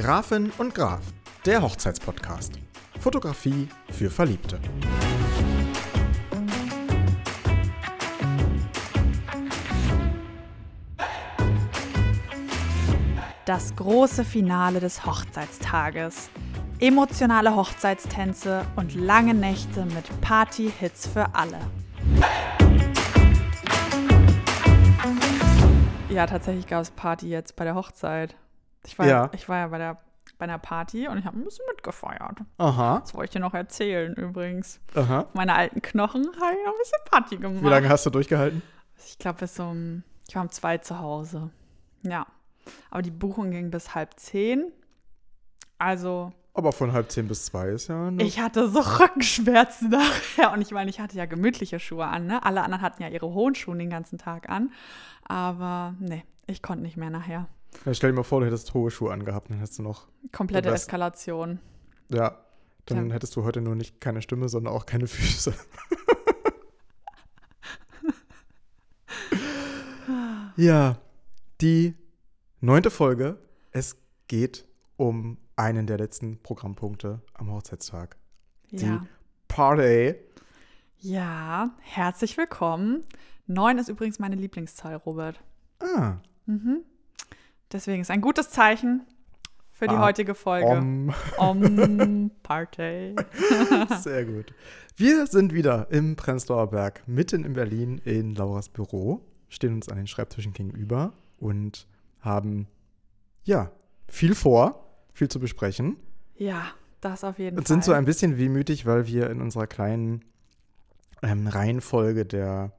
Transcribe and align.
Grafin 0.00 0.50
und 0.56 0.74
Graf, 0.74 1.02
der 1.44 1.60
Hochzeitspodcast. 1.60 2.54
Fotografie 3.00 3.68
für 3.92 4.08
Verliebte. 4.08 4.58
Das 13.44 13.76
große 13.76 14.24
Finale 14.24 14.80
des 14.80 15.04
Hochzeitstages. 15.04 16.30
Emotionale 16.78 17.54
Hochzeitstänze 17.54 18.64
und 18.76 18.94
lange 18.94 19.34
Nächte 19.34 19.84
mit 19.84 20.20
Party-Hits 20.22 21.08
für 21.08 21.34
alle. 21.34 21.58
Ja, 26.08 26.26
tatsächlich 26.26 26.66
gab 26.66 26.80
es 26.80 26.90
Party 26.90 27.28
jetzt 27.28 27.54
bei 27.54 27.64
der 27.64 27.74
Hochzeit. 27.74 28.34
Ich 28.86 28.98
war 28.98 29.06
Ja. 29.06 29.30
ich 29.34 29.48
war 29.48 29.58
ja 29.58 29.68
bei, 29.68 29.78
der, 29.78 29.98
bei 30.38 30.44
einer 30.44 30.58
Party 30.58 31.06
und 31.08 31.18
ich 31.18 31.24
habe 31.24 31.38
ein 31.38 31.44
bisschen 31.44 31.64
mitgefeiert. 31.68 32.38
Aha, 32.58 33.00
Das 33.00 33.14
wollte 33.14 33.24
ich 33.24 33.30
dir 33.30 33.40
noch 33.40 33.54
erzählen 33.54 34.14
übrigens. 34.14 34.80
aha. 34.94 35.26
Meine 35.34 35.54
alten 35.54 35.82
Knochen 35.82 36.24
habe 36.40 36.54
ich 36.54 36.64
noch 36.66 36.72
ein 36.72 36.78
bisschen 36.78 36.98
Party 37.10 37.36
gemacht. 37.36 37.62
Wie 37.64 37.68
lange 37.68 37.88
hast 37.88 38.06
du 38.06 38.10
durchgehalten? 38.10 38.62
Ich 39.06 39.18
glaube, 39.18 39.38
bis 39.40 39.58
um, 39.60 40.02
ich 40.28 40.34
war 40.34 40.42
um 40.42 40.50
zwei 40.50 40.78
zu 40.78 40.98
Hause. 40.98 41.50
Ja. 42.02 42.26
Aber 42.90 43.02
die 43.02 43.10
Buchung 43.10 43.50
ging 43.50 43.70
bis 43.70 43.94
halb 43.94 44.18
zehn. 44.20 44.70
Also, 45.78 46.32
Aber 46.52 46.72
von 46.72 46.92
halb 46.92 47.10
zehn 47.10 47.26
bis 47.26 47.46
zwei 47.46 47.68
ist 47.68 47.88
ja. 47.88 48.10
Nur 48.10 48.20
ich 48.26 48.40
hatte 48.40 48.68
so 48.68 48.80
Rückenschmerzen 49.00 49.88
nachher. 49.90 50.52
Und 50.52 50.60
ich 50.60 50.70
meine, 50.72 50.90
ich 50.90 51.00
hatte 51.00 51.16
ja 51.16 51.24
gemütliche 51.26 51.78
Schuhe 51.80 52.06
an, 52.06 52.26
ne? 52.26 52.44
Alle 52.44 52.62
anderen 52.62 52.82
hatten 52.82 53.02
ja 53.02 53.08
ihre 53.08 53.28
hohen 53.32 53.54
Schuhe 53.54 53.76
den 53.76 53.90
ganzen 53.90 54.18
Tag 54.18 54.48
an. 54.50 54.70
Aber 55.26 55.94
nee, 55.98 56.24
ich 56.46 56.62
konnte 56.62 56.82
nicht 56.82 56.96
mehr 56.98 57.10
nachher. 57.10 57.48
Ja, 57.84 57.94
stell 57.94 58.10
dir 58.10 58.16
mal 58.16 58.22
vor, 58.24 58.40
du 58.40 58.46
hättest 58.46 58.74
hohe 58.74 58.90
Schuhe 58.90 59.12
angehabt, 59.12 59.50
dann 59.50 59.58
hättest 59.58 59.78
du 59.78 59.82
noch. 59.82 60.08
Komplette 60.32 60.70
Eskalation. 60.70 61.60
Ja, 62.10 62.38
dann 62.86 63.08
Ja. 63.08 63.14
hättest 63.14 63.36
du 63.36 63.44
heute 63.44 63.60
nur 63.60 63.74
nicht 63.74 64.00
keine 64.00 64.22
Stimme, 64.22 64.48
sondern 64.48 64.74
auch 64.74 64.86
keine 64.86 65.06
Füße. 65.06 65.54
ja, 70.56 70.98
die 71.60 71.94
neunte 72.60 72.90
Folge. 72.90 73.38
Es 73.72 73.96
geht 74.28 74.66
um 74.96 75.38
einen 75.56 75.86
der 75.86 75.98
letzten 75.98 76.38
Programmpunkte 76.42 77.20
am 77.34 77.52
Hochzeitstag. 77.52 78.16
Ja. 78.70 79.06
Party. 79.48 80.14
Ja, 80.98 81.70
herzlich 81.80 82.36
willkommen. 82.36 83.04
Neun 83.46 83.78
ist 83.78 83.88
übrigens 83.88 84.18
meine 84.18 84.36
Lieblingszahl, 84.36 84.96
Robert. 84.96 85.40
Ah, 85.80 86.16
Mhm. 86.46 86.82
Deswegen 87.72 88.02
ist 88.02 88.10
ein 88.10 88.20
gutes 88.20 88.50
Zeichen 88.50 89.02
für 89.72 89.86
die 89.86 89.94
Ah, 89.94 90.00
heutige 90.02 90.34
Folge. 90.34 90.66
um, 90.66 91.14
Om 91.38 92.30
Party. 92.42 93.14
sehr 94.02 94.24
gut. 94.24 94.52
Wir 94.96 95.26
sind 95.26 95.54
wieder 95.54 95.86
im 95.90 96.16
Prenzlauer 96.16 96.68
Berg, 96.70 97.02
mitten 97.06 97.44
in 97.44 97.52
Berlin 97.54 97.98
in 98.04 98.34
Lauras 98.34 98.68
Büro, 98.68 99.20
stehen 99.48 99.74
uns 99.74 99.88
an 99.88 99.96
den 99.96 100.06
Schreibtischen 100.06 100.52
gegenüber 100.52 101.12
und 101.38 101.86
haben, 102.20 102.66
ja, 103.44 103.70
viel 104.08 104.34
vor, 104.34 104.84
viel 105.14 105.28
zu 105.28 105.40
besprechen. 105.40 105.96
Ja, 106.36 106.66
das 107.00 107.24
auf 107.24 107.38
jeden 107.38 107.56
Und 107.56 107.66
Fall. 107.68 107.74
sind 107.76 107.84
so 107.84 107.92
ein 107.92 108.04
bisschen 108.04 108.36
wehmütig, 108.36 108.84
weil 108.84 109.06
wir 109.06 109.30
in 109.30 109.40
unserer 109.40 109.66
kleinen 109.66 110.22
ähm, 111.22 111.46
Reihenfolge 111.46 112.26
der, 112.26 112.72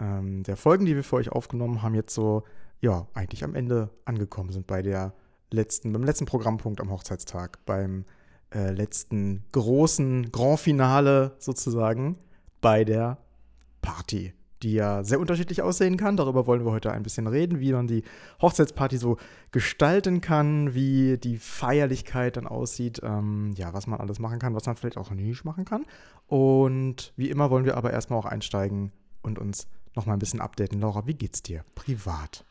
ähm, 0.00 0.42
der 0.42 0.56
Folgen, 0.56 0.86
die 0.86 0.96
wir 0.96 1.04
für 1.04 1.16
euch 1.16 1.30
aufgenommen 1.30 1.82
haben, 1.82 1.94
jetzt 1.94 2.14
so, 2.14 2.42
ja, 2.80 3.06
eigentlich 3.14 3.44
am 3.44 3.54
Ende 3.54 3.90
angekommen 4.04 4.52
sind 4.52 4.66
bei 4.66 4.82
der 4.82 5.12
letzten, 5.50 5.92
beim 5.92 6.04
letzten 6.04 6.26
Programmpunkt 6.26 6.80
am 6.80 6.90
Hochzeitstag, 6.90 7.64
beim 7.66 8.04
äh, 8.54 8.70
letzten 8.70 9.44
großen 9.52 10.30
Grand 10.32 10.60
Finale 10.60 11.34
sozusagen 11.38 12.18
bei 12.60 12.84
der 12.84 13.18
Party, 13.82 14.32
die 14.62 14.72
ja 14.72 15.04
sehr 15.04 15.20
unterschiedlich 15.20 15.62
aussehen 15.62 15.96
kann. 15.96 16.16
Darüber 16.16 16.46
wollen 16.46 16.64
wir 16.64 16.72
heute 16.72 16.92
ein 16.92 17.02
bisschen 17.02 17.26
reden, 17.26 17.60
wie 17.60 17.72
man 17.72 17.86
die 17.86 18.04
Hochzeitsparty 18.40 18.96
so 18.96 19.16
gestalten 19.50 20.20
kann, 20.20 20.74
wie 20.74 21.18
die 21.18 21.36
Feierlichkeit 21.36 22.36
dann 22.36 22.46
aussieht, 22.46 23.00
ähm, 23.02 23.52
ja, 23.56 23.72
was 23.72 23.86
man 23.86 24.00
alles 24.00 24.18
machen 24.18 24.38
kann, 24.38 24.54
was 24.54 24.66
man 24.66 24.76
vielleicht 24.76 24.98
auch 24.98 25.10
nicht 25.10 25.44
machen 25.44 25.64
kann. 25.64 25.84
Und 26.26 27.12
wie 27.16 27.30
immer 27.30 27.50
wollen 27.50 27.64
wir 27.64 27.76
aber 27.76 27.92
erstmal 27.92 28.18
auch 28.18 28.26
einsteigen 28.26 28.92
und 29.22 29.38
uns 29.38 29.68
nochmal 29.94 30.16
ein 30.16 30.20
bisschen 30.20 30.40
updaten. 30.40 30.80
Laura, 30.80 31.06
wie 31.06 31.14
geht's 31.14 31.42
dir 31.42 31.64
privat? 31.74 32.44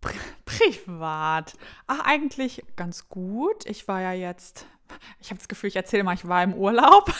Privat. 0.00 1.54
Ach, 1.86 2.00
eigentlich 2.00 2.64
ganz 2.76 3.08
gut. 3.08 3.66
Ich 3.66 3.88
war 3.88 4.00
ja 4.00 4.12
jetzt, 4.12 4.66
ich 5.20 5.30
habe 5.30 5.38
das 5.38 5.48
Gefühl, 5.48 5.68
ich 5.68 5.76
erzähle 5.76 6.04
mal, 6.04 6.14
ich 6.14 6.26
war 6.26 6.42
im 6.42 6.54
Urlaub. 6.54 7.12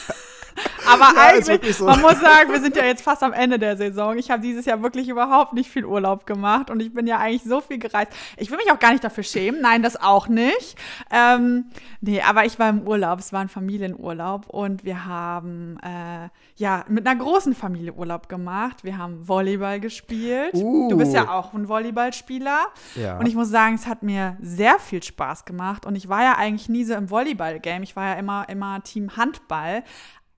Aber 0.93 1.13
Ja, 1.15 1.27
eigentlich, 1.29 1.75
so. 1.77 1.85
man 1.85 2.01
muss 2.01 2.19
sagen, 2.19 2.51
wir 2.51 2.59
sind 2.59 2.75
ja 2.75 2.85
jetzt 2.85 3.01
fast 3.03 3.23
am 3.23 3.33
Ende 3.33 3.59
der 3.59 3.77
Saison. 3.77 4.17
Ich 4.17 4.29
habe 4.31 4.41
dieses 4.41 4.65
Jahr 4.65 4.81
wirklich 4.81 5.07
überhaupt 5.09 5.53
nicht 5.53 5.69
viel 5.69 5.85
Urlaub 5.85 6.25
gemacht 6.25 6.69
und 6.69 6.79
ich 6.81 6.93
bin 6.93 7.07
ja 7.07 7.17
eigentlich 7.17 7.43
so 7.43 7.61
viel 7.61 7.77
gereist. 7.79 8.11
Ich 8.37 8.49
will 8.51 8.57
mich 8.57 8.71
auch 8.71 8.79
gar 8.79 8.91
nicht 8.91 9.03
dafür 9.03 9.23
schämen. 9.23 9.61
Nein, 9.61 9.83
das 9.83 9.95
auch 10.01 10.27
nicht. 10.27 10.75
Ähm, 11.11 11.65
nee, 12.01 12.21
aber 12.21 12.45
ich 12.45 12.57
war 12.59 12.69
im 12.69 12.87
Urlaub. 12.87 13.19
Es 13.19 13.31
war 13.33 13.41
ein 13.41 13.49
Familienurlaub 13.49 14.47
und 14.47 14.83
wir 14.83 15.05
haben 15.05 15.77
äh, 15.83 16.29
ja 16.55 16.83
mit 16.87 17.07
einer 17.07 17.19
großen 17.19 17.53
Familie 17.55 17.93
Urlaub 17.93 18.29
gemacht. 18.29 18.83
Wir 18.83 18.97
haben 18.97 19.27
Volleyball 19.27 19.79
gespielt. 19.79 20.53
Du 20.53 20.97
bist 20.97 21.13
ja 21.13 21.23
Uh. 21.25 21.27
auch 21.29 21.53
ein 21.53 21.67
Volleyballspieler. 21.67 22.59
Ja. 22.95 23.17
Und 23.17 23.27
ich 23.27 23.35
muss 23.35 23.49
sagen, 23.49 23.75
es 23.75 23.87
hat 23.87 24.03
mir 24.03 24.37
sehr 24.41 24.79
viel 24.79 25.03
Spaß 25.03 25.45
gemacht. 25.45 25.85
Und 25.85 25.95
ich 25.95 26.07
war 26.09 26.23
ja 26.23 26.35
eigentlich 26.37 26.69
nie 26.69 26.83
so 26.83 26.93
im 26.93 27.09
Volleyball-Game. 27.09 27.83
Ich 27.83 27.95
war 27.95 28.07
ja 28.07 28.13
immer, 28.13 28.47
immer 28.49 28.81
Team 28.83 29.15
Handball. 29.17 29.83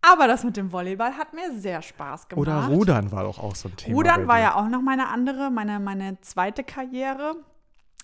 Aber 0.02 0.28
das 0.28 0.44
mit 0.44 0.58
dem 0.58 0.72
Volleyball 0.72 1.16
hat 1.18 1.34
mir 1.34 1.58
sehr 1.60 1.82
Spaß 1.82 2.28
gemacht. 2.28 2.42
Oder 2.42 2.68
Rudern 2.68 3.12
war 3.12 3.24
doch 3.24 3.38
auch 3.38 3.56
so 3.56 3.70
ein 3.70 3.76
Thema. 3.76 3.96
Rudern 3.96 4.28
war 4.28 4.40
ja 4.40 4.56
auch 4.56 4.68
noch 4.68 4.82
meine 4.82 5.10
andere, 5.10 5.52
meine, 5.52 5.80
meine 5.80 6.20
zweite 6.22 6.64
Karriere, 6.64 7.36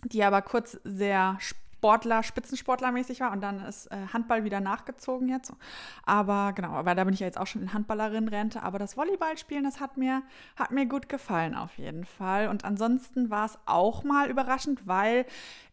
die 0.03 0.24
aber 0.24 0.44
kurz 0.44 0.80
sehr 0.84 1.38
Sportler, 1.78 2.24
Spitzensportlermäßig 2.24 3.20
war 3.20 3.32
und 3.32 3.42
dann 3.42 3.64
ist 3.64 3.86
äh, 3.92 3.98
Handball 4.12 4.44
wieder 4.44 4.60
nachgezogen 4.60 5.30
jetzt. 5.30 5.54
Aber 6.06 6.54
genau, 6.54 6.72
aber 6.72 6.96
da 6.96 7.04
bin 7.04 7.14
ich 7.14 7.20
ja 7.20 7.28
jetzt 7.28 7.38
auch 7.40 7.46
schon 7.46 7.62
in 7.62 7.74
Handballerin-Rente. 7.74 8.64
Aber 8.64 8.80
das 8.80 8.98
Volleyballspielen, 8.98 9.64
das 9.64 9.80
hat 9.80 9.96
mir, 9.96 10.24
hat 10.56 10.72
mir 10.72 10.88
gut 10.88 11.08
gefallen 11.08 11.54
auf 11.56 11.78
jeden 11.78 12.04
Fall. 12.06 12.48
Und 12.48 12.66
ansonsten 12.66 13.30
war 13.30 13.46
es 13.46 13.60
auch 13.68 14.04
mal 14.04 14.28
überraschend, 14.30 14.88
weil 14.88 15.26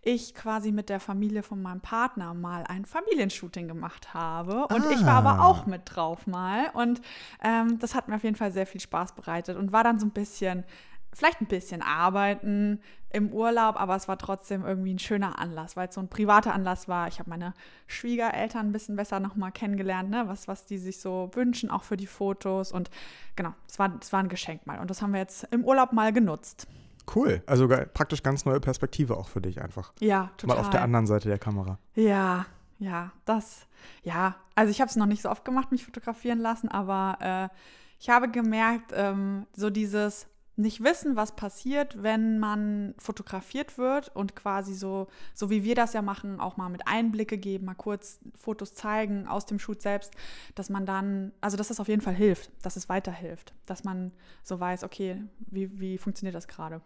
ich 0.03 0.35
quasi 0.35 0.73
mit 0.73 0.91
der 0.91 1.01
Familie 1.01 1.43
von 1.43 1.63
meinem 1.63 1.81
Partner 1.81 2.35
mal 2.35 2.65
ein 2.69 2.85
Familienshooting 2.85 3.67
gemacht 3.67 4.13
habe. 4.13 4.67
Und 4.67 4.85
ich 4.91 5.05
war 5.07 5.15
aber 5.15 5.39
Ah. 5.41 5.47
auch 5.47 5.65
mit 5.65 5.83
drauf 5.87 6.27
mal. 6.27 6.69
Und 6.75 7.01
ähm, 7.43 7.79
das 7.79 7.95
hat 7.95 8.09
mir 8.09 8.17
auf 8.17 8.25
jeden 8.25 8.37
Fall 8.37 8.53
sehr 8.53 8.67
viel 8.67 8.83
Spaß 8.83 9.13
bereitet 9.15 9.57
und 9.57 9.73
war 9.73 9.83
dann 9.85 9.99
so 9.99 10.05
ein 10.05 10.11
bisschen, 10.11 10.65
vielleicht 11.15 11.41
ein 11.41 11.47
bisschen 11.47 11.83
arbeiten 11.83 12.81
im 13.11 13.33
Urlaub, 13.33 13.81
aber 13.81 13.95
es 13.95 14.09
war 14.09 14.19
trotzdem 14.19 14.65
irgendwie 14.65 14.93
ein 14.93 14.99
schöner 14.99 15.39
Anlass, 15.39 15.77
weil 15.77 15.89
es 15.89 15.95
so 15.95 16.01
ein 16.01 16.09
privater 16.09 16.53
Anlass 16.53 16.89
war. 16.89 17.07
Ich 17.07 17.21
habe 17.21 17.31
meine 17.31 17.55
Schwiegereltern 17.87 18.67
ein 18.67 18.73
bisschen 18.73 18.97
besser 18.97 19.21
nochmal 19.21 19.53
kennengelernt, 19.53 20.11
ne? 20.11 20.25
was, 20.27 20.49
was 20.49 20.67
die 20.67 20.79
sich 20.79 21.01
so 21.01 21.31
wünschen, 21.35 21.71
auch 21.71 21.85
für 21.85 21.97
die 21.97 22.09
Fotos. 22.09 22.73
Und 22.73 22.91
genau, 23.37 23.55
es 23.69 23.79
war, 23.79 23.97
es 24.01 24.13
war 24.13 24.21
ein 24.21 24.29
Geschenk 24.29 24.67
mal. 24.67 24.81
Und 24.81 24.91
das 24.91 25.01
haben 25.01 25.13
wir 25.13 25.21
jetzt 25.21 25.45
im 25.53 25.65
Urlaub 25.65 25.93
mal 25.93 26.13
genutzt. 26.13 26.67
Cool. 27.15 27.43
Also 27.47 27.69
praktisch 27.69 28.23
ganz 28.23 28.45
neue 28.45 28.61
Perspektive 28.61 29.17
auch 29.17 29.29
für 29.29 29.41
dich 29.41 29.63
einfach. 29.63 29.93
Ja, 30.01 30.31
total. 30.37 30.57
Mal 30.57 30.63
auf 30.63 30.71
der 30.71 30.83
anderen 30.83 31.07
Seite 31.07 31.29
der 31.29 31.39
Kamera. 31.39 31.79
Ja, 31.95 32.47
ja, 32.79 33.13
das, 33.25 33.67
ja, 34.03 34.35
also 34.55 34.71
ich 34.71 34.81
habe 34.81 34.89
es 34.89 34.97
noch 34.97 35.07
nicht 35.07 35.23
so 35.23 35.31
oft 35.31 35.45
gemacht, 35.45 35.71
mich 35.71 35.85
fotografieren 35.85 36.41
lassen, 36.41 36.69
aber 36.69 37.51
äh, 37.53 37.55
ich 38.01 38.11
habe 38.11 38.29
gemerkt, 38.29 38.93
ähm, 38.95 39.47
so 39.55 39.71
dieses 39.71 40.27
nicht 40.57 40.85
wissen, 40.85 41.17
was 41.17 41.35
passiert, 41.35 42.03
wenn 42.03 42.39
man 42.39 42.95
fotografiert 42.99 43.77
wird 43.77 44.15
und 44.15 44.37
quasi 44.37 44.75
so, 44.75 45.09
so 45.35 45.51
wie 45.51 45.65
wir 45.65 45.75
das 45.75 45.93
ja 45.93 46.03
machen, 46.03 46.41
auch 46.41 46.57
mal 46.57 46.69
mit 46.69 46.87
Einblicke 46.87 47.39
geben, 47.39 47.67
mal 47.67 47.75
kurz 47.75 48.21
Fotos 48.37 48.75
zeigen 48.75 49.27
aus 49.27 49.47
dem 49.47 49.59
Shoot 49.59 49.83
selbst, 49.83 50.13
dass 50.55 50.71
man 50.71 50.87
dann, 50.87 51.33
also 51.41 51.57
dass 51.57 51.71
es 51.71 51.81
auf 51.81 51.89
jeden 51.89 52.03
Fall 52.03 52.15
hilft, 52.15 52.51
dass 52.63 52.77
es 52.77 52.89
weiterhilft, 52.89 53.53
dass 53.67 53.85
man 53.85 54.13
so 54.43 54.61
weiß, 54.61 54.85
okay, 54.85 55.23
wie, 55.51 55.81
wie 55.81 55.99
funktioniert 55.99 56.35
das 56.35 56.47
gerade? 56.47 56.81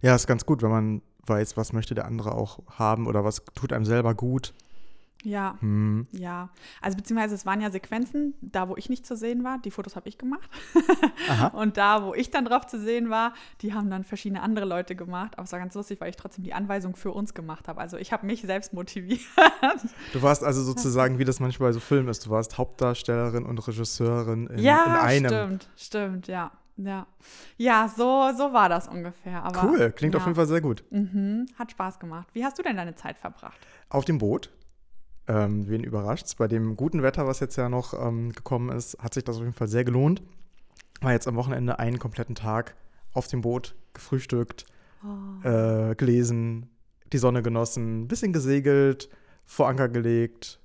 Ja, 0.00 0.14
ist 0.14 0.26
ganz 0.26 0.46
gut, 0.46 0.62
wenn 0.62 0.70
man 0.70 1.02
weiß, 1.26 1.56
was 1.56 1.72
möchte 1.72 1.94
der 1.94 2.06
andere 2.06 2.34
auch 2.34 2.60
haben 2.78 3.06
oder 3.06 3.24
was 3.24 3.44
tut 3.54 3.72
einem 3.72 3.84
selber 3.84 4.14
gut. 4.14 4.54
Ja, 5.22 5.56
Hm. 5.60 6.06
Ja, 6.12 6.50
also 6.80 6.96
beziehungsweise 6.96 7.34
es 7.34 7.46
waren 7.46 7.60
ja 7.60 7.70
Sequenzen, 7.70 8.34
da 8.40 8.68
wo 8.68 8.76
ich 8.76 8.88
nicht 8.88 9.06
zu 9.06 9.16
sehen 9.16 9.44
war, 9.44 9.58
die 9.58 9.70
Fotos 9.70 9.94
habe 9.96 10.08
ich 10.08 10.18
gemacht. 10.18 10.48
Aha. 11.28 11.46
Und 11.54 11.76
da, 11.76 12.04
wo 12.04 12.14
ich 12.14 12.30
dann 12.30 12.44
drauf 12.44 12.66
zu 12.66 12.78
sehen 12.80 13.10
war, 13.10 13.32
die 13.60 13.72
haben 13.72 13.88
dann 13.90 14.04
verschiedene 14.04 14.42
andere 14.42 14.64
Leute 14.64 14.96
gemacht. 14.96 15.34
Aber 15.36 15.44
es 15.44 15.52
war 15.52 15.58
ganz 15.58 15.74
lustig, 15.74 16.00
weil 16.00 16.10
ich 16.10 16.16
trotzdem 16.16 16.44
die 16.44 16.54
Anweisung 16.54 16.96
für 16.96 17.12
uns 17.12 17.34
gemacht 17.34 17.68
habe. 17.68 17.80
Also 17.80 17.96
ich 17.96 18.12
habe 18.12 18.26
mich 18.26 18.42
selbst 18.42 18.72
motiviert. 18.72 19.20
Du 20.12 20.22
warst 20.22 20.42
also 20.42 20.62
sozusagen, 20.62 21.18
wie 21.18 21.24
das 21.24 21.40
manchmal 21.40 21.68
bei 21.68 21.72
so 21.72 21.80
Filmen 21.80 22.08
ist, 22.08 22.26
du 22.26 22.30
warst 22.30 22.58
Hauptdarstellerin 22.58 23.44
und 23.44 23.66
Regisseurin 23.66 24.46
in, 24.48 24.58
ja, 24.58 24.84
in 24.84 24.90
einem. 24.92 25.30
stimmt, 25.30 25.68
stimmt, 25.76 26.28
ja. 26.28 26.50
Ja, 26.76 27.06
ja 27.58 27.88
so, 27.94 28.30
so 28.36 28.52
war 28.52 28.68
das 28.68 28.88
ungefähr. 28.88 29.42
Aber, 29.44 29.64
Cool, 29.64 29.92
klingt 29.92 30.14
ja. 30.14 30.20
auf 30.20 30.26
jeden 30.26 30.36
Fall 30.36 30.46
sehr 30.46 30.60
gut. 30.60 30.82
Mhm, 30.90 31.46
hat 31.58 31.70
Spaß 31.70 31.98
gemacht. 32.00 32.28
Wie 32.32 32.44
hast 32.44 32.58
du 32.58 32.62
denn 32.62 32.76
deine 32.76 32.94
Zeit 32.94 33.18
verbracht? 33.18 33.58
Auf 33.88 34.04
dem 34.04 34.18
Boot. 34.18 34.50
Ähm, 35.32 35.68
wen 35.68 35.82
überrascht 35.82 36.36
Bei 36.36 36.48
dem 36.48 36.76
guten 36.76 37.02
Wetter, 37.02 37.26
was 37.26 37.40
jetzt 37.40 37.56
ja 37.56 37.68
noch 37.68 37.94
ähm, 37.94 38.32
gekommen 38.32 38.74
ist, 38.76 38.98
hat 38.98 39.14
sich 39.14 39.24
das 39.24 39.36
auf 39.36 39.42
jeden 39.42 39.54
Fall 39.54 39.68
sehr 39.68 39.84
gelohnt. 39.84 40.22
War 41.00 41.12
jetzt 41.12 41.26
am 41.26 41.36
Wochenende 41.36 41.78
einen 41.78 41.98
kompletten 41.98 42.34
Tag 42.34 42.74
auf 43.12 43.28
dem 43.28 43.40
Boot 43.40 43.74
gefrühstückt, 43.94 44.66
oh. 45.04 45.48
äh, 45.48 45.94
gelesen, 45.94 46.70
die 47.12 47.18
Sonne 47.18 47.42
genossen, 47.42 48.02
ein 48.02 48.08
bisschen 48.08 48.32
gesegelt, 48.32 49.08
vor 49.44 49.68
Anker 49.68 49.88
gelegt, 49.88 50.60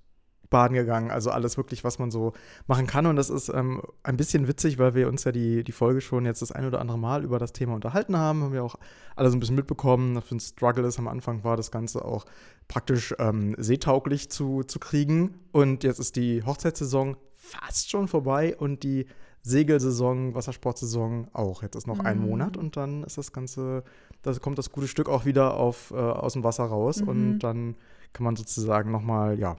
baden 0.49 0.73
gegangen. 0.75 1.11
Also 1.11 1.31
alles 1.31 1.57
wirklich, 1.57 1.83
was 1.83 1.99
man 1.99 2.11
so 2.11 2.33
machen 2.67 2.87
kann. 2.87 3.05
Und 3.05 3.15
das 3.15 3.29
ist 3.29 3.49
ähm, 3.49 3.81
ein 4.03 4.17
bisschen 4.17 4.47
witzig, 4.47 4.77
weil 4.77 4.95
wir 4.95 5.07
uns 5.07 5.23
ja 5.23 5.31
die, 5.31 5.63
die 5.63 5.71
Folge 5.71 6.01
schon 6.01 6.25
jetzt 6.25 6.41
das 6.41 6.51
ein 6.51 6.65
oder 6.65 6.79
andere 6.79 6.97
Mal 6.97 7.23
über 7.23 7.39
das 7.39 7.53
Thema 7.53 7.75
unterhalten 7.75 8.17
haben. 8.17 8.43
Haben 8.43 8.53
wir 8.53 8.63
auch 8.63 8.75
alles 9.15 9.33
ein 9.33 9.39
bisschen 9.39 9.55
mitbekommen. 9.55 10.15
Was 10.15 10.25
für 10.25 10.35
ein 10.35 10.39
Struggle 10.39 10.87
ist 10.87 10.99
am 10.99 11.07
Anfang 11.07 11.43
war, 11.43 11.57
das 11.57 11.71
Ganze 11.71 12.03
auch 12.03 12.25
praktisch 12.67 13.13
ähm, 13.19 13.55
seetauglich 13.57 14.29
zu, 14.29 14.63
zu 14.63 14.79
kriegen. 14.79 15.35
Und 15.51 15.83
jetzt 15.83 15.99
ist 15.99 16.15
die 16.15 16.43
Hochzeitssaison 16.43 17.17
fast 17.35 17.89
schon 17.89 18.07
vorbei 18.07 18.55
und 18.57 18.83
die 18.83 19.05
Segelsaison, 19.47 20.35
Wassersportsaison 20.35 21.29
auch. 21.31 21.63
Jetzt 21.63 21.75
ist 21.75 21.87
noch 21.87 22.03
mm. 22.03 22.05
ein 22.05 22.19
mhm. 22.19 22.25
Monat 22.25 22.57
und 22.57 22.75
dann 22.75 23.03
ist 23.03 23.17
das 23.17 23.31
Ganze, 23.31 23.83
da 24.21 24.33
kommt 24.33 24.57
das 24.57 24.71
gute 24.71 24.87
Stück 24.87 25.07
auch 25.07 25.23
wieder 25.23 25.53
auf, 25.55 25.91
äh, 25.91 25.95
aus 25.95 26.33
dem 26.33 26.43
Wasser 26.43 26.65
raus 26.65 27.01
mhm. 27.01 27.07
und 27.07 27.39
dann 27.39 27.75
kann 28.11 28.25
man 28.25 28.35
sozusagen 28.35 28.91
nochmal, 28.91 29.39
ja, 29.39 29.57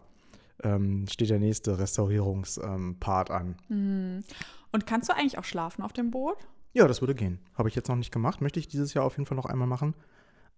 ähm, 0.62 1.06
steht 1.08 1.30
der 1.30 1.38
nächste 1.38 1.78
Restaurierungspart 1.78 3.30
ähm, 3.30 3.36
an. 3.36 3.56
Mhm. 3.68 4.24
Und 4.72 4.86
kannst 4.86 5.08
du 5.08 5.14
eigentlich 5.14 5.38
auch 5.38 5.44
schlafen 5.44 5.82
auf 5.82 5.92
dem 5.92 6.10
Boot? 6.10 6.36
Ja, 6.72 6.86
das 6.86 7.00
würde 7.00 7.14
gehen. 7.14 7.40
Habe 7.54 7.68
ich 7.68 7.74
jetzt 7.74 7.88
noch 7.88 7.96
nicht 7.96 8.12
gemacht. 8.12 8.40
Möchte 8.40 8.60
ich 8.60 8.68
dieses 8.68 8.94
Jahr 8.94 9.04
auf 9.04 9.16
jeden 9.16 9.26
Fall 9.26 9.36
noch 9.36 9.46
einmal 9.46 9.66
machen. 9.66 9.94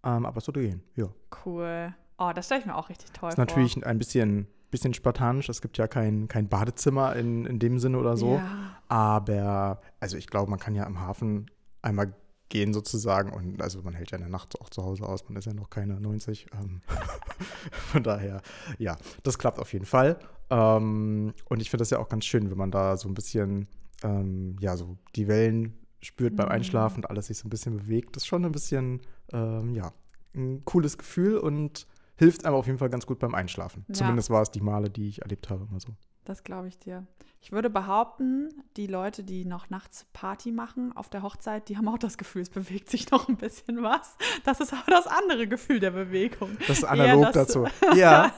Ähm, 0.05 0.27
aber 0.27 0.39
es 0.39 0.47
würde 0.47 0.63
gehen, 0.63 0.83
ja. 0.97 1.07
Cool. 1.45 1.95
Oh, 2.19 2.33
das 2.35 2.47
stelle 2.47 2.61
ich 2.61 2.67
mir 2.67 2.75
auch 2.75 2.89
richtig 2.89 3.11
toll 3.13 3.21
vor. 3.21 3.29
Ist 3.31 3.39
natürlich 3.39 3.85
ein 3.87 3.99
bisschen, 3.99 4.47
bisschen 4.71 4.95
spartanisch. 4.95 5.49
Es 5.49 5.63
gibt 5.63 5.79
ja 5.79 5.87
kein, 5.87 6.29
kein 6.29 6.49
Badezimmer 6.49 7.15
in, 7.17 7.47
in 7.47 7.59
dem 7.59 7.79
Sinne 7.79 7.99
oder 7.99 8.17
so. 8.17 8.35
Ja. 8.35 8.77
Aber, 8.89 9.81
also 10.01 10.17
ich 10.17 10.27
glaube, 10.27 10.51
man 10.51 10.59
kann 10.59 10.75
ja 10.75 10.85
im 10.85 11.01
Hafen 11.01 11.51
einmal 11.83 12.15
gehen 12.51 12.75
sozusagen. 12.75 13.33
Und 13.33 13.63
also 13.63 13.81
man 13.83 13.95
hält 13.95 14.11
ja 14.11 14.19
in 14.19 14.23
der 14.23 14.31
Nacht 14.31 14.61
auch 14.61 14.69
zu 14.69 14.85
Hause 14.85 15.05
aus, 15.05 15.27
man 15.29 15.37
ist 15.37 15.47
ja 15.47 15.55
noch 15.55 15.71
keine 15.71 15.99
90. 15.99 16.49
Ähm, 16.53 16.83
von 17.73 18.03
daher, 18.03 18.43
ja, 18.79 18.99
das 19.23 19.39
klappt 19.39 19.59
auf 19.59 19.73
jeden 19.73 19.87
Fall. 19.87 20.19
Ähm, 20.51 21.33
und 21.49 21.63
ich 21.63 21.71
finde 21.71 21.83
das 21.83 21.91
ja 21.91 21.99
auch 21.99 22.11
ganz 22.11 22.27
schön, 22.27 22.51
wenn 22.51 22.59
man 22.59 22.71
da 22.71 22.99
so 22.99 23.09
ein 23.09 23.15
bisschen, 23.15 23.69
ähm, 24.03 24.57
ja, 24.61 24.77
so 24.77 24.99
die 25.17 25.29
Wellen 25.29 25.79
spürt 26.03 26.37
beim 26.37 26.47
mhm. 26.47 26.53
Einschlafen 26.53 26.99
und 26.99 27.07
alles 27.07 27.29
sich 27.29 27.39
so 27.39 27.47
ein 27.47 27.51
bisschen 27.51 27.77
bewegt. 27.77 28.17
Das 28.17 28.25
ist 28.25 28.27
schon 28.27 28.45
ein 28.45 28.53
bisschen, 28.53 29.01
ähm, 29.33 29.75
ja, 29.75 29.93
ein 30.35 30.65
cooles 30.65 30.99
Gefühl 30.99 31.39
und 31.39 31.87
hilft 32.17 32.45
einem 32.45 32.55
auf 32.55 32.67
jeden 32.67 32.79
Fall 32.79 32.91
ganz 32.91 33.07
gut 33.07 33.19
beim 33.19 33.35
Einschlafen. 33.35 33.85
Ja. 33.89 33.95
Zumindest 33.95 34.31
war 34.31 34.43
es 34.43 34.51
die 34.51 34.61
Male, 34.61 34.91
die 34.91 35.09
ich 35.09 35.23
erlebt 35.23 35.49
habe, 35.51 35.67
immer 35.69 35.81
so. 35.81 35.95
Das 36.25 36.45
glaube 36.45 36.69
ich 36.69 36.79
dir. 36.79 37.07
Ich 37.43 37.53
würde 37.53 37.71
behaupten, 37.71 38.51
die 38.77 38.87
Leute, 38.87 39.25
die 39.25 39.47
noch 39.47 39.71
nachts 39.71 40.05
Party 40.13 40.53
machen 40.53 40.95
auf 40.95 41.09
der 41.09 41.23
Hochzeit, 41.23 41.71
die 41.71 41.79
haben 41.79 41.89
auch 41.89 41.97
das 41.97 42.19
Gefühl, 42.19 42.43
es 42.43 42.51
bewegt 42.51 42.91
sich 42.91 43.11
noch 43.11 43.29
ein 43.29 43.37
bisschen 43.37 43.83
was. 43.83 44.17
Das 44.45 44.61
ist 44.61 44.75
aber 44.75 44.91
das 44.91 45.07
andere 45.07 45.49
Gefühl 45.49 45.81
der 45.81 45.93
Bewegung. 45.93 46.59
Das 46.69 46.79
ist 46.79 46.85
analog 46.85 47.33
das 47.33 47.47
dazu. 47.49 47.67
Ja. 47.95 48.31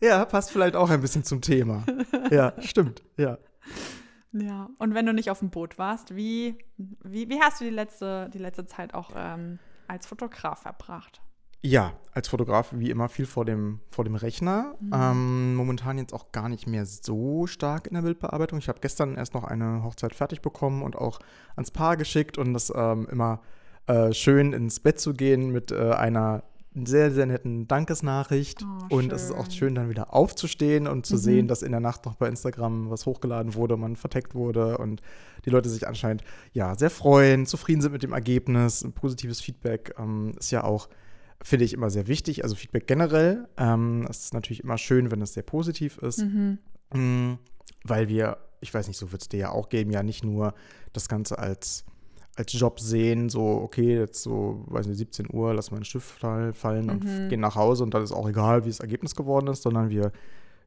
ja, 0.00 0.24
passt 0.24 0.50
vielleicht 0.50 0.74
auch 0.74 0.90
ein 0.90 1.00
bisschen 1.00 1.22
zum 1.22 1.40
Thema. 1.40 1.84
Ja, 2.30 2.52
stimmt. 2.60 3.02
Ja. 3.16 3.38
Ja, 4.32 4.70
und 4.78 4.94
wenn 4.94 5.06
du 5.06 5.14
nicht 5.14 5.30
auf 5.30 5.38
dem 5.38 5.50
Boot 5.50 5.78
warst, 5.78 6.14
wie, 6.16 6.58
wie, 6.76 7.28
wie 7.28 7.40
hast 7.40 7.60
du 7.60 7.64
die 7.64 7.70
letzte, 7.70 8.28
die 8.34 8.38
letzte 8.38 8.66
Zeit 8.66 8.92
auch 8.92 9.10
ähm, 9.14 9.60
als 9.86 10.06
Fotograf 10.06 10.62
verbracht? 10.62 11.22
Ja, 11.62 11.94
als 12.12 12.28
Fotograf 12.28 12.70
wie 12.74 12.90
immer 12.90 13.08
viel 13.08 13.26
vor 13.26 13.44
dem, 13.44 13.80
vor 13.90 14.04
dem 14.04 14.14
Rechner. 14.14 14.74
Mhm. 14.80 14.90
Ähm, 14.92 15.54
momentan 15.54 15.98
jetzt 15.98 16.14
auch 16.14 16.32
gar 16.32 16.48
nicht 16.48 16.66
mehr 16.66 16.86
so 16.86 17.46
stark 17.46 17.86
in 17.86 17.94
der 17.94 18.02
Bildbearbeitung. 18.02 18.58
Ich 18.58 18.68
habe 18.68 18.80
gestern 18.80 19.16
erst 19.16 19.34
noch 19.34 19.44
eine 19.44 19.82
Hochzeit 19.82 20.14
fertig 20.14 20.42
bekommen 20.42 20.82
und 20.82 20.96
auch 20.96 21.18
ans 21.56 21.70
Paar 21.70 21.96
geschickt 21.96 22.38
und 22.38 22.54
das 22.54 22.72
ähm, 22.74 23.06
immer 23.10 23.40
äh, 23.86 24.12
schön 24.12 24.52
ins 24.52 24.80
Bett 24.80 25.00
zu 25.00 25.12
gehen 25.12 25.50
mit 25.50 25.72
äh, 25.72 25.92
einer 25.92 26.44
sehr, 26.84 27.10
sehr 27.10 27.26
netten 27.26 27.66
Dankesnachricht. 27.66 28.62
Oh, 28.62 28.96
und 28.96 29.12
es 29.12 29.24
ist 29.24 29.32
auch 29.32 29.50
schön, 29.50 29.74
dann 29.74 29.88
wieder 29.88 30.12
aufzustehen 30.12 30.86
und 30.86 31.06
zu 31.06 31.14
mhm. 31.14 31.20
sehen, 31.20 31.48
dass 31.48 31.62
in 31.62 31.72
der 31.72 31.80
Nacht 31.80 32.04
noch 32.04 32.16
bei 32.16 32.28
Instagram 32.28 32.90
was 32.90 33.06
hochgeladen 33.06 33.54
wurde, 33.54 33.76
man 33.76 33.96
verteckt 33.96 34.34
wurde 34.34 34.76
und 34.78 35.00
die 35.44 35.50
Leute 35.50 35.68
sich 35.68 35.88
anscheinend 35.88 36.22
ja 36.52 36.74
sehr 36.76 36.90
freuen, 36.90 37.46
zufrieden 37.46 37.80
sind 37.80 37.92
mit 37.92 38.02
dem 38.02 38.12
Ergebnis. 38.12 38.84
Ein 38.84 38.92
positives 38.92 39.40
Feedback 39.40 39.94
ähm, 39.98 40.34
ist 40.38 40.50
ja 40.50 40.64
auch 40.64 40.88
finde 41.42 41.64
ich 41.64 41.72
immer 41.72 41.90
sehr 41.90 42.06
wichtig. 42.06 42.44
Also 42.44 42.56
Feedback 42.56 42.86
generell. 42.86 43.48
Ähm, 43.56 44.06
es 44.08 44.24
ist 44.24 44.34
natürlich 44.34 44.62
immer 44.62 44.78
schön, 44.78 45.10
wenn 45.10 45.22
es 45.22 45.34
sehr 45.34 45.42
positiv 45.42 45.98
ist. 45.98 46.18
Mhm. 46.18 46.58
Mhm, 46.92 47.38
weil 47.84 48.08
wir, 48.08 48.38
ich 48.60 48.72
weiß 48.72 48.88
nicht, 48.88 48.96
so 48.96 49.12
wird 49.12 49.22
es 49.22 49.28
dir 49.28 49.38
ja 49.38 49.50
auch 49.50 49.68
geben, 49.68 49.90
ja 49.90 50.02
nicht 50.02 50.24
nur 50.24 50.54
das 50.92 51.08
Ganze 51.08 51.38
als, 51.38 51.84
als 52.36 52.52
Job 52.52 52.80
sehen, 52.80 53.28
so, 53.28 53.42
okay, 53.42 53.98
jetzt 53.98 54.22
so, 54.22 54.64
weiß 54.66 54.86
nicht, 54.86 54.98
17 54.98 55.28
Uhr, 55.32 55.54
lassen 55.54 55.72
wir 55.72 55.76
einen 55.76 55.84
Stift 55.84 56.18
fallen 56.18 56.84
mhm. 56.84 56.90
und 56.90 57.28
gehen 57.28 57.40
nach 57.40 57.56
Hause 57.56 57.82
und 57.82 57.94
dann 57.94 58.02
ist 58.02 58.12
auch 58.12 58.28
egal, 58.28 58.64
wie 58.64 58.70
das 58.70 58.80
Ergebnis 58.80 59.14
geworden 59.14 59.48
ist, 59.48 59.62
sondern 59.62 59.90
wir 59.90 60.12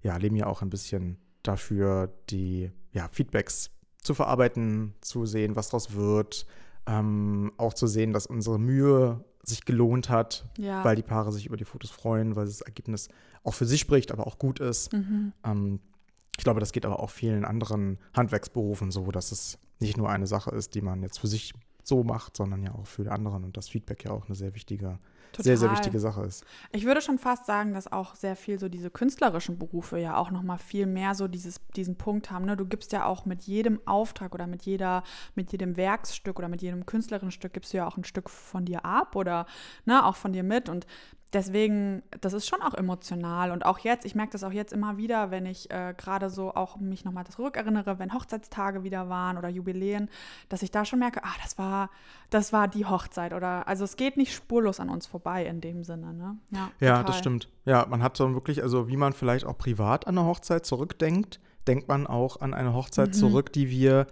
ja, 0.02 0.18
leben 0.18 0.36
ja 0.36 0.48
auch 0.48 0.62
ein 0.62 0.70
bisschen 0.70 1.18
dafür, 1.44 2.14
die 2.30 2.72
ja, 2.92 3.10
Feedbacks 3.12 3.72
zu 4.02 4.14
verarbeiten, 4.14 4.94
zu 5.02 5.26
sehen, 5.26 5.56
was 5.56 5.70
daraus 5.70 5.94
wird, 5.94 6.46
ähm, 6.86 7.52
auch 7.58 7.74
zu 7.74 7.88
sehen, 7.88 8.14
dass 8.14 8.26
unsere 8.26 8.60
Mühe 8.60 9.24
sich 9.44 9.66
gelohnt 9.66 10.10
hat, 10.10 10.46
ja. 10.58 10.84
weil 10.84 10.96
die 10.96 11.04
Paare 11.04 11.32
sich 11.32 11.46
über 11.46 11.58
die 11.58 11.66
Fotos 11.66 11.92
freuen, 11.92 12.36
weil 12.36 12.46
das 12.46 12.62
Ergebnis 12.62 13.10
auch 13.44 13.54
für 13.54 13.66
sich 13.66 13.80
spricht, 13.80 14.12
aber 14.12 14.28
auch 14.28 14.38
gut 14.38 14.60
ist. 14.60 14.94
Mhm. 14.94 15.34
Ähm, 15.44 15.80
ich 16.38 16.44
glaube, 16.44 16.60
das 16.60 16.72
geht 16.72 16.86
aber 16.86 17.00
auch 17.00 17.10
vielen 17.10 17.46
anderen 17.46 17.98
Handwerksberufen 18.16 18.92
so, 18.92 19.12
dass 19.12 19.32
es 19.32 19.58
nicht 19.80 19.98
nur 19.98 20.10
eine 20.10 20.28
Sache 20.28 20.52
ist, 20.52 20.76
die 20.76 20.82
man 20.82 21.02
jetzt 21.04 21.20
für 21.20 21.28
sich 21.28 21.54
so 21.90 22.04
macht, 22.04 22.38
sondern 22.38 22.64
ja 22.64 22.74
auch 22.74 22.88
für 22.88 23.04
die 23.04 23.10
anderen 23.10 23.44
und 23.44 23.58
das 23.58 23.68
Feedback 23.68 24.06
ja 24.06 24.12
auch 24.12 24.26
eine 24.28 24.36
sehr 24.36 24.56
wichtige 24.56 24.98
Total. 25.32 25.44
sehr, 25.44 25.58
sehr 25.58 25.72
wichtige 25.72 26.00
Sache 26.00 26.24
ist. 26.24 26.44
Ich 26.72 26.86
würde 26.86 27.02
schon 27.02 27.20
fast 27.20 27.46
sagen, 27.46 27.74
dass 27.74 27.92
auch 27.92 28.16
sehr 28.16 28.36
viel 28.36 28.60
so 28.60 28.68
diese 28.68 28.90
künstlerischen 28.90 29.60
Berufe 29.60 30.00
ja 30.00 30.18
auch 30.18 30.32
nochmal 30.32 30.58
viel 30.58 30.88
mehr 30.88 31.14
so 31.14 31.28
dieses, 31.28 31.62
diesen 31.76 31.98
Punkt 31.98 32.32
haben. 32.32 32.46
Ne? 32.46 32.58
Du 32.58 32.66
gibst 32.66 32.92
ja 32.94 33.06
auch 33.06 33.26
mit 33.26 33.44
jedem 33.44 33.80
Auftrag 33.86 34.34
oder 34.34 34.48
mit 34.48 34.64
jeder, 34.64 35.04
mit 35.36 35.52
jedem 35.52 35.78
Werksstück 35.78 36.40
oder 36.40 36.48
mit 36.48 36.62
jedem 36.62 36.86
künstlerischen 36.86 37.32
Stück 37.32 37.54
gibst 37.54 37.74
du 37.74 37.78
ja 37.78 37.88
auch 37.88 37.98
ein 37.98 38.06
Stück 38.06 38.30
von 38.30 38.66
dir 38.66 38.86
ab 38.86 39.16
oder 39.16 39.46
ne, 39.86 40.04
auch 40.04 40.16
von 40.16 40.34
dir 40.34 40.44
mit. 40.44 40.68
Und 40.68 40.88
deswegen, 41.34 42.04
das 42.22 42.34
ist 42.34 42.48
schon 42.48 42.62
auch 42.62 42.74
emotional. 42.74 43.52
Und 43.52 43.66
auch 43.66 43.80
jetzt, 43.80 44.06
ich 44.06 44.16
merke 44.16 44.32
das 44.32 44.44
auch 44.44 44.52
jetzt 44.52 44.74
immer 44.74 44.98
wieder, 44.98 45.32
wenn 45.32 45.46
ich 45.46 45.70
äh, 45.72 45.94
gerade 45.98 46.30
so 46.30 46.54
auch 46.54 46.78
mich 46.78 47.06
nochmal 47.06 47.26
zurückerinnere, 47.28 48.00
wenn 48.00 48.14
Hochzeitstage 48.14 48.84
wieder 48.84 49.10
waren 49.10 49.38
oder 49.38 49.50
Jubiläen, 49.50 50.10
dass 50.50 50.62
ich 50.62 50.72
da 50.72 50.86
schon 50.86 51.00
merke, 51.00 51.24
ah, 51.24 51.34
das 51.44 51.58
war, 51.58 51.90
das 52.30 52.54
war 52.54 52.68
die 52.68 52.86
Hochzeit. 52.86 53.34
Oder 53.34 53.68
also 53.68 53.84
es 53.84 53.96
geht 53.96 54.18
nicht 54.18 54.34
spurlos 54.34 54.80
an 54.80 54.90
uns 54.90 55.08
vorbei 55.08 55.46
in 55.46 55.62
dem 55.62 55.84
Sinne. 55.84 56.14
Ne? 56.14 56.38
Ja, 56.52 56.72
ja 56.80 57.04
das 57.04 57.18
stimmt. 57.18 57.50
Ja, 57.66 57.86
man 57.88 58.02
hat 58.04 58.18
so 58.18 58.34
wirklich, 58.34 58.64
also 58.64 58.88
wie 58.88 58.98
man 58.98 59.14
vielleicht 59.14 59.46
auch 59.46 59.58
privat 59.58 60.08
an 60.08 60.18
eine 60.18 60.28
Hochzeit 60.28 60.66
zurückdenkt, 60.66 61.40
denkt 61.68 61.88
man 61.88 62.08
auch 62.08 62.42
an 62.42 62.54
eine 62.54 62.74
Hochzeit 62.74 63.10
mhm. 63.10 63.14
zurück, 63.14 63.54
die 63.54 63.70
wir, 63.70 64.08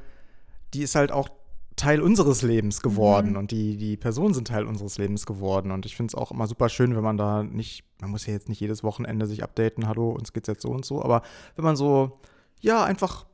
die 0.74 0.84
ist 0.84 0.96
halt 0.96 1.12
auch 1.12 1.30
Teil 1.78 2.02
unseres 2.02 2.42
Lebens 2.42 2.82
geworden 2.82 3.32
mhm. 3.32 3.38
und 3.38 3.52
die, 3.52 3.78
die 3.78 3.96
Personen 3.96 4.34
sind 4.34 4.50
Teil 4.50 4.66
unseres 4.66 4.98
Lebens 4.98 5.26
geworden. 5.26 5.72
Und 5.72 5.86
ich 5.86 5.96
finde 5.96 6.12
es 6.12 6.16
auch 6.16 6.32
immer 6.32 6.48
super 6.48 6.70
schön, 6.70 6.96
wenn 6.96 7.04
man 7.04 7.18
da 7.18 7.44
nicht, 7.44 7.84
man 8.02 8.12
muss 8.12 8.26
ja 8.26 8.34
jetzt 8.34 8.50
nicht 8.50 8.60
jedes 8.60 8.84
Wochenende 8.84 9.28
sich 9.28 9.44
updaten, 9.44 9.88
hallo, 9.88 10.10
uns 10.10 10.34
geht's 10.34 10.48
jetzt 10.48 10.64
so 10.64 10.70
und 10.70 10.84
so, 10.84 11.02
aber 11.02 11.22
wenn 11.56 11.64
man 11.64 11.76
so, 11.76 12.20
ja, 12.60 12.84
einfach 12.84 13.26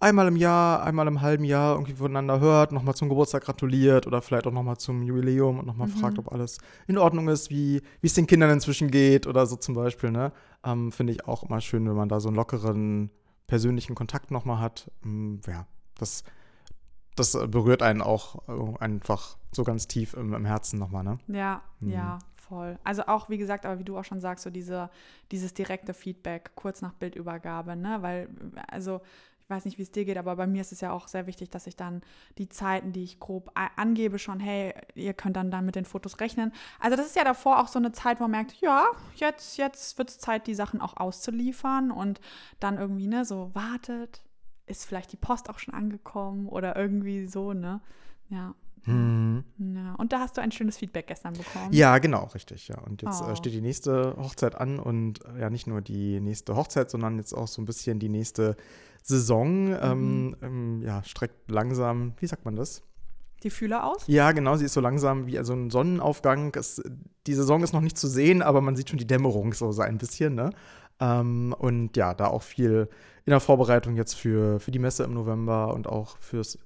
einmal 0.00 0.26
im 0.26 0.36
Jahr, 0.36 0.82
einmal 0.82 1.06
im 1.06 1.20
halben 1.20 1.44
Jahr 1.44 1.74
irgendwie 1.74 1.94
voneinander 1.94 2.40
hört, 2.40 2.72
nochmal 2.72 2.94
zum 2.94 3.08
Geburtstag 3.08 3.44
gratuliert 3.44 4.06
oder 4.06 4.20
vielleicht 4.22 4.46
auch 4.46 4.52
nochmal 4.52 4.76
zum 4.76 5.02
Jubiläum 5.02 5.60
und 5.60 5.66
nochmal 5.66 5.88
mhm. 5.88 5.92
fragt, 5.92 6.18
ob 6.18 6.32
alles 6.32 6.58
in 6.88 6.98
Ordnung 6.98 7.28
ist, 7.28 7.48
wie 7.50 7.80
es 8.02 8.14
den 8.14 8.26
Kindern 8.26 8.50
inzwischen 8.50 8.90
geht 8.90 9.26
oder 9.26 9.46
so 9.46 9.56
zum 9.56 9.74
Beispiel, 9.74 10.10
ne? 10.10 10.32
Ähm, 10.64 10.90
finde 10.92 11.12
ich 11.12 11.26
auch 11.26 11.44
immer 11.44 11.60
schön, 11.60 11.88
wenn 11.88 11.96
man 11.96 12.08
da 12.08 12.18
so 12.20 12.28
einen 12.28 12.36
lockeren 12.36 13.10
persönlichen 13.46 13.94
Kontakt 13.94 14.30
nochmal 14.30 14.58
hat. 14.58 14.90
Ähm, 15.04 15.40
ja, 15.46 15.66
das 15.96 16.24
das 17.14 17.32
berührt 17.48 17.82
einen 17.82 18.02
auch 18.02 18.48
äh, 18.48 18.78
einfach 18.78 19.36
so 19.52 19.64
ganz 19.64 19.86
tief 19.86 20.14
im, 20.14 20.34
im 20.34 20.44
Herzen 20.44 20.78
nochmal, 20.78 21.04
ne? 21.04 21.18
Ja, 21.28 21.62
mhm. 21.80 21.92
ja, 21.92 22.18
voll. 22.36 22.78
Also 22.84 23.06
auch, 23.06 23.28
wie 23.28 23.38
gesagt, 23.38 23.66
aber 23.66 23.78
wie 23.78 23.84
du 23.84 23.96
auch 23.96 24.04
schon 24.04 24.20
sagst, 24.20 24.44
so 24.44 24.50
diese, 24.50 24.90
dieses 25.30 25.54
direkte 25.54 25.94
Feedback 25.94 26.52
kurz 26.54 26.82
nach 26.82 26.92
Bildübergabe, 26.94 27.76
ne? 27.76 27.98
Weil, 28.00 28.28
also 28.68 29.00
ich 29.44 29.50
weiß 29.50 29.66
nicht, 29.66 29.76
wie 29.76 29.82
es 29.82 29.92
dir 29.92 30.06
geht, 30.06 30.16
aber 30.16 30.36
bei 30.36 30.46
mir 30.46 30.62
ist 30.62 30.72
es 30.72 30.80
ja 30.80 30.90
auch 30.90 31.06
sehr 31.06 31.26
wichtig, 31.26 31.50
dass 31.50 31.66
ich 31.66 31.76
dann 31.76 32.00
die 32.38 32.48
Zeiten, 32.48 32.92
die 32.92 33.04
ich 33.04 33.20
grob 33.20 33.50
angebe, 33.76 34.18
schon, 34.18 34.40
hey, 34.40 34.72
ihr 34.94 35.12
könnt 35.12 35.36
dann, 35.36 35.50
dann 35.50 35.66
mit 35.66 35.76
den 35.76 35.84
Fotos 35.84 36.18
rechnen. 36.20 36.50
Also 36.80 36.96
das 36.96 37.06
ist 37.06 37.16
ja 37.16 37.24
davor 37.24 37.60
auch 37.60 37.68
so 37.68 37.78
eine 37.78 37.92
Zeit, 37.92 38.20
wo 38.20 38.24
man 38.24 38.30
merkt, 38.30 38.54
ja, 38.62 38.86
jetzt, 39.16 39.58
jetzt 39.58 39.98
wird 39.98 40.08
es 40.08 40.18
Zeit, 40.18 40.46
die 40.46 40.54
Sachen 40.54 40.80
auch 40.80 40.96
auszuliefern 40.96 41.90
und 41.90 42.22
dann 42.58 42.78
irgendwie, 42.78 43.06
ne, 43.06 43.26
so 43.26 43.54
wartet, 43.54 44.22
ist 44.66 44.84
vielleicht 44.86 45.12
die 45.12 45.16
Post 45.16 45.50
auch 45.50 45.58
schon 45.58 45.74
angekommen 45.74 46.48
oder 46.48 46.76
irgendwie 46.76 47.26
so, 47.26 47.52
ne? 47.52 47.80
Ja, 48.28 48.54
Hm. 48.86 49.42
Ja, 49.56 49.94
und 49.94 50.12
da 50.12 50.20
hast 50.20 50.36
du 50.36 50.42
ein 50.42 50.52
schönes 50.52 50.76
Feedback 50.76 51.06
gestern 51.06 51.32
bekommen. 51.32 51.72
Ja, 51.72 51.96
genau, 51.96 52.24
richtig, 52.34 52.68
ja. 52.68 52.76
Und 52.82 53.00
jetzt 53.00 53.22
Oh. 53.22 53.30
äh, 53.30 53.34
steht 53.36 53.54
die 53.54 53.62
nächste 53.62 54.14
Hochzeit 54.18 54.54
an 54.56 54.78
und 54.78 55.24
äh, 55.24 55.40
ja, 55.40 55.48
nicht 55.48 55.66
nur 55.66 55.80
die 55.80 56.20
nächste 56.20 56.54
Hochzeit, 56.54 56.90
sondern 56.90 57.16
jetzt 57.16 57.32
auch 57.32 57.48
so 57.48 57.62
ein 57.62 57.64
bisschen 57.64 57.98
die 57.98 58.10
nächste 58.10 58.56
Saison. 59.02 59.68
Mhm. 59.68 59.78
Ähm, 59.80 60.36
ähm, 60.42 60.82
ja, 60.82 61.02
streckt 61.02 61.50
langsam, 61.50 62.12
wie 62.18 62.26
sagt 62.26 62.44
man 62.44 62.56
das? 62.56 62.82
Die 63.42 63.48
Fühler 63.50 63.84
aus? 63.86 64.04
Ja, 64.06 64.32
genau, 64.32 64.56
sie 64.56 64.66
ist 64.66 64.74
so 64.74 64.80
langsam 64.80 65.26
wie 65.26 65.42
so 65.44 65.54
ein 65.54 65.70
Sonnenaufgang. 65.70 66.54
Es, 66.54 66.82
die 67.26 67.34
Saison 67.34 67.62
ist 67.62 67.72
noch 67.72 67.80
nicht 67.82 67.96
zu 67.96 68.06
sehen, 68.08 68.42
aber 68.42 68.60
man 68.60 68.76
sieht 68.76 68.90
schon 68.90 68.98
die 68.98 69.06
Dämmerung 69.06 69.54
so, 69.54 69.72
so 69.72 69.80
ein 69.82 69.96
bisschen, 69.96 70.34
ne? 70.34 70.50
Ähm, 71.00 71.54
und 71.58 71.96
ja, 71.96 72.14
da 72.14 72.28
auch 72.28 72.42
viel 72.42 72.88
in 73.24 73.30
der 73.30 73.40
Vorbereitung 73.40 73.96
jetzt 73.96 74.14
für, 74.14 74.60
für 74.60 74.70
die 74.70 74.78
Messe 74.78 75.04
im 75.04 75.14
November 75.14 75.74
und 75.74 75.86
auch 75.86 76.18
fürs 76.18 76.58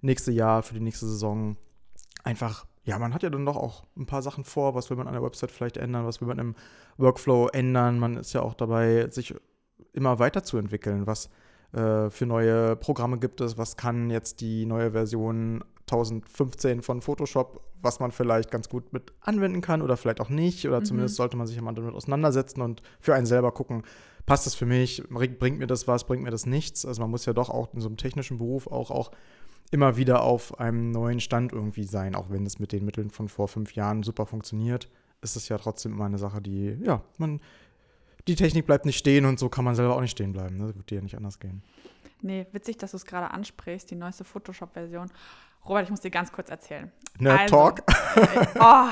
nächste 0.00 0.32
Jahr, 0.32 0.62
für 0.62 0.74
die 0.74 0.80
nächste 0.80 1.06
Saison. 1.06 1.56
Einfach, 2.22 2.66
ja, 2.84 2.98
man 2.98 3.12
hat 3.12 3.22
ja 3.22 3.30
dann 3.30 3.44
doch 3.44 3.56
auch 3.56 3.84
ein 3.96 4.06
paar 4.06 4.22
Sachen 4.22 4.44
vor. 4.44 4.74
Was 4.74 4.90
will 4.90 4.96
man 4.96 5.06
an 5.06 5.14
der 5.14 5.22
Website 5.22 5.50
vielleicht 5.50 5.76
ändern? 5.76 6.06
Was 6.06 6.20
will 6.20 6.28
man 6.28 6.38
im 6.38 6.54
Workflow 6.96 7.48
ändern? 7.48 7.98
Man 7.98 8.16
ist 8.16 8.32
ja 8.32 8.42
auch 8.42 8.54
dabei, 8.54 9.08
sich 9.10 9.34
immer 9.92 10.18
weiterzuentwickeln. 10.18 11.06
Was 11.06 11.30
äh, 11.72 12.10
für 12.10 12.26
neue 12.26 12.76
Programme 12.76 13.18
gibt 13.18 13.40
es? 13.40 13.58
Was 13.58 13.76
kann 13.76 14.10
jetzt 14.10 14.40
die 14.40 14.66
neue 14.66 14.92
Version 14.92 15.64
1015 15.86 16.82
von 16.82 17.00
Photoshop, 17.02 17.60
was 17.82 18.00
man 18.00 18.10
vielleicht 18.12 18.50
ganz 18.50 18.68
gut 18.68 18.92
mit 18.92 19.12
anwenden 19.20 19.60
kann 19.60 19.82
oder 19.82 19.96
vielleicht 19.96 20.20
auch 20.20 20.30
nicht. 20.30 20.66
Oder 20.66 20.80
Mhm. 20.80 20.84
zumindest 20.84 21.16
sollte 21.16 21.36
man 21.36 21.46
sich 21.46 21.60
mal 21.60 21.72
damit 21.74 21.94
auseinandersetzen 21.94 22.60
und 22.62 22.82
für 23.00 23.14
einen 23.14 23.26
selber 23.26 23.52
gucken, 23.52 23.82
passt 24.26 24.46
das 24.46 24.54
für 24.54 24.64
mich, 24.66 25.02
bringt 25.10 25.58
mir 25.58 25.66
das 25.66 25.86
was, 25.86 26.04
bringt 26.04 26.22
mir 26.22 26.30
das 26.30 26.46
nichts. 26.46 26.86
Also 26.86 27.02
man 27.02 27.10
muss 27.10 27.26
ja 27.26 27.32
doch 27.34 27.50
auch 27.50 27.72
in 27.74 27.80
so 27.80 27.88
einem 27.88 27.98
technischen 27.98 28.38
Beruf 28.38 28.66
auch, 28.66 28.90
auch 28.90 29.10
immer 29.70 29.96
wieder 29.96 30.22
auf 30.22 30.58
einem 30.58 30.90
neuen 30.90 31.20
Stand 31.20 31.52
irgendwie 31.52 31.84
sein, 31.84 32.14
auch 32.14 32.30
wenn 32.30 32.46
es 32.46 32.58
mit 32.58 32.72
den 32.72 32.84
Mitteln 32.84 33.10
von 33.10 33.28
vor 33.28 33.48
fünf 33.48 33.74
Jahren 33.74 34.02
super 34.02 34.24
funktioniert, 34.24 34.88
ist 35.20 35.36
es 35.36 35.48
ja 35.48 35.58
trotzdem 35.58 35.92
immer 35.92 36.04
eine 36.06 36.18
Sache, 36.18 36.40
die, 36.40 36.76
ja, 36.82 37.02
man, 37.18 37.40
die 38.28 38.34
Technik 38.36 38.66
bleibt 38.66 38.86
nicht 38.86 38.96
stehen 38.98 39.26
und 39.26 39.38
so 39.38 39.48
kann 39.50 39.64
man 39.64 39.74
selber 39.74 39.96
auch 39.96 40.00
nicht 40.00 40.12
stehen 40.12 40.32
bleiben. 40.32 40.56
Ne? 40.56 40.66
Das 40.68 40.76
wird 40.76 40.90
dir 40.90 40.96
ja 40.96 41.00
nicht 41.02 41.16
anders 41.16 41.38
gehen. 41.40 41.62
Nee, 42.22 42.46
witzig, 42.52 42.78
dass 42.78 42.92
du 42.92 42.96
es 42.96 43.04
gerade 43.04 43.30
ansprichst, 43.30 43.90
die 43.90 43.96
neueste 43.96 44.24
Photoshop-Version. 44.24 45.10
Robert, 45.66 45.84
ich 45.84 45.90
muss 45.90 46.00
dir 46.00 46.10
ganz 46.10 46.32
kurz 46.32 46.50
erzählen. 46.50 46.92
Nerd 47.18 47.40
Also, 47.40 47.56
Talk 47.56 47.82
Oh, 48.60 48.88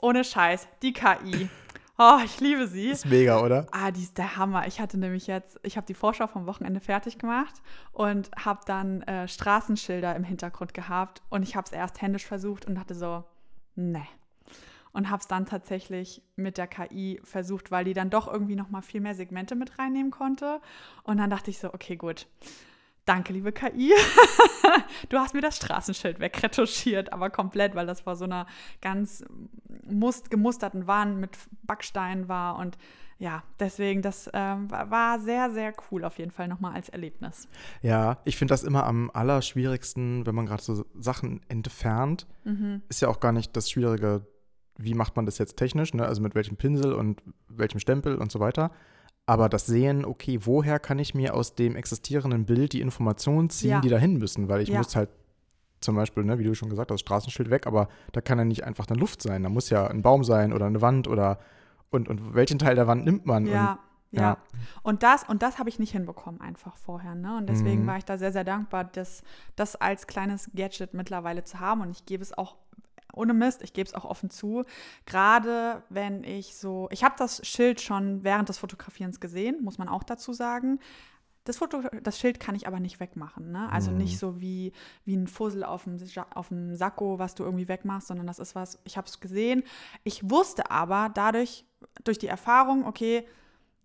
ohne 0.00 0.24
Scheiß, 0.24 0.68
die 0.82 0.92
KI. 0.92 1.48
Oh, 1.96 2.18
ich 2.24 2.40
liebe 2.40 2.66
sie. 2.66 2.88
ist 2.88 3.06
mega, 3.06 3.40
oder? 3.40 3.68
Ah, 3.70 3.92
die 3.92 4.02
ist 4.02 4.18
der 4.18 4.36
Hammer. 4.36 4.66
Ich 4.66 4.80
hatte 4.80 4.98
nämlich 4.98 5.28
jetzt, 5.28 5.60
ich 5.62 5.76
habe 5.76 5.86
die 5.86 5.94
Vorschau 5.94 6.26
vom 6.26 6.46
Wochenende 6.46 6.80
fertig 6.80 7.18
gemacht 7.18 7.54
und 7.92 8.30
habe 8.36 8.60
dann 8.66 9.02
äh, 9.02 9.28
Straßenschilder 9.28 10.16
im 10.16 10.24
Hintergrund 10.24 10.74
gehabt 10.74 11.22
und 11.30 11.44
ich 11.44 11.54
habe 11.54 11.66
es 11.66 11.72
erst 11.72 12.02
händisch 12.02 12.26
versucht 12.26 12.66
und 12.66 12.74
dachte 12.74 12.96
so, 12.96 13.22
ne. 13.76 14.04
Und 14.94 15.10
habe 15.10 15.20
es 15.20 15.26
dann 15.26 15.44
tatsächlich 15.44 16.22
mit 16.36 16.56
der 16.56 16.66
KI 16.66 17.20
versucht, 17.24 17.70
weil 17.70 17.84
die 17.84 17.92
dann 17.92 18.08
doch 18.10 18.26
irgendwie 18.32 18.54
noch 18.56 18.70
mal 18.70 18.80
viel 18.80 19.00
mehr 19.02 19.14
Segmente 19.14 19.54
mit 19.56 19.78
reinnehmen 19.78 20.10
konnte. 20.10 20.60
Und 21.02 21.18
dann 21.18 21.28
dachte 21.28 21.50
ich 21.50 21.58
so, 21.58 21.74
okay, 21.74 21.96
gut. 21.96 22.26
Danke, 23.04 23.34
liebe 23.34 23.52
KI. 23.52 23.92
du 25.10 25.18
hast 25.18 25.34
mir 25.34 25.42
das 25.42 25.56
Straßenschild 25.56 26.20
wegretuschiert, 26.20 27.12
aber 27.12 27.28
komplett, 27.28 27.74
weil 27.74 27.86
das 27.86 28.00
vor 28.00 28.16
so 28.16 28.24
einer 28.24 28.46
ganz 28.80 29.22
must 29.86 30.30
gemusterten 30.30 30.86
Wand 30.86 31.18
mit 31.18 31.36
Backsteinen 31.64 32.28
war. 32.28 32.56
Und 32.56 32.78
ja, 33.18 33.42
deswegen, 33.60 34.00
das 34.00 34.30
ähm, 34.32 34.70
war- 34.70 34.90
war 34.90 35.18
sehr, 35.20 35.50
sehr 35.50 35.74
cool 35.90 36.04
auf 36.04 36.18
jeden 36.18 36.30
Fall 36.30 36.48
nochmal 36.48 36.74
als 36.74 36.88
Erlebnis. 36.88 37.46
Ja, 37.82 38.18
ich 38.24 38.36
finde 38.36 38.52
das 38.52 38.62
immer 38.64 38.84
am 38.86 39.10
allerschwierigsten, 39.12 40.24
wenn 40.26 40.34
man 40.34 40.46
gerade 40.46 40.62
so 40.62 40.84
Sachen 40.98 41.40
entfernt. 41.48 42.26
Ist 42.88 43.02
ja 43.02 43.08
auch 43.08 43.20
gar 43.20 43.32
nicht 43.32 43.56
das 43.56 43.70
Schwierige, 43.70 44.26
wie 44.76 44.94
macht 44.94 45.16
man 45.16 45.26
das 45.26 45.38
jetzt 45.38 45.56
technisch, 45.56 45.94
ne? 45.94 46.04
also 46.06 46.20
mit 46.22 46.34
welchem 46.34 46.56
Pinsel 46.56 46.92
und 46.92 47.22
welchem 47.48 47.78
Stempel 47.78 48.16
und 48.16 48.32
so 48.32 48.40
weiter. 48.40 48.70
Aber 49.26 49.48
das 49.48 49.66
Sehen, 49.66 50.04
okay, 50.04 50.40
woher 50.42 50.78
kann 50.78 50.98
ich 50.98 51.14
mir 51.14 51.34
aus 51.34 51.54
dem 51.54 51.76
existierenden 51.76 52.44
Bild 52.44 52.72
die 52.74 52.80
Informationen 52.80 53.48
ziehen, 53.50 53.70
Ja. 53.70 53.80
die 53.80 53.88
dahin 53.88 54.18
müssen? 54.18 54.48
Weil 54.48 54.60
ich 54.60 54.68
Ja. 54.68 54.78
muss 54.78 54.94
halt 54.96 55.08
zum 55.80 55.96
Beispiel, 55.96 56.24
ne, 56.24 56.38
wie 56.38 56.44
du 56.44 56.54
schon 56.54 56.70
gesagt 56.70 56.90
hast, 56.90 57.00
Straßenschild 57.00 57.50
weg, 57.50 57.66
aber 57.66 57.88
da 58.12 58.20
kann 58.20 58.38
ja 58.38 58.44
nicht 58.44 58.64
einfach 58.64 58.86
eine 58.88 58.98
Luft 58.98 59.22
sein. 59.22 59.42
Da 59.42 59.48
muss 59.48 59.70
ja 59.70 59.86
ein 59.86 60.02
Baum 60.02 60.24
sein 60.24 60.52
oder 60.52 60.66
eine 60.66 60.80
Wand 60.80 61.08
oder 61.08 61.38
und, 61.90 62.08
und 62.08 62.34
welchen 62.34 62.58
Teil 62.58 62.74
der 62.74 62.86
Wand 62.86 63.04
nimmt 63.04 63.24
man? 63.26 63.46
Ja, 63.46 63.72
Und, 64.10 64.18
ja. 64.18 64.22
ja. 64.22 64.38
Und 64.82 65.02
das, 65.02 65.24
und 65.28 65.42
das 65.42 65.58
habe 65.58 65.68
ich 65.68 65.78
nicht 65.78 65.92
hinbekommen 65.92 66.40
einfach 66.40 66.76
vorher. 66.76 67.14
Ne? 67.14 67.36
Und 67.36 67.48
deswegen 67.48 67.82
Mhm. 67.82 67.86
war 67.86 67.98
ich 67.98 68.04
da 68.04 68.18
sehr, 68.18 68.32
sehr 68.32 68.44
dankbar, 68.44 68.84
das, 68.84 69.22
das 69.56 69.76
als 69.76 70.06
kleines 70.06 70.50
Gadget 70.54 70.92
mittlerweile 70.94 71.44
zu 71.44 71.60
haben. 71.60 71.82
Und 71.82 71.90
ich 71.90 72.04
gebe 72.06 72.22
es 72.22 72.36
auch 72.36 72.56
ohne 73.14 73.34
Mist, 73.34 73.62
ich 73.62 73.72
gebe 73.72 73.86
es 73.88 73.94
auch 73.94 74.04
offen 74.04 74.30
zu. 74.30 74.64
Gerade 75.06 75.82
wenn 75.88 76.24
ich 76.24 76.56
so, 76.56 76.88
ich 76.90 77.04
habe 77.04 77.14
das 77.18 77.46
Schild 77.46 77.80
schon 77.80 78.24
während 78.24 78.48
des 78.48 78.58
Fotografierens 78.58 79.20
gesehen, 79.20 79.62
muss 79.62 79.78
man 79.78 79.88
auch 79.88 80.02
dazu 80.02 80.32
sagen. 80.32 80.80
Das, 81.44 81.58
Foto, 81.58 81.82
das 82.02 82.18
Schild 82.18 82.40
kann 82.40 82.54
ich 82.54 82.66
aber 82.66 82.80
nicht 82.80 83.00
wegmachen. 83.00 83.52
Ne? 83.52 83.70
Also 83.70 83.90
Mhm. 83.90 83.98
nicht 83.98 84.18
so 84.18 84.40
wie, 84.40 84.72
wie 85.04 85.14
ein 85.14 85.26
Fussel 85.26 85.62
auf 85.62 85.84
dem, 85.84 85.98
auf 86.34 86.48
dem 86.48 86.74
Sakko, 86.74 87.18
was 87.18 87.34
du 87.34 87.44
irgendwie 87.44 87.68
wegmachst, 87.68 88.08
sondern 88.08 88.26
das 88.26 88.38
ist 88.38 88.54
was, 88.54 88.78
ich 88.84 88.96
habe 88.96 89.06
es 89.06 89.20
gesehen. 89.20 89.62
Ich 90.04 90.30
wusste 90.30 90.70
aber 90.70 91.10
dadurch, 91.12 91.66
durch 92.02 92.16
die 92.18 92.28
Erfahrung, 92.28 92.86
okay, 92.86 93.26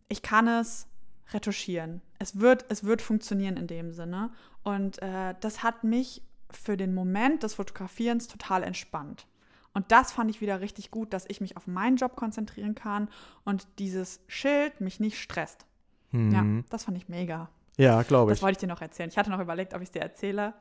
ich 0.07 0.21
kann 0.21 0.47
es 0.47 0.87
retuschieren. 1.33 2.01
Es 2.17 2.39
wird, 2.39 2.65
es 2.69 2.85
wird 2.85 3.01
funktionieren 3.01 3.57
in 3.57 3.67
dem 3.67 3.91
Sinne. 3.91 4.31
Und 4.63 5.01
äh, 5.01 5.35
das 5.41 5.61
hat 5.61 5.83
mich 5.83 6.21
für 6.51 6.77
den 6.77 6.93
Moment 6.93 7.43
des 7.43 7.53
Fotografierens 7.55 8.27
total 8.27 8.63
entspannt. 8.63 9.27
Und 9.73 9.91
das 9.91 10.11
fand 10.11 10.31
ich 10.31 10.41
wieder 10.41 10.61
richtig 10.61 10.89
gut, 10.91 11.13
dass 11.13 11.25
ich 11.27 11.41
mich 11.41 11.55
auf 11.55 11.67
meinen 11.67 11.95
Job 11.97 12.15
konzentrieren 12.15 12.73
kann 12.75 13.07
und 13.45 13.67
dieses 13.77 14.19
Schild 14.27 14.81
mich 14.81 14.99
nicht 14.99 15.19
stresst. 15.21 15.65
Ja, 16.11 16.41
Mhm. 16.41 16.65
das 16.71 16.85
fand 16.85 16.97
ich 16.97 17.07
mega. 17.07 17.49
Ja, 17.77 18.01
glaube 18.01 18.31
Das 18.31 18.39
ich. 18.39 18.43
wollte 18.43 18.53
ich 18.53 18.57
dir 18.57 18.67
noch 18.67 18.81
erzählen. 18.81 19.09
Ich 19.09 19.17
hatte 19.17 19.29
noch 19.29 19.39
überlegt, 19.39 19.73
ob 19.73 19.81
ich 19.81 19.87
es 19.89 19.91
dir 19.91 20.01
erzähle 20.01 20.53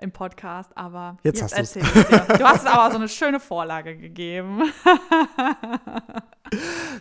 im 0.00 0.10
Podcast, 0.12 0.76
aber 0.76 1.18
Jetzt 1.22 1.40
hast 1.42 1.52
du's. 1.58 1.76
erzähle 1.76 1.86
ich 1.94 2.06
dir. 2.26 2.38
Du 2.38 2.44
hast 2.44 2.62
es 2.62 2.66
aber 2.66 2.90
so 2.90 2.96
eine 2.96 3.08
schöne 3.08 3.38
Vorlage 3.38 3.96
gegeben. 3.96 4.62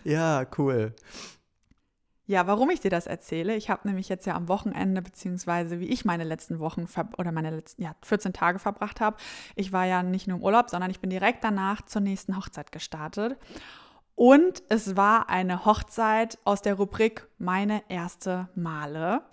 Ja, 0.04 0.46
cool. 0.58 0.94
Ja, 2.26 2.48
warum 2.48 2.70
ich 2.70 2.80
dir 2.80 2.90
das 2.90 3.06
erzähle, 3.06 3.56
ich 3.56 3.70
habe 3.70 3.86
nämlich 3.86 4.08
jetzt 4.08 4.26
ja 4.26 4.36
am 4.36 4.48
Wochenende, 4.48 5.02
beziehungsweise 5.02 5.82
wie 5.82 5.90
ich 5.90 6.06
meine 6.06 6.24
letzten 6.24 6.60
Wochen 6.60 6.88
oder 7.18 7.34
meine 7.34 7.50
letzten 7.50 7.84
ja, 7.84 7.96
14 8.02 8.32
Tage 8.32 8.60
verbracht 8.60 9.02
habe. 9.02 9.18
Ich 9.56 9.74
war 9.74 9.86
ja 9.86 10.04
nicht 10.04 10.28
nur 10.28 10.38
im 10.38 10.44
Urlaub, 10.44 10.70
sondern 10.70 10.90
ich 10.90 11.02
bin 11.02 11.10
direkt 11.10 11.44
danach 11.44 11.82
zur 11.82 12.02
nächsten 12.02 12.38
Hochzeit 12.38 12.72
gestartet. 12.72 13.38
Und 14.16 14.64
es 14.70 14.96
war 14.96 15.30
eine 15.30 15.66
Hochzeit 15.66 16.38
aus 16.46 16.62
der 16.62 16.76
Rubrik 16.76 17.28
Meine 17.40 17.84
erste 17.90 18.48
Male. 18.56 19.24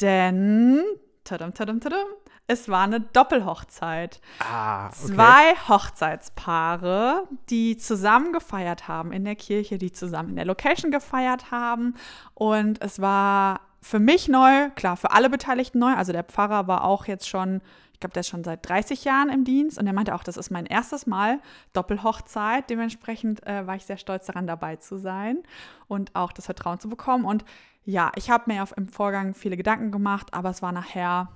Denn, 0.00 0.80
tadam, 1.24 1.52
tadam, 1.52 1.80
tadam, 1.80 2.06
es 2.48 2.68
war 2.68 2.84
eine 2.84 3.00
Doppelhochzeit. 3.00 4.20
Ah, 4.40 4.86
okay. 4.86 5.14
Zwei 5.14 5.54
Hochzeitspaare, 5.68 7.28
die 7.50 7.76
zusammen 7.76 8.32
gefeiert 8.32 8.88
haben 8.88 9.12
in 9.12 9.24
der 9.24 9.36
Kirche, 9.36 9.76
die 9.76 9.92
zusammen 9.92 10.30
in 10.30 10.36
der 10.36 10.46
Location 10.46 10.90
gefeiert 10.90 11.50
haben. 11.50 11.94
Und 12.32 12.80
es 12.80 13.00
war 13.02 13.60
für 13.82 13.98
mich 13.98 14.28
neu, 14.28 14.70
klar, 14.70 14.96
für 14.96 15.10
alle 15.10 15.28
Beteiligten 15.28 15.78
neu. 15.78 15.92
Also 15.92 16.12
der 16.12 16.24
Pfarrer 16.24 16.66
war 16.66 16.84
auch 16.84 17.04
jetzt 17.04 17.28
schon, 17.28 17.60
ich 17.92 18.00
glaube, 18.00 18.14
der 18.14 18.20
ist 18.20 18.28
schon 18.28 18.44
seit 18.44 18.66
30 18.66 19.04
Jahren 19.04 19.28
im 19.28 19.44
Dienst. 19.44 19.78
Und 19.78 19.86
er 19.86 19.92
meinte 19.92 20.14
auch, 20.14 20.24
das 20.24 20.38
ist 20.38 20.50
mein 20.50 20.64
erstes 20.64 21.06
Mal 21.06 21.40
Doppelhochzeit. 21.74 22.70
Dementsprechend 22.70 23.46
äh, 23.46 23.66
war 23.66 23.76
ich 23.76 23.84
sehr 23.84 23.98
stolz 23.98 24.24
daran, 24.24 24.46
dabei 24.46 24.76
zu 24.76 24.96
sein 24.96 25.42
und 25.86 26.16
auch 26.16 26.32
das 26.32 26.46
Vertrauen 26.46 26.80
zu 26.80 26.88
bekommen. 26.88 27.26
Und 27.26 27.44
ja, 27.84 28.10
ich 28.16 28.30
habe 28.30 28.50
mir 28.50 28.62
auf, 28.62 28.74
im 28.74 28.88
Vorgang 28.88 29.34
viele 29.34 29.58
Gedanken 29.58 29.92
gemacht, 29.92 30.32
aber 30.32 30.48
es 30.48 30.62
war 30.62 30.72
nachher 30.72 31.28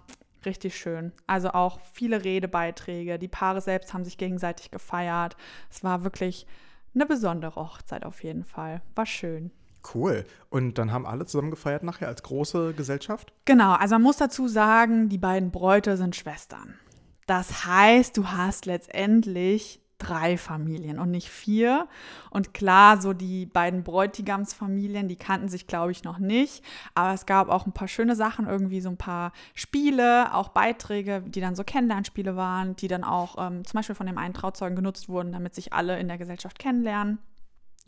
richtig 0.47 0.77
schön. 0.77 1.13
Also 1.27 1.51
auch 1.51 1.81
viele 1.93 2.25
Redebeiträge. 2.25 3.19
Die 3.19 3.29
Paare 3.29 3.61
selbst 3.61 3.93
haben 3.93 4.05
sich 4.05 4.19
gegenseitig 4.19 4.71
gefeiert. 4.71 5.37
Es 5.71 5.83
war 5.85 6.05
wirklich 6.05 6.47
eine 6.95 7.07
besondere 7.07 7.57
Hochzeit 7.57 8.05
auf 8.05 8.23
jeden 8.23 8.45
Fall. 8.45 8.83
War 8.95 9.07
schön. 9.07 9.51
Cool. 9.95 10.25
Und 10.49 10.79
dann 10.79 10.93
haben 10.93 11.07
alle 11.07 11.27
zusammen 11.27 11.51
gefeiert 11.51 11.83
nachher 11.83 12.09
als 12.09 12.23
große 12.23 12.75
Gesellschaft? 12.75 13.33
Genau, 13.45 13.73
also 13.73 13.97
man 13.97 14.03
muss 14.03 14.17
dazu 14.17 14.47
sagen, 14.47 15.09
die 15.09 15.19
beiden 15.19 15.51
Bräute 15.51 15.97
sind 15.97 16.15
Schwestern. 16.15 16.75
Das 17.27 17.67
heißt, 17.67 18.17
du 18.17 18.29
hast 18.29 18.67
letztendlich 18.67 19.82
drei 20.03 20.37
Familien 20.37 20.99
und 20.99 21.11
nicht 21.11 21.29
vier. 21.29 21.89
Und 22.31 22.55
klar, 22.55 23.01
so 23.01 23.13
die 23.13 23.47
beiden 23.47 23.85
Bräutigamsfamilien, 23.85 25.09
die 25.09 25.17
kannten 25.17 25.49
sich, 25.49 25.67
glaube 25.67 25.93
ich, 25.93 26.05
noch 26.05 26.19
nicht. 26.19 26.65
Aber 26.95 27.15
es 27.15 27.27
gab 27.27 27.49
auch 27.49 27.67
ein 27.67 27.73
paar 27.73 27.89
schöne 27.89 28.17
Sachen, 28.17 28.47
irgendwie 28.47 28.81
so 28.81 28.89
ein 28.89 28.97
paar 28.97 29.33
Spiele, 29.55 30.35
auch 30.35 30.49
Beiträge, 30.49 31.23
die 31.23 31.41
dann 31.41 31.55
so 31.55 31.65
Kennenlernspiele 31.65 32.37
waren, 32.37 32.77
die 32.77 32.89
dann 32.89 33.05
auch 33.05 33.37
ähm, 33.39 33.65
zum 33.65 33.79
Beispiel 33.79 33.95
von 33.95 34.07
dem 34.07 34.19
einen 34.19 34.35
Trauzeugen 34.35 34.77
genutzt 34.77 35.09
wurden, 35.09 35.33
damit 35.33 35.55
sich 35.55 35.73
alle 35.73 35.99
in 35.99 36.09
der 36.09 36.19
Gesellschaft 36.19 36.59
kennenlernen. 36.59 37.19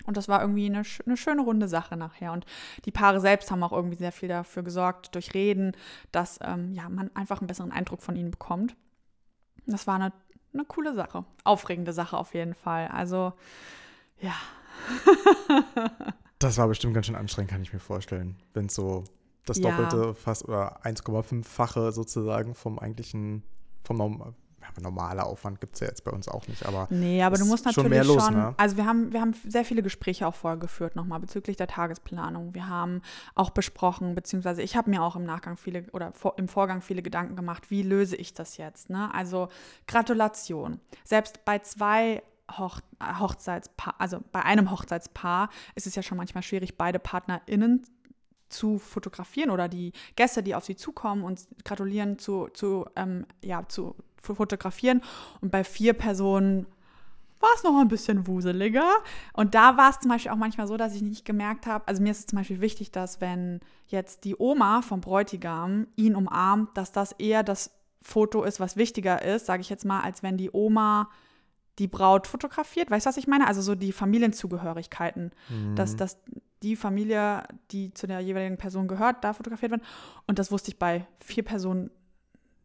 Und 0.06 0.16
das 0.16 0.28
war 0.28 0.40
irgendwie 0.40 0.66
eine, 0.66 0.82
eine 1.06 1.16
schöne 1.16 1.42
runde 1.42 1.68
Sache 1.68 1.96
nachher. 1.96 2.32
Und 2.32 2.44
die 2.84 2.90
Paare 2.90 3.20
selbst 3.20 3.50
haben 3.50 3.62
auch 3.62 3.72
irgendwie 3.72 3.96
sehr 3.96 4.12
viel 4.12 4.28
dafür 4.28 4.62
gesorgt, 4.62 5.14
durch 5.14 5.34
Reden, 5.34 5.72
dass 6.12 6.38
ähm, 6.42 6.72
ja, 6.72 6.88
man 6.88 7.10
einfach 7.14 7.40
einen 7.40 7.46
besseren 7.46 7.72
Eindruck 7.72 8.02
von 8.02 8.16
ihnen 8.16 8.30
bekommt. 8.30 8.76
Das 9.66 9.86
war 9.86 9.94
eine, 9.94 10.12
eine 10.54 10.64
coole 10.64 10.94
Sache. 10.94 11.24
Aufregende 11.44 11.92
Sache 11.92 12.16
auf 12.16 12.34
jeden 12.34 12.54
Fall. 12.54 12.88
Also, 12.88 13.32
ja. 14.20 14.34
das 16.38 16.58
war 16.58 16.68
bestimmt 16.68 16.94
ganz 16.94 17.06
schön 17.06 17.16
anstrengend, 17.16 17.50
kann 17.50 17.62
ich 17.62 17.72
mir 17.72 17.80
vorstellen. 17.80 18.36
Wenn 18.52 18.66
es 18.66 18.74
so 18.74 19.04
das 19.44 19.58
Ja. 19.58 19.70
Doppelte 19.70 20.14
fast 20.14 20.44
oder 20.44 20.84
1,5-fache 20.84 21.92
sozusagen 21.92 22.54
vom 22.54 22.78
eigentlichen, 22.78 23.42
vom 23.82 23.96
Ja, 24.64 24.82
normaler 24.82 25.26
Aufwand 25.26 25.60
gibt 25.60 25.74
es 25.74 25.80
ja 25.80 25.88
jetzt 25.88 26.04
bei 26.04 26.10
uns 26.10 26.28
auch 26.28 26.48
nicht, 26.48 26.64
aber 26.64 26.86
Nee, 26.90 27.22
aber 27.22 27.36
du 27.36 27.44
musst 27.44 27.64
schon 27.64 27.84
natürlich 27.84 27.90
mehr 27.90 28.04
schon. 28.04 28.14
los, 28.16 28.30
ne? 28.30 28.54
Also 28.56 28.76
wir 28.76 28.86
haben, 28.86 29.12
wir 29.12 29.20
haben 29.20 29.34
sehr 29.46 29.64
viele 29.64 29.82
Gespräche 29.82 30.26
auch 30.26 30.34
vorher 30.34 30.58
geführt 30.58 30.96
nochmal 30.96 31.20
bezüglich 31.20 31.56
der 31.56 31.66
Tagesplanung. 31.66 32.54
Wir 32.54 32.68
haben 32.68 33.02
auch 33.34 33.50
besprochen, 33.50 34.14
beziehungsweise 34.14 34.62
ich 34.62 34.76
habe 34.76 34.90
mir 34.90 35.02
auch 35.02 35.16
im 35.16 35.24
Nachgang 35.24 35.56
viele 35.56 35.84
oder 35.92 36.12
vor, 36.12 36.34
im 36.38 36.48
Vorgang 36.48 36.80
viele 36.80 37.02
Gedanken 37.02 37.36
gemacht, 37.36 37.70
wie 37.70 37.82
löse 37.82 38.16
ich 38.16 38.32
das 38.34 38.56
jetzt? 38.56 38.90
Ne? 38.90 39.12
Also 39.12 39.48
Gratulation. 39.86 40.80
Selbst 41.04 41.44
bei 41.44 41.58
zwei 41.58 42.22
Hoch 42.52 42.80
Hochzeitspaar, 43.02 43.94
also 43.98 44.20
bei 44.32 44.42
einem 44.42 44.70
Hochzeitspaar 44.70 45.50
ist 45.74 45.86
es 45.86 45.94
ja 45.94 46.02
schon 46.02 46.18
manchmal 46.18 46.42
schwierig, 46.42 46.76
beide 46.76 46.98
PartnerInnen 46.98 47.86
zu 48.54 48.78
fotografieren 48.78 49.50
oder 49.50 49.68
die 49.68 49.92
Gäste, 50.16 50.42
die 50.42 50.54
auf 50.54 50.64
sie 50.64 50.76
zukommen 50.76 51.24
und 51.24 51.46
gratulieren, 51.64 52.18
zu, 52.18 52.48
zu, 52.52 52.86
ähm, 52.96 53.26
ja, 53.42 53.66
zu 53.68 53.94
fotografieren. 54.20 55.02
Und 55.40 55.50
bei 55.50 55.64
vier 55.64 55.92
Personen 55.92 56.66
war 57.40 57.50
es 57.56 57.62
noch 57.62 57.78
ein 57.78 57.88
bisschen 57.88 58.26
wuseliger. 58.26 58.90
Und 59.34 59.54
da 59.54 59.76
war 59.76 59.90
es 59.90 60.00
zum 60.00 60.10
Beispiel 60.10 60.32
auch 60.32 60.36
manchmal 60.36 60.66
so, 60.66 60.76
dass 60.76 60.94
ich 60.94 61.02
nicht 61.02 61.24
gemerkt 61.24 61.66
habe, 61.66 61.86
also 61.86 62.02
mir 62.02 62.10
ist 62.10 62.20
es 62.20 62.26
zum 62.26 62.38
Beispiel 62.38 62.60
wichtig, 62.60 62.90
dass 62.90 63.20
wenn 63.20 63.60
jetzt 63.88 64.24
die 64.24 64.36
Oma 64.38 64.82
vom 64.82 65.00
Bräutigam 65.00 65.86
ihn 65.96 66.16
umarmt, 66.16 66.76
dass 66.76 66.90
das 66.90 67.12
eher 67.12 67.42
das 67.42 67.70
Foto 68.02 68.42
ist, 68.44 68.60
was 68.60 68.76
wichtiger 68.76 69.22
ist, 69.22 69.46
sage 69.46 69.60
ich 69.60 69.70
jetzt 69.70 69.84
mal, 69.84 70.00
als 70.00 70.22
wenn 70.22 70.36
die 70.36 70.50
Oma 70.52 71.10
die 71.78 71.88
Braut 71.88 72.26
fotografiert. 72.26 72.90
Weißt 72.90 73.06
du, 73.06 73.08
was 73.08 73.16
ich 73.16 73.26
meine? 73.26 73.46
Also 73.46 73.60
so 73.60 73.74
die 73.74 73.92
Familienzugehörigkeiten, 73.92 75.32
dass, 75.74 75.96
dass 75.96 76.18
die 76.62 76.76
Familie, 76.76 77.42
die 77.70 77.92
zu 77.92 78.06
der 78.06 78.20
jeweiligen 78.20 78.56
Person 78.56 78.88
gehört, 78.88 79.22
da 79.22 79.32
fotografiert 79.32 79.70
wird. 79.72 79.82
Und 80.26 80.38
das 80.38 80.50
wusste 80.50 80.70
ich 80.70 80.78
bei 80.78 81.06
vier 81.20 81.44
Personen 81.44 81.90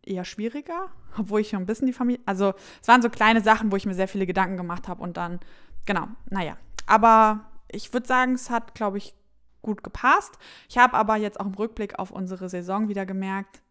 eher 0.05 0.25
schwieriger, 0.25 0.89
obwohl 1.17 1.41
ich 1.41 1.49
schon 1.49 1.59
ein 1.59 1.65
bisschen 1.65 1.87
die 1.87 1.93
Familie, 1.93 2.21
also 2.25 2.53
es 2.81 2.87
waren 2.87 3.01
so 3.01 3.09
kleine 3.09 3.41
Sachen, 3.41 3.71
wo 3.71 3.75
ich 3.75 3.85
mir 3.85 3.93
sehr 3.93 4.07
viele 4.07 4.25
Gedanken 4.25 4.57
gemacht 4.57 4.87
habe 4.87 5.03
und 5.03 5.17
dann, 5.17 5.39
genau, 5.85 6.07
naja. 6.29 6.57
Aber 6.87 7.45
ich 7.71 7.93
würde 7.93 8.07
sagen, 8.07 8.33
es 8.33 8.49
hat, 8.49 8.73
glaube 8.73 8.97
ich, 8.97 9.13
gut 9.61 9.83
gepasst. 9.83 10.39
Ich 10.69 10.77
habe 10.77 10.95
aber 10.95 11.17
jetzt 11.17 11.39
auch 11.39 11.45
im 11.45 11.53
Rückblick 11.53 11.99
auf 11.99 12.11
unsere 12.11 12.49
Saison 12.49 12.87
wieder 12.87 13.05
gemerkt, 13.05 13.61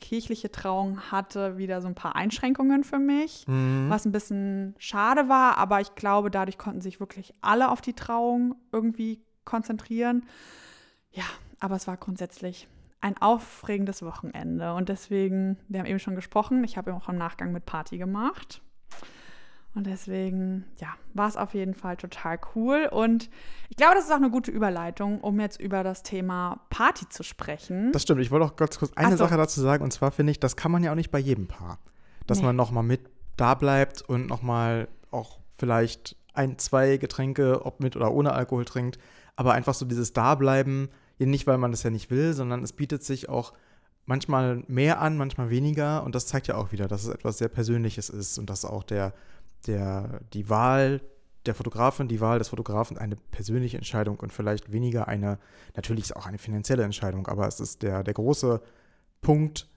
kirchliche 0.00 0.50
Trauung 0.50 1.00
hatte 1.12 1.56
wieder 1.58 1.80
so 1.80 1.88
ein 1.88 1.94
paar 1.94 2.16
Einschränkungen 2.16 2.82
für 2.84 2.98
mich, 2.98 3.46
Mhm. 3.46 3.86
was 3.88 4.04
ein 4.04 4.12
bisschen 4.12 4.74
schade 4.78 5.28
war, 5.28 5.58
aber 5.58 5.80
ich 5.80 5.94
glaube, 5.94 6.30
dadurch 6.30 6.58
konnten 6.58 6.80
sich 6.80 6.98
wirklich 6.98 7.32
alle 7.40 7.70
auf 7.70 7.80
die 7.80 7.94
Trauung 7.94 8.56
irgendwie 8.72 9.20
konzentrieren. 9.44 10.24
Ja, 11.12 11.24
aber 11.60 11.76
es 11.76 11.86
war 11.86 11.96
grundsätzlich 11.96 12.66
ein 13.00 13.16
aufregendes 13.20 14.02
Wochenende 14.02 14.74
und 14.74 14.88
deswegen, 14.88 15.56
wir 15.68 15.80
haben 15.80 15.86
eben 15.86 15.98
schon 15.98 16.14
gesprochen, 16.16 16.64
ich 16.64 16.76
habe 16.76 16.94
auch 16.94 17.08
im 17.08 17.16
Nachgang 17.16 17.52
mit 17.52 17.64
Party 17.66 17.96
gemacht. 17.98 18.60
Und 19.74 19.86
deswegen, 19.86 20.64
ja, 20.80 20.88
war 21.14 21.28
es 21.28 21.36
auf 21.36 21.54
jeden 21.54 21.74
Fall 21.74 21.96
total 21.96 22.40
cool. 22.54 22.88
Und 22.90 23.30
ich 23.68 23.76
glaube, 23.76 23.94
das 23.94 24.04
ist 24.06 24.10
auch 24.10 24.16
eine 24.16 24.30
gute 24.30 24.50
Überleitung, 24.50 25.20
um 25.20 25.38
jetzt 25.38 25.60
über 25.60 25.84
das 25.84 26.02
Thema 26.02 26.60
Party 26.70 27.08
zu 27.08 27.22
sprechen. 27.22 27.92
Das 27.92 28.02
stimmt. 28.02 28.20
Ich 28.20 28.30
wollte 28.32 28.46
auch 28.46 28.56
ganz 28.56 28.78
kurz 28.78 28.92
eine 28.96 29.16
so. 29.16 29.24
Sache 29.24 29.36
dazu 29.36 29.60
sagen. 29.60 29.84
Und 29.84 29.92
zwar 29.92 30.10
finde 30.10 30.32
ich, 30.32 30.40
das 30.40 30.56
kann 30.56 30.72
man 30.72 30.82
ja 30.82 30.90
auch 30.90 30.96
nicht 30.96 31.12
bei 31.12 31.20
jedem 31.20 31.46
Paar. 31.46 31.78
Dass 32.26 32.38
Nee. 32.38 32.46
man 32.46 32.56
nochmal 32.56 32.82
mit 32.82 33.02
da 33.36 33.54
bleibt 33.54 34.02
und 34.02 34.26
nochmal 34.26 34.88
auch 35.12 35.38
vielleicht 35.56 36.16
ein, 36.34 36.58
zwei 36.58 36.96
Getränke, 36.96 37.64
ob 37.64 37.80
mit 37.80 37.94
oder 37.96 38.12
ohne 38.12 38.32
Alkohol 38.32 38.64
trinkt. 38.64 38.98
Aber 39.36 39.52
einfach 39.52 39.74
so 39.74 39.84
dieses 39.86 40.12
Dableiben, 40.12 40.88
nicht 41.18 41.46
weil 41.46 41.58
man 41.58 41.70
das 41.70 41.82
ja 41.84 41.90
nicht 41.90 42.10
will, 42.10 42.32
sondern 42.32 42.62
es 42.64 42.72
bietet 42.72 43.04
sich 43.04 43.28
auch 43.28 43.52
manchmal 44.06 44.64
mehr 44.66 45.00
an, 45.00 45.16
manchmal 45.16 45.48
weniger. 45.50 46.02
Und 46.02 46.14
das 46.14 46.26
zeigt 46.26 46.48
ja 46.48 46.56
auch 46.56 46.72
wieder, 46.72 46.88
dass 46.88 47.04
es 47.04 47.08
etwas 47.14 47.38
sehr 47.38 47.48
Persönliches 47.48 48.10
ist 48.10 48.38
und 48.38 48.50
dass 48.50 48.64
auch 48.64 48.82
der, 48.82 49.12
der, 49.66 50.20
die 50.32 50.48
Wahl 50.48 51.00
der 51.46 51.54
Fotografin, 51.54 52.06
die 52.08 52.20
Wahl 52.20 52.38
des 52.38 52.48
Fotografen 52.48 52.98
eine 52.98 53.16
persönliche 53.16 53.78
Entscheidung 53.78 54.20
und 54.20 54.32
vielleicht 54.32 54.72
weniger 54.72 55.08
eine, 55.08 55.38
natürlich 55.74 56.04
ist 56.04 56.16
auch 56.16 56.26
eine 56.26 56.38
finanzielle 56.38 56.82
Entscheidung, 56.82 57.26
aber 57.28 57.46
es 57.48 57.60
ist 57.60 57.82
der, 57.82 58.02
der 58.04 58.14
große 58.14 58.60
Punkt, 59.22 59.68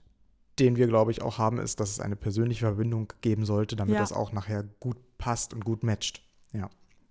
den 0.58 0.76
wir, 0.76 0.86
glaube 0.86 1.10
ich, 1.10 1.22
auch 1.22 1.38
haben, 1.38 1.58
ist, 1.58 1.80
dass 1.80 1.90
es 1.90 2.00
eine 2.00 2.16
persönliche 2.16 2.66
Verbindung 2.66 3.12
geben 3.22 3.44
sollte, 3.46 3.76
damit 3.76 3.94
Ja. 3.94 4.00
das 4.00 4.12
auch 4.12 4.32
nachher 4.32 4.64
gut 4.78 4.96
passt 5.18 5.54
und 5.54 5.64
gut 5.64 5.82
matcht. 5.82 6.22
Ja, 6.52 6.68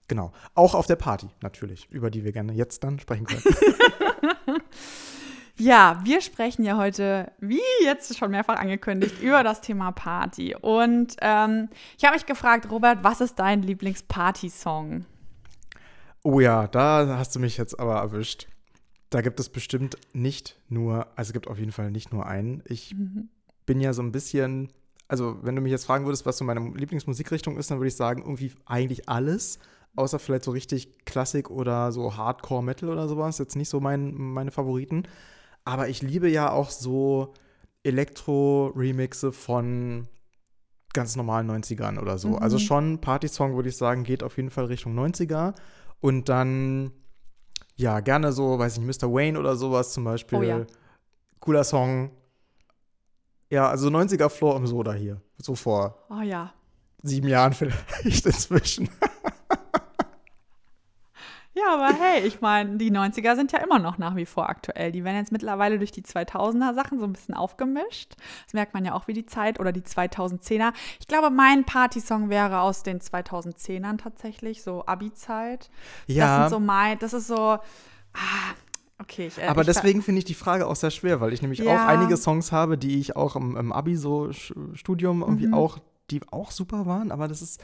genau. 0.08 0.32
Auch 0.54 0.76
auf 0.76 0.86
der 0.86 0.96
Party 0.96 1.28
natürlich, 1.42 1.90
über 1.90 2.10
die 2.12 2.24
wir 2.24 2.32
gerne 2.32 2.54
jetzt 2.54 2.84
dann 2.84 3.00
sprechen 3.00 3.26
können. 3.26 3.44
Ja, 5.58 6.02
wir 6.04 6.22
sprechen 6.22 6.64
ja 6.64 6.78
heute, 6.78 7.32
wie 7.40 7.62
jetzt 7.84 8.18
schon 8.18 8.32
mehrfach 8.32 8.58
angekündigt, 8.58 9.22
über 9.22 9.44
das 9.44 9.62
Thema 9.62 9.92
Party. 9.92 10.56
Und 10.60 11.16
ähm, 11.22 11.70
ich 11.98 12.04
habe 12.06 12.16
mich 12.16 12.26
gefragt, 12.26 12.72
Robert, 12.72 13.04
was 13.04 13.22
ist 13.22 13.38
dein 13.38 13.62
Lieblings-Party-Song? 13.62 15.06
Oh 16.24 16.40
ja, 16.40 16.68
da 16.68 17.18
hast 17.18 17.36
du 17.36 17.40
mich 17.40 17.58
jetzt 17.58 17.80
aber 17.80 17.98
erwischt. 17.98 18.48
Da 19.12 19.22
gibt 19.22 19.40
es 19.40 19.50
bestimmt 19.50 19.98
nicht 20.14 20.58
nur, 20.70 21.08
also 21.16 21.30
es 21.30 21.34
gibt 21.34 21.48
auf 21.48 21.60
jeden 21.60 21.72
Fall 21.72 21.92
nicht 21.92 22.12
nur 22.12 22.26
einen. 22.26 22.64
Ich 22.66 22.96
bin 23.68 23.80
ja 23.80 23.94
so 23.94 24.02
ein 24.02 24.12
bisschen, 24.12 24.74
also 25.08 25.38
wenn 25.44 25.56
du 25.56 25.62
mich 25.62 25.72
jetzt 25.72 25.86
fragen 25.86 26.06
würdest, 26.06 26.26
was 26.26 26.40
so 26.40 26.46
meine 26.46 26.68
Lieblingsmusikrichtung 26.76 27.58
ist, 27.58 27.70
dann 27.70 27.78
würde 27.78 27.90
ich 27.90 27.96
sagen, 27.96 28.24
irgendwie 28.24 28.54
eigentlich 28.66 29.08
alles, 29.08 29.60
außer 29.96 30.18
vielleicht 30.18 30.46
so 30.46 30.52
richtig 30.52 31.06
Klassik 31.06 31.52
oder 31.52 31.92
so 31.92 32.18
Hardcore-Metal 32.18 32.90
oder 32.90 33.08
sowas. 33.08 33.38
Jetzt 33.38 33.56
nicht 33.56 33.70
so 33.70 33.80
mein, 33.80 34.16
meine 34.16 34.50
Favoriten. 34.50 35.04
Aber 35.66 35.88
ich 35.90 36.02
liebe 36.02 36.30
ja 36.30 36.52
auch 36.52 36.70
so 36.70 37.34
Elektro-Remixe 37.84 39.32
von 39.32 40.08
ganz 40.94 41.16
normalen 41.16 41.50
90ern 41.50 42.00
oder 42.00 42.18
so. 42.18 42.38
Also 42.38 42.60
schon 42.60 43.00
Party-Song, 43.02 43.56
würde 43.56 43.70
ich 43.70 43.78
sagen, 43.78 44.04
geht 44.04 44.24
auf 44.24 44.38
jeden 44.38 44.52
Fall 44.52 44.66
Richtung 44.66 44.98
90er. 44.98 45.56
Und 46.00 46.30
dann, 46.30 46.92
ja, 47.76 48.00
gerne 48.02 48.32
so, 48.32 48.60
weiß 48.60 48.78
ich, 48.78 48.84
Mr. 48.84 49.12
Wayne 49.12 49.40
oder 49.40 49.56
sowas 49.56 49.94
zum 49.94 50.04
Beispiel. 50.04 50.38
Oh 50.40 50.44
ja. 50.44 50.66
Cooler 51.40 51.64
Song. 51.64 52.12
Ja, 53.50 53.70
also 53.70 53.88
90er 53.90 54.30
Floor 54.30 54.58
im 54.58 54.68
Soda 54.68 54.94
hier. 54.94 55.22
So 55.38 55.56
vor 55.56 55.98
Oh 56.10 56.22
ja. 56.22 56.54
sieben 57.02 57.28
Jahren 57.28 57.54
vielleicht 57.54 58.26
inzwischen. 58.26 58.90
Ja, 61.56 61.76
aber 61.76 61.94
hey, 62.00 62.26
ich 62.26 62.42
meine, 62.42 62.78
die 62.78 62.90
90er 62.90 63.36
sind 63.36 63.52
ja 63.52 63.60
immer 63.60 63.78
noch 63.78 64.00
nach 64.00 64.16
wie 64.16 64.26
vor 64.26 64.50
aktuell. 64.50 64.92
Die 64.92 65.04
werden 65.04 65.18
jetzt 65.18 65.32
mittlerweile 65.32 65.78
durch 65.78 65.92
die 65.92 66.02
2000er 66.02 66.74
Sachen 66.74 66.98
so 66.98 67.06
ein 67.06 67.14
bisschen 67.14 67.36
aufgemischt. 67.36 68.16
Das 68.46 68.54
merkt 68.54 68.74
man 68.74 68.84
ja 68.86 68.94
auch 68.96 69.08
wie 69.08 69.14
die 69.14 69.28
Zeit 69.28 69.60
oder 69.60 69.72
die 69.72 69.84
2010er. 69.84 70.74
Ich 71.00 71.08
glaube, 71.08 71.30
mein 71.30 71.64
Partysong 71.64 72.30
wäre 72.30 72.62
aus 72.62 72.82
den 72.82 73.00
2010ern 73.02 73.98
tatsächlich, 73.98 74.64
so 74.64 74.86
Abi-Zeit. 74.88 75.70
Das 76.08 76.16
Ja, 76.16 76.36
sind 76.40 76.50
so 76.50 76.60
mein, 76.60 76.98
das 76.98 77.14
ist 77.14 77.28
so, 77.28 77.36
ah, 77.38 77.60
okay. 79.00 79.28
Ich, 79.28 79.38
äh, 79.38 79.46
aber 79.46 79.62
ich, 79.62 79.68
deswegen 79.68 80.02
finde 80.02 80.20
ich 80.20 80.26
die 80.26 80.34
Frage 80.34 80.66
auch 80.66 80.76
sehr 80.76 80.92
schwer, 80.92 81.22
weil 81.22 81.34
ich 81.34 81.44
nämlich 81.44 81.60
Ja. 81.60 81.72
auch 81.72 81.86
einige 81.86 82.18
Songs 82.18 82.52
habe, 82.52 82.80
die 82.80 83.00
ich 83.00 83.16
auch 83.16 83.36
im, 83.36 83.56
im 83.58 83.72
Abi 83.72 83.96
so 83.96 84.32
Studium 84.74 85.22
irgendwie 85.22 85.48
Mhm. 85.48 85.54
auch, 85.54 85.78
die 86.10 86.22
auch 86.32 86.50
super 86.50 86.88
waren, 86.88 87.12
aber 87.12 87.28
das 87.28 87.44
ist 87.44 87.62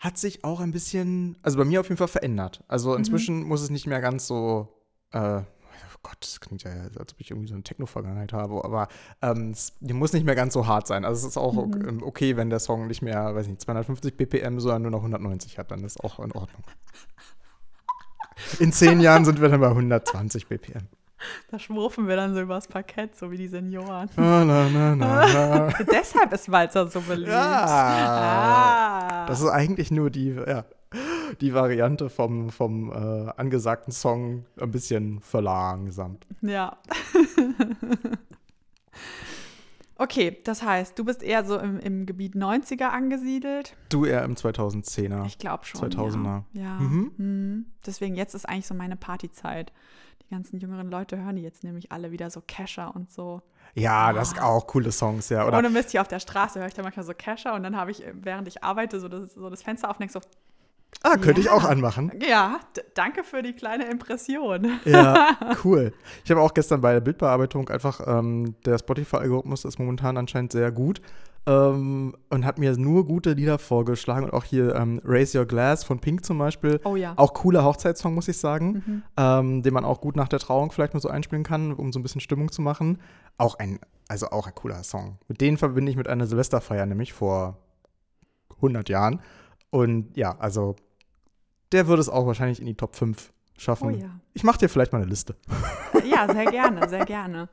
hat 0.00 0.18
sich 0.18 0.42
auch 0.44 0.58
ein 0.60 0.72
bisschen, 0.72 1.36
also 1.42 1.58
bei 1.58 1.64
mir 1.64 1.80
auf 1.80 1.88
jeden 1.88 1.98
Fall 1.98 2.08
verändert. 2.08 2.64
Also 2.68 2.90
Mhm. 2.92 2.96
inzwischen 2.98 3.42
muss 3.44 3.60
es 3.62 3.70
nicht 3.70 3.86
mehr 3.86 4.00
ganz 4.00 4.26
so, 4.26 4.68
äh, 5.12 5.40
oh 5.42 5.98
Gott, 6.02 6.16
das 6.20 6.40
klingt 6.40 6.62
ja, 6.62 6.70
als 6.72 7.12
ob 7.12 7.20
ich 7.20 7.30
irgendwie 7.30 7.48
so 7.48 7.54
eine 7.54 7.62
Techno-Vergangenheit 7.62 8.32
habe, 8.32 8.64
aber 8.64 8.88
ähm, 9.20 9.50
es 9.50 9.74
muss 9.82 10.12
nicht 10.14 10.24
mehr 10.24 10.34
ganz 10.34 10.54
so 10.54 10.66
hart 10.66 10.86
sein. 10.86 11.04
Also 11.04 11.20
es 11.26 11.32
ist 11.32 11.36
auch 11.36 11.66
Mhm. 11.66 11.88
ähm, 11.88 12.02
okay, 12.02 12.36
wenn 12.36 12.48
der 12.50 12.60
Song 12.60 12.86
nicht 12.86 13.02
mehr, 13.02 13.34
weiß 13.34 13.46
nicht, 13.46 13.60
250 13.60 14.16
BPM, 14.16 14.58
sondern 14.58 14.82
nur 14.82 14.90
noch 14.90 15.02
190 15.02 15.58
hat, 15.58 15.70
dann 15.70 15.84
ist 15.84 16.02
auch 16.02 16.18
in 16.20 16.32
Ordnung. 16.32 16.64
In 18.58 18.72
zehn 18.72 19.00
Jahren 19.00 19.26
sind 19.26 19.40
wir 19.42 19.50
dann 19.50 19.60
bei 19.60 19.68
120 19.68 20.46
BPM. 20.48 20.88
Da 21.50 21.58
schwurfen 21.58 22.08
wir 22.08 22.16
dann 22.16 22.34
so 22.34 22.40
übers 22.40 22.68
Parkett, 22.68 23.16
so 23.16 23.30
wie 23.30 23.36
die 23.36 23.48
Senioren. 23.48 24.08
Na, 24.16 24.44
na, 24.44 24.68
na, 24.68 24.94
na. 24.94 25.68
Deshalb 25.92 26.32
ist 26.32 26.50
Walzer 26.50 26.86
so 26.88 27.00
beliebt. 27.00 27.30
Ja. 27.30 27.64
Ah. 27.66 29.26
Das 29.26 29.40
ist 29.40 29.48
eigentlich 29.48 29.90
nur 29.90 30.10
die, 30.10 30.30
ja, 30.30 30.64
die 31.40 31.54
Variante 31.54 32.08
vom, 32.10 32.50
vom 32.50 32.90
äh, 32.90 33.30
angesagten 33.36 33.92
Song 33.92 34.44
ein 34.60 34.70
bisschen 34.70 35.20
verlangsamt. 35.20 36.26
Ja. 36.42 36.78
Okay, 40.00 40.38
das 40.44 40.62
heißt, 40.62 40.98
du 40.98 41.04
bist 41.04 41.22
eher 41.22 41.44
so 41.44 41.58
im, 41.58 41.78
im 41.78 42.06
Gebiet 42.06 42.34
90er 42.34 42.86
angesiedelt. 42.86 43.76
Du 43.90 44.06
eher 44.06 44.24
im 44.24 44.34
2010er. 44.34 45.26
Ich 45.26 45.36
glaube 45.36 45.66
schon. 45.66 45.78
2000er. 45.78 46.44
Ja. 46.54 46.62
ja. 46.62 46.80
Mhm. 46.80 47.12
Mhm. 47.18 47.66
Deswegen, 47.84 48.14
jetzt 48.14 48.34
ist 48.34 48.48
eigentlich 48.48 48.66
so 48.66 48.72
meine 48.72 48.96
Partyzeit. 48.96 49.74
Die 50.30 50.34
ganzen 50.34 50.60
jüngeren 50.60 50.88
Leute 50.88 51.18
hören 51.18 51.34
die 51.34 51.42
jetzt 51.42 51.64
nämlich 51.64 51.90
alle 51.90 52.12
wieder 52.12 52.30
so 52.30 52.40
Kescher 52.40 52.94
und 52.94 53.10
so. 53.10 53.42
Ja, 53.74 54.12
das 54.12 54.30
sind 54.30 54.40
auch 54.40 54.64
coole 54.68 54.92
Songs, 54.92 55.28
ja. 55.28 55.44
Oder? 55.44 55.58
Ohne 55.58 55.70
Mist, 55.70 55.90
hier 55.90 56.00
auf 56.00 56.06
der 56.06 56.20
Straße 56.20 56.60
höre 56.60 56.68
ich 56.68 56.74
da 56.74 56.84
manchmal 56.84 57.04
so 57.04 57.14
Kescher 57.14 57.54
und 57.54 57.64
dann 57.64 57.76
habe 57.76 57.90
ich, 57.90 58.04
während 58.12 58.46
ich 58.46 58.62
arbeite, 58.62 59.00
so 59.00 59.08
das, 59.08 59.34
so 59.34 59.50
das 59.50 59.62
Fenster 59.62 59.90
auf 59.90 59.96
und 59.96 60.00
denke 60.00 60.12
so, 60.12 60.20
Ah, 61.02 61.16
könnte 61.16 61.40
Ja. 61.40 61.46
ich 61.46 61.50
auch 61.50 61.64
anmachen. 61.64 62.12
ja, 62.28 62.60
danke 62.94 63.24
für 63.24 63.42
die 63.42 63.54
kleine 63.54 63.90
Impression. 63.90 64.68
Ja, 64.84 65.36
cool. 65.64 65.92
Ich 66.24 66.30
habe 66.30 66.40
auch 66.42 66.52
gestern 66.52 66.80
bei 66.82 66.92
der 66.92 67.00
Bildbearbeitung 67.00 67.68
einfach, 67.70 68.00
ähm, 68.06 68.54
der 68.66 68.78
Spotify-Algorithmus 68.78 69.64
ist 69.64 69.78
momentan 69.78 70.18
anscheinend 70.18 70.52
sehr 70.52 70.70
gut 70.70 71.00
ähm, 71.46 72.14
und 72.28 72.44
hat 72.44 72.58
mir 72.58 72.76
nur 72.76 73.06
gute 73.06 73.32
Lieder 73.32 73.58
vorgeschlagen 73.58 74.24
und 74.26 74.32
auch 74.34 74.44
hier 74.44 74.74
ähm, 74.74 75.00
Raise 75.02 75.38
Your 75.38 75.46
Glass 75.46 75.84
von 75.84 76.00
Pink 76.00 76.22
zum 76.26 76.36
Beispiel. 76.36 76.80
Oh 76.84 76.96
ja. 76.96 77.14
Auch 77.16 77.32
cooler 77.32 77.64
Hochzeitssong, 77.64 78.14
muss 78.14 78.28
ich 78.28 78.36
sagen, 78.36 78.82
Mhm. 78.84 79.02
ähm, 79.16 79.62
den 79.62 79.72
man 79.72 79.86
auch 79.86 80.02
gut 80.02 80.16
nach 80.16 80.28
der 80.28 80.38
Trauung 80.38 80.70
vielleicht 80.70 80.92
mal 80.92 81.00
so 81.00 81.08
einspielen 81.08 81.44
kann, 81.44 81.72
um 81.72 81.92
so 81.94 81.98
ein 81.98 82.02
bisschen 82.02 82.20
Stimmung 82.20 82.52
zu 82.52 82.60
machen. 82.60 82.98
Auch 83.38 83.54
ein, 83.58 83.78
also 84.08 84.26
auch 84.32 84.46
ein 84.46 84.54
cooler 84.54 84.82
Song. 84.84 85.16
Mit 85.28 85.40
denen 85.40 85.56
verbinde 85.56 85.90
ich 85.90 85.96
mit 85.96 86.08
einer 86.08 86.26
Silvesterfeier, 86.26 86.84
nämlich 86.84 87.14
vor 87.14 87.56
100 88.56 88.90
Jahren. 88.90 89.20
Und 89.70 90.16
ja, 90.16 90.36
also 90.38 90.76
der 91.72 91.86
würde 91.86 92.00
es 92.00 92.08
auch 92.08 92.26
wahrscheinlich 92.26 92.60
in 92.60 92.66
die 92.66 92.76
Top 92.76 92.96
5 92.96 93.32
schaffen. 93.56 93.94
Oh 93.94 93.96
ja. 93.96 94.10
Ich 94.34 94.44
mache 94.44 94.58
dir 94.58 94.68
vielleicht 94.68 94.92
mal 94.92 95.00
eine 95.00 95.10
Liste. 95.10 95.36
Ja, 96.04 96.32
sehr 96.32 96.46
gerne, 96.46 96.88
sehr 96.88 97.04
gerne. 97.04 97.48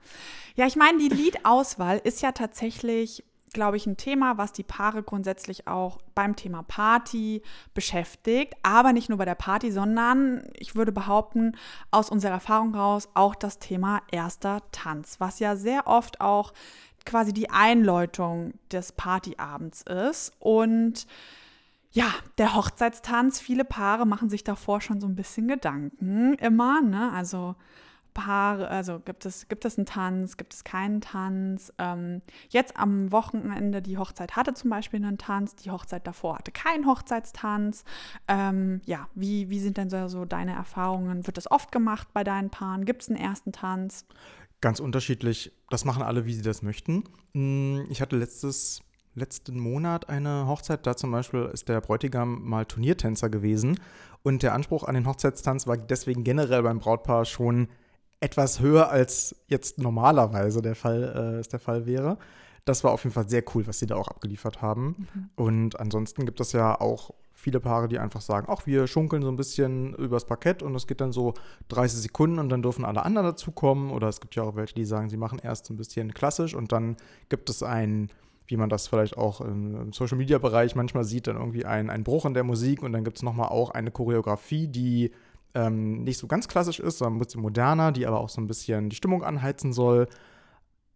Ja, 0.56 0.66
ich 0.66 0.76
meine, 0.76 0.98
die 0.98 1.10
Liedauswahl 1.10 2.00
ist 2.04 2.22
ja 2.22 2.32
tatsächlich, 2.32 3.24
glaube 3.54 3.78
ich, 3.78 3.86
ein 3.86 3.98
Thema, 3.98 4.38
was 4.38 4.54
die 4.54 4.64
Paare 4.64 5.04
grundsätzlich 5.04 5.68
auch 5.68 6.00
beim 6.16 6.36
Thema 6.36 6.64
Party 6.64 7.44
beschäftigt. 7.74 8.56
Aber 8.64 8.94
nicht 8.94 9.10
nur 9.10 9.18
bei 9.18 9.26
der 9.26 9.36
Party, 9.36 9.72
sondern 9.72 10.48
ich 10.54 10.76
würde 10.76 10.92
behaupten, 10.92 11.56
aus 11.92 12.10
unserer 12.10 12.32
Erfahrung 12.34 12.74
raus 12.74 13.10
auch 13.14 13.36
das 13.36 13.60
Thema 13.60 14.02
erster 14.12 14.62
Tanz, 14.72 15.20
was 15.20 15.40
ja 15.40 15.56
sehr 15.56 15.88
oft 15.88 16.22
auch 16.22 16.54
quasi 17.06 17.34
die 17.34 17.50
Einläutung 17.50 18.54
des 18.72 18.92
Partyabends 18.92 19.84
ist. 19.84 20.34
Und 20.40 21.06
ja, 21.98 22.14
der 22.38 22.54
Hochzeitstanz, 22.54 23.40
viele 23.40 23.66
Paare 23.66 24.06
machen 24.06 24.30
sich 24.30 24.44
davor 24.44 24.82
schon 24.82 25.02
so 25.02 25.08
ein 25.08 25.16
bisschen 25.16 25.48
Gedanken 25.48 26.36
immer, 26.36 26.80
ne? 26.82 27.12
Also 27.12 27.56
Paare, 28.14 28.68
also 28.68 29.00
gibt 29.00 29.26
es, 29.26 29.48
gibt 29.48 29.66
es 29.66 29.80
einen 29.80 29.88
Tanz, 29.88 30.38
gibt 30.38 30.54
es 30.54 30.64
keinen 30.64 31.02
Tanz? 31.02 31.74
Ähm, 31.80 32.22
jetzt 32.50 32.78
am 32.78 33.12
Wochenende, 33.12 33.82
die 33.82 33.98
Hochzeit 33.98 34.36
hatte 34.36 34.54
zum 34.54 34.70
Beispiel 34.70 35.04
einen 35.04 35.18
Tanz, 35.18 35.56
die 35.56 35.72
Hochzeit 35.72 36.06
davor 36.06 36.38
hatte 36.38 36.52
keinen 36.52 36.86
Hochzeitstanz. 36.86 37.84
Ähm, 38.28 38.82
ja, 38.86 39.08
wie, 39.16 39.50
wie 39.50 39.60
sind 39.60 39.78
denn 39.78 39.90
so, 39.90 40.08
so 40.08 40.26
deine 40.26 40.54
Erfahrungen? 40.54 41.26
Wird 41.26 41.38
das 41.38 41.50
oft 41.50 41.72
gemacht 41.72 42.10
bei 42.14 42.24
deinen 42.24 42.52
Paaren? 42.52 42.86
Gibt 42.86 43.02
es 43.02 43.10
einen 43.10 43.18
ersten 43.18 43.54
Tanz? 43.54 44.06
Ganz 44.62 44.80
unterschiedlich. 44.80 45.52
Das 45.72 45.84
machen 45.84 46.04
alle, 46.04 46.26
wie 46.26 46.34
sie 46.34 46.44
das 46.44 46.62
möchten. 46.62 47.06
Mm, 47.34 47.82
Ich 47.90 48.02
hatte 48.02 48.18
letztes, 48.18 48.82
letzten 49.18 49.60
Monat 49.60 50.10
eine 50.10 50.48
Hochzeit. 50.48 50.86
Da 50.86 50.96
zum 50.96 51.12
Beispiel 51.12 51.50
ist 51.52 51.68
der 51.68 51.82
Bräutigam 51.82 52.48
mal 52.48 52.66
Turniertänzer 52.66 53.30
gewesen. 53.30 53.80
Und 54.24 54.44
der 54.44 54.54
Anspruch 54.54 54.84
an 54.84 54.96
den 54.96 55.08
Hochzeitstanz 55.08 55.68
war 55.68 55.78
deswegen 55.78 56.24
generell 56.24 56.64
beim 56.64 56.80
Brautpaar 56.80 57.26
schon 57.26 57.68
etwas 58.20 58.60
höher, 58.60 58.90
als 58.90 59.36
jetzt 59.48 59.80
normalerweise 59.80 60.62
der 60.62 60.76
Fall, 60.76 61.04
äh, 61.04 61.40
es 61.40 61.50
der 61.50 61.60
Fall 61.60 61.86
wäre. 61.86 62.18
Das 62.66 62.84
war 62.84 62.92
auf 62.92 63.04
jeden 63.04 63.14
Fall 63.14 63.30
sehr 63.30 63.44
cool, 63.54 63.66
was 63.68 63.80
sie 63.80 63.86
da 63.86 63.96
auch 63.96 64.08
abgeliefert 64.08 64.62
haben. 64.62 65.08
Und 65.36 65.80
ansonsten 65.80 66.26
gibt 66.26 66.40
es 66.42 66.52
ja 66.52 66.80
auch 66.80 67.12
viele 67.32 67.60
Paare, 67.60 67.88
die 67.88 68.00
einfach 68.00 68.20
sagen, 68.20 68.48
ach, 68.50 68.66
wir 68.66 68.88
schunkeln 68.88 69.22
so 69.22 69.30
ein 69.30 69.38
bisschen 69.38 69.94
übers 69.94 70.26
Parkett 70.26 70.64
und 70.64 70.76
es 70.76 70.88
geht 70.88 71.00
dann 71.00 71.14
so 71.14 71.36
30 71.70 72.02
Sekunden 72.02 72.40
und 72.40 72.50
dann 72.50 72.64
dürfen 72.64 72.84
alle 72.84 73.06
anderen 73.06 73.28
dazukommen. 73.28 73.92
Oder 73.92 74.08
es 74.08 74.20
gibt 74.20 74.36
ja 74.36 74.44
auch 74.44 74.56
welche, 74.56 74.76
die 74.76 74.86
sagen, 74.86 75.10
sie 75.10 75.18
machen 75.18 75.40
erst 75.42 75.68
so 75.68 75.74
ein 75.74 75.78
bisschen 75.78 76.14
klassisch 76.14 76.56
und 76.56 76.72
dann 76.72 76.98
gibt 77.30 77.50
es 77.50 77.64
ein, 77.64 78.10
wie 78.48 78.58
man 78.58 78.70
das 78.70 78.88
vielleicht 78.88 79.18
auch 79.18 79.42
im 79.42 79.92
Social-Media-Bereich 79.92 80.76
manchmal 80.76 81.04
sieht, 81.04 81.28
dann 81.28 81.36
irgendwie 81.36 81.66
ein, 81.66 81.90
ein 81.90 82.04
Bruch 82.04 82.26
in 82.26 82.34
der 82.34 82.44
Musik 82.44 82.82
und 82.82 82.94
dann 82.94 83.04
gibt 83.04 83.18
es 83.18 83.24
nochmal 83.24 83.50
auch 83.50 83.72
eine 83.72 83.92
Choreografie, 83.92 84.68
die 84.68 85.12
ähm, 85.54 86.04
nicht 86.04 86.18
so 86.18 86.28
ganz 86.28 86.48
klassisch 86.48 86.80
ist, 86.80 87.00
sondern 87.00 87.18
ein 87.18 87.20
bisschen 87.20 87.42
moderner, 87.42 87.92
die 87.92 88.06
aber 88.06 88.20
auch 88.20 88.30
so 88.30 88.40
ein 88.40 88.48
bisschen 88.48 88.90
die 88.90 88.96
Stimmung 88.96 89.24
anheizen 89.24 89.74
soll. 89.74 90.08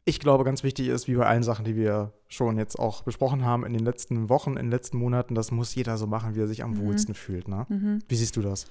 Ich 0.06 0.20
glaube, 0.20 0.44
ganz 0.44 0.64
wichtig 0.64 0.88
ist, 0.88 1.08
wie 1.08 1.16
bei 1.16 1.26
allen 1.26 1.44
Sachen, 1.44 1.66
die 1.66 1.76
wir 1.76 2.14
schon 2.28 2.58
jetzt 2.58 2.80
auch 2.80 3.04
besprochen 3.04 3.46
haben 3.46 3.66
in 3.66 3.74
den 3.74 3.84
letzten 3.84 4.30
Wochen, 4.30 4.52
in 4.52 4.66
den 4.66 4.72
letzten 4.72 4.98
Monaten, 4.98 5.36
das 5.36 5.52
muss 5.52 5.76
jeder 5.76 5.98
so 5.98 6.08
machen, 6.08 6.36
wie 6.36 6.40
er 6.42 6.48
sich 6.48 6.64
am 6.64 6.78
wohlsten 6.78 7.14
fühlt. 7.14 7.48
Ne? 7.48 7.66
Wie 8.08 8.16
siehst 8.16 8.36
du 8.36 8.42
das? 8.42 8.66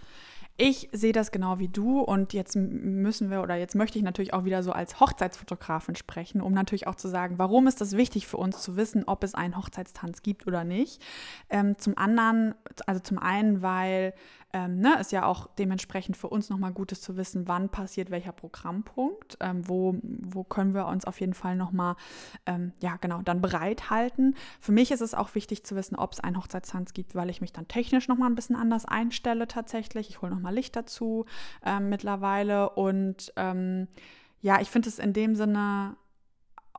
Ich 0.62 0.90
sehe 0.92 1.14
das 1.14 1.32
genau 1.32 1.58
wie 1.58 1.68
du 1.68 2.00
und 2.00 2.34
jetzt 2.34 2.54
müssen 2.54 3.30
wir 3.30 3.40
oder 3.40 3.56
jetzt 3.56 3.74
möchte 3.74 3.96
ich 3.96 4.04
natürlich 4.04 4.34
auch 4.34 4.44
wieder 4.44 4.62
so 4.62 4.72
als 4.72 5.00
Hochzeitsfotografin 5.00 5.96
sprechen, 5.96 6.42
um 6.42 6.52
natürlich 6.52 6.86
auch 6.86 6.96
zu 6.96 7.08
sagen, 7.08 7.38
warum 7.38 7.66
ist 7.66 7.80
das 7.80 7.96
wichtig 7.96 8.26
für 8.26 8.36
uns 8.36 8.60
zu 8.60 8.76
wissen, 8.76 9.04
ob 9.06 9.24
es 9.24 9.34
einen 9.34 9.56
Hochzeitstanz 9.56 10.20
gibt 10.20 10.46
oder 10.46 10.64
nicht. 10.64 11.00
Ähm, 11.48 11.78
zum 11.78 11.96
anderen, 11.96 12.54
also 12.84 13.00
zum 13.00 13.18
einen, 13.18 13.62
weil 13.62 14.12
ähm, 14.52 14.80
ne, 14.80 14.98
ist 15.00 15.12
ja 15.12 15.26
auch 15.26 15.46
dementsprechend 15.58 16.16
für 16.16 16.28
uns 16.28 16.50
nochmal 16.50 16.72
gut 16.72 16.92
ist 16.92 17.02
zu 17.02 17.16
wissen, 17.16 17.46
wann 17.46 17.68
passiert 17.68 18.10
welcher 18.10 18.32
Programmpunkt, 18.32 19.36
ähm, 19.40 19.68
wo, 19.68 19.96
wo 20.02 20.42
können 20.44 20.74
wir 20.74 20.86
uns 20.86 21.04
auf 21.04 21.20
jeden 21.20 21.34
Fall 21.34 21.56
nochmal, 21.56 21.96
ähm, 22.46 22.72
ja 22.82 22.96
genau, 22.96 23.22
dann 23.22 23.40
bereithalten. 23.40 24.34
Für 24.60 24.72
mich 24.72 24.90
ist 24.90 25.02
es 25.02 25.14
auch 25.14 25.34
wichtig 25.34 25.64
zu 25.64 25.76
wissen, 25.76 25.96
ob 25.96 26.12
es 26.12 26.20
einen 26.20 26.36
Hochzeitstanz 26.36 26.92
gibt, 26.94 27.14
weil 27.14 27.30
ich 27.30 27.40
mich 27.40 27.52
dann 27.52 27.68
technisch 27.68 28.08
nochmal 28.08 28.28
ein 28.28 28.34
bisschen 28.34 28.56
anders 28.56 28.84
einstelle 28.86 29.46
tatsächlich. 29.46 30.08
Ich 30.08 30.22
hole 30.22 30.32
nochmal 30.32 30.54
Licht 30.54 30.74
dazu 30.74 31.26
ähm, 31.64 31.88
mittlerweile 31.88 32.70
und 32.70 33.32
ähm, 33.36 33.86
ja, 34.42 34.60
ich 34.60 34.70
finde 34.70 34.88
es 34.88 34.98
in 34.98 35.12
dem 35.12 35.36
Sinne 35.36 35.96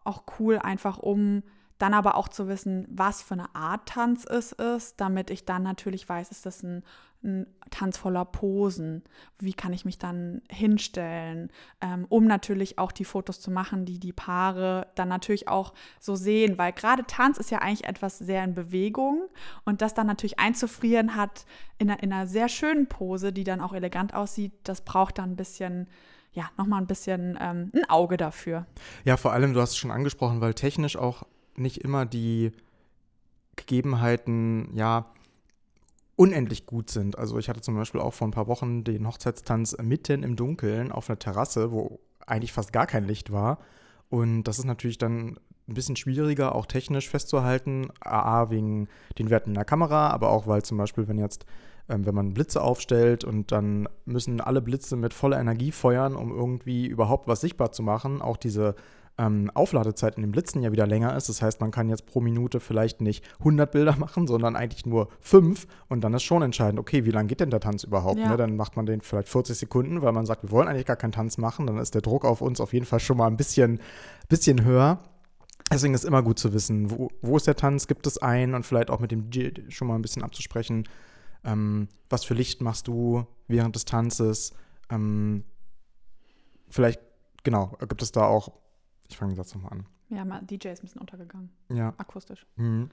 auch 0.03 0.23
cool, 0.39 0.59
einfach 0.59 0.97
um 0.97 1.43
dann 1.81 1.93
aber 1.95 2.15
auch 2.15 2.29
zu 2.29 2.47
wissen, 2.47 2.85
was 2.89 3.23
für 3.23 3.33
eine 3.33 3.55
Art 3.55 3.89
Tanz 3.89 4.25
es 4.25 4.51
ist, 4.51 5.01
damit 5.01 5.31
ich 5.31 5.45
dann 5.45 5.63
natürlich 5.63 6.07
weiß, 6.07 6.29
ist 6.29 6.45
das 6.45 6.61
ein, 6.61 6.83
ein 7.23 7.47
Tanz 7.71 7.97
voller 7.97 8.23
Posen? 8.23 9.03
Wie 9.39 9.53
kann 9.53 9.73
ich 9.73 9.83
mich 9.83 9.97
dann 9.97 10.43
hinstellen, 10.47 11.51
ähm, 11.81 12.05
um 12.09 12.25
natürlich 12.25 12.77
auch 12.77 12.91
die 12.91 13.05
Fotos 13.05 13.41
zu 13.41 13.49
machen, 13.49 13.85
die 13.85 13.99
die 13.99 14.13
Paare 14.13 14.87
dann 14.93 15.07
natürlich 15.07 15.47
auch 15.47 15.73
so 15.99 16.15
sehen, 16.15 16.59
weil 16.59 16.71
gerade 16.71 17.03
Tanz 17.07 17.39
ist 17.39 17.49
ja 17.49 17.59
eigentlich 17.59 17.85
etwas 17.85 18.19
sehr 18.19 18.43
in 18.43 18.53
Bewegung 18.53 19.27
und 19.65 19.81
das 19.81 19.95
dann 19.95 20.05
natürlich 20.05 20.39
einzufrieren 20.39 21.15
hat 21.15 21.45
in 21.79 21.89
einer, 21.89 22.03
in 22.03 22.13
einer 22.13 22.27
sehr 22.27 22.47
schönen 22.47 22.87
Pose, 22.87 23.33
die 23.33 23.43
dann 23.43 23.59
auch 23.59 23.73
elegant 23.73 24.13
aussieht, 24.13 24.53
das 24.65 24.81
braucht 24.81 25.17
dann 25.17 25.31
ein 25.31 25.35
bisschen, 25.35 25.87
ja, 26.31 26.47
nochmal 26.57 26.79
ein 26.79 26.87
bisschen 26.87 27.39
ähm, 27.41 27.71
ein 27.73 27.89
Auge 27.89 28.17
dafür. 28.17 28.67
Ja, 29.03 29.17
vor 29.17 29.33
allem, 29.33 29.55
du 29.55 29.61
hast 29.61 29.71
es 29.71 29.77
schon 29.77 29.89
angesprochen, 29.89 30.41
weil 30.41 30.53
technisch 30.53 30.95
auch 30.95 31.23
nicht 31.55 31.77
immer 31.77 32.05
die 32.05 32.51
Gegebenheiten, 33.55 34.69
ja, 34.75 35.11
unendlich 36.15 36.65
gut 36.65 36.89
sind. 36.89 37.17
Also 37.17 37.37
ich 37.39 37.49
hatte 37.49 37.61
zum 37.61 37.75
Beispiel 37.75 38.01
auch 38.01 38.13
vor 38.13 38.27
ein 38.27 38.31
paar 38.31 38.47
Wochen 38.47 38.83
den 38.83 39.07
Hochzeitstanz 39.07 39.75
mitten 39.81 40.23
im 40.23 40.35
Dunkeln 40.35 40.91
auf 40.91 41.09
einer 41.09 41.19
Terrasse, 41.19 41.71
wo 41.71 41.99
eigentlich 42.27 42.53
fast 42.53 42.73
gar 42.73 42.85
kein 42.85 43.05
Licht 43.05 43.31
war. 43.31 43.57
Und 44.09 44.43
das 44.43 44.59
ist 44.59 44.65
natürlich 44.65 44.97
dann 44.97 45.39
ein 45.67 45.73
bisschen 45.73 45.95
schwieriger, 45.95 46.53
auch 46.53 46.65
technisch 46.65 47.09
festzuhalten. 47.09 47.89
A, 48.01 48.49
wegen 48.49 48.87
den 49.17 49.29
Werten 49.29 49.51
in 49.51 49.55
der 49.55 49.65
Kamera, 49.65 50.09
aber 50.09 50.29
auch, 50.29 50.47
weil 50.47 50.63
zum 50.63 50.77
Beispiel, 50.77 51.07
wenn 51.07 51.17
jetzt, 51.17 51.45
ähm, 51.89 52.05
wenn 52.05 52.15
man 52.15 52.33
Blitze 52.33 52.61
aufstellt 52.61 53.23
und 53.23 53.51
dann 53.51 53.87
müssen 54.05 54.41
alle 54.41 54.61
Blitze 54.61 54.95
mit 54.97 55.13
voller 55.13 55.39
Energie 55.39 55.71
feuern, 55.71 56.15
um 56.15 56.31
irgendwie 56.31 56.87
überhaupt 56.87 57.27
was 57.27 57.41
sichtbar 57.41 57.71
zu 57.71 57.83
machen. 57.83 58.21
Auch 58.21 58.37
diese 58.37 58.75
ähm, 59.21 59.51
Aufladezeit 59.53 60.15
in 60.15 60.23
den 60.23 60.31
Blitzen 60.31 60.63
ja 60.63 60.71
wieder 60.71 60.87
länger 60.87 61.15
ist. 61.15 61.29
Das 61.29 61.43
heißt, 61.43 61.61
man 61.61 61.69
kann 61.69 61.89
jetzt 61.89 62.07
pro 62.07 62.21
Minute 62.21 62.59
vielleicht 62.59 63.01
nicht 63.01 63.23
100 63.39 63.71
Bilder 63.71 63.95
machen, 63.99 64.25
sondern 64.25 64.55
eigentlich 64.55 64.87
nur 64.87 65.09
5. 65.19 65.67
Und 65.89 66.01
dann 66.01 66.13
ist 66.15 66.23
schon 66.23 66.41
entscheidend, 66.41 66.79
okay, 66.79 67.05
wie 67.05 67.11
lange 67.11 67.27
geht 67.27 67.39
denn 67.39 67.51
der 67.51 67.59
Tanz 67.59 67.83
überhaupt? 67.83 68.17
Ja. 68.17 68.29
Ne? 68.29 68.37
Dann 68.37 68.55
macht 68.55 68.75
man 68.75 68.87
den 68.87 69.01
vielleicht 69.01 69.29
40 69.29 69.57
Sekunden, 69.57 70.01
weil 70.01 70.11
man 70.11 70.25
sagt, 70.25 70.43
wir 70.43 70.51
wollen 70.51 70.67
eigentlich 70.67 70.87
gar 70.87 70.95
keinen 70.95 71.11
Tanz 71.11 71.37
machen. 71.37 71.67
Dann 71.67 71.77
ist 71.77 71.93
der 71.93 72.01
Druck 72.01 72.25
auf 72.25 72.41
uns 72.41 72.59
auf 72.59 72.73
jeden 72.73 72.87
Fall 72.87 72.99
schon 72.99 73.17
mal 73.17 73.27
ein 73.27 73.37
bisschen, 73.37 73.79
bisschen 74.27 74.65
höher. 74.65 74.99
Deswegen 75.71 75.93
ist 75.93 76.03
immer 76.03 76.23
gut 76.23 76.39
zu 76.39 76.51
wissen, 76.51 76.89
wo, 76.89 77.09
wo 77.21 77.37
ist 77.37 77.45
der 77.45 77.55
Tanz, 77.55 77.87
gibt 77.87 78.07
es 78.07 78.17
einen 78.17 78.55
und 78.55 78.65
vielleicht 78.65 78.89
auch 78.89 78.99
mit 78.99 79.11
dem 79.11 79.29
DJ 79.29 79.49
schon 79.69 79.87
mal 79.87 79.95
ein 79.95 80.01
bisschen 80.01 80.23
abzusprechen, 80.23 80.89
ähm, 81.45 81.87
was 82.09 82.25
für 82.25 82.33
Licht 82.33 82.61
machst 82.61 82.87
du 82.87 83.25
während 83.47 83.75
des 83.75 83.85
Tanzes. 83.85 84.53
Ähm, 84.89 85.43
vielleicht, 86.69 86.99
genau, 87.43 87.77
gibt 87.87 88.01
es 88.01 88.11
da 88.11 88.25
auch, 88.25 88.51
ich 89.11 89.17
fange 89.17 89.33
den 89.33 89.37
Satz 89.37 89.53
nochmal 89.53 89.73
an. 89.73 89.85
Ja, 90.09 90.25
mal 90.25 90.41
DJ 90.41 90.69
ist 90.69 90.79
ein 90.81 90.87
bisschen 90.87 91.01
untergegangen, 91.01 91.49
Ja. 91.69 91.93
akustisch. 91.97 92.45
Mhm. 92.55 92.89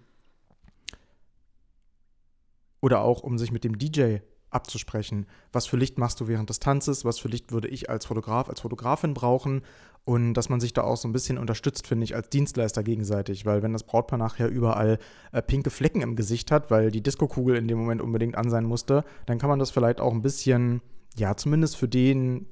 Oder 2.81 3.01
auch, 3.03 3.23
um 3.23 3.39
sich 3.39 3.51
mit 3.51 3.65
dem 3.65 3.79
DJ 3.79 4.19
abzusprechen. 4.51 5.27
Was 5.53 5.67
für 5.67 5.77
Licht 5.77 5.99
machst 5.99 6.21
du 6.21 6.29
während 6.29 6.49
des 6.49 6.59
Tanzes? 6.61 7.05
Was 7.05 7.19
für 7.19 7.29
Licht 7.29 7.53
würde 7.53 7.69
ich 7.69 7.91
als 7.91 8.07
Fotograf, 8.07 8.49
als 8.49 8.61
Fotografin 8.61 9.15
brauchen? 9.15 9.63
Und 10.05 10.33
dass 10.35 10.49
man 10.49 10.59
sich 10.61 10.73
da 10.73 10.85
auch 10.85 10.97
so 10.97 11.07
ein 11.07 11.13
bisschen 11.13 11.37
unterstützt, 11.37 11.87
finde 11.87 12.05
ich, 12.05 12.15
als 12.15 12.31
Dienstleister 12.31 12.83
gegenseitig. 12.83 13.45
Weil 13.45 13.63
wenn 13.63 13.75
das 13.75 13.83
Brautpaar 13.83 14.19
nachher 14.19 14.49
überall 14.49 14.99
äh, 15.33 15.43
pinke 15.43 15.69
Flecken 15.71 16.01
im 16.01 16.17
Gesicht 16.17 16.51
hat, 16.51 16.71
weil 16.71 16.91
die 16.91 17.03
Diskokugel 17.03 17.57
in 17.57 17.69
dem 17.69 17.79
Moment 17.79 18.01
unbedingt 18.01 18.37
an 18.37 18.49
sein 18.49 18.65
musste, 18.65 19.05
dann 19.27 19.39
kann 19.39 19.51
man 19.51 19.59
das 19.59 19.71
vielleicht 19.71 20.01
auch 20.01 20.13
ein 20.13 20.23
bisschen, 20.23 20.81
ja, 21.17 21.37
zumindest 21.37 21.77
für 21.77 21.89
den 21.89 22.47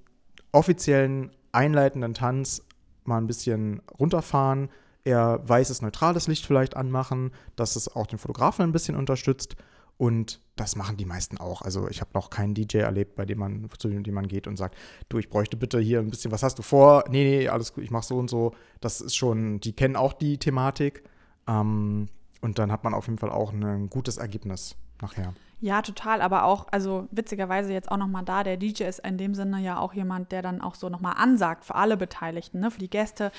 offiziellen 0.53 1.31
einleitenden 1.53 2.13
Tanz 2.13 2.63
mal 3.09 3.19
ein 3.19 3.27
bisschen 3.27 3.83
runterfahren, 3.99 4.69
eher 5.05 5.41
weißes, 5.47 5.83
neutrales 5.83 6.27
Licht 6.27 6.47
vielleicht 6.47 6.77
anmachen, 6.77 7.31
dass 7.55 7.77
es 7.77 7.95
auch 7.95 8.07
den 8.07 8.19
Fotografen 8.19 8.65
ein 8.65 8.73
bisschen 8.73 8.97
unterstützt. 8.97 9.57
Und 9.99 10.41
das 10.57 10.77
machen 10.77 10.99
die 10.99 11.07
meisten 11.07 11.39
auch. 11.39 11.63
Also 11.63 11.89
ich 11.89 12.01
habe 12.01 12.11
noch 12.13 12.29
keinen 12.29 12.55
DJ 12.55 12.79
erlebt, 12.79 13.17
bei 13.17 13.25
dem 13.25 13.39
man, 13.39 13.69
zu 13.79 13.89
dem 13.89 14.15
man 14.15 14.29
geht 14.29 14.47
und 14.47 14.57
sagt, 14.57 14.77
du, 15.09 15.19
ich 15.19 15.31
bräuchte 15.31 15.57
bitte 15.57 15.81
hier 15.81 16.01
ein 16.01 16.11
bisschen, 16.11 16.33
was 16.33 16.43
hast 16.43 16.59
du 16.59 16.63
vor? 16.63 17.05
Nee, 17.09 17.25
nee, 17.25 17.49
alles 17.49 17.73
gut, 17.73 17.83
ich 17.83 17.91
mache 17.91 18.05
so 18.05 18.19
und 18.19 18.29
so. 18.29 18.53
Das 18.81 19.01
ist 19.01 19.17
schon, 19.17 19.61
die 19.61 19.73
kennen 19.73 19.97
auch 19.97 20.13
die 20.13 20.39
Thematik. 20.39 21.03
Ähm, 21.47 22.09
und 22.43 22.59
dann 22.59 22.71
hat 22.71 22.85
man 22.85 22.93
auf 22.93 23.07
jeden 23.07 23.19
Fall 23.19 23.31
auch 23.31 23.53
ein 23.53 23.89
gutes 23.89 24.19
Ergebnis 24.19 24.77
nachher. 25.01 25.35
Ja, 25.61 25.81
total, 25.81 26.21
aber 26.21 26.45
auch, 26.45 26.67
also 26.71 27.09
witzigerweise 27.11 27.73
jetzt 27.73 27.91
auch 27.91 27.97
nochmal 27.97 28.25
da, 28.25 28.45
der 28.45 28.59
DJ 28.59 28.85
ist 28.85 28.99
in 28.99 29.17
dem 29.17 29.35
Sinne 29.35 29.59
ja 29.61 29.79
auch 29.79 29.95
jemand, 29.95 30.31
der 30.31 30.43
dann 30.43 30.61
auch 30.61 30.75
so 30.75 30.91
nochmal 30.91 31.15
ansagt 31.17 31.65
für 31.65 31.75
alle 31.75 31.97
Beteiligten, 31.97 32.61
ne, 32.61 32.71
für 32.71 32.79
die 32.79 32.91
Gäste, 32.91 33.33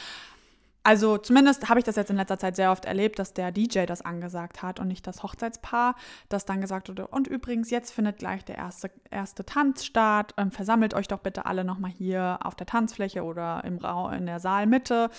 also 0.84 1.18
zumindest 1.18 1.68
habe 1.68 1.80
ich 1.80 1.84
das 1.84 1.98
jetzt 1.98 2.10
in 2.10 2.16
letzter 2.16 2.40
Zeit 2.40 2.56
sehr 2.56 2.72
oft 2.72 2.86
erlebt, 2.86 3.20
dass 3.20 3.34
der 3.34 3.52
DJ 3.52 3.86
das 3.86 4.02
angesagt 4.02 4.62
hat 4.62 4.80
und 4.80 4.88
nicht 4.88 5.06
das 5.06 5.22
Hochzeitspaar, 5.22 5.96
das 6.30 6.46
dann 6.46 6.62
gesagt 6.62 6.88
wurde, 6.88 7.08
und 7.08 7.28
übrigens, 7.28 7.70
jetzt 7.70 7.92
findet 7.92 8.20
gleich 8.20 8.46
der 8.46 8.58
erste, 8.58 8.90
erste 9.12 9.46
Tanz 9.46 9.84
statt, 9.84 10.34
ähm, 10.38 10.52
versammelt 10.52 10.94
euch 10.94 11.10
doch 11.10 11.20
bitte 11.20 11.46
alle 11.46 11.66
nochmal 11.66 11.92
hier 11.92 12.40
auf 12.42 12.56
der 12.56 12.68
Tanzfläche 12.68 13.24
oder 13.24 13.64
im 13.66 13.80
Raum 13.80 14.14
in 14.14 14.26
der 14.26 14.40
Saalmitte. 14.40 15.10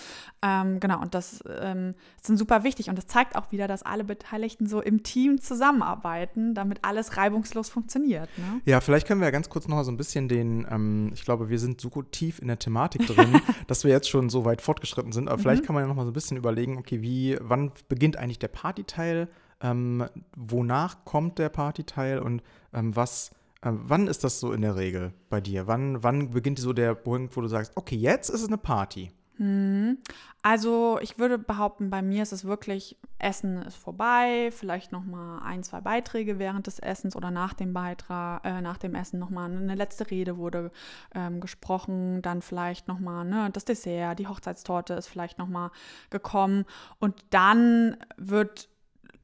Ähm, 0.41 0.79
genau, 0.79 1.01
und 1.01 1.13
das 1.13 1.43
ähm, 1.61 1.93
ist 2.19 2.37
super 2.37 2.63
wichtig 2.63 2.89
und 2.89 2.97
das 2.97 3.05
zeigt 3.07 3.35
auch 3.35 3.51
wieder, 3.51 3.67
dass 3.67 3.83
alle 3.83 4.03
Beteiligten 4.03 4.67
so 4.67 4.81
im 4.81 5.03
Team 5.03 5.39
zusammenarbeiten, 5.39 6.55
damit 6.55 6.79
alles 6.83 7.15
reibungslos 7.17 7.69
funktioniert. 7.69 8.29
Ne? 8.37 8.61
Ja, 8.65 8.81
vielleicht 8.81 9.07
können 9.07 9.21
wir 9.21 9.27
ja 9.27 9.31
ganz 9.31 9.49
kurz 9.49 9.67
noch 9.67 9.83
so 9.83 9.91
ein 9.91 9.97
bisschen 9.97 10.27
den, 10.27 10.65
ähm, 10.69 11.11
ich 11.13 11.23
glaube, 11.23 11.49
wir 11.49 11.59
sind 11.59 11.79
so 11.79 11.89
gut 11.89 12.11
tief 12.11 12.39
in 12.39 12.47
der 12.47 12.57
Thematik 12.57 13.05
drin, 13.05 13.39
dass 13.67 13.83
wir 13.83 13.91
jetzt 13.91 14.09
schon 14.09 14.29
so 14.29 14.45
weit 14.45 14.61
fortgeschritten 14.61 15.11
sind, 15.11 15.27
aber 15.27 15.39
vielleicht 15.39 15.58
vielleicht 15.59 15.67
kann 15.67 15.73
man 15.73 15.83
ja 15.83 15.87
noch 15.87 15.95
mal 15.95 16.05
so 16.05 16.11
ein 16.11 16.13
bisschen 16.13 16.37
überlegen, 16.37 16.77
okay, 16.77 17.01
wie, 17.01 17.37
wann 17.41 17.71
beginnt 17.89 18.17
eigentlich 18.17 18.39
der 18.39 18.47
Partyteil? 18.47 19.27
Ähm, 19.61 20.05
wonach 20.37 21.03
kommt 21.03 21.37
der 21.37 21.49
Partyteil 21.49 22.19
und 22.19 22.41
ähm, 22.73 22.95
was, 22.95 23.31
äh, 23.61 23.71
wann 23.71 24.07
ist 24.07 24.23
das 24.23 24.39
so 24.39 24.53
in 24.53 24.61
der 24.61 24.77
Regel 24.77 25.13
bei 25.29 25.41
dir? 25.41 25.67
Wann, 25.67 26.01
wann 26.01 26.29
beginnt 26.29 26.59
so 26.59 26.71
der 26.71 26.95
Punkt, 26.95 27.35
wo 27.35 27.41
du 27.41 27.47
sagst, 27.47 27.73
okay, 27.75 27.97
jetzt 27.97 28.29
ist 28.29 28.41
es 28.41 28.47
eine 28.47 28.57
Party? 28.57 29.11
Mhm. 29.39 29.99
Also 30.41 30.99
ich 31.01 31.17
würde 31.17 31.37
behaupten, 31.37 31.89
bei 31.89 32.01
mir 32.01 32.23
ist 32.23 32.33
es 32.33 32.43
wirklich, 32.43 32.97
Essen 33.19 33.61
ist 33.63 33.77
vorbei, 33.77 34.49
vielleicht 34.51 34.91
noch 34.91 35.05
mal 35.05 35.39
ein, 35.39 35.63
zwei 35.63 35.79
Beiträge 35.79 36.39
während 36.39 36.67
des 36.67 36.79
Essens 36.79 37.15
oder 37.15 37.31
nach 37.31 37.53
dem 37.53 37.73
Beitrag, 37.73 38.45
äh, 38.45 38.61
nach 38.61 38.77
dem 38.77 38.95
Essen 38.95 39.17
noch 39.17 39.29
mal 39.29 39.49
eine 39.49 39.75
letzte 39.75 40.11
Rede 40.11 40.37
wurde 40.37 40.71
ähm, 41.15 41.39
gesprochen, 41.39 42.21
dann 42.21 42.41
vielleicht 42.41 42.89
noch 42.89 42.99
mal 42.99 43.23
ne, 43.23 43.49
das 43.51 43.63
Dessert, 43.63 44.19
die 44.19 44.27
Hochzeitstorte 44.27 44.93
ist 44.93 45.07
vielleicht 45.07 45.39
noch 45.39 45.47
mal 45.47 45.71
gekommen. 46.09 46.65
Und 46.99 47.15
dann 47.29 47.95
wird 48.17 48.67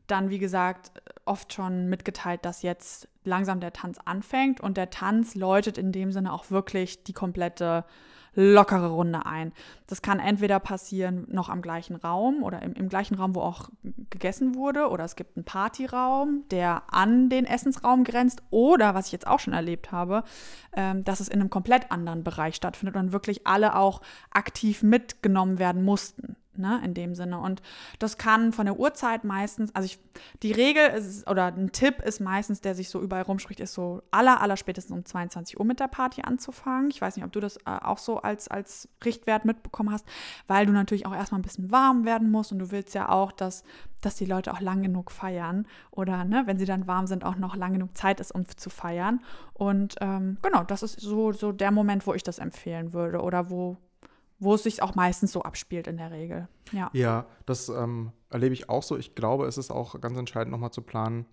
dann, 0.07 0.29
wie 0.29 0.39
gesagt, 0.39 0.91
oft 1.25 1.51
schon 1.51 1.89
mitgeteilt, 1.89 2.45
dass 2.45 2.61
jetzt 2.61 3.09
langsam 3.25 3.59
der 3.59 3.73
Tanz 3.73 3.97
anfängt. 4.05 4.61
Und 4.61 4.77
der 4.77 4.91
Tanz 4.91 5.35
läutet 5.35 5.77
in 5.77 5.91
dem 5.91 6.11
Sinne 6.13 6.31
auch 6.31 6.51
wirklich 6.51 7.03
die 7.03 7.13
komplette 7.13 7.83
lockere 8.35 8.89
Runde 8.89 9.25
ein. 9.25 9.53
Das 9.87 10.01
kann 10.01 10.19
entweder 10.19 10.59
passieren 10.59 11.25
noch 11.29 11.49
am 11.49 11.61
gleichen 11.61 11.95
Raum 11.95 12.43
oder 12.43 12.61
im, 12.61 12.73
im 12.73 12.89
gleichen 12.89 13.15
Raum, 13.15 13.35
wo 13.35 13.41
auch 13.41 13.69
gegessen 14.09 14.55
wurde, 14.55 14.89
oder 14.89 15.03
es 15.03 15.15
gibt 15.15 15.37
einen 15.37 15.45
Partyraum, 15.45 16.43
der 16.51 16.83
an 16.91 17.29
den 17.29 17.45
Essensraum 17.45 18.03
grenzt, 18.03 18.43
oder 18.49 18.93
was 18.93 19.07
ich 19.07 19.11
jetzt 19.11 19.27
auch 19.27 19.39
schon 19.39 19.53
erlebt 19.53 19.91
habe, 19.91 20.23
ähm, 20.75 21.03
dass 21.03 21.19
es 21.19 21.29
in 21.29 21.39
einem 21.39 21.49
komplett 21.49 21.91
anderen 21.91 22.23
Bereich 22.23 22.55
stattfindet 22.55 22.95
und 22.95 23.11
wirklich 23.11 23.47
alle 23.47 23.75
auch 23.75 24.01
aktiv 24.31 24.83
mitgenommen 24.83 25.59
werden 25.59 25.83
mussten 25.83 26.35
ne, 26.57 26.81
in 26.83 26.93
dem 26.93 27.15
Sinne. 27.15 27.39
Und 27.39 27.61
das 27.99 28.17
kann 28.17 28.51
von 28.51 28.65
der 28.65 28.79
Uhrzeit 28.79 29.23
meistens, 29.23 29.73
also 29.75 29.85
ich, 29.85 29.99
die 30.43 30.51
Regel 30.51 30.87
ist, 30.89 31.29
oder 31.29 31.47
ein 31.47 31.71
Tipp 31.71 32.01
ist 32.01 32.19
meistens, 32.19 32.61
der 32.61 32.75
sich 32.75 32.89
so 32.89 33.01
überall 33.01 33.23
rumspricht, 33.23 33.59
ist 33.59 33.73
so 33.73 34.01
aller, 34.11 34.41
aller 34.41 34.57
spätestens 34.57 34.95
um 34.95 35.05
22 35.05 35.59
Uhr 35.59 35.65
mit 35.65 35.79
der 35.79 35.87
Party 35.87 36.21
anzufangen. 36.21 36.89
Ich 36.89 37.01
weiß 37.01 37.15
nicht, 37.15 37.25
ob 37.25 37.31
du 37.31 37.39
das 37.39 37.57
äh, 37.57 37.61
auch 37.65 37.97
so 37.97 38.17
als, 38.17 38.47
als 38.47 38.89
Richtwert 39.03 39.45
mitbekommen 39.45 39.91
hast, 39.91 40.05
weil 40.47 40.65
du 40.65 40.71
natürlich 40.71 41.05
auch 41.05 41.15
erstmal 41.15 41.39
ein 41.39 41.43
bisschen 41.43 41.71
warm 41.71 42.05
werden 42.05 42.31
musst 42.31 42.51
und 42.51 42.59
du 42.59 42.71
willst 42.71 42.93
ja 42.93 43.09
auch, 43.09 43.31
dass, 43.31 43.63
dass 44.01 44.15
die 44.15 44.25
Leute 44.25 44.53
auch 44.53 44.61
lang 44.61 44.81
genug 44.81 45.11
feiern 45.11 45.67
oder, 45.91 46.23
ne, 46.23 46.43
wenn 46.45 46.57
sie 46.57 46.65
dann 46.65 46.87
warm 46.87 47.07
sind, 47.07 47.23
auch 47.23 47.35
noch 47.35 47.55
lang 47.55 47.73
genug 47.73 47.97
Zeit 47.97 48.19
ist, 48.19 48.31
um 48.31 48.45
zu 48.47 48.69
feiern. 48.69 49.21
Und 49.53 49.95
ähm, 50.01 50.37
genau, 50.41 50.63
das 50.63 50.83
ist 50.83 50.99
so, 50.99 51.31
so 51.31 51.51
der 51.51 51.71
Moment, 51.71 52.05
wo 52.07 52.13
ich 52.13 52.23
das 52.23 52.39
empfehlen 52.39 52.93
würde 52.93 53.21
oder 53.21 53.49
wo, 53.49 53.77
wo 54.39 54.53
es 54.53 54.63
sich 54.63 54.81
auch 54.81 54.95
meistens 54.95 55.31
so 55.31 55.43
abspielt 55.43 55.87
in 55.87 55.97
der 55.97 56.11
Regel. 56.11 56.47
Ja, 56.71 56.89
ja 56.93 57.25
das 57.45 57.69
ähm, 57.69 58.11
erlebe 58.29 58.53
ich 58.53 58.69
auch 58.69 58.83
so. 58.83 58.97
Ich 58.97 59.15
glaube, 59.15 59.45
es 59.45 59.57
ist 59.57 59.71
auch 59.71 59.99
ganz 60.01 60.17
entscheidend, 60.17 60.51
nochmal 60.51 60.71
zu 60.71 60.81
planen, 60.81 61.25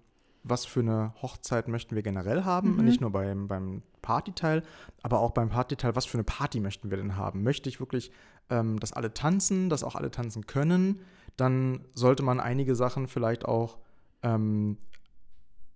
was 0.44 0.64
für 0.64 0.80
eine 0.80 1.14
Hochzeit 1.20 1.68
möchten 1.68 1.94
wir 1.94 2.02
generell 2.02 2.44
haben. 2.44 2.76
Mhm. 2.76 2.84
Nicht 2.84 3.00
nur 3.00 3.10
beim, 3.10 3.48
beim 3.48 3.82
Partyteil, 4.02 4.62
aber 5.02 5.20
auch 5.20 5.30
beim 5.30 5.48
Partyteil, 5.48 5.94
was 5.94 6.06
für 6.06 6.16
eine 6.18 6.24
Party 6.24 6.60
möchten 6.60 6.90
wir 6.90 6.96
denn 6.96 7.16
haben? 7.16 7.42
Möchte 7.42 7.68
ich 7.68 7.80
wirklich, 7.80 8.12
ähm, 8.50 8.78
dass 8.78 8.92
alle 8.92 9.14
tanzen, 9.14 9.68
dass 9.68 9.84
auch 9.84 9.94
alle 9.94 10.10
tanzen 10.10 10.46
können? 10.46 11.00
Dann 11.36 11.84
sollte 11.94 12.22
man 12.22 12.40
einige 12.40 12.74
Sachen 12.74 13.08
vielleicht 13.08 13.44
auch 13.44 13.78
ähm, 14.22 14.78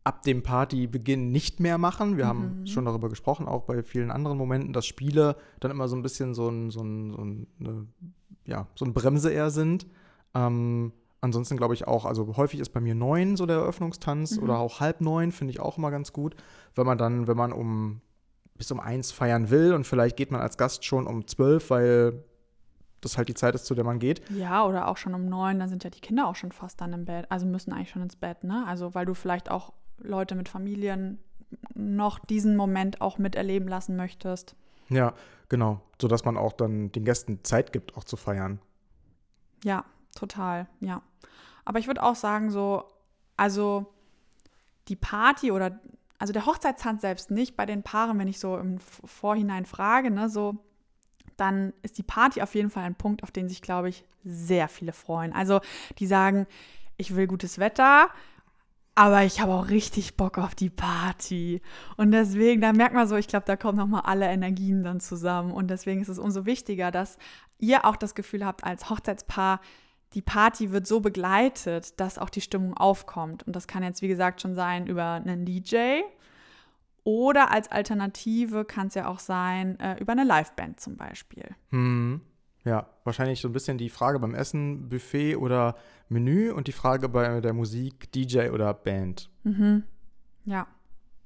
ab 0.07 0.23
dem 0.23 0.45
Partybeginn 0.45 1.33
nicht 1.33 1.59
mehr 1.59 1.79
machen. 1.79 2.17
Wir 2.17 2.27
mhm. 2.27 2.29
haben 2.29 2.67
schon 2.67 2.85
darüber 2.85 3.09
gesprochen, 3.09 3.49
auch 3.49 3.65
bei 3.65 3.83
vielen 3.83 4.13
anderen 4.13 4.39
Momenten, 4.39 4.73
dass 4.73 4.87
Spiele 4.87 5.37
dann 5.59 5.73
immer 5.73 5.89
so 5.89 5.97
ein 5.97 6.03
bisschen 6.03 6.33
so 6.33 6.49
ein, 6.49 6.71
so 6.71 6.81
ein, 6.81 7.11
so 7.13 7.23
ein 7.23 7.47
eine, 7.59 7.87
ja, 8.45 8.69
so 8.77 8.85
ein 8.85 8.95
Bremse 8.95 9.33
eher 9.33 9.51
sind. 9.51 9.89
Ähm, 10.33 10.93
ansonsten 11.21 11.57
glaube 11.57 11.75
ich 11.75 11.89
auch, 11.89 12.05
also 12.05 12.37
häufig 12.37 12.61
ist 12.61 12.69
bei 12.69 12.81
mir 12.81 12.95
neun 12.95 13.37
so 13.37 13.47
der 13.47 13.57
Eröffnungstanz 13.57 14.37
mhm. 14.37 14.45
oder 14.45 14.59
auch 14.59 14.79
halb 14.79 15.01
neun, 15.01 15.33
finde 15.33 15.51
ich 15.51 15.59
auch 15.59 15.77
immer 15.77 15.91
ganz 15.91 16.13
gut. 16.13 16.37
Wenn 16.77 16.87
man 16.87 16.99
dann, 16.99 17.27
wenn 17.27 17.37
man 17.37 17.53
um 17.53 18.01
bis 18.55 18.71
um 18.71 18.79
eins 18.79 19.11
feiern 19.11 19.51
will 19.51 19.75
und 19.75 19.89
vielleicht 19.89 20.17
geht 20.17 20.31
man 20.31 20.41
als 20.41 20.57
Gast 20.57 20.85
schon 20.85 21.09
um 21.09 21.27
zwölf, 21.27 21.69
weil 21.71 22.25
das 23.01 23.19
halt 23.19 23.29
die 23.29 23.35
Zeit 23.35 23.57
ist, 23.57 23.67
zu 23.67 23.75
der 23.75 23.85
man 23.85 23.99
geht. 23.99 24.23
Ja, 24.31 24.65
oder 24.65 24.87
auch 24.87 24.97
schon 24.97 25.15
um 25.15 25.29
neun, 25.29 25.59
dann 25.59 25.69
sind 25.69 25.83
ja 25.83 25.91
die 25.91 26.01
Kinder 26.01 26.29
auch 26.29 26.37
schon 26.37 26.53
fast 26.53 26.81
dann 26.81 26.93
im 26.93 27.05
Bett, 27.05 27.27
also 27.29 27.45
müssen 27.45 27.73
eigentlich 27.73 27.91
schon 27.91 28.03
ins 28.03 28.17
Bett, 28.17 28.45
ne? 28.45 28.65
Also 28.69 28.95
weil 28.95 29.05
du 29.05 29.13
vielleicht 29.13 29.51
auch 29.51 29.73
Leute 29.99 30.35
mit 30.35 30.49
Familien 30.49 31.19
noch 31.75 32.19
diesen 32.19 32.57
Moment 32.57 33.01
auch 33.01 33.19
miterleben 33.19 33.69
lassen 33.69 33.97
möchtest. 33.97 34.57
Ja, 34.89 35.15
genau. 35.49 35.81
Sodass 36.01 36.25
man 36.25 36.37
auch 36.37 36.53
dann 36.53 36.93
den 36.93 37.05
Gästen 37.05 37.43
Zeit 37.45 37.73
gibt, 37.73 37.97
auch 37.97 38.05
zu 38.05 38.17
feiern. 38.17 38.61
Ja, 39.65 39.85
total, 40.15 40.67
ja. 40.81 41.03
Aber 41.65 41.79
ich 41.79 41.87
würde 41.87 42.03
auch 42.03 42.15
sagen, 42.15 42.51
so, 42.51 42.85
also 43.37 43.87
die 44.89 44.97
Party 44.97 45.51
oder, 45.51 45.81
also 46.19 46.33
der 46.33 46.47
Hochzeitstanz 46.47 47.01
selbst 47.01 47.31
nicht, 47.31 47.57
bei 47.57 47.67
den 47.67 47.83
Paaren, 47.83 48.19
wenn 48.19 48.29
ich 48.29 48.39
so 48.39 48.57
im 48.57 48.79
Vorhinein 48.79 49.67
frage, 49.67 50.11
ne, 50.11 50.29
so, 50.29 50.57
dann 51.37 51.73
ist 51.83 51.99
die 51.99 52.03
Party 52.03 52.41
auf 52.43 52.55
jeden 52.55 52.71
Fall 52.71 52.85
ein 52.85 52.95
Punkt, 52.95 53.23
auf 53.23 53.31
den 53.31 53.49
sich, 53.49 53.63
glaube 53.63 53.89
ich, 53.89 54.05
sehr 54.25 54.69
viele 54.69 54.93
freuen. 54.93 55.33
Also 55.33 55.61
die 55.99 56.07
sagen, 56.07 56.47
ich 56.97 57.15
will 57.15 57.27
gutes 57.27 57.59
Wetter, 57.59 58.09
aber 58.99 59.25
ich 59.25 59.43
habe 59.43 59.53
auch 59.53 59.69
richtig 59.69 60.17
Bock 60.17 60.39
auf 60.39 60.55
die 60.55 60.71
Party. 60.71 61.61
Und 61.99 62.13
deswegen, 62.13 62.63
da 62.63 62.73
merkt 62.73 62.95
man 62.95 63.07
so, 63.07 63.15
ich 63.17 63.29
glaube, 63.29 63.45
da 63.45 63.55
kommen 63.55 63.77
nochmal 63.77 64.03
alle 64.07 64.27
Energien 64.27 64.83
dann 64.83 65.01
zusammen. 65.01 65.53
Und 65.53 65.69
deswegen 65.69 66.01
ist 66.01 66.09
es 66.09 66.19
umso 66.19 66.47
wichtiger, 66.47 66.91
dass 66.91 67.19
ihr 67.59 67.85
auch 67.85 67.97
das 67.97 68.15
Gefühl 68.15 68.45
habt, 68.45 68.65
als 68.65 68.89
Hochzeitspaar, 68.89 69.61
die 70.15 70.23
Party 70.23 70.73
wird 70.73 70.87
so 70.87 71.01
begleitet, 71.01 72.01
dass 72.01 72.17
auch 72.17 72.31
die 72.31 72.41
Stimmung 72.41 72.75
aufkommt. 72.75 73.47
Und 73.47 73.55
das 73.55 73.67
kann 73.67 73.83
jetzt, 73.83 74.01
wie 74.01 74.09
gesagt, 74.09 74.41
schon 74.41 74.55
sein 74.55 74.87
über 74.87 75.13
einen 75.13 75.45
DJ. 75.45 76.01
Oder 77.05 77.51
als 77.51 77.71
Alternative 77.71 78.65
kann 78.65 78.87
es 78.87 78.95
ja 78.95 79.09
auch 79.09 79.19
sein 79.19 79.79
äh, 79.79 80.01
über 80.01 80.13
eine 80.13 80.25
Liveband 80.25 80.81
zum 80.81 80.97
Beispiel. 80.97 81.55
Hm. 81.69 82.23
Ja, 82.67 82.89
wahrscheinlich 83.05 83.41
so 83.41 83.49
ein 83.49 83.53
bisschen 83.53 83.79
die 83.79 83.89
Frage 83.89 84.19
beim 84.19 84.35
Essen, 84.35 84.89
Buffet 84.89 85.37
oder 85.37 85.77
Menü 86.09 86.51
und 86.51 86.67
die 86.67 86.73
Frage 86.73 87.09
bei 87.09 87.41
der 87.41 87.53
Musik, 87.53 88.11
DJ 88.11 88.49
oder 88.49 88.75
Band. 88.75 89.31
Mhm. 89.45 89.85
Ja, 90.45 90.67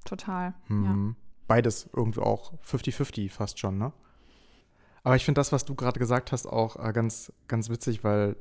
total. 0.05 0.53
Mhm. 0.69 0.85
Ja. 0.85 1.15
Beides 1.47 1.89
irgendwie 1.97 2.21
auch 2.21 2.53
50-50 2.63 3.31
fast 3.31 3.59
schon, 3.59 3.79
ne? 3.79 3.91
Aber 5.03 5.17
ich 5.17 5.25
finde 5.25 5.39
das, 5.39 5.51
was 5.51 5.65
du 5.65 5.75
gerade 5.75 5.99
gesagt 5.99 6.31
hast, 6.31 6.47
auch 6.47 6.77
äh, 6.77 6.93
ganz, 6.93 7.33
ganz 7.49 7.71
witzig, 7.71 8.05
weil 8.05 8.37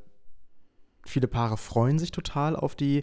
viele 1.06 1.30
Paare 1.30 1.56
freuen 1.56 2.00
sich 2.00 2.12
total 2.12 2.58
auf 2.58 2.76
die, 2.76 3.00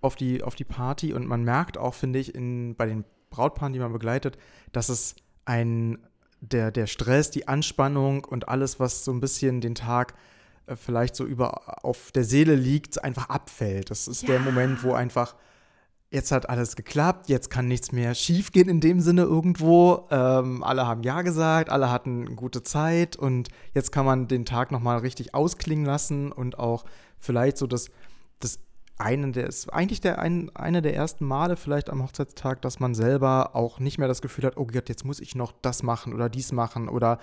auf 0.00 0.16
die, 0.16 0.42
auf 0.42 0.56
die 0.56 0.64
Party 0.64 1.12
und 1.12 1.24
man 1.24 1.44
merkt 1.44 1.78
auch, 1.78 1.94
finde 1.94 2.18
ich, 2.18 2.34
in, 2.34 2.74
bei 2.74 2.86
den 2.86 3.04
Brautpaaren, 3.30 3.72
die 3.72 3.78
man 3.78 3.92
begleitet, 3.92 4.38
dass 4.72 4.88
es 4.88 5.14
ein, 5.44 6.04
der, 6.52 6.70
der 6.70 6.86
Stress, 6.86 7.30
die 7.30 7.48
Anspannung 7.48 8.24
und 8.24 8.48
alles, 8.48 8.80
was 8.80 9.04
so 9.04 9.12
ein 9.12 9.20
bisschen 9.20 9.60
den 9.60 9.74
Tag 9.74 10.14
äh, 10.66 10.76
vielleicht 10.76 11.16
so 11.16 11.24
über 11.24 11.84
auf 11.84 12.12
der 12.12 12.24
Seele 12.24 12.54
liegt, 12.54 13.02
einfach 13.02 13.28
abfällt. 13.28 13.90
Das 13.90 14.08
ist 14.08 14.22
ja. 14.22 14.28
der 14.28 14.40
Moment, 14.40 14.82
wo 14.82 14.92
einfach 14.92 15.34
jetzt 16.10 16.30
hat 16.30 16.48
alles 16.48 16.76
geklappt, 16.76 17.28
jetzt 17.28 17.50
kann 17.50 17.66
nichts 17.66 17.92
mehr 17.92 18.14
schiefgehen 18.14 18.68
in 18.68 18.80
dem 18.80 19.00
Sinne 19.00 19.22
irgendwo. 19.22 20.06
Ähm, 20.10 20.62
alle 20.62 20.86
haben 20.86 21.02
Ja 21.02 21.22
gesagt, 21.22 21.68
alle 21.68 21.90
hatten 21.90 22.36
gute 22.36 22.62
Zeit 22.62 23.16
und 23.16 23.48
jetzt 23.74 23.92
kann 23.92 24.06
man 24.06 24.28
den 24.28 24.44
Tag 24.44 24.70
nochmal 24.70 24.98
richtig 24.98 25.34
ausklingen 25.34 25.84
lassen 25.84 26.32
und 26.32 26.58
auch 26.58 26.84
vielleicht 27.18 27.56
so 27.56 27.66
das, 27.66 27.86
das 27.86 27.90
einen 28.98 29.32
der 29.32 29.46
ist 29.46 29.72
eigentlich 29.72 30.00
der 30.00 30.18
ein, 30.18 30.50
eine 30.54 30.82
der 30.82 30.94
ersten 30.94 31.26
Male 31.26 31.56
vielleicht 31.56 31.90
am 31.90 32.02
Hochzeitstag, 32.02 32.62
dass 32.62 32.80
man 32.80 32.94
selber 32.94 33.54
auch 33.54 33.78
nicht 33.78 33.98
mehr 33.98 34.08
das 34.08 34.22
Gefühl 34.22 34.44
hat, 34.44 34.56
oh 34.56 34.66
Gott, 34.66 34.88
jetzt 34.88 35.04
muss 35.04 35.20
ich 35.20 35.34
noch 35.34 35.52
das 35.62 35.82
machen 35.82 36.14
oder 36.14 36.28
dies 36.28 36.52
machen 36.52 36.88
oder 36.88 37.18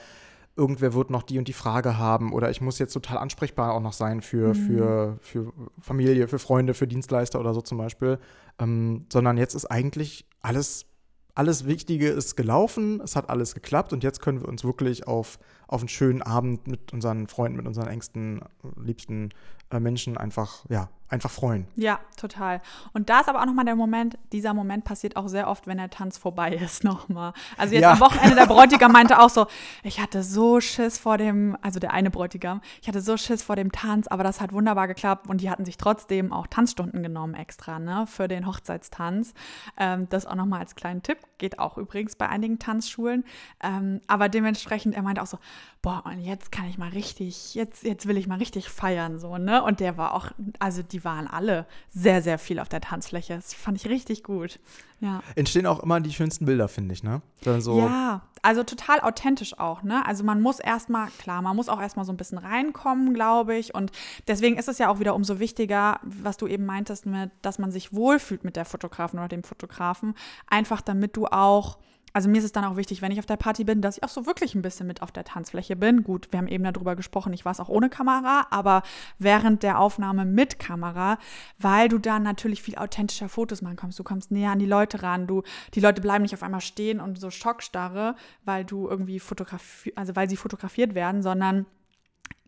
irgendwer 0.56 0.94
wird 0.94 1.10
noch 1.10 1.24
die 1.24 1.40
und 1.40 1.48
die 1.48 1.54
Frage 1.54 1.98
haben 1.98 2.32
oder 2.32 2.52
ich 2.52 2.62
muss 2.62 2.78
jetzt 2.78 2.94
total 2.94 3.18
ansprechbar 3.18 3.74
auch 3.74 3.82
noch 3.82 3.94
sein 3.94 4.22
für, 4.22 4.50
mhm. 4.50 4.56
für, 4.56 5.18
für 5.22 5.54
Familie, 5.80 6.28
für 6.28 6.40
Freunde, 6.40 6.76
für 6.76 6.88
Dienstleister 6.88 7.40
oder 7.40 7.54
so 7.54 7.62
zum 7.62 7.80
Beispiel, 7.80 8.20
ähm, 8.60 9.06
sondern 9.12 9.38
jetzt 9.38 9.56
ist 9.56 9.66
eigentlich 9.66 10.28
alles, 10.42 10.86
alles 11.34 11.66
Wichtige 11.66 12.10
ist 12.10 12.36
gelaufen, 12.36 13.02
es 13.04 13.16
hat 13.16 13.30
alles 13.30 13.56
geklappt 13.56 13.94
und 13.94 14.04
jetzt 14.04 14.22
können 14.22 14.42
wir 14.42 14.48
uns 14.48 14.64
wirklich 14.64 15.08
auf, 15.08 15.40
auf 15.74 15.82
einen 15.82 15.90
schönen 15.90 16.22
Abend 16.22 16.68
mit 16.68 16.94
unseren 16.94 17.28
Freunden, 17.28 17.58
mit 17.58 17.66
unseren 17.66 17.88
engsten, 17.88 18.42
liebsten 18.78 19.32
äh, 19.72 19.80
Menschen 19.80 20.18
einfach, 20.18 20.66
ja, 20.70 20.90
einfach 21.14 21.30
freuen. 21.30 21.68
Ja, 21.76 22.00
total. 22.18 22.62
Und 22.92 23.10
da 23.10 23.20
ist 23.22 23.30
aber 23.30 23.42
auch 23.42 23.46
nochmal 23.46 23.66
der 23.66 23.76
Moment, 23.76 24.18
dieser 24.32 24.54
Moment 24.54 24.84
passiert 24.84 25.16
auch 25.16 25.28
sehr 25.28 25.48
oft, 25.48 25.68
wenn 25.68 25.78
der 25.78 25.90
Tanz 25.90 26.18
vorbei 26.18 26.54
ist 26.64 26.84
nochmal. 26.84 27.34
Also 27.58 27.74
jetzt 27.76 27.84
ja. 27.84 27.94
am 27.94 28.00
Wochenende, 28.00 28.36
der 28.36 28.48
Bräutigam 28.48 28.92
meinte 28.92 29.20
auch 29.20 29.30
so, 29.30 29.46
ich 29.84 30.00
hatte 30.00 30.24
so 30.24 30.60
Schiss 30.60 30.98
vor 30.98 31.18
dem, 31.18 31.56
also 31.62 31.80
der 31.80 31.94
eine 31.94 32.10
Bräutigam, 32.10 32.62
ich 32.82 32.88
hatte 32.88 33.02
so 33.02 33.16
Schiss 33.16 33.44
vor 33.44 33.56
dem 33.56 33.72
Tanz, 33.72 34.08
aber 34.08 34.24
das 34.24 34.42
hat 34.42 34.54
wunderbar 34.54 34.88
geklappt 34.88 35.28
und 35.28 35.42
die 35.42 35.50
hatten 35.50 35.66
sich 35.66 35.78
trotzdem 35.78 36.34
auch 36.34 36.48
Tanzstunden 36.48 37.04
genommen 37.04 37.36
extra, 37.36 37.80
ne, 37.80 38.06
für 38.08 38.28
den 38.28 38.48
Hochzeitstanz. 38.48 39.34
Ähm, 39.78 40.08
das 40.10 40.26
auch 40.26 40.36
nochmal 40.36 40.62
als 40.62 40.76
kleinen 40.76 41.04
Tipp, 41.04 41.20
geht 41.38 41.60
auch 41.60 41.78
übrigens 41.78 42.16
bei 42.16 42.28
einigen 42.28 42.58
Tanzschulen. 42.58 43.24
Ähm, 43.62 44.02
aber 44.08 44.30
dementsprechend, 44.30 44.96
er 44.96 45.04
meinte 45.04 45.22
auch 45.22 45.28
so, 45.28 45.38
boah, 45.82 46.04
und 46.06 46.20
jetzt 46.20 46.52
kann 46.52 46.66
ich 46.70 46.78
mal 46.78 46.90
richtig, 46.90 47.56
jetzt, 47.56 47.84
jetzt 47.84 48.08
will 48.08 48.18
ich 48.18 48.26
mal 48.26 48.38
richtig 48.38 48.70
feiern, 48.70 49.20
so, 49.20 49.38
ne? 49.38 49.62
Und 49.62 49.82
der 49.82 49.98
war 49.98 50.14
auch, 50.14 50.32
also 50.60 50.82
die 50.82 51.04
waren 51.04 51.28
alle 51.28 51.66
sehr, 51.90 52.22
sehr 52.22 52.40
viel 52.40 52.60
auf 52.60 52.70
der 52.70 52.80
Tanzfläche. 52.80 53.36
Das 53.36 53.54
fand 53.54 53.78
ich 53.78 53.90
richtig 53.90 54.24
gut. 54.24 54.60
Ja. 55.02 55.22
Entstehen 55.36 55.66
auch 55.66 55.82
immer 55.82 56.00
die 56.00 56.14
schönsten 56.14 56.46
Bilder, 56.46 56.70
finde 56.70 56.94
ich, 56.94 57.04
ne? 57.04 57.22
So 57.60 57.80
ja, 57.80 58.22
also 58.42 58.64
total 58.64 59.02
authentisch 59.02 59.60
auch, 59.60 59.84
ne? 59.84 60.06
Also 60.06 60.24
man 60.24 60.42
muss 60.42 60.60
erstmal, 60.60 61.10
klar, 61.18 61.42
man 61.42 61.56
muss 61.56 61.68
auch 61.68 61.82
erstmal 61.82 62.06
so 62.06 62.14
ein 62.14 62.18
bisschen 62.18 62.38
reinkommen, 62.38 63.14
glaube 63.14 63.56
ich. 63.56 63.76
Und 63.76 63.92
deswegen 64.28 64.58
ist 64.58 64.70
es 64.70 64.78
ja 64.78 64.90
auch 64.90 65.00
wieder 65.00 65.16
umso 65.16 65.40
wichtiger, 65.40 66.00
was 66.04 66.38
du 66.38 66.48
eben 66.48 66.66
meintest, 66.66 67.06
mit, 67.06 67.32
dass 67.42 67.60
man 67.60 67.72
sich 67.72 67.94
wohlfühlt 67.94 68.46
mit 68.46 68.56
der 68.56 68.64
Fotografin 68.64 69.20
oder 69.20 69.28
dem 69.28 69.44
Fotografen. 69.44 70.14
Einfach 70.48 70.80
damit 70.80 71.18
du 71.18 71.26
auch 71.28 71.78
also 72.14 72.30
mir 72.30 72.38
ist 72.38 72.44
es 72.46 72.52
dann 72.52 72.64
auch 72.64 72.78
wichtig, 72.78 73.02
wenn 73.02 73.12
ich 73.12 73.18
auf 73.18 73.26
der 73.26 73.38
Party 73.38 73.64
bin, 73.64 73.82
dass 73.82 73.98
ich 73.98 74.04
auch 74.04 74.10
so 74.10 74.28
wirklich 74.28 74.54
ein 74.54 74.62
bisschen 74.62 74.86
mit 74.86 75.02
auf 75.02 75.12
der 75.12 75.24
Tanzfläche 75.24 75.76
bin. 75.76 76.04
Gut, 76.04 76.28
wir 76.32 76.38
haben 76.38 76.48
eben 76.48 76.64
darüber 76.64 76.96
gesprochen, 76.96 77.34
ich 77.34 77.44
war 77.44 77.52
es 77.52 77.60
auch 77.60 77.70
ohne 77.70 77.90
Kamera, 77.90 78.46
aber 78.52 78.84
während 79.18 79.64
der 79.64 79.80
Aufnahme 79.80 80.24
mit 80.24 80.60
Kamera, 80.60 81.18
weil 81.58 81.90
du 81.90 81.98
dann 81.98 82.22
natürlich 82.22 82.62
viel 82.62 82.76
authentischer 82.76 83.30
Fotos 83.30 83.64
machen 83.64 83.78
kannst. 83.78 83.98
Du 83.98 84.04
kommst 84.04 84.30
näher 84.30 84.52
an 84.52 84.60
die 84.60 84.68
Leute 84.68 85.02
ran, 85.02 85.26
du, 85.26 85.42
die 85.74 85.80
Leute 85.80 86.02
bleiben 86.02 86.22
nicht 86.22 86.36
auf 86.36 86.44
einmal 86.44 86.62
stehen 86.62 87.00
und 87.00 87.20
so 87.20 87.32
schockstarre, 87.32 88.16
weil 88.46 88.64
du 88.64 88.88
irgendwie 88.88 89.20
fotografiert, 89.20 89.98
also 89.98 90.16
weil 90.16 90.30
sie 90.30 90.38
fotografiert 90.38 90.94
werden, 90.94 91.24
sondern 91.24 91.66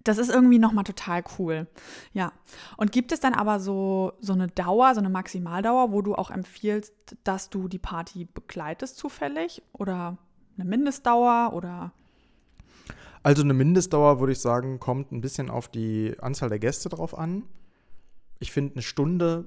das 0.06 0.20
ist 0.20 0.30
irgendwie 0.30 0.60
nochmal 0.60 0.84
total 0.84 1.24
cool. 1.38 1.68
Ja. 2.14 2.32
Und 2.78 2.92
gibt 2.92 3.12
es 3.12 3.20
dann 3.20 3.34
aber 3.34 3.60
so, 3.60 4.14
so 4.22 4.34
eine 4.34 4.48
Dauer, 4.48 4.94
so 4.94 5.00
eine 5.00 5.10
Maximaldauer, 5.10 5.92
wo 5.92 6.02
du 6.02 6.16
auch 6.16 6.30
empfiehlst, 6.30 6.94
dass 7.24 7.50
du 7.50 7.68
die 7.68 7.80
Party 7.80 8.26
begleitest 8.26 8.98
zufällig? 8.98 9.64
Oder 9.74 10.18
eine 10.58 10.70
Mindestdauer 10.70 11.54
oder? 11.54 11.92
Also 13.24 13.42
eine 13.42 13.56
Mindestdauer, 13.56 14.20
würde 14.20 14.34
ich 14.34 14.40
sagen, 14.40 14.80
kommt 14.80 15.12
ein 15.12 15.22
bisschen 15.22 15.50
auf 15.50 15.68
die 15.68 16.16
Anzahl 16.22 16.50
der 16.50 16.60
Gäste 16.60 16.90
drauf 16.90 17.18
an. 17.18 17.44
Ich 18.38 18.52
finde, 18.52 18.76
eine 18.76 18.84
Stunde 18.84 19.46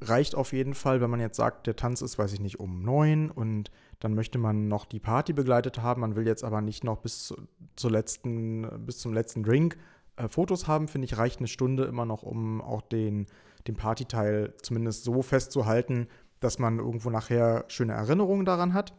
reicht 0.00 0.34
auf 0.34 0.52
jeden 0.52 0.74
Fall, 0.74 1.00
wenn 1.00 1.10
man 1.10 1.20
jetzt 1.20 1.36
sagt, 1.36 1.68
der 1.68 1.76
Tanz 1.76 2.02
ist, 2.02 2.18
weiß 2.18 2.32
ich 2.32 2.40
nicht, 2.40 2.58
um 2.58 2.82
neun 2.82 3.30
und 3.30 3.70
dann 4.00 4.14
möchte 4.14 4.38
man 4.38 4.66
noch 4.66 4.86
die 4.86 4.98
Party 4.98 5.32
begleitet 5.32 5.80
haben. 5.80 6.00
Man 6.00 6.16
will 6.16 6.26
jetzt 6.26 6.42
aber 6.42 6.60
nicht 6.62 6.82
noch 6.82 6.98
bis, 6.98 7.32
zur 7.76 7.90
letzten, 7.92 8.66
bis 8.84 8.98
zum 8.98 9.12
letzten 9.12 9.44
Drink 9.44 9.76
äh, 10.20 10.28
Fotos 10.28 10.66
haben, 10.66 10.88
finde 10.88 11.06
ich, 11.06 11.16
reicht 11.16 11.38
eine 11.38 11.48
Stunde 11.48 11.84
immer 11.84 12.04
noch, 12.04 12.22
um 12.22 12.60
auch 12.60 12.82
den, 12.82 13.26
den 13.66 13.76
Partyteil 13.76 14.54
zumindest 14.62 15.04
so 15.04 15.22
festzuhalten, 15.22 16.08
dass 16.40 16.58
man 16.58 16.78
irgendwo 16.78 17.10
nachher 17.10 17.64
schöne 17.68 17.92
Erinnerungen 17.92 18.46
daran 18.46 18.74
hat. 18.74 18.94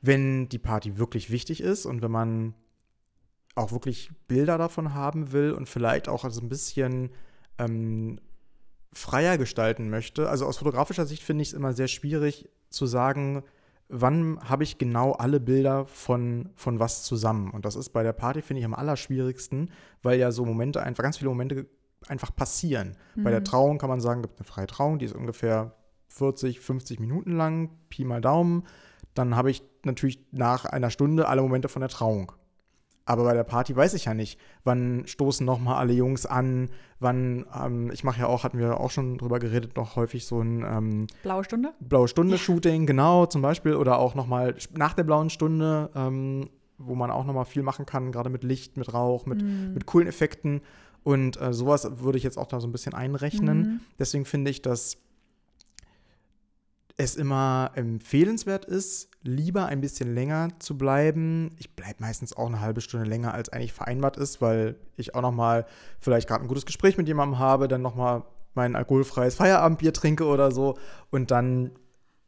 Wenn 0.00 0.48
die 0.48 0.58
Party 0.58 0.98
wirklich 0.98 1.30
wichtig 1.30 1.60
ist 1.60 1.84
und 1.84 2.00
wenn 2.02 2.10
man 2.10 2.54
auch 3.54 3.72
wirklich 3.72 4.10
Bilder 4.28 4.56
davon 4.56 4.94
haben 4.94 5.32
will 5.32 5.52
und 5.52 5.68
vielleicht 5.68 6.08
auch 6.08 6.24
also 6.24 6.40
ein 6.40 6.48
bisschen 6.48 7.10
ähm, 7.58 8.18
freier 8.92 9.36
gestalten 9.36 9.90
möchte. 9.90 10.28
Also 10.28 10.46
aus 10.46 10.58
fotografischer 10.58 11.04
Sicht 11.04 11.22
finde 11.22 11.42
ich 11.42 11.48
es 11.48 11.54
immer 11.54 11.72
sehr 11.72 11.88
schwierig 11.88 12.48
zu 12.70 12.86
sagen, 12.86 13.42
wann 13.90 14.38
habe 14.48 14.64
ich 14.64 14.78
genau 14.78 15.12
alle 15.12 15.40
Bilder 15.40 15.84
von, 15.86 16.50
von 16.54 16.78
was 16.78 17.02
zusammen. 17.02 17.50
Und 17.50 17.64
das 17.64 17.76
ist 17.76 17.90
bei 17.90 18.02
der 18.02 18.12
Party, 18.12 18.42
finde 18.42 18.60
ich, 18.60 18.64
am 18.64 18.74
allerschwierigsten, 18.74 19.70
weil 20.02 20.18
ja 20.18 20.30
so 20.30 20.44
Momente, 20.44 20.82
einfach 20.82 21.02
ganz 21.02 21.18
viele 21.18 21.30
Momente 21.30 21.66
einfach 22.08 22.34
passieren. 22.34 22.96
Mhm. 23.14 23.24
Bei 23.24 23.30
der 23.30 23.40
mhm. 23.40 23.44
Trauung 23.44 23.78
kann 23.78 23.90
man 23.90 24.00
sagen, 24.00 24.22
gibt 24.22 24.38
eine 24.38 24.46
freie 24.46 24.66
Trauung, 24.66 24.98
die 24.98 25.06
ist 25.06 25.14
ungefähr 25.14 25.74
40, 26.08 26.60
50 26.60 27.00
Minuten 27.00 27.36
lang, 27.36 27.70
Pi 27.88 28.04
mal 28.04 28.20
Daumen. 28.20 28.64
Dann 29.14 29.36
habe 29.36 29.50
ich 29.50 29.62
natürlich 29.84 30.24
nach 30.32 30.64
einer 30.64 30.90
Stunde 30.90 31.28
alle 31.28 31.42
Momente 31.42 31.68
von 31.68 31.80
der 31.80 31.88
Trauung. 31.88 32.32
Aber 33.10 33.24
bei 33.24 33.34
der 33.34 33.42
Party 33.42 33.74
weiß 33.74 33.94
ich 33.94 34.04
ja 34.04 34.14
nicht, 34.14 34.38
wann 34.62 35.02
stoßen 35.04 35.44
nochmal 35.44 35.78
alle 35.78 35.92
Jungs 35.92 36.26
an, 36.26 36.70
wann, 37.00 37.44
ähm, 37.60 37.90
ich 37.92 38.04
mache 38.04 38.20
ja 38.20 38.28
auch, 38.28 38.44
hatten 38.44 38.56
wir 38.56 38.78
auch 38.78 38.92
schon 38.92 39.18
drüber 39.18 39.40
geredet, 39.40 39.74
noch 39.74 39.96
häufig 39.96 40.26
so 40.26 40.40
ein 40.40 40.64
ähm, 40.64 41.06
Blaue 41.24 41.42
Stunde? 41.42 41.74
Blaue 41.80 42.06
Stunde-Shooting, 42.06 42.82
ja. 42.82 42.86
genau, 42.86 43.26
zum 43.26 43.42
Beispiel. 43.42 43.74
Oder 43.74 43.98
auch 43.98 44.14
nochmal 44.14 44.54
nach 44.76 44.94
der 44.94 45.02
blauen 45.02 45.28
Stunde, 45.28 45.90
ähm, 45.96 46.50
wo 46.78 46.94
man 46.94 47.10
auch 47.10 47.26
nochmal 47.26 47.46
viel 47.46 47.64
machen 47.64 47.84
kann, 47.84 48.12
gerade 48.12 48.30
mit 48.30 48.44
Licht, 48.44 48.76
mit 48.76 48.94
Rauch, 48.94 49.26
mit, 49.26 49.42
mm. 49.42 49.74
mit 49.74 49.86
coolen 49.86 50.06
Effekten. 50.06 50.60
Und 51.02 51.40
äh, 51.40 51.52
sowas 51.52 51.90
würde 51.98 52.16
ich 52.16 52.22
jetzt 52.22 52.38
auch 52.38 52.46
da 52.46 52.60
so 52.60 52.68
ein 52.68 52.72
bisschen 52.72 52.94
einrechnen. 52.94 53.58
Mm. 53.58 53.80
Deswegen 53.98 54.24
finde 54.24 54.52
ich, 54.52 54.62
dass 54.62 54.98
es 56.96 57.16
immer 57.16 57.72
empfehlenswert 57.74 58.66
ist, 58.66 59.09
lieber 59.22 59.66
ein 59.66 59.80
bisschen 59.80 60.14
länger 60.14 60.48
zu 60.58 60.78
bleiben. 60.78 61.50
Ich 61.58 61.74
bleibe 61.76 62.02
meistens 62.02 62.36
auch 62.36 62.46
eine 62.46 62.60
halbe 62.60 62.80
Stunde 62.80 63.06
länger, 63.08 63.34
als 63.34 63.50
eigentlich 63.50 63.72
vereinbart 63.72 64.16
ist, 64.16 64.40
weil 64.40 64.76
ich 64.96 65.14
auch 65.14 65.22
noch 65.22 65.32
mal 65.32 65.66
vielleicht 65.98 66.28
gerade 66.28 66.44
ein 66.44 66.48
gutes 66.48 66.66
Gespräch 66.66 66.96
mit 66.96 67.06
jemandem 67.06 67.38
habe, 67.38 67.68
dann 67.68 67.82
noch 67.82 67.94
mal 67.94 68.24
mein 68.54 68.76
alkoholfreies 68.76 69.34
Feierabendbier 69.34 69.92
trinke 69.92 70.24
oder 70.26 70.50
so 70.50 70.76
und 71.10 71.30
dann 71.30 71.72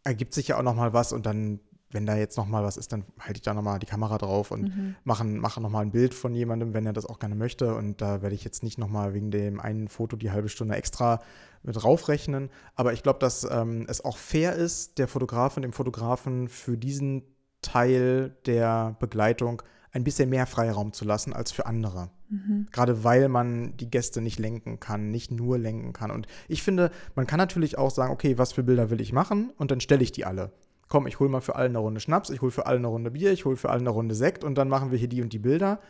ergibt 0.05 0.35
sich 0.35 0.48
ja 0.48 0.59
auch 0.59 0.62
noch 0.62 0.74
mal 0.74 0.92
was 0.92 1.12
und 1.12 1.26
dann 1.26 1.61
wenn 1.92 2.07
da 2.07 2.16
jetzt 2.16 2.37
noch 2.37 2.46
mal 2.46 2.62
was 2.64 2.76
ist, 2.76 2.92
dann 2.92 3.05
halte 3.20 3.38
ich 3.38 3.42
da 3.42 3.55
noch 3.55 3.62
mal 3.62 3.78
die 3.78 3.87
Kamera 3.87 4.18
drauf 4.18 4.50
und 4.50 4.74
mhm. 4.74 4.96
mache, 5.05 5.24
mache 5.24 5.61
noch 5.61 5.70
mal 5.70 5.81
ein 5.81 5.92
Bild 5.92 6.14
von 6.14 6.35
jemandem, 6.35 6.74
wenn 6.74 6.87
er 6.87 6.92
das 6.92 7.07
auch 7.07 7.18
gerne 7.18 7.35
möchte. 7.35 7.74
Und 7.74 8.00
da 8.00 8.22
werde 8.22 8.35
ich 8.35 8.44
jetzt 8.44 8.62
nicht 8.62 8.78
noch 8.78 8.88
mal 8.88 9.14
wegen 9.14 9.31
dem 9.31 9.61
einen 9.61 9.88
Foto 9.88 10.16
die 10.16 10.31
halbe 10.31 10.48
Stunde 10.48 10.74
extra 10.74 11.20
mit 11.62 11.76
draufrechnen. 11.76 12.50
Aber 12.74 12.92
ich 12.92 13.02
glaube, 13.02 13.18
dass 13.18 13.46
ähm, 13.50 13.87
es 13.88 14.05
auch 14.05 14.16
fair 14.16 14.55
ist, 14.55 14.98
der 14.98 15.09
Fotografin, 15.09 15.62
dem 15.62 15.72
Fotografen 15.72 16.48
für 16.48 16.76
diesen 16.76 17.22
Teil 17.61 18.37
der 18.46 18.96
Begleitung 18.98 19.62
ein 19.92 20.05
bisschen 20.05 20.31
mehr 20.31 20.46
Freiraum 20.46 20.92
zu 20.92 21.05
lassen 21.05 21.33
als 21.33 21.52
für 21.52 21.66
andere. 21.66 22.11
Mhm. 22.31 22.66
Gerade 22.72 23.05
weil 23.05 23.28
man 23.28 23.76
die 23.76 23.90
Gäste 23.90 24.22
nicht 24.22 24.38
lenken 24.38 24.81
kann, 24.81 25.11
nicht 25.11 25.31
nur 25.31 25.59
lenken 25.59 25.92
kann. 25.92 26.11
Und 26.11 26.26
ich 26.48 26.62
finde, 26.62 26.90
man 27.14 27.26
kann 27.26 27.38
natürlich 27.38 27.76
auch 27.76 27.90
sagen, 27.90 28.12
okay, 28.12 28.38
was 28.38 28.52
für 28.52 28.62
Bilder 28.62 28.88
will 28.88 29.02
ich 29.02 29.12
machen? 29.12 29.52
Und 29.59 29.70
dann 29.70 29.81
stelle 29.81 30.02
ich 30.02 30.12
die 30.12 30.24
alle 30.24 30.50
komm, 30.92 31.07
ich 31.07 31.18
hole 31.20 31.31
mal 31.31 31.40
für 31.40 31.57
alle 31.57 31.70
eine 31.70 31.78
Runde 31.78 32.00
Schnaps, 32.00 32.28
ich 32.28 32.42
hole 32.42 32.52
für 32.52 32.66
alle 32.66 32.76
eine 32.76 32.88
Runde 32.88 33.12
Bier, 33.12 33.33
ich 33.33 33.46
hole 33.46 33.57
für 33.57 33.70
alle 33.70 33.81
eine 33.81 33.88
Runde 33.88 34.14
Sekt 34.14 34.44
und 34.44 34.57
dann 34.57 34.68
machen 34.68 34.90
wir 34.90 34.98
hier 34.98 35.09
die 35.09 35.22
und 35.22 35.33
die 35.33 35.38
Bilder. 35.38 35.81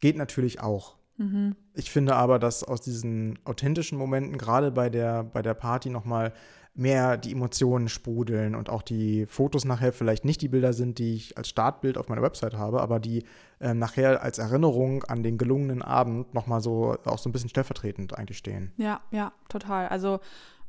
Geht 0.00 0.16
natürlich 0.16 0.60
auch. 0.60 0.94
Mhm. 1.16 1.56
Ich 1.72 1.90
finde 1.90 2.14
aber, 2.14 2.38
dass 2.38 2.62
aus 2.62 2.80
diesen 2.80 3.36
authentischen 3.44 3.98
Momenten, 3.98 4.38
gerade 4.38 4.70
bei 4.70 4.90
der, 4.90 5.24
bei 5.24 5.42
der 5.42 5.54
Party, 5.54 5.90
nochmal 5.90 6.32
mehr 6.72 7.16
die 7.16 7.32
Emotionen 7.32 7.88
sprudeln 7.88 8.54
und 8.54 8.70
auch 8.70 8.82
die 8.82 9.26
Fotos 9.26 9.64
nachher 9.64 9.92
vielleicht 9.92 10.24
nicht 10.24 10.40
die 10.40 10.48
Bilder 10.48 10.72
sind, 10.72 11.00
die 11.00 11.16
ich 11.16 11.36
als 11.36 11.48
Startbild 11.48 11.98
auf 11.98 12.08
meiner 12.08 12.22
Website 12.22 12.54
habe, 12.54 12.80
aber 12.80 13.00
die 13.00 13.24
äh, 13.58 13.74
nachher 13.74 14.22
als 14.22 14.38
Erinnerung 14.38 15.02
an 15.02 15.24
den 15.24 15.36
gelungenen 15.36 15.82
Abend 15.82 16.32
nochmal 16.32 16.60
so 16.60 16.96
auch 17.06 17.18
so 17.18 17.28
ein 17.28 17.32
bisschen 17.32 17.50
stellvertretend 17.50 18.16
eigentlich 18.16 18.38
stehen. 18.38 18.70
Ja, 18.76 19.00
ja, 19.10 19.32
total. 19.48 19.88
Also 19.88 20.20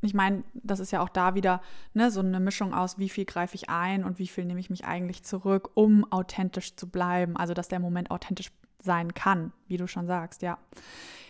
ich 0.01 0.13
meine, 0.13 0.43
das 0.53 0.79
ist 0.79 0.91
ja 0.91 1.01
auch 1.01 1.09
da 1.09 1.35
wieder 1.35 1.61
ne, 1.93 2.11
so 2.11 2.19
eine 2.19 2.39
Mischung 2.39 2.73
aus, 2.73 2.99
wie 2.99 3.09
viel 3.09 3.25
greife 3.25 3.55
ich 3.55 3.69
ein 3.69 4.03
und 4.03 4.19
wie 4.19 4.27
viel 4.27 4.45
nehme 4.45 4.59
ich 4.59 4.69
mich 4.69 4.85
eigentlich 4.85 5.23
zurück, 5.23 5.71
um 5.73 6.11
authentisch 6.11 6.75
zu 6.75 6.89
bleiben. 6.89 7.37
Also, 7.37 7.53
dass 7.53 7.67
der 7.67 7.79
Moment 7.79 8.11
authentisch 8.11 8.51
sein 8.81 9.13
kann, 9.13 9.51
wie 9.67 9.77
du 9.77 9.87
schon 9.87 10.07
sagst, 10.07 10.41
ja. 10.41 10.57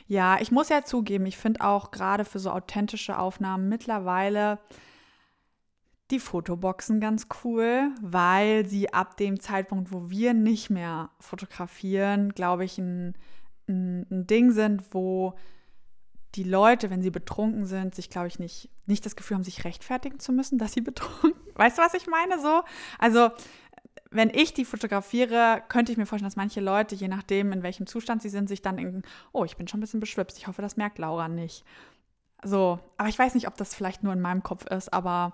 Ja, 0.07 0.38
ich 0.39 0.51
muss 0.51 0.70
ja 0.70 0.84
zugeben, 0.84 1.26
ich 1.26 1.38
finde 1.38 1.61
auch 1.61 1.89
gerade 1.89 2.26
für 2.26 2.38
so 2.38 2.51
authentische 2.51 3.18
Aufnahmen 3.18 3.70
mittlerweile 3.70 4.59
die 6.11 6.20
Fotoboxen 6.20 6.99
ganz 6.99 7.28
cool, 7.43 7.91
weil 8.01 8.68
sie 8.68 8.93
ab 8.93 9.18
dem 9.18 9.39
Zeitpunkt, 9.39 9.91
wo 9.91 10.09
wir 10.09 10.36
nicht 10.36 10.70
mehr 10.70 11.09
fotografieren, 11.20 12.34
glaube 12.34 12.66
ich, 12.66 12.78
ein, 12.78 13.16
ein, 13.68 14.05
ein, 14.11 14.28
Ding 14.28 14.51
sind, 14.51 14.84
wo 14.93 15.34
die 16.36 16.44
Leute, 16.44 16.90
wenn 16.90 17.02
sie 17.02 17.12
betrunken 17.12 17.66
sind, 17.66 17.96
sich, 17.96 18.10
glaube 18.10 18.28
ich, 18.28 18.40
nicht, 18.40 18.70
nicht 18.86 19.06
das 19.06 19.16
Gefühl 19.16 19.36
haben, 19.36 19.44
sich 19.44 19.64
rechtfertigen 19.64 20.20
zu 20.20 20.32
müssen, 20.32 20.58
dass 20.58 20.74
sie 20.74 20.82
betrunken. 20.82 21.34
Weißt 21.56 21.78
du, 21.78 21.82
was 21.82 21.94
ich 21.94 22.08
meine? 22.08 22.40
So? 22.42 22.64
Also 23.00 23.32
wenn 24.12 24.30
ich 24.30 24.54
die 24.54 24.66
fotografiere, 24.66 25.64
könnte 25.68 25.92
ich 25.92 25.98
mir 25.98 26.06
vorstellen, 26.06 26.30
dass 26.30 26.36
manche 26.36 26.62
Leute, 26.62 26.96
je 26.96 27.08
nachdem, 27.08 27.52
in 27.52 27.64
welchem 27.64 27.88
Zustand 27.88 28.22
sie 28.22 28.30
sind, 28.30 28.48
sich 28.48 28.62
dann 28.62 28.78
denken, 28.78 29.04
oh, 29.32 29.46
ich 29.46 29.58
bin 29.58 29.68
schon 29.68 29.80
ein 29.80 29.82
bisschen 29.82 30.00
beschwipst. 30.00 30.38
Ich 30.38 30.48
hoffe, 30.48 30.62
das 30.62 30.78
merkt 30.78 31.00
Laura 31.00 31.28
nicht. 31.28 31.66
So, 32.44 32.80
aber 32.98 33.10
ich 33.10 33.18
weiß 33.18 33.34
nicht, 33.34 33.48
ob 33.48 33.58
das 33.58 33.74
vielleicht 33.74 34.04
nur 34.04 34.14
in 34.14 34.22
meinem 34.22 34.44
Kopf 34.44 34.66
ist, 34.68 34.94
aber. 34.94 35.34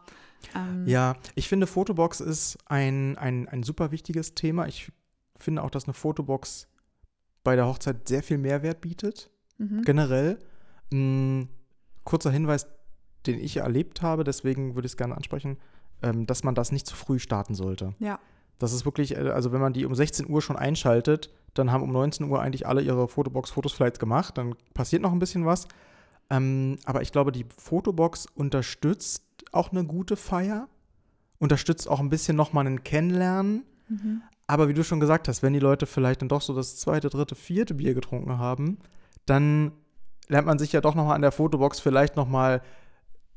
Ähm 0.56 0.88
ja, 0.88 1.16
ich 1.36 1.50
finde, 1.50 1.68
Fotobox 1.68 2.22
ist 2.22 2.58
ein, 2.66 3.18
ein, 3.18 3.48
ein 3.50 3.64
super 3.64 3.92
wichtiges 3.92 4.34
Thema. 4.34 4.68
Ich 4.68 4.92
finde 5.38 5.64
auch, 5.64 5.70
dass 5.70 5.86
eine 5.86 5.94
Fotobox 5.94 6.68
bei 7.44 7.56
der 7.56 7.68
Hochzeit 7.68 8.08
sehr 8.08 8.24
viel 8.24 8.38
Mehrwert 8.38 8.82
bietet, 8.82 9.30
mhm. 9.58 9.82
generell. 9.84 10.40
Ein 10.92 11.50
kurzer 12.04 12.32
Hinweis, 12.32 12.68
den 13.26 13.40
ich 13.40 13.58
erlebt 13.58 14.02
habe, 14.02 14.24
deswegen 14.24 14.76
würde 14.76 14.86
ich 14.86 14.94
es 14.94 14.98
gerne 14.98 15.16
ansprechen, 15.16 15.58
ähm, 16.02 16.26
dass 16.26 16.44
man 16.44 16.56
das 16.56 16.72
nicht 16.72 16.88
zu 16.88 16.96
früh 16.96 17.20
starten 17.20 17.56
sollte. 17.56 17.94
Ja. 18.00 18.20
Das 18.60 18.74
ist 18.74 18.86
wirklich, 18.86 19.16
äh, 19.16 19.30
also 19.30 19.52
wenn 19.52 19.62
man 19.62 19.74
die 19.74 19.86
um 19.86 19.96
16 19.96 20.30
Uhr 20.30 20.42
schon 20.42 20.56
einschaltet, 20.56 21.32
dann 21.54 21.72
haben 21.72 21.84
um 21.84 21.92
19 21.92 22.30
Uhr 22.30 22.42
eigentlich 22.42 22.68
alle 22.68 22.82
ihre 22.82 23.08
Fotobox-Fotos 23.08 23.74
vielleicht 23.74 24.00
gemacht. 24.00 24.38
Dann 24.38 24.56
passiert 24.74 25.02
noch 25.02 25.12
ein 25.12 25.20
bisschen 25.20 25.46
was. 25.46 25.68
Ähm, 26.30 26.78
aber 26.86 27.02
ich 27.02 27.12
glaube, 27.12 27.32
die 27.32 27.46
Fotobox 27.58 28.28
unterstützt 28.36 29.24
auch 29.52 29.72
eine 29.72 29.84
gute 29.84 30.16
Feier, 30.16 30.70
unterstützt 31.40 31.90
auch 31.90 32.00
ein 32.00 32.10
bisschen 32.10 32.38
nochmal 32.38 32.66
ein 32.68 32.84
Kennenlernen. 32.84 33.66
Mhm. 33.90 34.22
Aber 34.48 34.68
wie 34.68 34.74
du 34.74 34.84
schon 34.84 35.00
gesagt 35.00 35.28
hast, 35.28 35.44
wenn 35.44 35.54
die 35.54 35.60
Leute 35.60 35.86
vielleicht 35.86 36.22
dann 36.22 36.30
doch 36.30 36.42
so 36.42 36.54
das 36.54 36.78
zweite, 36.78 37.10
dritte, 37.10 37.36
vierte 37.36 37.74
Bier 37.74 37.94
getrunken 37.94 38.38
haben, 38.38 38.80
dann 39.26 39.72
lernt 40.32 40.48
man 40.48 40.58
sich 40.58 40.72
ja 40.72 40.82
doch 40.82 40.96
nochmal 40.96 41.16
an 41.16 41.22
der 41.22 41.32
Fotobox 41.32 41.80
vielleicht 41.80 42.16
nochmal 42.16 42.62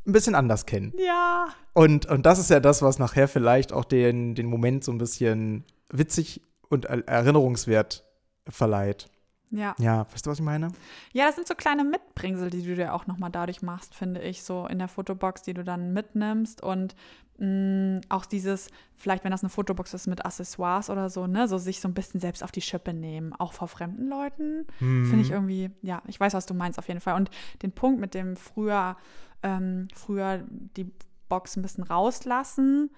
ein 0.07 0.13
bisschen 0.13 0.35
anders 0.35 0.65
kennen. 0.65 0.93
Ja. 0.97 1.49
Und, 1.73 2.07
und 2.07 2.25
das 2.25 2.39
ist 2.39 2.51
ja 2.51 2.61
das, 2.61 2.83
was 2.83 2.99
nachher 2.99 3.27
vielleicht 3.27 3.73
auch 3.73 3.85
den, 3.85 4.35
den 4.35 4.47
Moment 4.47 4.85
so 4.85 4.93
ein 4.93 4.99
bisschen 4.99 5.65
witzig 5.91 6.41
und 6.69 6.85
erinnerungswert 6.85 8.05
verleiht. 8.49 9.11
Ja. 9.55 9.75
Ja, 9.79 10.07
weißt 10.13 10.27
du, 10.27 10.31
was 10.31 10.39
ich 10.39 10.45
meine? 10.45 10.69
Ja, 11.13 11.27
das 11.27 11.37
sind 11.37 11.47
so 11.47 11.55
kleine 11.55 11.85
Mitbringsel, 11.85 12.51
die 12.51 12.63
du 12.63 12.75
dir 12.75 12.95
auch 12.95 13.07
nochmal 13.07 13.31
dadurch 13.31 13.63
machst, 13.63 13.95
finde 13.95 14.21
ich, 14.23 14.43
so 14.43 14.67
in 14.67 14.79
der 14.79 14.89
Fotobox, 14.89 15.43
die 15.43 15.55
du 15.55 15.65
dann 15.65 15.93
mitnimmst 15.93 16.63
und 16.63 16.95
mh, 17.39 17.47
mm, 17.47 18.01
auch 18.09 18.27
dieses, 18.27 18.69
vielleicht 18.97 19.25
wenn 19.25 19.31
das 19.31 19.43
eine 19.43 19.51
Fotobox 19.51 19.95
ist 19.95 20.07
mit 20.07 20.25
Accessoires 20.25 20.91
oder 20.91 21.09
so, 21.09 21.27
ne, 21.27 21.49
so 21.49 21.59
sich 21.59 21.81
so 21.81 21.89
ein 21.89 21.95
bisschen 21.95 22.21
selbst 22.21 22.43
auf 22.43 22.53
die 22.53 22.61
Schippe 22.61 22.93
nehmen, 22.93 23.33
auch 23.33 23.53
vor 23.53 23.69
fremden 23.69 24.09
Leuten, 24.09 24.67
mhm. 24.81 25.07
finde 25.07 25.23
ich 25.23 25.31
irgendwie, 25.31 25.71
ja, 25.83 26.03
ich 26.07 26.19
weiß, 26.19 26.35
was 26.35 26.47
du 26.47 26.55
meinst 26.55 26.79
auf 26.79 26.89
jeden 26.89 27.01
Fall. 27.01 27.15
Und 27.15 27.31
den 27.63 27.73
Punkt 27.73 28.01
mit 28.01 28.15
dem 28.15 28.37
früher 28.37 28.97
ähm, 29.45 29.87
früher 29.95 30.43
die 30.77 30.91
Box 31.29 31.57
ein 31.57 31.63
bisschen 31.63 31.85
rauslassen. 31.85 32.91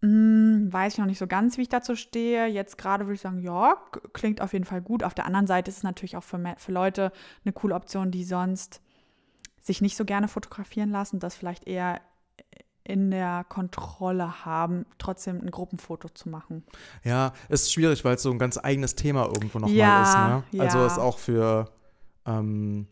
Hm, 0.00 0.72
weiß 0.72 0.92
ich 0.92 0.98
noch 0.98 1.06
nicht 1.06 1.18
so 1.18 1.26
ganz, 1.26 1.58
wie 1.58 1.62
ich 1.62 1.68
dazu 1.68 1.96
stehe. 1.96 2.46
Jetzt 2.46 2.78
gerade 2.78 3.06
würde 3.06 3.14
ich 3.14 3.20
sagen, 3.20 3.40
ja, 3.40 3.76
klingt 4.12 4.40
auf 4.40 4.52
jeden 4.52 4.64
Fall 4.64 4.80
gut. 4.80 5.02
Auf 5.02 5.14
der 5.14 5.26
anderen 5.26 5.46
Seite 5.46 5.70
ist 5.70 5.78
es 5.78 5.82
natürlich 5.82 6.16
auch 6.16 6.22
für, 6.22 6.54
für 6.56 6.72
Leute 6.72 7.12
eine 7.44 7.52
coole 7.52 7.74
Option, 7.74 8.10
die 8.10 8.24
sonst 8.24 8.80
sich 9.60 9.80
nicht 9.80 9.96
so 9.96 10.04
gerne 10.04 10.28
fotografieren 10.28 10.90
lassen, 10.90 11.18
das 11.18 11.34
vielleicht 11.34 11.66
eher 11.66 12.00
in 12.84 13.10
der 13.10 13.44
Kontrolle 13.48 14.46
haben, 14.46 14.86
trotzdem 14.96 15.40
ein 15.40 15.50
Gruppenfoto 15.50 16.08
zu 16.08 16.30
machen. 16.30 16.64
Ja, 17.04 17.34
ist 17.50 17.70
schwierig, 17.70 18.02
weil 18.04 18.14
es 18.14 18.22
so 18.22 18.30
ein 18.30 18.38
ganz 18.38 18.58
eigenes 18.62 18.94
Thema 18.94 19.26
irgendwo 19.26 19.58
nochmal 19.58 19.76
ja, 19.76 20.42
ist. 20.42 20.52
Ne? 20.54 20.62
Also 20.62 20.86
ist 20.86 20.98
auch 20.98 21.18
für 21.18 21.70
ähm, 22.24 22.86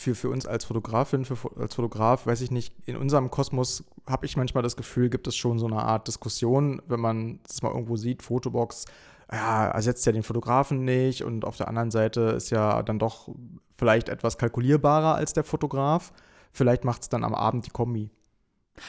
für, 0.00 0.14
für 0.14 0.30
uns 0.30 0.46
als 0.46 0.64
Fotografin, 0.64 1.24
für, 1.24 1.36
als 1.58 1.74
Fotograf, 1.74 2.26
weiß 2.26 2.40
ich 2.40 2.50
nicht, 2.50 2.74
in 2.86 2.96
unserem 2.96 3.30
Kosmos 3.30 3.84
habe 4.08 4.26
ich 4.26 4.36
manchmal 4.36 4.62
das 4.62 4.76
Gefühl, 4.76 5.10
gibt 5.10 5.26
es 5.26 5.36
schon 5.36 5.58
so 5.58 5.66
eine 5.66 5.82
Art 5.82 6.08
Diskussion, 6.08 6.80
wenn 6.88 7.00
man 7.00 7.40
das 7.46 7.62
mal 7.62 7.70
irgendwo 7.70 7.96
sieht, 7.96 8.22
Fotobox, 8.22 8.86
ja, 9.30 9.68
ersetzt 9.68 10.06
ja 10.06 10.12
den 10.12 10.22
Fotografen 10.22 10.84
nicht 10.84 11.22
und 11.22 11.44
auf 11.44 11.56
der 11.56 11.68
anderen 11.68 11.90
Seite 11.90 12.20
ist 12.20 12.50
ja 12.50 12.82
dann 12.82 12.98
doch 12.98 13.28
vielleicht 13.76 14.08
etwas 14.08 14.38
kalkulierbarer 14.38 15.14
als 15.14 15.34
der 15.34 15.44
Fotograf. 15.44 16.12
Vielleicht 16.52 16.84
macht 16.84 17.02
es 17.02 17.08
dann 17.08 17.22
am 17.22 17.34
Abend 17.34 17.66
die 17.66 17.70
Kombi. 17.70 18.10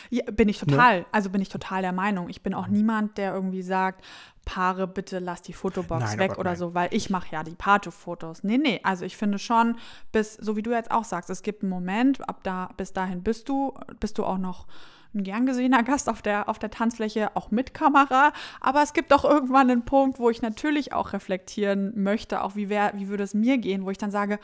Ja, 0.10 0.24
bin 0.32 0.50
ich 0.50 0.62
ne? 0.62 0.68
total. 0.68 1.00
Ne? 1.00 1.06
Also 1.12 1.30
bin 1.30 1.42
ich 1.42 1.50
total 1.50 1.82
der 1.82 1.94
Meinung. 1.94 2.30
Ich 2.30 2.42
bin 2.42 2.54
auch 2.54 2.68
niemand, 2.68 3.18
der 3.18 3.34
irgendwie 3.34 3.62
sagt, 3.62 4.04
Paare, 4.46 4.88
bitte 4.88 5.20
lass 5.20 5.42
die 5.42 5.54
Fotobox 5.54 6.04
nein, 6.04 6.20
weg 6.20 6.38
oder 6.38 6.52
nein. 6.52 6.58
so, 6.58 6.74
weil 6.74 6.90
ich 6.92 7.10
mache 7.10 7.28
ja 7.32 7.44
die 7.44 7.56
Party-Fotos. 7.56 8.44
Nee, 8.44 8.58
nee, 8.58 8.80
also 8.84 9.06
ich 9.06 9.16
finde 9.16 9.38
schon, 9.38 9.78
bis, 10.12 10.34
so 10.34 10.56
wie 10.56 10.64
du 10.64 10.72
jetzt 10.72 10.92
auch 10.92 11.04
sagst, 11.04 11.30
es 11.30 11.44
gibt 11.44 11.62
einen 11.62 11.70
Moment, 11.70 12.28
ab 12.28 12.40
da, 12.44 12.70
bis 12.76 12.92
dahin 12.92 13.22
bist 13.22 13.50
du, 13.50 13.74
bist 14.00 14.18
du 14.18 14.26
auch 14.26 14.40
noch 14.40 14.66
ein 15.14 15.24
gern 15.24 15.46
gesehener 15.46 15.84
Gast 15.84 16.10
auf 16.10 16.22
der, 16.22 16.50
auf 16.50 16.58
der 16.58 16.72
Tanzfläche, 16.72 17.36
auch 17.36 17.52
mit 17.52 17.74
Kamera. 17.74 18.32
Aber 18.62 18.82
es 18.82 18.94
gibt 18.94 19.14
auch 19.14 19.26
irgendwann 19.26 19.70
einen 19.70 19.86
Punkt, 19.86 20.20
wo 20.20 20.30
ich 20.30 20.42
natürlich 20.42 20.94
auch 20.94 21.14
reflektieren 21.14 21.92
möchte, 22.02 22.44
auch 22.44 22.56
wie, 22.56 22.70
wär, 22.70 22.94
wie 22.96 23.10
würde 23.10 23.24
es 23.24 23.34
mir 23.34 23.58
gehen, 23.58 23.86
wo 23.86 23.92
ich 23.92 23.98
dann 23.98 24.12
sage, 24.12 24.40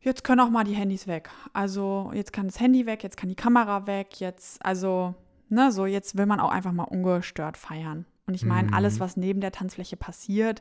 jetzt 0.00 0.24
können 0.24 0.40
auch 0.40 0.50
mal 0.50 0.64
die 0.64 0.74
Handys 0.74 1.06
weg. 1.06 1.30
Also 1.52 2.10
jetzt 2.14 2.32
kann 2.32 2.46
das 2.46 2.60
Handy 2.60 2.86
weg, 2.86 3.02
jetzt 3.02 3.16
kann 3.16 3.28
die 3.28 3.34
Kamera 3.34 3.86
weg, 3.86 4.20
jetzt, 4.20 4.64
also, 4.64 5.14
ne, 5.48 5.72
so 5.72 5.86
jetzt 5.86 6.16
will 6.16 6.26
man 6.26 6.40
auch 6.40 6.50
einfach 6.50 6.72
mal 6.72 6.84
ungestört 6.84 7.56
feiern. 7.56 8.06
Und 8.26 8.34
ich 8.34 8.44
meine, 8.44 8.68
mhm. 8.68 8.74
alles, 8.74 9.00
was 9.00 9.16
neben 9.16 9.40
der 9.40 9.52
Tanzfläche 9.52 9.96
passiert, 9.96 10.60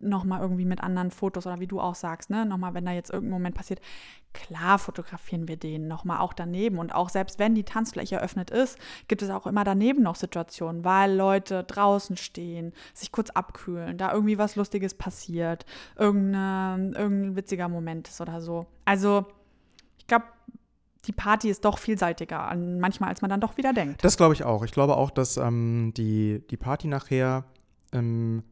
nochmal 0.00 0.40
irgendwie 0.40 0.64
mit 0.64 0.82
anderen 0.82 1.10
Fotos 1.10 1.46
oder 1.46 1.60
wie 1.60 1.66
du 1.66 1.80
auch 1.80 1.94
sagst, 1.94 2.30
ne, 2.30 2.46
nochmal, 2.46 2.74
wenn 2.74 2.84
da 2.84 2.92
jetzt 2.92 3.10
irgendein 3.10 3.32
Moment 3.38 3.54
passiert, 3.54 3.80
klar 4.32 4.78
fotografieren 4.78 5.48
wir 5.48 5.56
den 5.56 5.88
nochmal 5.88 6.18
auch 6.18 6.32
daneben. 6.32 6.78
Und 6.78 6.94
auch 6.94 7.08
selbst 7.08 7.38
wenn 7.38 7.54
die 7.54 7.64
Tanzfläche 7.64 8.16
eröffnet 8.16 8.50
ist, 8.50 8.78
gibt 9.08 9.22
es 9.22 9.30
auch 9.30 9.46
immer 9.46 9.64
daneben 9.64 10.02
noch 10.02 10.16
Situationen, 10.16 10.84
weil 10.84 11.14
Leute 11.14 11.64
draußen 11.64 12.16
stehen, 12.16 12.72
sich 12.94 13.12
kurz 13.12 13.30
abkühlen, 13.30 13.98
da 13.98 14.12
irgendwie 14.12 14.38
was 14.38 14.56
Lustiges 14.56 14.94
passiert, 14.94 15.66
irgendein, 15.96 17.36
witziger 17.36 17.68
Moment 17.68 18.08
ist 18.08 18.20
oder 18.20 18.40
so. 18.40 18.66
Also, 18.84 19.26
ich 19.98 20.06
glaube, 20.06 20.26
die 21.06 21.12
Party 21.12 21.48
ist 21.48 21.64
doch 21.64 21.78
vielseitiger, 21.78 22.54
manchmal 22.54 23.10
als 23.10 23.22
man 23.22 23.30
dann 23.30 23.40
doch 23.40 23.56
wieder 23.56 23.72
denkt. 23.72 24.04
Das 24.04 24.16
glaube 24.16 24.34
ich 24.34 24.44
auch. 24.44 24.64
Ich 24.64 24.72
glaube 24.72 24.96
auch, 24.96 25.10
dass 25.10 25.36
ähm, 25.36 25.92
die, 25.96 26.42
die 26.50 26.56
Party 26.56 26.86
nachher 26.88 27.44
ähm, 27.92 28.42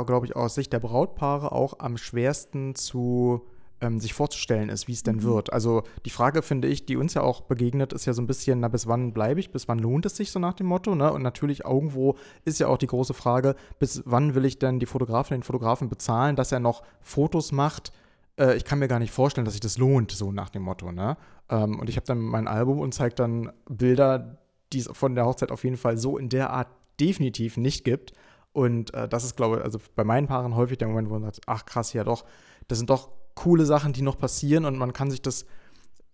glaube 0.00 0.26
ich, 0.26 0.36
aus 0.36 0.54
Sicht 0.54 0.72
der 0.72 0.80
Brautpaare 0.80 1.52
auch 1.52 1.78
am 1.78 1.96
schwersten 1.96 2.74
zu 2.74 3.42
ähm, 3.80 4.00
sich 4.00 4.14
vorzustellen 4.14 4.68
ist, 4.68 4.88
wie 4.88 4.92
es 4.92 5.02
denn 5.02 5.16
mhm. 5.16 5.22
wird. 5.24 5.52
Also 5.52 5.82
die 6.04 6.10
Frage, 6.10 6.42
finde 6.42 6.68
ich, 6.68 6.86
die 6.86 6.96
uns 6.96 7.14
ja 7.14 7.22
auch 7.22 7.42
begegnet, 7.42 7.92
ist 7.92 8.06
ja 8.06 8.12
so 8.12 8.22
ein 8.22 8.26
bisschen, 8.26 8.60
na, 8.60 8.68
bis 8.68 8.86
wann 8.86 9.12
bleibe 9.12 9.40
ich, 9.40 9.50
bis 9.50 9.68
wann 9.68 9.78
lohnt 9.78 10.06
es 10.06 10.16
sich 10.16 10.30
so 10.30 10.38
nach 10.38 10.54
dem 10.54 10.66
Motto, 10.66 10.94
ne? 10.94 11.12
Und 11.12 11.22
natürlich 11.22 11.64
irgendwo 11.64 12.16
ist 12.44 12.60
ja 12.60 12.68
auch 12.68 12.78
die 12.78 12.86
große 12.86 13.14
Frage, 13.14 13.56
bis 13.78 14.02
wann 14.06 14.34
will 14.34 14.44
ich 14.44 14.58
denn 14.58 14.78
die 14.78 14.86
Fotografin, 14.86 15.38
den 15.38 15.42
Fotografen 15.42 15.88
bezahlen, 15.88 16.36
dass 16.36 16.52
er 16.52 16.60
noch 16.60 16.82
Fotos 17.00 17.52
macht, 17.52 17.92
äh, 18.38 18.56
ich 18.56 18.64
kann 18.64 18.78
mir 18.78 18.88
gar 18.88 18.98
nicht 18.98 19.12
vorstellen, 19.12 19.44
dass 19.44 19.54
sich 19.54 19.60
das 19.60 19.78
lohnt, 19.78 20.12
so 20.12 20.32
nach 20.32 20.50
dem 20.50 20.62
Motto. 20.62 20.92
Ne? 20.92 21.16
Ähm, 21.48 21.78
und 21.80 21.88
ich 21.88 21.96
habe 21.96 22.06
dann 22.06 22.18
mein 22.18 22.48
Album 22.48 22.80
und 22.80 22.94
zeige 22.94 23.14
dann 23.14 23.52
Bilder, 23.68 24.38
die 24.72 24.78
es 24.78 24.88
von 24.92 25.14
der 25.14 25.26
Hochzeit 25.26 25.50
auf 25.50 25.64
jeden 25.64 25.76
Fall 25.76 25.98
so 25.98 26.18
in 26.18 26.28
der 26.28 26.50
Art 26.50 26.68
definitiv 27.00 27.56
nicht 27.56 27.84
gibt. 27.84 28.12
Und 28.52 28.92
äh, 28.94 29.08
das 29.08 29.24
ist, 29.24 29.36
glaube 29.36 29.58
ich, 29.58 29.64
also 29.64 29.78
bei 29.96 30.04
meinen 30.04 30.26
Paaren 30.26 30.54
häufig 30.54 30.78
der 30.78 30.88
Moment, 30.88 31.08
wo 31.08 31.14
man 31.14 31.24
sagt, 31.24 31.40
ach 31.46 31.64
krass, 31.64 31.92
ja 31.92 32.04
doch, 32.04 32.24
das 32.68 32.78
sind 32.78 32.90
doch 32.90 33.08
coole 33.34 33.64
Sachen, 33.64 33.92
die 33.92 34.02
noch 34.02 34.18
passieren. 34.18 34.64
Und 34.64 34.76
man 34.76 34.92
kann 34.92 35.10
sich 35.10 35.22
das 35.22 35.46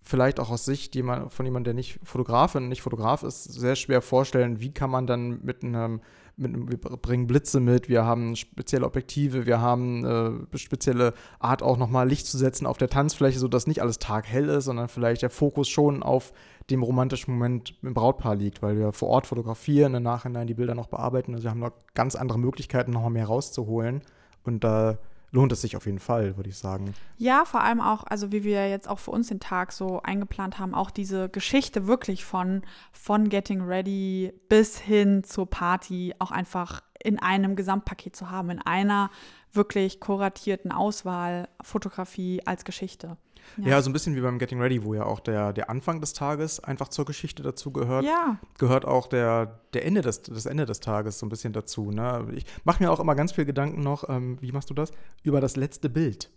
vielleicht 0.08 0.40
auch 0.40 0.50
aus 0.50 0.64
Sicht 0.64 0.94
jemand, 0.94 1.32
von 1.32 1.44
jemandem, 1.44 1.64
der 1.64 1.74
nicht 1.74 2.00
Fotografin, 2.02 2.68
nicht 2.68 2.80
Fotograf 2.80 3.22
ist, 3.22 3.44
sehr 3.44 3.76
schwer 3.76 4.00
vorstellen, 4.00 4.60
wie 4.60 4.72
kann 4.72 4.90
man 4.90 5.06
dann 5.06 5.40
mit 5.42 5.62
einem, 5.62 6.00
mit 6.36 6.54
einem, 6.54 6.70
wir 6.70 6.78
bringen 6.78 7.26
Blitze 7.26 7.60
mit, 7.60 7.90
wir 7.90 8.04
haben 8.04 8.34
spezielle 8.34 8.86
Objektive, 8.86 9.44
wir 9.44 9.60
haben 9.60 10.04
äh, 10.04 10.58
spezielle 10.58 11.12
Art 11.40 11.62
auch 11.62 11.76
nochmal 11.76 12.08
Licht 12.08 12.26
zu 12.26 12.38
setzen 12.38 12.66
auf 12.66 12.78
der 12.78 12.88
Tanzfläche, 12.88 13.38
sodass 13.38 13.66
nicht 13.66 13.82
alles 13.82 13.98
taghell 13.98 14.48
ist, 14.48 14.64
sondern 14.64 14.88
vielleicht 14.88 15.20
der 15.22 15.30
Fokus 15.30 15.68
schon 15.68 16.02
auf 16.02 16.32
dem 16.70 16.82
romantischen 16.82 17.32
Moment 17.34 17.74
im 17.82 17.94
Brautpaar 17.94 18.34
liegt, 18.34 18.62
weil 18.62 18.78
wir 18.78 18.92
vor 18.92 19.08
Ort 19.08 19.26
fotografieren, 19.26 19.94
im 19.94 20.02
Nachhinein 20.02 20.46
die 20.46 20.54
Bilder 20.54 20.74
noch 20.74 20.88
bearbeiten. 20.88 21.34
Also 21.34 21.44
wir 21.44 21.50
haben 21.50 21.60
noch 21.60 21.72
ganz 21.94 22.14
andere 22.14 22.38
Möglichkeiten, 22.38 22.90
noch 22.90 23.08
mehr 23.08 23.26
rauszuholen. 23.26 24.02
Und 24.44 24.64
da 24.64 24.98
lohnt 25.30 25.52
es 25.52 25.60
sich 25.60 25.76
auf 25.76 25.86
jeden 25.86 25.98
Fall, 25.98 26.36
würde 26.36 26.50
ich 26.50 26.56
sagen. 26.56 26.94
Ja, 27.16 27.44
vor 27.44 27.62
allem 27.62 27.80
auch, 27.80 28.04
also 28.04 28.32
wie 28.32 28.44
wir 28.44 28.68
jetzt 28.68 28.88
auch 28.88 28.98
für 28.98 29.10
uns 29.10 29.28
den 29.28 29.40
Tag 29.40 29.72
so 29.72 30.00
eingeplant 30.02 30.58
haben, 30.58 30.74
auch 30.74 30.90
diese 30.90 31.28
Geschichte 31.28 31.86
wirklich 31.86 32.24
von, 32.24 32.62
von 32.92 33.28
Getting 33.28 33.62
Ready 33.62 34.32
bis 34.48 34.78
hin 34.78 35.24
zur 35.24 35.48
Party 35.48 36.14
auch 36.18 36.30
einfach 36.30 36.82
in 37.02 37.18
einem 37.18 37.56
Gesamtpaket 37.56 38.16
zu 38.16 38.30
haben, 38.30 38.50
in 38.50 38.60
einer 38.60 39.10
wirklich 39.52 40.00
kuratierten 40.00 40.72
Auswahl 40.72 41.48
Fotografie 41.62 42.42
als 42.44 42.64
Geschichte. 42.64 43.16
Ja. 43.56 43.68
ja. 43.68 43.82
so 43.82 43.90
ein 43.90 43.92
bisschen 43.92 44.14
wie 44.16 44.20
beim 44.20 44.38
Getting 44.38 44.60
Ready, 44.60 44.84
wo 44.84 44.94
ja 44.94 45.04
auch 45.04 45.20
der, 45.20 45.52
der 45.52 45.70
Anfang 45.70 46.00
des 46.00 46.12
Tages 46.12 46.60
einfach 46.60 46.88
zur 46.88 47.04
Geschichte 47.04 47.42
dazu 47.42 47.72
gehört. 47.72 48.04
Ja. 48.04 48.38
Gehört 48.58 48.84
auch 48.84 49.06
der, 49.06 49.60
der 49.72 49.84
Ende 49.84 50.00
des, 50.00 50.22
das 50.22 50.46
Ende 50.46 50.66
des 50.66 50.80
Tages 50.80 51.18
so 51.18 51.26
ein 51.26 51.28
bisschen 51.28 51.52
dazu. 51.52 51.90
Ne? 51.90 52.26
Ich 52.34 52.44
mache 52.64 52.82
mir 52.82 52.90
auch 52.90 53.00
immer 53.00 53.14
ganz 53.14 53.32
viel 53.32 53.44
Gedanken 53.44 53.82
noch, 53.82 54.08
ähm, 54.08 54.36
wie 54.40 54.52
machst 54.52 54.70
du 54.70 54.74
das? 54.74 54.92
Über 55.22 55.40
das 55.40 55.56
letzte 55.56 55.88
Bild. 55.88 56.30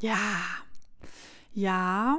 Ja. 0.00 0.18
Ja. 1.52 2.18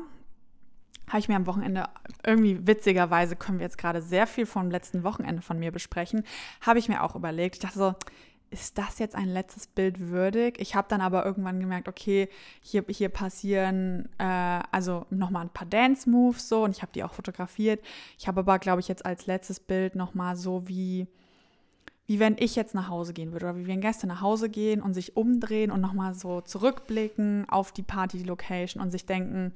Habe 1.07 1.19
ich 1.19 1.27
mir 1.27 1.35
am 1.35 1.45
Wochenende, 1.45 1.85
irgendwie 2.25 2.65
witzigerweise 2.65 3.35
können 3.35 3.59
wir 3.59 3.65
jetzt 3.65 3.77
gerade 3.77 4.01
sehr 4.01 4.25
viel 4.25 4.47
vom 4.47 4.71
letzten 4.71 5.03
Wochenende 5.03 5.43
von 5.43 5.59
mir 5.59 5.71
besprechen, 5.71 6.23
habe 6.61 6.79
ich 6.79 6.89
mir 6.89 7.03
auch 7.03 7.15
überlegt. 7.15 7.55
Ich 7.55 7.61
dachte 7.61 7.77
so, 7.77 7.95
ist 8.55 8.77
das 8.77 8.99
jetzt 8.99 9.15
ein 9.15 9.27
letztes 9.27 9.67
Bild 9.67 9.99
würdig? 9.99 10.55
Ich 10.59 10.75
habe 10.75 10.87
dann 10.89 11.01
aber 11.01 11.25
irgendwann 11.25 11.59
gemerkt, 11.59 11.89
okay, 11.89 12.29
hier, 12.61 12.85
hier 12.87 13.09
passieren 13.09 14.07
äh, 14.17 14.61
also 14.71 15.05
nochmal 15.09 15.43
ein 15.43 15.49
paar 15.49 15.67
Dance-Moves 15.67 16.47
so 16.47 16.63
und 16.63 16.71
ich 16.71 16.81
habe 16.81 16.93
die 16.93 17.03
auch 17.03 17.13
fotografiert. 17.13 17.83
Ich 18.17 18.29
habe 18.29 18.39
aber, 18.39 18.57
glaube 18.59 18.79
ich, 18.79 18.87
jetzt 18.87 19.05
als 19.05 19.27
letztes 19.27 19.59
Bild 19.59 19.95
nochmal 19.95 20.37
so 20.37 20.69
wie, 20.69 21.07
wie 22.07 22.19
wenn 22.21 22.37
ich 22.39 22.55
jetzt 22.55 22.73
nach 22.73 22.87
Hause 22.87 23.11
gehen 23.11 23.33
würde 23.33 23.47
oder 23.47 23.57
wie 23.57 23.67
wenn 23.67 23.81
Gäste 23.81 24.07
nach 24.07 24.21
Hause 24.21 24.49
gehen 24.49 24.81
und 24.81 24.93
sich 24.93 25.17
umdrehen 25.17 25.69
und 25.69 25.81
nochmal 25.81 26.13
so 26.13 26.39
zurückblicken 26.39 27.49
auf 27.49 27.73
die 27.73 27.83
Party-Location 27.83 28.81
und 28.81 28.89
sich 28.89 29.05
denken, 29.05 29.53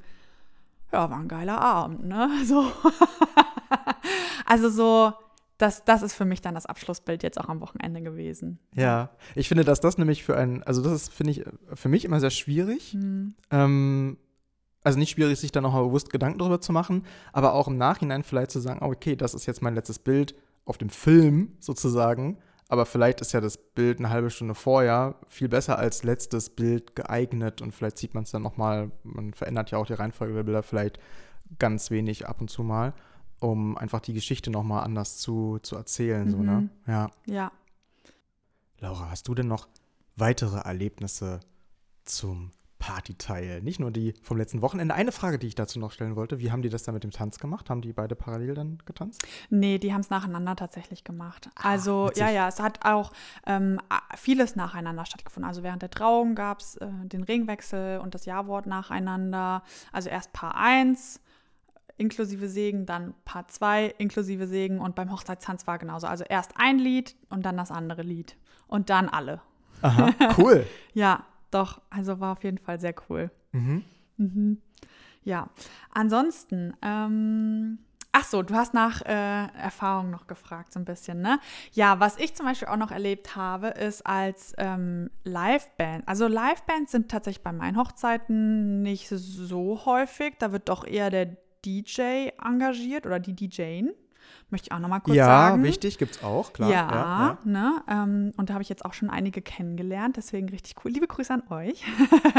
ja, 0.92 1.10
war 1.10 1.20
ein 1.20 1.30
geiler 1.30 1.62
Abend, 1.62 2.06
ne? 2.06 2.30
So. 2.46 2.70
also 4.46 4.70
so 4.70 5.14
das, 5.60 5.84
das 5.84 6.02
ist 6.02 6.14
für 6.14 6.24
mich 6.24 6.42
dann 6.42 6.56
das 6.56 6.66
Abschlussbild 6.66 7.22
jetzt 7.22 7.40
auch 7.40 7.50
am 7.50 7.60
Wochenende 7.60 8.02
gewesen. 8.02 8.60
Ja, 8.76 9.10
ich 9.36 9.50
finde, 9.50 9.66
dass 9.66 9.82
das 9.82 9.98
nämlich 9.98 10.24
für 10.24 10.38
ein, 10.38 10.64
also 10.64 10.82
das 10.82 10.94
ist, 10.94 11.14
finde 11.14 11.32
ich, 11.32 11.44
für 11.74 11.90
mich 11.90 12.06
immer 12.06 12.22
sehr 12.22 12.30
schwierig. 12.30 12.94
Mhm. 12.94 13.36
Ähm, 13.52 14.18
also 14.82 14.98
nicht 14.98 15.12
schwierig, 15.12 15.38
sich 15.38 15.52
da 15.52 15.60
nochmal 15.60 15.84
bewusst 15.84 16.12
Gedanken 16.12 16.40
darüber 16.40 16.62
zu 16.62 16.72
machen, 16.72 17.06
aber 17.34 17.54
auch 17.54 17.68
im 17.68 17.78
Nachhinein 17.78 18.24
vielleicht 18.24 18.52
zu 18.52 18.62
sagen, 18.62 18.80
oh, 18.82 18.92
okay, 18.92 19.18
das 19.18 19.34
ist 19.34 19.46
jetzt 19.46 19.62
mein 19.62 19.76
letztes 19.76 20.00
Bild 20.00 20.34
auf 20.64 20.78
dem 20.78 20.90
Film 20.90 21.58
sozusagen, 21.60 22.38
aber 22.70 22.86
vielleicht 22.86 23.20
ist 23.20 23.34
ja 23.34 23.42
das 23.42 23.58
Bild 23.58 24.00
eine 24.00 24.12
halbe 24.12 24.30
Stunde 24.30 24.56
vorher 24.56 25.16
viel 25.28 25.50
besser 25.50 25.78
als 25.78 26.04
letztes 26.04 26.50
Bild 26.50 26.96
geeignet 26.96 27.62
und 27.62 27.74
vielleicht 27.74 27.98
sieht 27.98 28.14
man 28.14 28.24
es 28.24 28.32
dann 28.32 28.44
nochmal, 28.44 28.92
man 29.04 29.34
verändert 29.34 29.72
ja 29.72 29.78
auch 29.78 29.88
die 29.88 29.94
Reihenfolge 29.94 30.36
der 30.36 30.44
Bilder 30.44 30.64
vielleicht 30.64 31.00
ganz 31.58 31.92
wenig 31.92 32.30
ab 32.30 32.40
und 32.40 32.50
zu 32.50 32.64
mal 32.64 32.94
um 33.40 33.78
einfach 33.78 34.00
die 34.00 34.14
Geschichte 34.14 34.52
nochmal 34.52 34.84
anders 34.84 35.18
zu, 35.18 35.60
zu 35.62 35.76
erzählen. 35.76 36.26
Mhm. 36.26 36.32
So, 36.32 36.38
ne? 36.38 36.52
Mhm. 36.52 36.70
Ja. 36.88 37.12
Ja. 37.26 37.52
Laura, 38.80 39.10
hast 39.10 39.28
du 39.28 39.36
denn 39.36 39.48
noch 39.48 39.68
weitere 40.16 40.60
Erlebnisse 40.60 41.40
zum 42.06 42.52
Partyteil? 42.78 43.62
Nicht 43.62 43.80
nur 43.80 43.92
die 43.92 44.14
vom 44.22 44.38
letzten 44.38 44.62
Wochenende. 44.62 44.96
Eine 44.96 45.12
Frage, 45.12 45.38
die 45.38 45.48
ich 45.48 45.56
dazu 45.56 45.80
noch 45.80 45.92
stellen 45.92 46.16
wollte: 46.16 46.40
Wie 46.40 46.52
haben 46.52 46.62
die 46.62 46.70
das 46.70 46.84
dann 46.84 46.94
mit 46.94 47.04
dem 47.04 47.12
Tanz 47.12 47.40
gemacht? 47.40 47.70
Haben 47.70 47.82
die 47.82 47.92
beide 47.92 48.16
parallel 48.16 48.56
dann 48.56 48.78
getanzt? 48.86 49.28
Nee, 49.50 49.80
die 49.80 49.94
haben 49.94 50.02
es 50.02 50.10
nacheinander 50.10 50.56
tatsächlich 50.56 51.04
gemacht. 51.04 51.50
Ah, 51.56 51.72
also, 51.72 52.08
witzig. 52.08 52.22
ja, 52.22 52.30
ja, 52.30 52.48
es 52.48 52.60
hat 52.62 52.86
auch 52.86 53.12
ähm, 53.46 53.80
vieles 54.16 54.56
nacheinander 54.56 55.06
stattgefunden. 55.06 55.48
Also, 55.48 55.62
während 55.62 55.82
der 55.82 55.92
Trauung 55.92 56.36
gab 56.36 56.62
es 56.62 56.78
äh, 56.78 56.88
den 57.04 57.24
Ringwechsel 57.24 58.00
und 58.00 58.16
das 58.16 58.26
Ja-Wort 58.26 58.66
nacheinander. 58.66 59.64
Also, 59.92 60.10
erst 60.10 60.32
Paar 60.32 60.56
1 60.56 61.20
inklusive 62.00 62.48
Segen, 62.48 62.86
dann 62.86 63.14
Part 63.26 63.52
2 63.52 63.94
inklusive 63.98 64.48
Segen 64.48 64.80
und 64.80 64.96
beim 64.96 65.12
Hochzeitstanz 65.12 65.68
war 65.68 65.78
genauso. 65.78 66.08
Also 66.08 66.24
erst 66.28 66.54
ein 66.56 66.80
Lied 66.80 67.16
und 67.30 67.46
dann 67.46 67.58
das 67.58 67.72
andere 67.72 68.02
Lied 68.02 68.38
und 68.68 68.90
dann 68.90 69.10
alle. 69.10 69.42
Aha, 69.82 70.10
cool. 70.38 70.66
ja, 70.94 71.26
doch, 71.52 71.82
also 71.90 72.20
war 72.20 72.34
auf 72.34 72.44
jeden 72.44 72.58
Fall 72.58 72.80
sehr 72.80 72.94
cool. 73.10 73.32
Mhm. 73.52 73.84
Mhm. 74.18 74.62
Ja, 75.24 75.50
ansonsten, 75.94 76.74
ähm, 76.82 77.80
ach 78.12 78.24
so, 78.24 78.42
du 78.42 78.56
hast 78.56 78.74
nach 78.74 79.02
äh, 79.02 79.48
Erfahrung 79.58 80.10
noch 80.10 80.28
gefragt, 80.28 80.74
so 80.74 80.80
ein 80.80 80.86
bisschen, 80.86 81.22
ne? 81.22 81.40
Ja, 81.74 82.00
was 82.00 82.18
ich 82.18 82.36
zum 82.36 82.46
Beispiel 82.46 82.68
auch 82.68 82.78
noch 82.78 82.92
erlebt 82.92 83.36
habe, 83.36 83.68
ist 83.68 84.06
als 84.06 84.54
ähm, 84.58 85.10
Liveband. 85.24 86.08
Also 86.08 86.28
Livebands 86.28 86.92
sind 86.92 87.10
tatsächlich 87.10 87.44
bei 87.44 87.52
meinen 87.52 87.78
Hochzeiten 87.78 88.82
nicht 88.82 89.10
so 89.10 89.86
häufig. 89.86 90.36
Da 90.40 90.52
wird 90.52 90.70
doch 90.70 90.86
eher 90.86 91.10
der 91.10 91.38
DJ 91.66 92.30
engagiert 92.44 93.06
oder 93.06 93.20
die 93.20 93.36
DJen. 93.36 93.92
Möchte 94.52 94.68
ich 94.68 94.72
auch 94.72 94.80
nochmal 94.80 95.02
kurz 95.02 95.16
ja, 95.16 95.26
sagen. 95.26 95.64
Ja, 95.64 95.68
wichtig, 95.68 95.98
gibt 95.98 96.16
es 96.16 96.24
auch, 96.24 96.54
klar. 96.54 96.70
Ja, 96.70 96.90
ja, 96.92 96.92
ja. 96.92 97.38
Ne, 97.44 97.84
ähm, 97.88 98.32
und 98.36 98.50
da 98.50 98.54
habe 98.54 98.64
ich 98.64 98.70
jetzt 98.70 98.84
auch 98.84 98.94
schon 98.94 99.10
einige 99.10 99.42
kennengelernt, 99.42 100.18
deswegen 100.18 100.50
richtig 100.50 100.76
cool. 100.84 100.92
Liebe 100.92 101.08
Grüße 101.08 101.32
an 101.32 101.44
euch. 101.50 101.84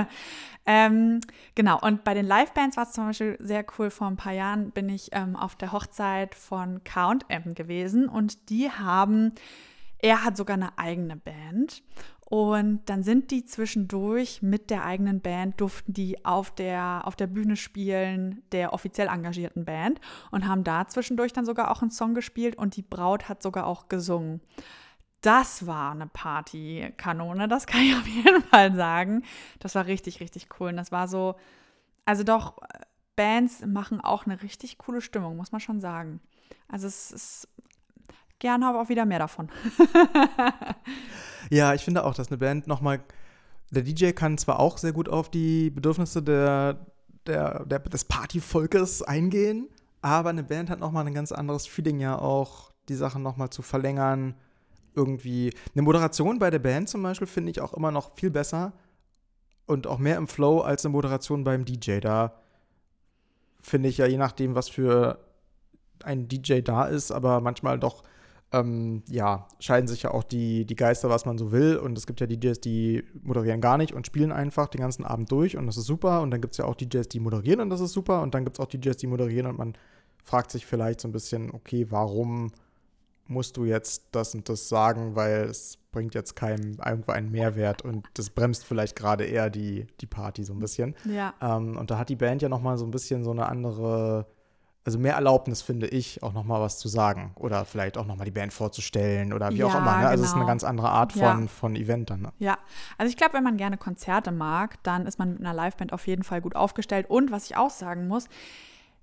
ähm, 0.66 1.20
genau, 1.54 1.78
und 1.80 2.02
bei 2.02 2.14
den 2.14 2.26
Livebands 2.26 2.76
war 2.76 2.84
es 2.84 2.92
zum 2.92 3.06
Beispiel 3.06 3.36
sehr 3.40 3.64
cool. 3.78 3.90
Vor 3.90 4.08
ein 4.08 4.16
paar 4.16 4.32
Jahren 4.32 4.72
bin 4.72 4.88
ich 4.88 5.10
ähm, 5.12 5.36
auf 5.36 5.54
der 5.54 5.72
Hochzeit 5.72 6.34
von 6.34 6.82
K&M 6.82 7.54
gewesen 7.54 8.08
und 8.08 8.50
die 8.50 8.70
haben, 8.70 9.32
er 10.03 10.24
hat 10.24 10.36
sogar 10.36 10.55
eine 10.55 10.78
eigene 10.78 11.16
Band 11.16 11.82
und 12.30 12.88
dann 12.88 13.03
sind 13.03 13.32
die 13.32 13.44
zwischendurch 13.44 14.40
mit 14.40 14.70
der 14.70 14.84
eigenen 14.84 15.20
Band, 15.20 15.61
durften 15.61 15.92
die 15.92 16.24
auf 16.24 16.55
der, 16.55 17.03
auf 17.05 17.16
der 17.16 17.26
Bühne 17.26 17.57
spielen, 17.57 18.42
der 18.53 18.72
offiziell 18.72 19.09
engagierten 19.09 19.64
Band 19.64 20.01
und 20.30 20.46
haben 20.46 20.62
da 20.62 20.86
zwischendurch 20.86 21.32
dann 21.32 21.44
sogar 21.44 21.72
auch 21.72 21.82
einen 21.82 21.90
Song 21.90 22.14
gespielt 22.14 22.57
und 22.57 22.76
die 22.76 22.82
Braut 22.82 23.28
hat 23.28 23.42
sogar 23.42 23.66
auch 23.66 23.88
gesungen. 23.88 24.40
Das 25.22 25.66
war 25.66 25.90
eine 25.90 26.07
Partykanone, 26.07 27.48
das 27.48 27.66
kann 27.66 27.82
ich 27.82 27.94
auf 27.96 28.07
jeden 28.07 28.42
Fall 28.44 28.76
sagen. 28.76 29.24
Das 29.59 29.74
war 29.74 29.86
richtig, 29.86 30.20
richtig 30.20 30.48
cool. 30.61 30.70
Und 30.70 30.76
das 30.76 30.92
war 30.92 31.09
so, 31.09 31.34
also 32.05 32.22
doch, 32.22 32.59
Bands 33.16 33.66
machen 33.66 34.01
auch 34.01 34.24
eine 34.24 34.40
richtig 34.40 34.78
coole 34.78 35.01
Stimmung, 35.01 35.36
muss 35.36 35.51
man 35.51 35.61
schon 35.61 35.80
sagen. 35.80 36.20
Also 36.68 36.86
es 36.86 37.11
ist 37.11 37.48
gerne 38.41 38.66
aber 38.66 38.82
auch 38.82 38.88
wieder 38.88 39.07
mehr 39.07 39.20
davon. 39.20 39.49
ja, 41.51 41.74
ich 41.74 41.84
finde 41.84 42.05
auch, 42.05 42.14
dass 42.14 42.28
eine 42.28 42.38
Band 42.38 42.66
nochmal. 42.66 43.01
Der 43.70 43.82
DJ 43.82 44.11
kann 44.11 44.36
zwar 44.36 44.59
auch 44.59 44.78
sehr 44.78 44.93
gut 44.93 45.09
auf 45.09 45.30
die 45.30 45.70
Bedürfnisse 45.70 46.22
der, 46.22 46.86
der, 47.26 47.64
der 47.66 47.78
des 47.78 48.05
Partyvolkes 48.05 49.03
eingehen, 49.03 49.68
aber 50.03 50.30
eine 50.30 50.43
Band 50.43 50.70
hat 50.70 50.80
nochmal 50.80 51.07
ein 51.07 51.14
ganz 51.14 51.30
anderes 51.30 51.68
Feeling 51.68 52.01
ja 52.01 52.18
auch, 52.18 52.72
die 52.88 52.97
Sachen 52.97 53.22
nochmal 53.22 53.51
zu 53.51 53.62
verlängern. 53.62 54.34
Irgendwie. 54.97 55.55
Eine 55.72 55.82
Moderation 55.82 56.41
bei 56.41 56.51
der 56.51 56.59
Band 56.59 56.88
zum 56.88 57.05
Beispiel 57.05 57.28
finde 57.28 57.53
ich 57.53 57.61
auch 57.61 57.74
immer 57.74 57.93
noch 57.93 58.16
viel 58.16 58.30
besser 58.30 58.72
und 59.66 59.86
auch 59.86 59.99
mehr 59.99 60.16
im 60.16 60.26
Flow 60.26 60.62
als 60.62 60.84
eine 60.84 60.91
Moderation 60.91 61.45
beim 61.45 61.64
DJ. 61.64 62.01
Da 62.01 62.34
finde 63.61 63.88
ich 63.88 63.99
ja, 63.99 64.07
je 64.07 64.16
nachdem, 64.16 64.57
was 64.57 64.68
für 64.68 65.20
ein 66.03 66.26
DJ 66.26 66.61
da 66.61 66.86
ist, 66.86 67.12
aber 67.12 67.41
manchmal 67.41 67.78
doch 67.78 68.03
ähm, 68.53 69.03
ja, 69.09 69.46
scheiden 69.61 69.86
sich 69.86 70.03
ja 70.03 70.11
auch 70.11 70.24
die, 70.24 70.64
die 70.64 70.74
Geister, 70.74 71.09
was 71.09 71.24
man 71.24 71.38
so 71.38 71.53
will. 71.53 71.76
Und 71.76 71.96
es 71.96 72.07
gibt 72.07 72.20
ja 72.20 72.26
DJs, 72.26 72.61
die 72.61 73.05
moderieren 73.22 73.61
gar 73.61 73.78
nicht 73.78 73.94
und 73.94 74.07
spielen 74.07 74.32
einfach 74.32 74.68
den 74.68 74.80
ganzen 74.80 75.05
Abend 75.05 75.30
durch 75.30 75.57
und 75.57 75.66
das 75.66 75.76
ist 75.76 75.86
super. 75.86 76.20
Und 76.20 76.30
dann 76.30 76.40
gibt 76.40 76.55
es 76.55 76.59
ja 76.59 76.64
auch 76.64 76.74
DJs, 76.74 77.09
die 77.09 77.20
moderieren 77.20 77.61
und 77.61 77.70
das 77.70 77.80
ist 77.80 77.92
super. 77.92 78.22
Und 78.22 78.34
dann 78.34 78.44
gibt 78.44 78.59
es 78.59 78.61
auch 78.61 78.68
DJs, 78.68 78.96
die 78.96 79.07
moderieren 79.07 79.46
und 79.46 79.59
man 79.59 79.74
fragt 80.24 80.51
sich 80.51 80.66
vielleicht 80.66 81.01
so 81.01 81.09
ein 81.09 81.12
bisschen, 81.12 81.53
okay, 81.53 81.86
warum 81.90 82.51
musst 83.26 83.57
du 83.57 83.64
jetzt 83.64 84.09
das 84.11 84.34
und 84.34 84.48
das 84.48 84.68
sagen, 84.68 85.14
weil 85.14 85.44
es 85.44 85.78
bringt 85.92 86.14
jetzt 86.14 86.34
keinem 86.34 86.78
irgendwo 86.84 87.12
einen 87.12 87.30
Mehrwert 87.30 87.82
und 87.82 88.07
das 88.14 88.30
bremst 88.30 88.64
vielleicht 88.64 88.96
gerade 88.96 89.24
eher 89.24 89.51
die, 89.51 89.86
die 90.01 90.07
Party 90.07 90.42
so 90.42 90.53
ein 90.53 90.59
bisschen. 90.59 90.96
Ja. 91.05 91.34
Ähm, 91.40 91.76
und 91.76 91.90
da 91.90 91.98
hat 91.98 92.09
die 92.09 92.16
Band 92.16 92.42
ja 92.42 92.48
noch 92.48 92.61
mal 92.61 92.76
so 92.76 92.84
ein 92.84 92.90
bisschen 92.90 93.22
so 93.22 93.30
eine 93.30 93.46
andere 93.46 94.26
also 94.85 94.99
mehr 94.99 95.14
Erlaubnis, 95.14 95.61
finde 95.61 95.89
ich, 95.89 96.22
auch 96.22 96.33
nochmal 96.33 96.61
was 96.61 96.78
zu 96.78 96.89
sagen. 96.89 97.33
Oder 97.37 97.64
vielleicht 97.64 97.99
auch 97.99 98.07
nochmal 98.07 98.24
die 98.24 98.31
Band 98.31 98.53
vorzustellen 98.53 99.33
oder 99.33 99.51
wie 99.51 99.57
ja, 99.57 99.66
auch 99.66 99.74
immer. 99.74 99.99
Ne? 99.99 100.09
Also 100.09 100.24
es 100.24 100.31
ist 100.31 100.35
eine 100.35 100.41
genau. 100.41 100.53
ganz 100.53 100.64
andere 100.64 100.89
Art 100.89 101.12
von, 101.12 101.20
ja. 101.43 101.47
von 101.47 101.76
Event 101.76 102.11
dann. 102.11 102.22
Ne? 102.22 102.33
Ja, 102.39 102.59
also 102.97 103.11
ich 103.11 103.16
glaube, 103.16 103.35
wenn 103.35 103.45
man 103.45 103.59
gerne 103.59 103.76
Konzerte 103.76 104.33
mag, 104.33 104.83
dann 104.83 105.07
ist 105.07 105.18
man 105.18 105.33
mit 105.33 105.41
einer 105.41 105.53
Liveband 105.55 105.93
auf 105.93 106.07
jeden 106.07 106.22
Fall 106.22 106.41
gut 106.41 106.57
aufgestellt. 106.57 107.11
Und 107.11 107.31
was 107.31 107.45
ich 107.45 107.57
auch 107.57 107.70
sagen 107.70 108.09
muss, 108.09 108.28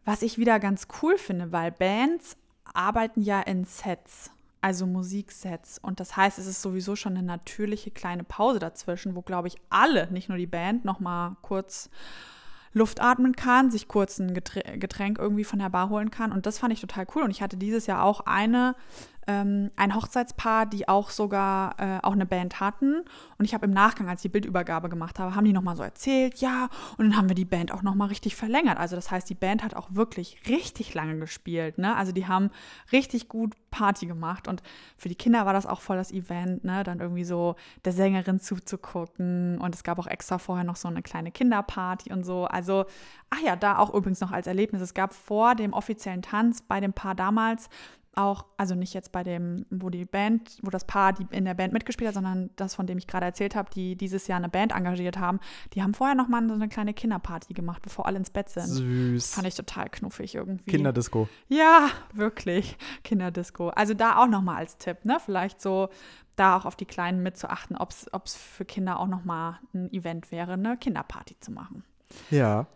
was 0.04 0.24
ich 0.24 0.38
wieder 0.38 0.60
ganz 0.60 0.88
cool 1.02 1.18
finde, 1.18 1.52
weil 1.52 1.72
Bands 1.72 2.38
arbeiten 2.74 3.22
ja 3.22 3.42
in 3.42 3.66
Sets, 3.66 4.32
also 4.62 4.88
Musiksets. 4.88 5.78
Und 5.78 6.00
das 6.00 6.18
heißt, 6.18 6.40
es 6.40 6.48
ist 6.48 6.62
sowieso 6.64 6.96
schon 6.96 7.16
eine 7.16 7.26
natürliche 7.26 7.92
kleine 7.92 8.24
Pause 8.24 8.58
dazwischen, 8.58 9.16
wo, 9.16 9.22
glaube 9.22 9.48
ich, 9.48 9.58
alle, 9.70 10.12
nicht 10.12 10.28
nur 10.28 10.40
die 10.40 10.48
Band, 10.48 10.86
nochmal 10.86 11.36
kurz 11.44 11.90
Luft 12.74 13.02
atmen 13.02 13.36
kann, 13.36 13.72
sich 13.72 13.88
kurz 13.88 14.20
ein 14.20 14.34
Getränk 14.34 15.20
irgendwie 15.20 15.44
von 15.44 15.60
der 15.60 15.70
Bar 15.70 15.90
holen 15.90 16.12
kann. 16.12 16.32
Und 16.32 16.46
das 16.46 16.60
fand 16.60 16.74
ich 16.74 16.82
total 16.82 17.08
cool. 17.16 17.24
Und 17.24 17.32
ich 17.32 17.42
hatte 17.42 17.58
dieses 17.58 17.88
Jahr 17.88 18.04
auch 18.04 18.22
eine 18.22 18.76
ähm, 19.28 19.72
ein 19.76 19.94
Hochzeitspaar, 19.94 20.66
die 20.66 20.88
auch 20.88 21.10
sogar 21.10 21.76
äh, 21.80 22.00
auch 22.02 22.14
eine 22.14 22.26
Band 22.26 22.60
hatten. 22.60 23.04
Und 23.38 23.46
ich 23.46 23.54
habe 23.54 23.66
im 23.66 23.72
Nachgang, 23.72 24.08
als 24.10 24.20
ich 24.20 24.24
die 24.24 24.30
Bildübergabe 24.30 24.90
gemacht 24.90 25.20
habe, 25.20 25.36
haben 25.36 25.46
die 25.46 25.54
nochmal 25.54 25.76
so 25.76 25.84
erzählt, 25.84 26.38
ja, 26.38 26.70
und 26.98 27.06
dann 27.06 27.18
haben 27.18 27.30
wir 27.30 27.36
die 27.36 27.46
Band 27.46 27.72
auch 27.74 27.84
nochmal 27.84 28.08
richtig 28.08 28.36
verlängert. 28.36 28.78
Also 28.78 28.96
das 28.96 29.12
heißt, 29.12 29.30
die 29.30 29.36
Band 29.36 29.64
hat 29.64 29.76
auch 29.76 29.90
wirklich 29.92 30.42
richtig 30.48 30.94
lange 30.94 31.20
gespielt. 31.20 31.78
Ne? 31.78 31.96
Also 31.96 32.12
die 32.12 32.28
haben 32.28 32.50
richtig 32.92 33.28
gut 33.28 33.54
Party 33.70 34.06
gemacht. 34.06 34.48
Und 34.48 34.64
für 34.98 35.10
die 35.10 35.16
Kinder 35.16 35.46
war 35.46 35.54
das 35.54 35.66
auch 35.66 35.82
voll 35.82 35.98
das 35.98 36.12
Event, 36.12 36.64
ne? 36.64 36.84
dann 36.84 37.00
irgendwie 37.00 37.26
so 37.26 37.56
der 37.86 37.94
Sängerin 37.94 38.40
zuzugucken. 38.40 39.60
Und 39.60 39.76
es 39.76 39.84
gab 39.84 40.00
auch 40.00 40.08
extra 40.08 40.38
vorher 40.38 40.64
noch 40.64 40.78
so 40.78 40.88
eine 40.88 41.02
kleine 41.02 41.32
Kinderparty 41.32 42.14
und 42.14 42.24
so. 42.24 42.46
Also, 42.46 42.86
ach 43.30 43.42
ja, 43.42 43.56
da 43.56 43.78
auch 43.78 43.94
übrigens 43.94 44.22
noch 44.22 44.32
als 44.32 44.48
Erlebnis. 44.48 44.82
Es 44.82 44.94
gab 44.94 45.14
vor 45.14 45.56
dem 45.56 45.74
offiziellen 45.74 46.22
Tanz 46.22 46.62
bei 46.62 46.80
dem 46.80 46.94
Paar 46.94 47.14
damals 47.14 47.70
auch, 48.18 48.46
also 48.58 48.76
nicht 48.76 48.94
jetzt 48.94 49.12
bei 49.12 49.24
dem, 49.24 49.66
wo 49.70 49.90
die 49.90 50.06
Band, 50.06 50.58
wo 50.62 50.70
das 50.70 50.86
Paar 50.86 51.14
die 51.14 51.28
in 51.32 51.46
der 51.46 51.54
Band 51.54 51.74
mitgespielt 51.74 52.08
hat, 52.08 52.16
sondern 52.16 52.50
das, 52.56 52.76
von 52.76 52.88
dem 52.88 52.98
ich 52.98 53.08
gerade 53.08 53.26
erzählt 53.26 53.56
habe, 53.56 53.70
die 53.70 53.96
dieses 53.96 54.28
Jahr 54.28 54.38
eine 54.38 54.50
Band 54.50 54.74
engagiert 54.74 55.18
haben, 55.18 55.40
die 55.74 55.84
haben 55.84 55.94
vorher 55.94 56.16
noch 56.16 56.28
mal 56.28 56.46
so 56.48 56.54
eine 56.54 56.68
kleine 56.68 56.94
Kinderparty 56.94 57.54
gemacht, 57.54 57.82
bevor 57.82 58.06
alle 58.06 58.18
ins 58.18 58.30
Bett 58.30 58.50
sind. 58.50 58.68
Süß. 58.68 59.36
Fand 59.36 59.48
ich 59.48 59.56
total 59.56 59.90
knuffig 59.90 60.36
irgendwie. 60.36 60.72
Kinderdisco. 60.72 61.30
Ja, 61.48 61.90
wirklich. 62.14 62.78
Kinderdisco. 63.04 63.70
Also 63.70 63.94
da 63.94 64.18
auch 64.18 64.28
noch 64.28 64.42
mal 64.42 64.58
als 64.58 64.78
Tipp, 64.78 65.06
ne? 65.06 65.18
Vielleicht 65.24 65.62
so 65.62 65.90
da 66.36 66.56
auch 66.56 66.66
auf 66.66 66.76
die 66.76 66.86
Kleinen 66.86 67.24
mitzuachten, 67.24 67.78
ob 67.78 67.92
es 67.92 68.36
für 68.36 68.66
Kinder 68.66 69.00
auch 69.00 69.08
noch 69.08 69.26
mal 69.26 69.60
ein 69.74 69.92
Event 69.92 70.32
wäre, 70.32 70.54
eine 70.54 70.78
Kinderparty 70.78 71.40
zu 71.40 71.52
machen. 71.52 71.84
Ja. 72.30 72.68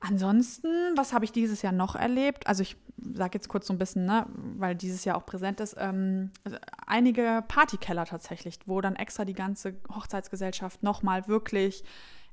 Ansonsten, 0.00 0.68
was 0.96 1.12
habe 1.12 1.24
ich 1.24 1.32
dieses 1.32 1.62
Jahr 1.62 1.72
noch 1.72 1.96
erlebt? 1.96 2.46
Also 2.46 2.62
ich 2.62 2.76
sage 3.14 3.36
jetzt 3.36 3.48
kurz 3.48 3.66
so 3.66 3.72
ein 3.72 3.78
bisschen, 3.78 4.06
ne, 4.06 4.26
weil 4.56 4.74
dieses 4.74 5.04
Jahr 5.04 5.16
auch 5.16 5.26
präsent 5.26 5.60
ist, 5.60 5.76
ähm, 5.78 6.30
also 6.44 6.56
einige 6.86 7.42
Partykeller 7.48 8.04
tatsächlich, 8.04 8.58
wo 8.66 8.80
dann 8.80 8.96
extra 8.96 9.24
die 9.24 9.34
ganze 9.34 9.74
Hochzeitsgesellschaft 9.92 10.82
nochmal 10.82 11.26
wirklich 11.26 11.82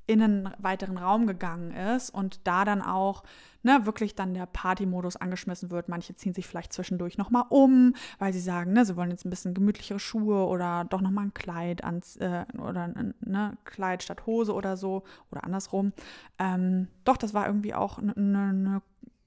in 0.08 0.22
einen 0.22 0.50
weiteren 0.60 0.98
Raum 0.98 1.28
gegangen 1.28 1.72
ist 1.72 2.10
und 2.10 2.40
da 2.46 2.66
dann 2.66 2.82
auch 2.82 3.24
ne, 3.66 3.86
wirklich 3.86 4.16
dann 4.16 4.34
der 4.34 4.46
Partymodus 4.46 5.16
angeschmissen 5.16 5.72
wird. 5.72 5.90
Manche 5.90 6.16
ziehen 6.16 6.34
sich 6.34 6.48
vielleicht 6.48 6.72
zwischendurch 6.72 7.18
nochmal 7.18 7.46
um, 7.50 7.96
weil 8.20 8.32
sie 8.32 8.40
sagen, 8.40 8.74
ne, 8.74 8.86
sie 8.86 8.96
wollen 8.96 9.10
jetzt 9.10 9.26
ein 9.26 9.32
bisschen 9.32 9.56
gemütlichere 9.56 10.00
Schuhe 10.00 10.46
oder 10.46 10.86
doch 10.86 11.02
nochmal 11.02 11.26
ein 11.26 11.34
Kleid 11.34 11.84
ans, 11.84 12.16
äh, 12.18 12.46
oder 12.58 12.84
ein 12.84 13.16
ne, 13.22 13.58
Kleid 13.66 14.04
statt 14.04 14.26
Hose 14.28 14.54
oder 14.54 14.78
so 14.78 15.04
oder 15.32 15.44
andersrum. 15.44 15.94
Ähm, 16.38 16.88
doch, 17.04 17.18
das 17.18 17.34
war 17.34 17.48
irgendwie 17.48 17.74
auch 17.74 17.98
eine 17.98 18.14
ne, 18.16 18.54
ne 18.54 18.82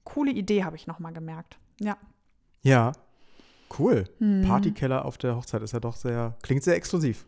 coole 0.05 0.31
Idee, 0.31 0.63
habe 0.63 0.77
ich 0.77 0.87
nochmal 0.87 1.13
gemerkt. 1.13 1.59
Ja. 1.81 1.97
Ja, 2.61 2.93
cool. 3.77 4.05
Hm. 4.19 4.43
Partykeller 4.45 5.05
auf 5.05 5.17
der 5.17 5.35
Hochzeit 5.35 5.61
ist 5.61 5.73
ja 5.73 5.79
doch 5.79 5.95
sehr, 5.95 6.37
klingt 6.41 6.63
sehr 6.63 6.75
exklusiv. 6.75 7.25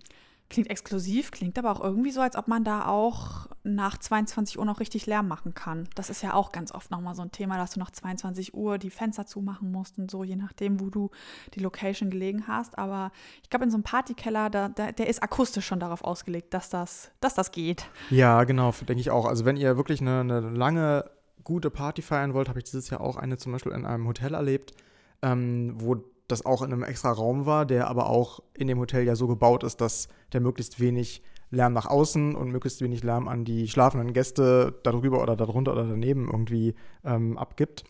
Klingt 0.51 0.69
exklusiv, 0.69 1.31
klingt 1.31 1.57
aber 1.57 1.71
auch 1.71 1.81
irgendwie 1.81 2.11
so, 2.11 2.19
als 2.19 2.35
ob 2.35 2.49
man 2.49 2.65
da 2.65 2.87
auch 2.87 3.47
nach 3.63 3.97
22 3.97 4.59
Uhr 4.59 4.65
noch 4.65 4.81
richtig 4.81 5.05
Lärm 5.05 5.29
machen 5.29 5.53
kann. 5.53 5.87
Das 5.95 6.09
ist 6.09 6.21
ja 6.23 6.33
auch 6.33 6.51
ganz 6.51 6.73
oft 6.73 6.91
nochmal 6.91 7.15
so 7.15 7.21
ein 7.21 7.31
Thema, 7.31 7.55
dass 7.55 7.71
du 7.71 7.79
nach 7.79 7.91
22 7.91 8.53
Uhr 8.53 8.77
die 8.77 8.89
Fenster 8.89 9.25
zumachen 9.25 9.71
musst 9.71 9.97
und 9.97 10.11
so, 10.11 10.25
je 10.25 10.35
nachdem, 10.35 10.81
wo 10.81 10.89
du 10.89 11.09
die 11.53 11.61
Location 11.61 12.09
gelegen 12.09 12.47
hast. 12.47 12.77
Aber 12.77 13.13
ich 13.43 13.49
glaube, 13.49 13.63
in 13.63 13.71
so 13.71 13.77
einem 13.77 13.83
Partykeller, 13.83 14.49
da, 14.49 14.67
da, 14.67 14.91
der 14.91 15.07
ist 15.07 15.23
akustisch 15.23 15.65
schon 15.65 15.79
darauf 15.79 16.03
ausgelegt, 16.03 16.53
dass 16.53 16.69
das, 16.69 17.11
dass 17.21 17.33
das 17.33 17.51
geht. 17.53 17.85
Ja, 18.09 18.43
genau, 18.43 18.71
denke 18.71 18.99
ich 18.99 19.09
auch. 19.09 19.25
Also 19.25 19.45
wenn 19.45 19.55
ihr 19.55 19.77
wirklich 19.77 20.01
eine, 20.01 20.19
eine 20.19 20.41
lange, 20.41 21.09
gute 21.45 21.71
Party 21.71 22.01
feiern 22.01 22.33
wollt, 22.33 22.49
habe 22.49 22.59
ich 22.59 22.65
dieses 22.65 22.89
Jahr 22.89 23.01
auch 23.01 23.15
eine 23.15 23.37
zum 23.37 23.51
Beispiel 23.51 23.71
in 23.71 23.85
einem 23.85 24.07
Hotel 24.07 24.33
erlebt, 24.33 24.73
ähm, 25.21 25.73
wo 25.77 25.95
das 26.31 26.45
auch 26.45 26.61
in 26.61 26.71
einem 26.71 26.83
extra 26.83 27.11
Raum 27.11 27.45
war, 27.45 27.65
der 27.65 27.87
aber 27.87 28.09
auch 28.09 28.41
in 28.53 28.67
dem 28.67 28.79
Hotel 28.79 29.05
ja 29.05 29.15
so 29.15 29.27
gebaut 29.27 29.63
ist, 29.63 29.81
dass 29.81 30.07
der 30.33 30.41
möglichst 30.41 30.79
wenig 30.79 31.21
Lärm 31.49 31.73
nach 31.73 31.85
außen 31.85 32.35
und 32.35 32.51
möglichst 32.51 32.81
wenig 32.81 33.03
Lärm 33.03 33.27
an 33.27 33.43
die 33.43 33.67
schlafenden 33.67 34.13
Gäste 34.13 34.79
darüber 34.83 35.21
oder 35.21 35.35
darunter 35.35 35.73
oder 35.73 35.83
daneben 35.83 36.29
irgendwie 36.31 36.75
ähm, 37.03 37.37
abgibt. 37.37 37.83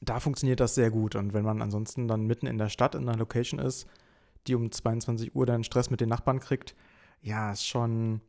Da 0.00 0.18
funktioniert 0.18 0.58
das 0.58 0.74
sehr 0.74 0.90
gut. 0.90 1.14
Und 1.14 1.32
wenn 1.32 1.44
man 1.44 1.62
ansonsten 1.62 2.08
dann 2.08 2.26
mitten 2.26 2.46
in 2.46 2.58
der 2.58 2.68
Stadt 2.68 2.96
in 2.96 3.08
einer 3.08 3.16
Location 3.16 3.60
ist, 3.60 3.86
die 4.48 4.56
um 4.56 4.70
22 4.70 5.36
Uhr 5.36 5.46
dann 5.46 5.62
Stress 5.62 5.90
mit 5.90 6.00
den 6.00 6.08
Nachbarn 6.08 6.40
kriegt, 6.40 6.74
ja, 7.20 7.52
ist 7.52 7.66
schon. 7.66 8.20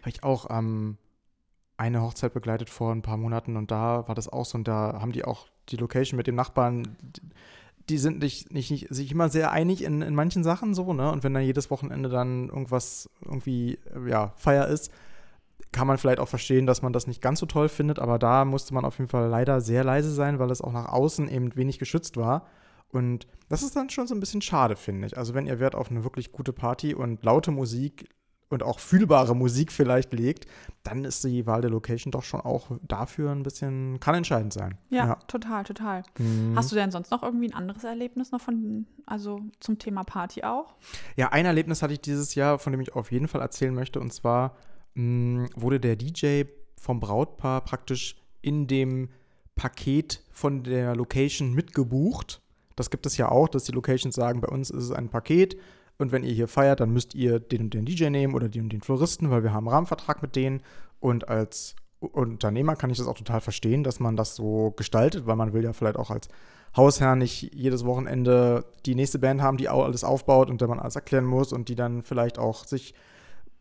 Habe 0.00 0.08
ich 0.08 0.24
auch 0.24 0.50
ähm, 0.50 0.98
eine 1.76 2.02
Hochzeit 2.02 2.34
begleitet 2.34 2.70
vor 2.70 2.92
ein 2.92 3.02
paar 3.02 3.16
Monaten 3.16 3.56
und 3.56 3.70
da 3.70 4.08
war 4.08 4.14
das 4.16 4.28
auch 4.28 4.44
so 4.44 4.58
und 4.58 4.66
da 4.66 4.98
haben 5.00 5.12
die 5.12 5.24
auch 5.24 5.46
die 5.68 5.76
Location 5.76 6.16
mit 6.16 6.26
dem 6.26 6.34
Nachbarn 6.34 6.96
die 7.88 7.98
sind 7.98 8.18
nicht, 8.18 8.52
nicht, 8.52 8.70
nicht, 8.70 8.88
sich 8.90 9.12
immer 9.12 9.28
sehr 9.28 9.52
einig 9.52 9.82
in, 9.84 10.02
in 10.02 10.14
manchen 10.14 10.42
Sachen 10.42 10.74
so, 10.74 10.92
ne? 10.92 11.10
Und 11.10 11.22
wenn 11.22 11.34
dann 11.34 11.44
jedes 11.44 11.70
Wochenende 11.70 12.08
dann 12.08 12.48
irgendwas 12.48 13.08
irgendwie, 13.24 13.78
ja, 14.08 14.32
Feier 14.36 14.66
ist, 14.66 14.90
kann 15.72 15.86
man 15.86 15.98
vielleicht 15.98 16.20
auch 16.20 16.28
verstehen, 16.28 16.66
dass 16.66 16.82
man 16.82 16.92
das 16.92 17.06
nicht 17.06 17.22
ganz 17.22 17.38
so 17.38 17.46
toll 17.46 17.68
findet, 17.68 17.98
aber 17.98 18.18
da 18.18 18.44
musste 18.44 18.74
man 18.74 18.84
auf 18.84 18.98
jeden 18.98 19.10
Fall 19.10 19.28
leider 19.28 19.60
sehr 19.60 19.84
leise 19.84 20.10
sein, 20.10 20.38
weil 20.38 20.50
es 20.50 20.62
auch 20.62 20.72
nach 20.72 20.88
außen 20.88 21.28
eben 21.28 21.54
wenig 21.54 21.78
geschützt 21.78 22.16
war. 22.16 22.46
Und 22.88 23.26
das 23.48 23.62
ist 23.62 23.76
dann 23.76 23.90
schon 23.90 24.06
so 24.06 24.14
ein 24.14 24.20
bisschen 24.20 24.42
schade, 24.42 24.76
finde 24.76 25.06
ich. 25.06 25.18
Also 25.18 25.34
wenn 25.34 25.46
ihr 25.46 25.60
Wert 25.60 25.74
auf 25.74 25.90
eine 25.90 26.04
wirklich 26.04 26.32
gute 26.32 26.52
Party 26.52 26.94
und 26.94 27.22
laute 27.24 27.50
Musik 27.50 28.08
und 28.48 28.62
auch 28.62 28.78
fühlbare 28.78 29.34
Musik 29.34 29.72
vielleicht 29.72 30.12
legt, 30.12 30.46
dann 30.84 31.04
ist 31.04 31.24
die 31.24 31.46
Wahl 31.46 31.62
der 31.62 31.70
Location 31.70 32.12
doch 32.12 32.22
schon 32.22 32.40
auch 32.40 32.70
dafür 32.82 33.32
ein 33.32 33.42
bisschen, 33.42 33.98
kann 33.98 34.14
entscheidend 34.14 34.52
sein. 34.52 34.78
Ja, 34.88 35.06
ja. 35.06 35.14
total, 35.26 35.64
total. 35.64 36.02
Mhm. 36.18 36.52
Hast 36.54 36.70
du 36.70 36.76
denn 36.76 36.90
sonst 36.90 37.10
noch 37.10 37.22
irgendwie 37.22 37.48
ein 37.48 37.54
anderes 37.54 37.82
Erlebnis 37.82 38.30
noch 38.30 38.40
von, 38.40 38.86
also 39.04 39.40
zum 39.58 39.78
Thema 39.78 40.04
Party 40.04 40.44
auch? 40.44 40.74
Ja, 41.16 41.32
ein 41.32 41.44
Erlebnis 41.44 41.82
hatte 41.82 41.94
ich 41.94 42.00
dieses 42.00 42.34
Jahr, 42.34 42.58
von 42.58 42.72
dem 42.72 42.80
ich 42.80 42.94
auf 42.94 43.10
jeden 43.10 43.26
Fall 43.26 43.40
erzählen 43.40 43.74
möchte, 43.74 43.98
und 43.98 44.12
zwar 44.12 44.54
mh, 44.94 45.48
wurde 45.56 45.80
der 45.80 45.96
DJ 45.96 46.44
vom 46.80 47.00
Brautpaar 47.00 47.62
praktisch 47.62 48.16
in 48.42 48.68
dem 48.68 49.08
Paket 49.56 50.22
von 50.30 50.62
der 50.62 50.94
Location 50.94 51.52
mitgebucht. 51.52 52.42
Das 52.76 52.90
gibt 52.90 53.06
es 53.06 53.16
ja 53.16 53.30
auch, 53.30 53.48
dass 53.48 53.64
die 53.64 53.72
Locations 53.72 54.14
sagen, 54.14 54.40
bei 54.40 54.48
uns 54.48 54.70
ist 54.70 54.84
es 54.84 54.92
ein 54.92 55.08
Paket 55.08 55.56
und 55.98 56.12
wenn 56.12 56.24
ihr 56.24 56.32
hier 56.32 56.48
feiert, 56.48 56.80
dann 56.80 56.92
müsst 56.92 57.14
ihr 57.14 57.40
den 57.40 57.62
und 57.62 57.74
den 57.74 57.86
DJ 57.86 58.10
nehmen 58.10 58.34
oder 58.34 58.48
den 58.48 58.64
und 58.64 58.72
den 58.72 58.82
Floristen, 58.82 59.30
weil 59.30 59.42
wir 59.42 59.52
haben 59.52 59.66
einen 59.66 59.74
Rahmenvertrag 59.74 60.20
mit 60.22 60.36
denen. 60.36 60.62
Und 61.00 61.28
als 61.28 61.74
Unternehmer 62.00 62.76
kann 62.76 62.90
ich 62.90 62.98
das 62.98 63.06
auch 63.06 63.16
total 63.16 63.40
verstehen, 63.40 63.82
dass 63.82 64.00
man 64.00 64.16
das 64.16 64.36
so 64.36 64.72
gestaltet, 64.76 65.26
weil 65.26 65.36
man 65.36 65.52
will 65.52 65.64
ja 65.64 65.72
vielleicht 65.72 65.96
auch 65.96 66.10
als 66.10 66.28
Hausherr 66.76 67.16
nicht 67.16 67.54
jedes 67.54 67.86
Wochenende 67.86 68.66
die 68.84 68.94
nächste 68.94 69.18
Band 69.18 69.40
haben, 69.40 69.56
die 69.56 69.68
alles 69.68 70.04
aufbaut 70.04 70.50
und 70.50 70.60
der 70.60 70.68
man 70.68 70.78
alles 70.78 70.96
erklären 70.96 71.24
muss 71.24 71.52
und 71.52 71.70
die 71.70 71.74
dann 71.74 72.02
vielleicht 72.02 72.38
auch 72.38 72.64
sich. 72.66 72.94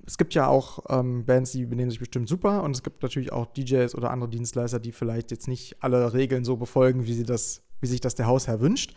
Es 0.07 0.17
gibt 0.17 0.35
ja 0.35 0.47
auch 0.47 0.79
ähm, 0.89 1.25
Bands, 1.25 1.51
die 1.53 1.65
benehmen 1.65 1.89
sich 1.89 1.99
bestimmt 1.99 2.29
super 2.29 2.61
und 2.61 2.75
es 2.75 2.83
gibt 2.83 3.01
natürlich 3.01 3.31
auch 3.31 3.47
DJs 3.47 3.95
oder 3.95 4.11
andere 4.11 4.29
Dienstleister, 4.29 4.79
die 4.79 4.91
vielleicht 4.91 5.31
jetzt 5.31 5.47
nicht 5.47 5.81
alle 5.81 6.13
Regeln 6.13 6.43
so 6.43 6.57
befolgen, 6.57 7.07
wie 7.07 7.13
sie 7.13 7.23
das, 7.23 7.63
wie 7.79 7.87
sich 7.87 8.01
das 8.01 8.13
der 8.13 8.27
Hausherr 8.27 8.59
wünscht. 8.59 8.93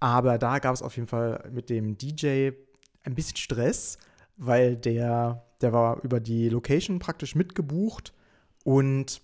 Aber 0.00 0.38
da 0.38 0.58
gab 0.58 0.74
es 0.74 0.82
auf 0.82 0.96
jeden 0.96 1.06
Fall 1.06 1.48
mit 1.52 1.70
dem 1.70 1.96
DJ 1.96 2.50
ein 3.08 3.14
bisschen 3.14 3.36
Stress, 3.36 3.98
weil 4.36 4.76
der, 4.76 5.44
der 5.60 5.72
war 5.72 6.02
über 6.02 6.20
die 6.20 6.48
Location 6.48 6.98
praktisch 6.98 7.34
mitgebucht 7.34 8.12
und 8.64 9.22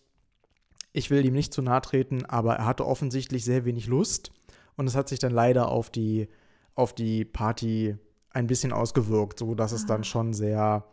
ich 0.93 1.11
will 1.11 1.25
ihm 1.25 1.35
nicht 1.35 1.53
zu 1.53 1.63
nahe 1.63 1.81
treten, 1.81 2.25
aber 2.25 2.57
er 2.57 2.67
hatte 2.67 2.87
offensichtlich 2.87 3.45
sehr 3.45 3.65
wenig 3.65 3.87
Lust 3.87 4.33
und 4.77 4.87
es 4.87 4.95
hat 4.95 5.09
sich 5.09 5.19
dann 5.19 5.33
leider 5.33 5.69
auf 5.69 5.91
die, 5.91 6.29
auf 6.75 6.95
die 6.95 7.25
Party 7.25 7.97
ein 8.31 8.47
bisschen 8.47 8.73
ausgewirkt, 8.73 9.39
so 9.39 9.55
dass 9.55 9.73
es 9.73 9.87
dann 9.87 10.01
ah. 10.01 10.05
schon 10.05 10.33
sehr, 10.33 10.85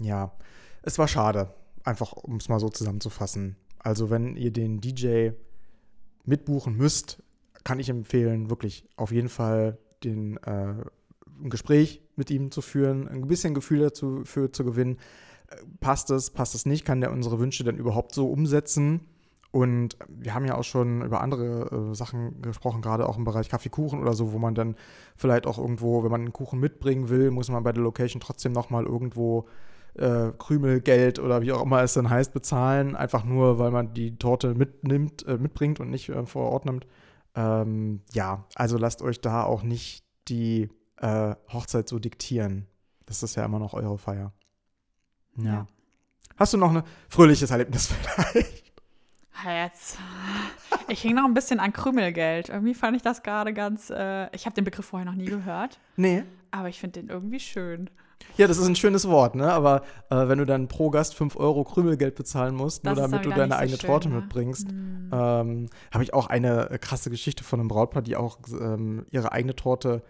ja, 0.00 0.32
es 0.82 0.98
war 0.98 1.08
schade, 1.08 1.52
einfach 1.84 2.12
um 2.12 2.36
es 2.36 2.48
mal 2.48 2.60
so 2.60 2.68
zusammenzufassen. 2.68 3.56
Also 3.78 4.08
wenn 4.10 4.36
ihr 4.36 4.52
den 4.52 4.80
DJ 4.80 5.30
mitbuchen 6.24 6.76
müsst, 6.76 7.22
kann 7.64 7.80
ich 7.80 7.88
empfehlen, 7.88 8.50
wirklich 8.50 8.88
auf 8.96 9.10
jeden 9.10 9.28
Fall 9.28 9.78
den 10.04 10.36
äh, 10.38 10.74
ein 11.42 11.50
Gespräch 11.50 12.02
mit 12.16 12.30
ihm 12.30 12.50
zu 12.50 12.60
führen, 12.62 13.08
ein 13.08 13.26
bisschen 13.26 13.54
Gefühl 13.54 13.80
dazu 13.80 14.22
für, 14.24 14.50
zu 14.52 14.64
gewinnen. 14.64 14.98
Äh, 15.48 15.56
passt 15.80 16.10
es, 16.10 16.30
passt 16.30 16.54
es 16.54 16.66
nicht? 16.66 16.84
Kann 16.84 17.00
der 17.00 17.12
unsere 17.12 17.38
Wünsche 17.38 17.64
denn 17.64 17.76
überhaupt 17.76 18.14
so 18.14 18.28
umsetzen? 18.28 19.00
Und 19.52 19.96
wir 20.08 20.34
haben 20.34 20.44
ja 20.44 20.56
auch 20.56 20.64
schon 20.64 21.02
über 21.02 21.22
andere 21.22 21.90
äh, 21.90 21.94
Sachen 21.94 22.42
gesprochen, 22.42 22.82
gerade 22.82 23.08
auch 23.08 23.16
im 23.16 23.24
Bereich 23.24 23.48
Kaffeekuchen 23.48 24.00
oder 24.00 24.12
so, 24.12 24.32
wo 24.32 24.38
man 24.38 24.54
dann 24.54 24.76
vielleicht 25.16 25.46
auch 25.46 25.56
irgendwo, 25.56 26.04
wenn 26.04 26.10
man 26.10 26.20
einen 26.22 26.32
Kuchen 26.32 26.60
mitbringen 26.60 27.08
will, 27.08 27.30
muss 27.30 27.48
man 27.48 27.62
bei 27.62 27.72
der 27.72 27.82
Location 27.82 28.20
trotzdem 28.20 28.52
nochmal 28.52 28.84
irgendwo 28.84 29.46
äh, 29.94 30.32
Krümelgeld 30.38 31.18
oder 31.18 31.42
wie 31.42 31.52
auch 31.52 31.62
immer 31.62 31.82
es 31.82 31.94
dann 31.94 32.10
heißt, 32.10 32.34
bezahlen, 32.34 32.96
einfach 32.96 33.24
nur, 33.24 33.58
weil 33.58 33.70
man 33.70 33.94
die 33.94 34.18
Torte 34.18 34.54
mitnimmt, 34.54 35.26
äh, 35.26 35.38
mitbringt 35.38 35.80
und 35.80 35.90
nicht 35.90 36.08
äh, 36.10 36.26
vor 36.26 36.50
Ort 36.50 36.66
nimmt. 36.66 36.86
Ähm, 37.34 38.00
ja, 38.12 38.44
also 38.54 38.76
lasst 38.78 39.02
euch 39.02 39.20
da 39.20 39.44
auch 39.44 39.62
nicht 39.62 40.04
die 40.28 40.68
äh, 40.98 41.34
Hochzeit 41.52 41.88
so 41.88 41.98
diktieren. 41.98 42.66
Das 43.06 43.22
ist 43.22 43.34
ja 43.36 43.44
immer 43.44 43.58
noch 43.58 43.74
eure 43.74 43.98
Feier. 43.98 44.32
Ja. 45.36 45.44
ja. 45.44 45.66
Hast 46.36 46.52
du 46.52 46.58
noch 46.58 46.74
ein 46.74 46.82
fröhliches 47.08 47.50
Erlebnis 47.50 47.86
vielleicht? 48.02 48.72
Jetzt. 49.44 49.98
Ich 50.88 51.02
hing 51.02 51.14
noch 51.14 51.24
ein 51.24 51.34
bisschen 51.34 51.60
an 51.60 51.72
Krümelgeld. 51.72 52.48
Irgendwie 52.48 52.74
fand 52.74 52.96
ich 52.96 53.02
das 53.02 53.22
gerade 53.22 53.52
ganz. 53.52 53.90
Äh, 53.90 54.34
ich 54.34 54.46
habe 54.46 54.54
den 54.54 54.64
Begriff 54.64 54.86
vorher 54.86 55.04
noch 55.04 55.14
nie 55.14 55.26
gehört. 55.26 55.78
Nee. 55.96 56.24
Aber 56.50 56.68
ich 56.68 56.80
finde 56.80 57.00
den 57.00 57.10
irgendwie 57.10 57.38
schön. 57.38 57.90
Ja, 58.38 58.46
das 58.46 58.56
ist 58.56 58.66
ein 58.66 58.76
schönes 58.76 59.06
Wort, 59.08 59.34
ne? 59.34 59.52
Aber 59.52 59.82
äh, 60.10 60.26
wenn 60.28 60.38
du 60.38 60.46
dann 60.46 60.68
pro 60.68 60.90
Gast 60.90 61.14
5 61.14 61.36
Euro 61.36 61.64
Krümelgeld 61.64 62.14
bezahlen 62.14 62.54
musst, 62.54 62.84
Das 62.86 62.96
nur 62.96 63.08
damit 63.08 63.26
du 63.26 63.30
deine 63.30 63.52
so 63.54 63.58
eigene 63.60 63.78
schön, 63.78 63.86
Torte 63.88 64.08
ne? 64.08 64.16
mitbringst, 64.16 64.70
Hm. 64.70 65.10
ähm, 65.12 65.66
habe 65.92 66.02
ich 66.02 66.14
auch 66.14 66.26
eine 66.28 66.70
äh, 66.70 66.78
krasse 66.78 67.10
Geschichte 67.10 67.44
von 67.44 67.60
einem 67.60 67.68
Brautpaar, 67.68 68.02
die 68.02 68.16
auch 68.16 68.38
ähm, 68.58 69.06
ihre 69.10 69.32
eigene 69.32 69.54
Torte 69.54 70.02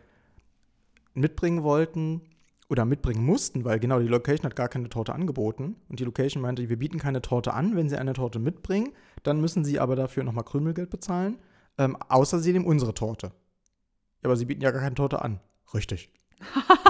mitbringen 1.17 1.63
wollten 1.63 2.21
oder 2.69 2.85
mitbringen 2.85 3.25
mussten, 3.25 3.65
weil 3.65 3.79
genau 3.79 4.01
die 4.01 4.09
Location 4.09 4.45
hat 4.45 4.57
gar 4.57 4.69
keine 4.69 4.89
Torte 4.89 5.15
angeboten. 5.15 5.77
Und 5.89 6.01
die 6.01 6.05
Location 6.05 6.43
meinte, 6.43 6.69
wir 6.69 6.79
bieten 6.79 6.99
keine 6.99 7.23
Torte 7.23 7.55
an. 7.55 7.77
Wenn 7.77 7.89
sie 7.89 7.97
eine 7.97 8.13
Torte 8.13 8.39
mitbringen, 8.39 8.93
dann 9.23 9.41
müssen 9.41 9.65
sie 9.65 9.79
aber 9.81 9.97
dafür 9.97 10.25
nochmal 10.25 10.45
Krümelgeld 10.45 10.91
bezahlen. 10.91 11.39
Ähm, 11.79 11.97
außer 12.09 12.39
sie 12.41 12.53
nehmen 12.53 12.65
unsere 12.67 12.95
Torte. 12.95 13.29
Ja, 13.29 14.25
aber 14.25 14.37
sie 14.37 14.47
bieten 14.47 14.63
ja 14.63 14.71
gar 14.71 14.81
keine 14.83 14.95
Torte 14.95 15.23
an. 15.23 15.41
Richtig. 15.75 16.11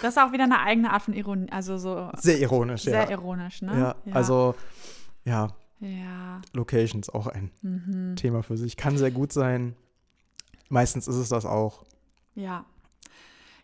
Das 0.00 0.16
ist 0.16 0.18
auch 0.22 0.30
wieder 0.32 0.44
eine 0.44 0.60
eigene 0.60 0.92
Art 0.92 1.02
von 1.02 1.14
Ironie. 1.14 1.50
Also 1.50 1.76
so 1.76 2.08
Sehr 2.18 2.38
ironisch, 2.38 2.82
sehr 2.82 3.02
ja. 3.04 3.10
ironisch, 3.10 3.62
ne? 3.62 3.72
Ja, 4.06 4.14
also, 4.14 4.54
ja, 5.24 5.48
Ja. 5.80 6.40
Locations 6.52 7.10
auch 7.10 7.26
ein 7.26 7.50
Mhm. 7.62 8.14
Thema 8.16 8.42
für 8.44 8.56
sich. 8.56 8.76
Kann 8.76 8.96
sehr 8.96 9.10
gut 9.10 9.32
sein. 9.32 9.74
Meistens 10.68 11.08
ist 11.08 11.16
es 11.16 11.30
das 11.30 11.44
auch. 11.44 11.84
Ja. 12.38 12.64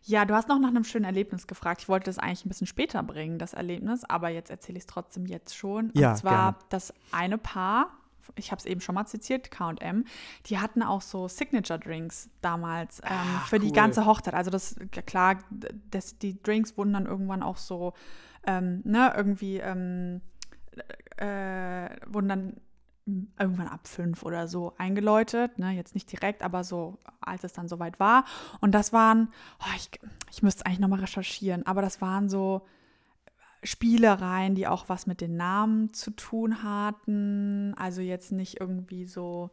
Ja, 0.07 0.27
du 0.27 0.35
hast 0.35 0.49
noch 0.49 0.59
nach 0.59 0.69
einem 0.69 0.85
schönen 0.85 1.07
Erlebnis 1.07 1.47
gefragt. 1.47 1.81
Ich 1.81 1.89
wollte 1.89 2.07
das 2.07 2.19
eigentlich 2.19 2.45
ein 2.45 2.49
bisschen 2.51 2.67
später 2.67 3.03
bringen, 3.03 3.39
das 3.39 3.55
Erlebnis, 3.55 4.05
aber 4.05 4.29
jetzt 4.29 4.51
erzähle 4.51 4.77
ich 4.77 4.83
es 4.83 4.87
trotzdem 4.87 5.25
jetzt 5.25 5.57
schon. 5.57 5.91
Ja, 5.95 6.11
Und 6.11 6.17
zwar 6.19 6.53
gerne. 6.53 6.57
das 6.69 6.93
eine 7.11 7.39
Paar, 7.39 7.89
ich 8.35 8.51
habe 8.51 8.59
es 8.59 8.67
eben 8.67 8.83
schon 8.83 8.95
mal 8.95 9.07
zitiert, 9.07 9.51
KM, 9.51 10.05
die 10.47 10.59
hatten 10.59 10.83
auch 10.83 11.01
so 11.01 11.27
Signature-Drinks 11.27 12.29
damals 12.43 13.01
ähm, 13.01 13.13
Ach, 13.13 13.47
für 13.47 13.59
die 13.59 13.69
cool. 13.69 13.73
ganze 13.73 14.05
Hochzeit. 14.05 14.35
Also 14.35 14.51
das, 14.51 14.77
klar, 15.07 15.39
das, 15.91 16.19
die 16.19 16.43
Drinks 16.43 16.77
wurden 16.77 16.93
dann 16.93 17.07
irgendwann 17.07 17.43
auch 17.43 17.57
so, 17.57 17.95
ähm, 18.47 18.83
ne, 18.85 19.11
irgendwie, 19.17 19.57
ähm, 19.57 20.21
äh, 21.17 21.89
wurden 22.07 22.29
dann 22.29 22.57
irgendwann 23.07 23.69
ab 23.69 23.87
fünf 23.87 24.23
oder 24.23 24.49
so 24.49 24.75
eingeläutet, 24.79 25.59
ne? 25.59 25.73
jetzt 25.73 25.95
nicht 25.95 26.11
direkt, 26.11 26.43
aber 26.43 26.65
so, 26.65 26.99
als 27.21 27.45
es 27.45 27.53
dann 27.53 27.69
soweit 27.69 28.01
war. 28.01 28.25
Und 28.61 28.73
das 28.73 28.93
waren, 28.93 29.29
oh, 29.61 29.73
ich, 29.77 29.91
ich 30.31 30.43
müsste 30.43 30.61
es 30.61 30.67
eigentlich 30.67 30.81
nochmal 30.81 31.01
recherchieren, 31.01 31.67
aber 31.67 31.83
das 31.83 32.01
waren 32.01 32.29
so 32.31 32.67
Spielereien, 33.63 34.55
die 34.55 34.67
auch 34.67 34.89
was 34.89 35.07
mit 35.07 35.21
den 35.21 35.37
Namen 35.37 35.93
zu 35.93 36.11
tun 36.13 36.63
hatten. 36.63 37.75
Also 37.77 38.01
jetzt 38.01 38.33
nicht 38.33 38.61
irgendwie 38.61 39.05
so, 39.07 39.51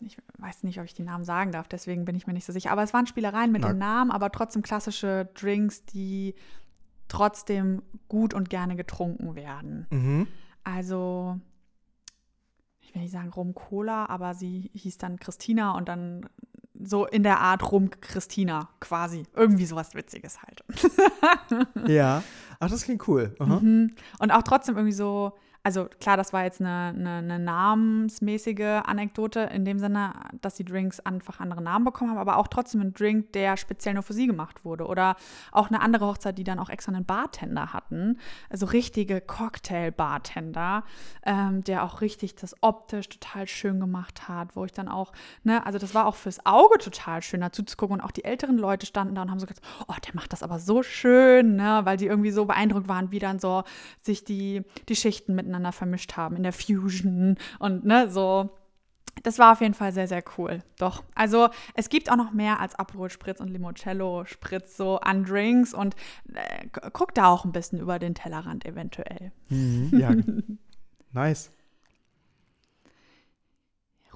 ich 0.00 0.18
weiß 0.38 0.62
nicht, 0.62 0.78
ob 0.78 0.84
ich 0.84 0.94
die 0.94 1.02
Namen 1.02 1.24
sagen 1.24 1.52
darf, 1.52 1.68
deswegen 1.68 2.04
bin 2.04 2.14
ich 2.16 2.26
mir 2.26 2.32
nicht 2.34 2.44
so 2.44 2.52
sicher. 2.52 2.70
Aber 2.70 2.82
es 2.82 2.92
waren 2.92 3.06
Spielereien 3.06 3.52
mit 3.52 3.62
Na- 3.62 3.68
den 3.68 3.78
Namen, 3.78 4.10
aber 4.10 4.30
trotzdem 4.30 4.62
klassische 4.62 5.28
Drinks, 5.34 5.84
die 5.86 6.34
trotzdem 7.08 7.82
gut 8.08 8.34
und 8.34 8.50
gerne 8.50 8.76
getrunken 8.76 9.34
werden. 9.34 9.86
Mhm. 9.90 10.26
Also, 10.64 11.40
will 12.96 13.02
nicht 13.02 13.12
sagen 13.12 13.30
Rum 13.30 13.54
Cola, 13.54 14.06
aber 14.06 14.34
sie 14.34 14.70
hieß 14.74 14.98
dann 14.98 15.18
Christina 15.20 15.72
und 15.72 15.88
dann 15.88 16.28
so 16.82 17.06
in 17.06 17.22
der 17.22 17.40
Art 17.40 17.70
Rum 17.70 17.90
Christina 18.00 18.68
quasi. 18.80 19.24
Irgendwie 19.34 19.66
sowas 19.66 19.94
Witziges 19.94 20.38
halt. 20.42 20.64
Ja. 21.88 22.22
Ach, 22.58 22.70
das 22.70 22.84
klingt 22.84 23.06
cool. 23.06 23.34
Mhm. 23.38 23.94
Und 24.18 24.30
auch 24.30 24.42
trotzdem 24.42 24.76
irgendwie 24.76 24.94
so, 24.94 25.32
also 25.66 25.88
klar, 25.98 26.16
das 26.16 26.32
war 26.32 26.44
jetzt 26.44 26.60
eine, 26.60 26.94
eine, 26.96 27.10
eine 27.16 27.40
namensmäßige 27.40 28.82
Anekdote 28.84 29.40
in 29.52 29.64
dem 29.64 29.80
Sinne, 29.80 30.12
dass 30.40 30.54
die 30.54 30.64
Drinks 30.64 31.00
einfach 31.00 31.40
andere 31.40 31.60
Namen 31.60 31.84
bekommen 31.84 32.12
haben, 32.12 32.18
aber 32.18 32.36
auch 32.36 32.46
trotzdem 32.46 32.82
ein 32.82 32.92
Drink, 32.92 33.32
der 33.32 33.56
speziell 33.56 33.94
nur 33.94 34.04
für 34.04 34.12
sie 34.12 34.28
gemacht 34.28 34.64
wurde. 34.64 34.86
Oder 34.86 35.16
auch 35.50 35.66
eine 35.66 35.80
andere 35.80 36.06
Hochzeit, 36.06 36.38
die 36.38 36.44
dann 36.44 36.60
auch 36.60 36.68
extra 36.68 36.92
einen 36.92 37.04
Bartender 37.04 37.72
hatten. 37.72 38.20
Also 38.48 38.66
richtige 38.66 39.20
Cocktail-Bartender, 39.20 40.84
ähm, 41.24 41.64
der 41.64 41.82
auch 41.82 42.00
richtig 42.00 42.36
das 42.36 42.54
optisch 42.60 43.08
total 43.08 43.48
schön 43.48 43.80
gemacht 43.80 44.28
hat, 44.28 44.54
wo 44.54 44.64
ich 44.64 44.72
dann 44.72 44.86
auch, 44.86 45.10
ne, 45.42 45.66
also 45.66 45.80
das 45.80 45.96
war 45.96 46.06
auch 46.06 46.14
fürs 46.14 46.46
Auge 46.46 46.78
total 46.78 47.22
schön 47.22 47.40
dazu 47.40 47.64
zu 47.64 47.76
gucken. 47.76 47.94
Und 47.94 48.02
auch 48.02 48.12
die 48.12 48.24
älteren 48.24 48.56
Leute 48.56 48.86
standen 48.86 49.16
da 49.16 49.22
und 49.22 49.32
haben 49.32 49.40
so 49.40 49.46
gesagt, 49.46 49.66
oh, 49.88 49.94
der 50.06 50.14
macht 50.14 50.32
das 50.32 50.44
aber 50.44 50.60
so 50.60 50.84
schön, 50.84 51.56
ne, 51.56 51.80
weil 51.82 51.96
die 51.96 52.06
irgendwie 52.06 52.30
so 52.30 52.44
beeindruckt 52.44 52.86
waren, 52.86 53.10
wie 53.10 53.18
dann 53.18 53.40
so 53.40 53.64
sich 54.00 54.22
die, 54.22 54.62
die 54.88 54.94
Schichten 54.94 55.34
miteinander 55.34 55.55
vermischt 55.72 56.16
haben 56.16 56.36
in 56.36 56.42
der 56.42 56.52
Fusion 56.52 57.36
und 57.58 57.84
ne, 57.84 58.10
so. 58.10 58.50
Das 59.22 59.38
war 59.38 59.52
auf 59.52 59.62
jeden 59.62 59.72
Fall 59.72 59.92
sehr, 59.92 60.06
sehr 60.08 60.22
cool. 60.36 60.62
Doch. 60.78 61.02
Also 61.14 61.48
es 61.72 61.88
gibt 61.88 62.10
auch 62.12 62.16
noch 62.16 62.32
mehr 62.32 62.60
als 62.60 62.74
Aperol 62.74 63.08
Spritz 63.08 63.40
und 63.40 63.48
Limoncello 63.48 64.26
Spritz 64.26 64.76
so 64.76 64.98
an 65.00 65.24
Drinks 65.24 65.72
und 65.72 65.96
äh, 66.34 66.66
gu- 66.66 66.90
guck 66.92 67.14
da 67.14 67.28
auch 67.28 67.46
ein 67.46 67.52
bisschen 67.52 67.80
über 67.80 67.98
den 67.98 68.14
Tellerrand 68.14 68.66
eventuell. 68.66 69.32
Mhm. 69.48 69.90
Ja. 69.98 70.10
nice. 71.12 71.50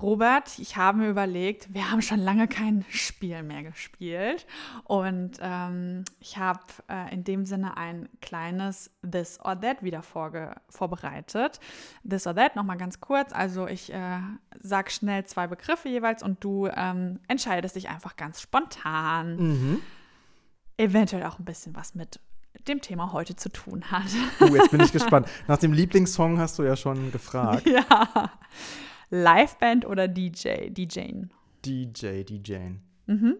Robert, 0.02 0.58
ich 0.58 0.76
habe 0.76 0.98
mir 0.98 1.08
überlegt, 1.10 1.72
wir 1.74 1.90
haben 1.90 2.00
schon 2.02 2.20
lange 2.20 2.48
kein 2.48 2.84
Spiel 2.88 3.42
mehr 3.42 3.62
gespielt 3.62 4.46
und 4.84 5.32
ähm, 5.40 6.04
ich 6.20 6.38
habe 6.38 6.60
äh, 6.88 7.12
in 7.12 7.24
dem 7.24 7.44
Sinne 7.44 7.76
ein 7.76 8.08
kleines 8.20 8.90
This 9.08 9.38
or 9.40 9.60
That 9.60 9.82
wieder 9.82 10.02
vorbereitet. 10.02 11.60
This 12.08 12.26
or 12.26 12.34
That 12.34 12.56
nochmal 12.56 12.78
ganz 12.78 13.00
kurz, 13.00 13.32
also 13.32 13.66
ich 13.66 13.92
äh, 13.92 14.20
sag 14.60 14.90
schnell 14.90 15.24
zwei 15.26 15.46
Begriffe 15.46 15.88
jeweils 15.88 16.22
und 16.22 16.42
du 16.42 16.68
ähm, 16.68 17.20
entscheidest 17.28 17.76
dich 17.76 17.88
einfach 17.88 18.16
ganz 18.16 18.40
spontan. 18.40 19.36
Mhm. 19.36 19.82
Eventuell 20.76 21.24
auch 21.24 21.38
ein 21.38 21.44
bisschen 21.44 21.76
was 21.76 21.94
mit 21.94 22.20
dem 22.68 22.80
Thema 22.80 23.12
heute 23.12 23.36
zu 23.36 23.48
tun 23.50 23.90
hat. 23.90 24.08
Uh, 24.40 24.54
jetzt 24.54 24.70
bin 24.70 24.80
ich 24.80 24.92
gespannt. 24.92 25.28
Nach 25.46 25.58
dem 25.58 25.72
Lieblingssong 25.72 26.38
hast 26.38 26.58
du 26.58 26.62
ja 26.62 26.76
schon 26.76 27.12
gefragt. 27.12 27.66
ja. 27.66 28.30
Liveband 29.10 29.86
oder 29.86 30.08
DJ? 30.08 30.70
DJen. 30.70 31.30
DJ, 31.64 32.22
DJ. 32.24 32.56
Mhm. 33.06 33.36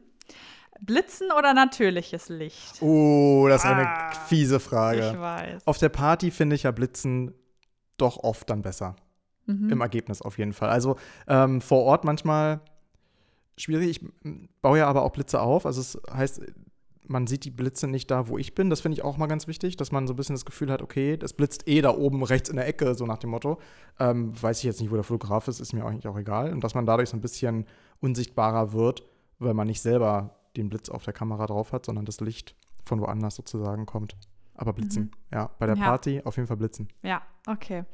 Blitzen 0.81 1.29
oder 1.37 1.53
natürliches 1.55 2.29
Licht? 2.29 2.81
Oh, 2.83 3.47
das 3.49 3.64
ist 3.64 3.71
eine 3.71 3.87
Ah, 3.87 4.11
fiese 4.12 4.57
Ich 4.57 4.62
Frage. 4.62 5.21
weiß. 5.21 5.66
Auf 5.66 5.79
der 5.79 5.91
Party 5.91 6.31
finde 6.31 6.57
ich 6.57 6.62
ja 6.64 6.71
Blitzen 6.71 7.35
doch 7.99 8.16
oft 8.18 8.49
dann 8.49 8.62
besser. 8.62 8.97
Mhm. 9.47 9.68
Im 9.71 9.81
Ergebnis 9.81 10.23
auf 10.23 10.39
jeden 10.39 10.53
Fall. 10.55 10.71
Also 10.71 10.97
ähm, 11.29 11.61
vor 11.61 11.83
Ort 11.85 12.05
manchmal 12.05 12.61
schwierig. 13.59 13.91
Ich 14.01 14.07
baue 14.62 14.79
ja 14.79 14.87
aber 14.87 15.03
auch 15.03 15.12
Blitze 15.12 15.41
auf. 15.41 15.66
Also 15.66 15.81
es 15.83 16.01
heißt, 16.12 16.41
man 17.11 17.27
sieht 17.27 17.45
die 17.45 17.51
Blitze 17.51 17.89
nicht 17.89 18.09
da, 18.11 18.29
wo 18.29 18.39
ich 18.39 18.55
bin. 18.55 18.71
Das 18.71 18.81
finde 18.81 18.95
ich 18.97 19.03
auch 19.05 19.17
mal 19.17 19.27
ganz 19.27 19.49
wichtig, 19.49 19.77
dass 19.77 19.91
man 19.91 20.07
so 20.07 20.13
ein 20.13 20.17
bisschen 20.17 20.37
das 20.37 20.45
Gefühl 20.45 20.71
hat, 20.71 20.81
okay, 20.81 21.17
das 21.17 21.33
blitzt 21.33 21.67
eh 21.67 21.81
da 21.81 21.91
oben 21.95 22.23
rechts 22.23 22.49
in 22.49 22.57
der 22.57 22.69
Ecke, 22.69 22.95
so 22.95 23.05
nach 23.05 23.19
dem 23.19 23.31
Motto. 23.31 23.59
Ähm, 23.99 24.31
weiß 24.41 24.59
ich 24.59 24.65
jetzt 24.65 24.81
nicht, 24.81 24.93
wo 24.93 24.95
der 24.95 25.03
Fotograf 25.03 25.49
ist, 25.49 25.59
ist 25.59 25.73
mir 25.73 25.85
eigentlich 25.85 26.07
auch 26.07 26.17
egal. 26.17 26.53
Und 26.53 26.63
dass 26.63 26.75
man 26.75 26.87
dadurch 26.87 27.09
so 27.11 27.17
ein 27.17 27.21
bisschen 27.21 27.67
unsichtbarer 28.01 28.73
wird, 28.73 29.03
weil 29.41 29.55
man 29.55 29.67
nicht 29.67 29.81
selber 29.81 30.37
den 30.57 30.69
Blitz 30.69 30.89
auf 30.89 31.05
der 31.05 31.13
Kamera 31.13 31.47
drauf 31.47 31.73
hat, 31.73 31.85
sondern 31.87 32.05
das 32.05 32.21
Licht 32.21 32.55
von 32.85 33.01
woanders 33.01 33.35
sozusagen 33.35 33.87
kommt. 33.87 34.17
Aber 34.55 34.73
blitzen, 34.73 35.11
ja. 35.33 35.51
Bei 35.59 35.67
der 35.67 35.77
Ja. 35.77 35.85
Party 35.85 36.21
auf 36.25 36.37
jeden 36.37 36.47
Fall 36.47 36.59
blitzen. 36.59 36.89
Ja, 37.03 37.23
okay. 37.47 37.85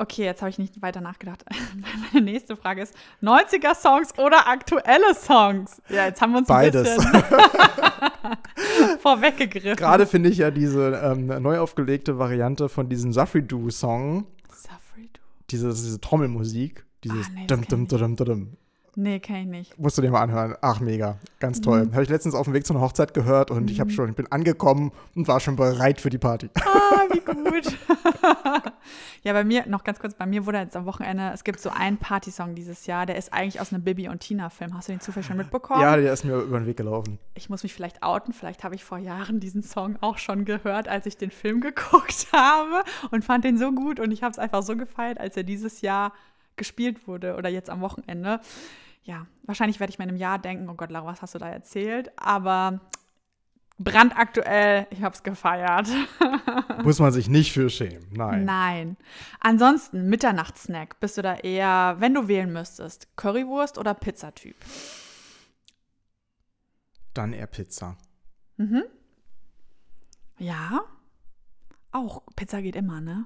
Okay, 0.00 0.24
jetzt 0.24 0.40
habe 0.40 0.48
ich 0.48 0.58
nicht 0.58 0.80
weiter 0.80 1.02
nachgedacht. 1.02 1.44
Meine 2.14 2.24
nächste 2.24 2.56
Frage 2.56 2.80
ist: 2.80 2.94
90er-Songs 3.22 4.16
oder 4.18 4.48
aktuelle 4.48 5.14
Songs? 5.14 5.82
Ja, 5.90 6.06
jetzt 6.06 6.22
haben 6.22 6.32
wir 6.32 6.38
uns 6.38 6.48
Beides. 6.48 6.88
ein 6.98 7.12
bisschen 7.12 8.98
vorweggegriffen. 9.00 9.76
Gerade 9.76 10.06
finde 10.06 10.30
ich 10.30 10.38
ja 10.38 10.50
diese 10.50 10.92
ähm, 11.04 11.26
neu 11.42 11.58
aufgelegte 11.58 12.18
Variante 12.18 12.70
von 12.70 12.88
diesem 12.88 13.12
Safri-Do-Song, 13.12 14.26
Safri-Do. 14.50 15.20
diese, 15.50 15.68
diese 15.68 16.00
Trommelmusik, 16.00 16.86
dieses 17.04 17.26
Ah, 17.26 17.32
nee, 17.34 17.46
dum, 17.46 17.68
dum, 17.68 17.86
dum, 17.86 18.16
dum, 18.16 18.26
dum. 18.26 18.56
Nee, 18.96 19.20
kann 19.20 19.36
ich 19.36 19.46
nicht. 19.46 19.78
Musst 19.78 19.96
du 19.98 20.02
dir 20.02 20.10
mal 20.10 20.22
anhören. 20.22 20.56
Ach, 20.60 20.80
mega. 20.80 21.18
Ganz 21.38 21.60
toll. 21.60 21.86
Mhm. 21.86 21.92
Habe 21.92 22.02
ich 22.02 22.08
letztens 22.08 22.34
auf 22.34 22.44
dem 22.44 22.54
Weg 22.54 22.66
zu 22.66 22.72
einer 22.72 22.82
Hochzeit 22.82 23.14
gehört 23.14 23.50
und 23.50 23.70
ich 23.70 23.80
habe 23.80 23.90
schon, 23.90 24.10
ich 24.10 24.16
bin 24.16 24.30
angekommen 24.30 24.92
und 25.14 25.28
war 25.28 25.40
schon 25.40 25.56
bereit 25.56 26.00
für 26.00 26.10
die 26.10 26.18
Party. 26.18 26.50
Ah, 26.56 27.06
wie 27.12 27.20
gut. 27.20 27.76
ja, 29.22 29.32
bei 29.32 29.44
mir, 29.44 29.66
noch 29.66 29.84
ganz 29.84 29.98
kurz, 30.00 30.14
bei 30.14 30.26
mir 30.26 30.46
wurde 30.46 30.58
jetzt 30.58 30.76
am 30.76 30.86
Wochenende, 30.86 31.30
es 31.32 31.44
gibt 31.44 31.60
so 31.60 31.70
einen 31.70 31.98
Partysong 31.98 32.54
dieses 32.54 32.86
Jahr, 32.86 33.06
der 33.06 33.16
ist 33.16 33.32
eigentlich 33.32 33.60
aus 33.60 33.72
einem 33.72 33.82
Bibi 33.82 34.08
und 34.08 34.20
Tina-Film. 34.20 34.76
Hast 34.76 34.88
du 34.88 34.92
den 34.92 35.00
zufällig 35.00 35.26
schon 35.26 35.36
mitbekommen? 35.36 35.80
Ja, 35.80 35.96
der 35.96 36.12
ist 36.12 36.24
mir 36.24 36.36
über 36.36 36.58
den 36.58 36.66
Weg 36.66 36.76
gelaufen. 36.76 37.18
Ich 37.34 37.48
muss 37.48 37.62
mich 37.62 37.74
vielleicht 37.74 38.02
outen, 38.02 38.32
vielleicht 38.32 38.64
habe 38.64 38.74
ich 38.74 38.84
vor 38.84 38.98
Jahren 38.98 39.40
diesen 39.40 39.62
Song 39.62 39.96
auch 40.00 40.18
schon 40.18 40.44
gehört, 40.44 40.88
als 40.88 41.06
ich 41.06 41.16
den 41.16 41.30
Film 41.30 41.60
geguckt 41.60 42.28
habe 42.32 42.82
und 43.10 43.24
fand 43.24 43.44
den 43.44 43.58
so 43.58 43.72
gut 43.72 44.00
und 44.00 44.10
ich 44.10 44.22
habe 44.22 44.32
es 44.32 44.38
einfach 44.38 44.62
so 44.62 44.76
gefeiert, 44.76 45.18
als 45.18 45.36
er 45.36 45.44
dieses 45.44 45.80
Jahr 45.80 46.12
gespielt 46.60 47.08
wurde 47.08 47.34
oder 47.34 47.48
jetzt 47.48 47.70
am 47.70 47.80
Wochenende. 47.80 48.40
Ja, 49.02 49.26
wahrscheinlich 49.42 49.80
werde 49.80 49.90
ich 49.90 49.98
mir 49.98 50.04
in 50.04 50.10
einem 50.10 50.18
Jahr 50.18 50.38
denken, 50.38 50.68
oh 50.68 50.74
Gott, 50.74 50.90
Lara, 50.90 51.06
was 51.06 51.22
hast 51.22 51.34
du 51.34 51.38
da 51.38 51.48
erzählt? 51.48 52.12
Aber 52.16 52.80
brandaktuell, 53.78 54.86
ich 54.90 55.02
habe 55.02 55.14
es 55.14 55.22
gefeiert. 55.22 55.88
Muss 56.84 56.98
man 56.98 57.12
sich 57.12 57.28
nicht 57.28 57.52
für 57.52 57.70
schämen. 57.70 58.06
Nein. 58.12 58.44
Nein. 58.44 58.96
Ansonsten, 59.40 60.08
Mitternachtssnack, 60.08 61.00
bist 61.00 61.16
du 61.16 61.22
da 61.22 61.34
eher, 61.34 61.96
wenn 61.98 62.14
du 62.14 62.28
wählen 62.28 62.52
müsstest, 62.52 63.08
Currywurst 63.16 63.78
oder 63.78 63.94
Pizzatyp? 63.94 64.56
Dann 67.14 67.32
eher 67.32 67.46
Pizza. 67.46 67.96
Mhm. 68.58 68.84
Ja. 70.38 70.82
Auch 71.90 72.22
Pizza 72.36 72.60
geht 72.60 72.76
immer, 72.76 73.00
ne? 73.00 73.24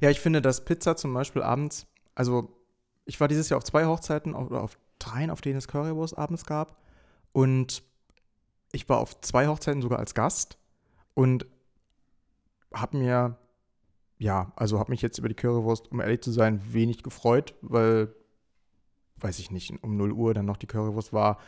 Ja, 0.00 0.10
ich 0.10 0.20
finde, 0.20 0.40
dass 0.40 0.64
Pizza 0.64 0.96
zum 0.96 1.12
Beispiel 1.12 1.42
abends, 1.42 1.86
also 2.14 2.61
ich 3.04 3.20
war 3.20 3.28
dieses 3.28 3.48
Jahr 3.48 3.58
auf 3.58 3.64
zwei 3.64 3.86
Hochzeiten 3.86 4.34
oder 4.34 4.62
auf 4.62 4.78
dreien, 4.98 5.30
auf 5.30 5.40
denen 5.40 5.58
es 5.58 5.68
Currywurst 5.68 6.16
abends 6.16 6.46
gab. 6.46 6.76
Und 7.32 7.82
ich 8.72 8.88
war 8.88 8.98
auf 8.98 9.20
zwei 9.20 9.48
Hochzeiten 9.48 9.82
sogar 9.82 9.98
als 9.98 10.14
Gast 10.14 10.58
und 11.14 11.46
habe 12.72 12.96
mir, 12.96 13.36
ja, 14.18 14.52
also 14.56 14.78
habe 14.78 14.90
mich 14.90 15.02
jetzt 15.02 15.18
über 15.18 15.28
die 15.28 15.34
Currywurst, 15.34 15.90
um 15.90 16.00
ehrlich 16.00 16.22
zu 16.22 16.30
sein, 16.30 16.72
wenig 16.72 17.02
gefreut, 17.02 17.54
weil, 17.60 18.14
weiß 19.16 19.38
ich 19.38 19.50
nicht, 19.50 19.72
um 19.82 19.96
0 19.96 20.12
Uhr 20.12 20.34
dann 20.34 20.46
noch 20.46 20.56
die 20.56 20.66
Currywurst 20.66 21.12
war. 21.12 21.38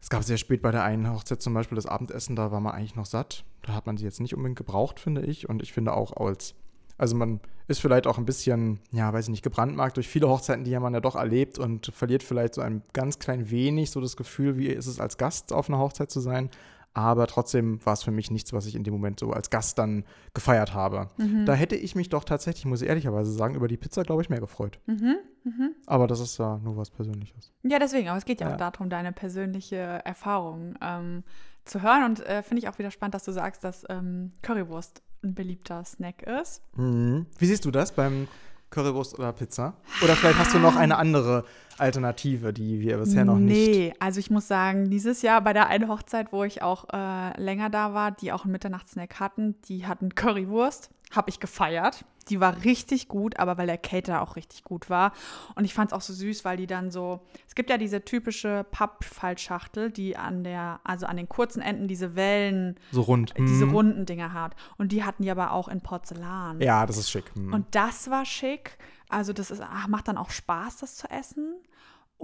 Es 0.00 0.10
gab 0.10 0.22
sehr 0.22 0.36
spät 0.36 0.62
bei 0.62 0.70
der 0.70 0.84
einen 0.84 1.10
Hochzeit 1.10 1.40
zum 1.40 1.54
Beispiel 1.54 1.76
das 1.76 1.86
Abendessen, 1.86 2.36
da 2.36 2.50
war 2.50 2.60
man 2.60 2.74
eigentlich 2.74 2.94
noch 2.94 3.06
satt. 3.06 3.44
Da 3.62 3.74
hat 3.74 3.86
man 3.86 3.96
sie 3.96 4.04
jetzt 4.04 4.20
nicht 4.20 4.34
unbedingt 4.34 4.58
gebraucht, 4.58 5.00
finde 5.00 5.22
ich. 5.22 5.48
Und 5.48 5.62
ich 5.62 5.72
finde 5.72 5.94
auch 5.94 6.12
als, 6.12 6.54
also 6.98 7.16
man 7.16 7.40
ist 7.66 7.80
vielleicht 7.80 8.06
auch 8.06 8.18
ein 8.18 8.26
bisschen, 8.26 8.78
ja, 8.90 9.12
weiß 9.12 9.24
ich 9.26 9.30
nicht, 9.30 9.42
gebrandmarkt 9.42 9.96
durch 9.96 10.08
viele 10.08 10.28
Hochzeiten, 10.28 10.64
die 10.64 10.78
man 10.78 10.92
ja 10.94 11.00
doch 11.00 11.16
erlebt 11.16 11.58
und 11.58 11.86
verliert 11.86 12.22
vielleicht 12.22 12.54
so 12.54 12.60
ein 12.60 12.82
ganz 12.92 13.18
klein 13.18 13.50
wenig 13.50 13.90
so 13.90 14.00
das 14.00 14.16
Gefühl, 14.16 14.58
wie 14.58 14.66
ist 14.68 14.86
es 14.86 15.00
als 15.00 15.16
Gast 15.16 15.52
auf 15.52 15.68
einer 15.68 15.78
Hochzeit 15.78 16.10
zu 16.10 16.20
sein. 16.20 16.50
Aber 16.96 17.26
trotzdem 17.26 17.84
war 17.84 17.94
es 17.94 18.04
für 18.04 18.12
mich 18.12 18.30
nichts, 18.30 18.52
was 18.52 18.66
ich 18.66 18.76
in 18.76 18.84
dem 18.84 18.94
Moment 18.94 19.18
so 19.18 19.30
als 19.32 19.50
Gast 19.50 19.78
dann 19.78 20.04
gefeiert 20.32 20.74
habe. 20.74 21.08
Mhm. 21.16 21.44
Da 21.44 21.54
hätte 21.54 21.74
ich 21.74 21.96
mich 21.96 22.08
doch 22.08 22.22
tatsächlich, 22.22 22.66
muss 22.66 22.82
ich 22.82 22.88
ehrlicherweise 22.88 23.32
sagen, 23.32 23.56
über 23.56 23.66
die 23.66 23.76
Pizza, 23.76 24.04
glaube 24.04 24.22
ich, 24.22 24.28
mehr 24.28 24.38
gefreut. 24.38 24.78
Mhm. 24.86 25.16
Mhm. 25.42 25.70
Aber 25.86 26.06
das 26.06 26.20
ist 26.20 26.38
ja 26.38 26.58
nur 26.58 26.76
was 26.76 26.90
Persönliches. 26.90 27.52
Ja, 27.64 27.80
deswegen, 27.80 28.08
aber 28.08 28.18
es 28.18 28.24
geht 28.24 28.40
ja, 28.40 28.46
Ja. 28.48 28.54
auch 28.54 28.58
darum, 28.58 28.90
deine 28.90 29.10
persönliche 29.12 29.76
Erfahrung 30.04 30.76
ähm, 30.80 31.24
zu 31.64 31.82
hören. 31.82 32.04
Und 32.04 32.20
äh, 32.26 32.44
finde 32.44 32.62
ich 32.62 32.68
auch 32.68 32.78
wieder 32.78 32.92
spannend, 32.92 33.14
dass 33.14 33.24
du 33.24 33.32
sagst, 33.32 33.64
dass 33.64 33.84
ähm, 33.88 34.30
Currywurst 34.42 35.02
ein 35.24 35.34
beliebter 35.34 35.84
Snack 35.84 36.22
ist. 36.22 36.62
Mhm. 36.76 37.26
Wie 37.38 37.46
siehst 37.46 37.64
du 37.64 37.70
das 37.70 37.92
beim 37.92 38.28
Currywurst 38.70 39.18
oder 39.18 39.32
Pizza? 39.32 39.74
Oder 40.02 40.16
vielleicht 40.16 40.38
hast 40.38 40.54
du 40.54 40.58
noch 40.58 40.76
eine 40.76 40.96
andere 40.96 41.44
Alternative, 41.78 42.52
die 42.52 42.80
wir 42.80 42.98
bisher 42.98 43.24
noch 43.24 43.38
nicht. 43.38 43.68
Nee, 43.68 43.94
also 43.98 44.20
ich 44.20 44.30
muss 44.30 44.48
sagen, 44.48 44.90
dieses 44.90 45.22
Jahr 45.22 45.40
bei 45.40 45.52
der 45.52 45.68
einen 45.68 45.88
Hochzeit, 45.88 46.32
wo 46.32 46.44
ich 46.44 46.62
auch 46.62 46.86
äh, 46.92 47.40
länger 47.40 47.70
da 47.70 47.94
war, 47.94 48.12
die 48.12 48.32
auch 48.32 48.44
einen 48.44 48.52
Mitternachtssnack 48.52 49.18
hatten, 49.20 49.56
die 49.68 49.86
hatten 49.86 50.14
Currywurst, 50.14 50.90
habe 51.12 51.30
ich 51.30 51.40
gefeiert. 51.40 52.04
Die 52.30 52.40
war 52.40 52.64
richtig 52.64 53.08
gut, 53.08 53.38
aber 53.38 53.58
weil 53.58 53.66
der 53.66 53.76
Caterer 53.78 54.22
auch 54.22 54.36
richtig 54.36 54.64
gut 54.64 54.88
war. 54.88 55.12
Und 55.56 55.64
ich 55.64 55.74
fand 55.74 55.90
es 55.90 55.96
auch 55.96 56.00
so 56.00 56.12
süß, 56.12 56.44
weil 56.44 56.56
die 56.56 56.66
dann 56.66 56.90
so, 56.90 57.20
es 57.46 57.54
gibt 57.54 57.68
ja 57.70 57.76
diese 57.78 58.04
typische 58.04 58.64
Pappfallschachtel, 58.70 59.90
die 59.90 60.16
an 60.16 60.44
der, 60.44 60.80
also 60.84 61.06
an 61.06 61.16
den 61.16 61.28
kurzen 61.28 61.60
Enden 61.62 61.88
diese 61.88 62.16
Wellen, 62.16 62.76
So 62.92 63.02
rund. 63.02 63.34
diese 63.38 63.66
Mhm. 63.66 63.74
runden 63.74 64.06
Dinger 64.06 64.32
hat. 64.32 64.54
Und 64.78 64.92
die 64.92 65.04
hatten 65.04 65.22
die 65.22 65.30
aber 65.30 65.52
auch 65.52 65.68
in 65.68 65.80
Porzellan. 65.80 66.60
Ja, 66.60 66.86
das 66.86 66.96
ist 66.96 67.10
schick. 67.10 67.34
Mhm. 67.36 67.52
Und 67.52 67.66
das 67.74 68.10
war 68.10 68.24
schick. 68.24 68.76
Also 69.08 69.32
das 69.32 69.50
ist, 69.50 69.60
ach, 69.62 69.86
macht 69.88 70.08
dann 70.08 70.16
auch 70.16 70.30
Spaß, 70.30 70.78
das 70.78 70.96
zu 70.96 71.08
essen. 71.10 71.54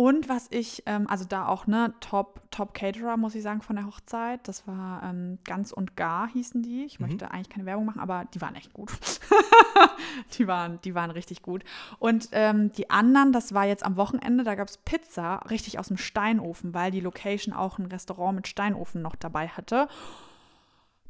Und 0.01 0.31
was 0.31 0.47
ich, 0.51 0.83
ähm, 0.87 1.07
also 1.11 1.27
da 1.27 1.47
auch, 1.47 1.67
ne, 1.67 1.93
Top, 2.01 2.41
Top 2.51 2.73
Caterer, 2.73 3.19
muss 3.19 3.35
ich 3.35 3.43
sagen, 3.43 3.61
von 3.61 3.77
der 3.77 3.85
Hochzeit. 3.85 4.41
Das 4.49 4.67
war 4.67 5.03
ähm, 5.03 5.39
Ganz 5.45 5.73
und 5.73 5.95
Gar 5.95 6.27
hießen 6.29 6.63
die. 6.63 6.85
Ich 6.85 6.99
Mhm. 6.99 7.07
möchte 7.09 7.31
eigentlich 7.31 7.51
keine 7.51 7.67
Werbung 7.67 7.85
machen, 7.85 8.01
aber 8.01 8.25
die 8.33 8.41
waren 8.41 8.55
echt 8.55 8.73
gut. 8.73 8.91
die, 10.39 10.47
waren, 10.47 10.81
die 10.85 10.95
waren 10.95 11.11
richtig 11.11 11.43
gut. 11.43 11.65
Und 11.99 12.31
ähm, 12.33 12.73
die 12.73 12.89
anderen, 12.89 13.35
das 13.35 13.53
war 13.53 13.67
jetzt 13.67 13.85
am 13.85 13.99
Wochenende, 13.99 14.43
da 14.43 14.55
gab 14.55 14.69
es 14.69 14.79
Pizza 14.79 15.43
richtig 15.51 15.79
aus 15.79 15.89
dem 15.89 15.99
Steinofen, 15.99 16.73
weil 16.73 16.91
die 16.91 17.01
Location 17.01 17.55
auch 17.55 17.77
ein 17.79 17.85
Restaurant 17.85 18.37
mit 18.37 18.49
Steinofen 18.49 19.03
noch 19.03 19.17
dabei 19.17 19.49
hatte. 19.49 19.87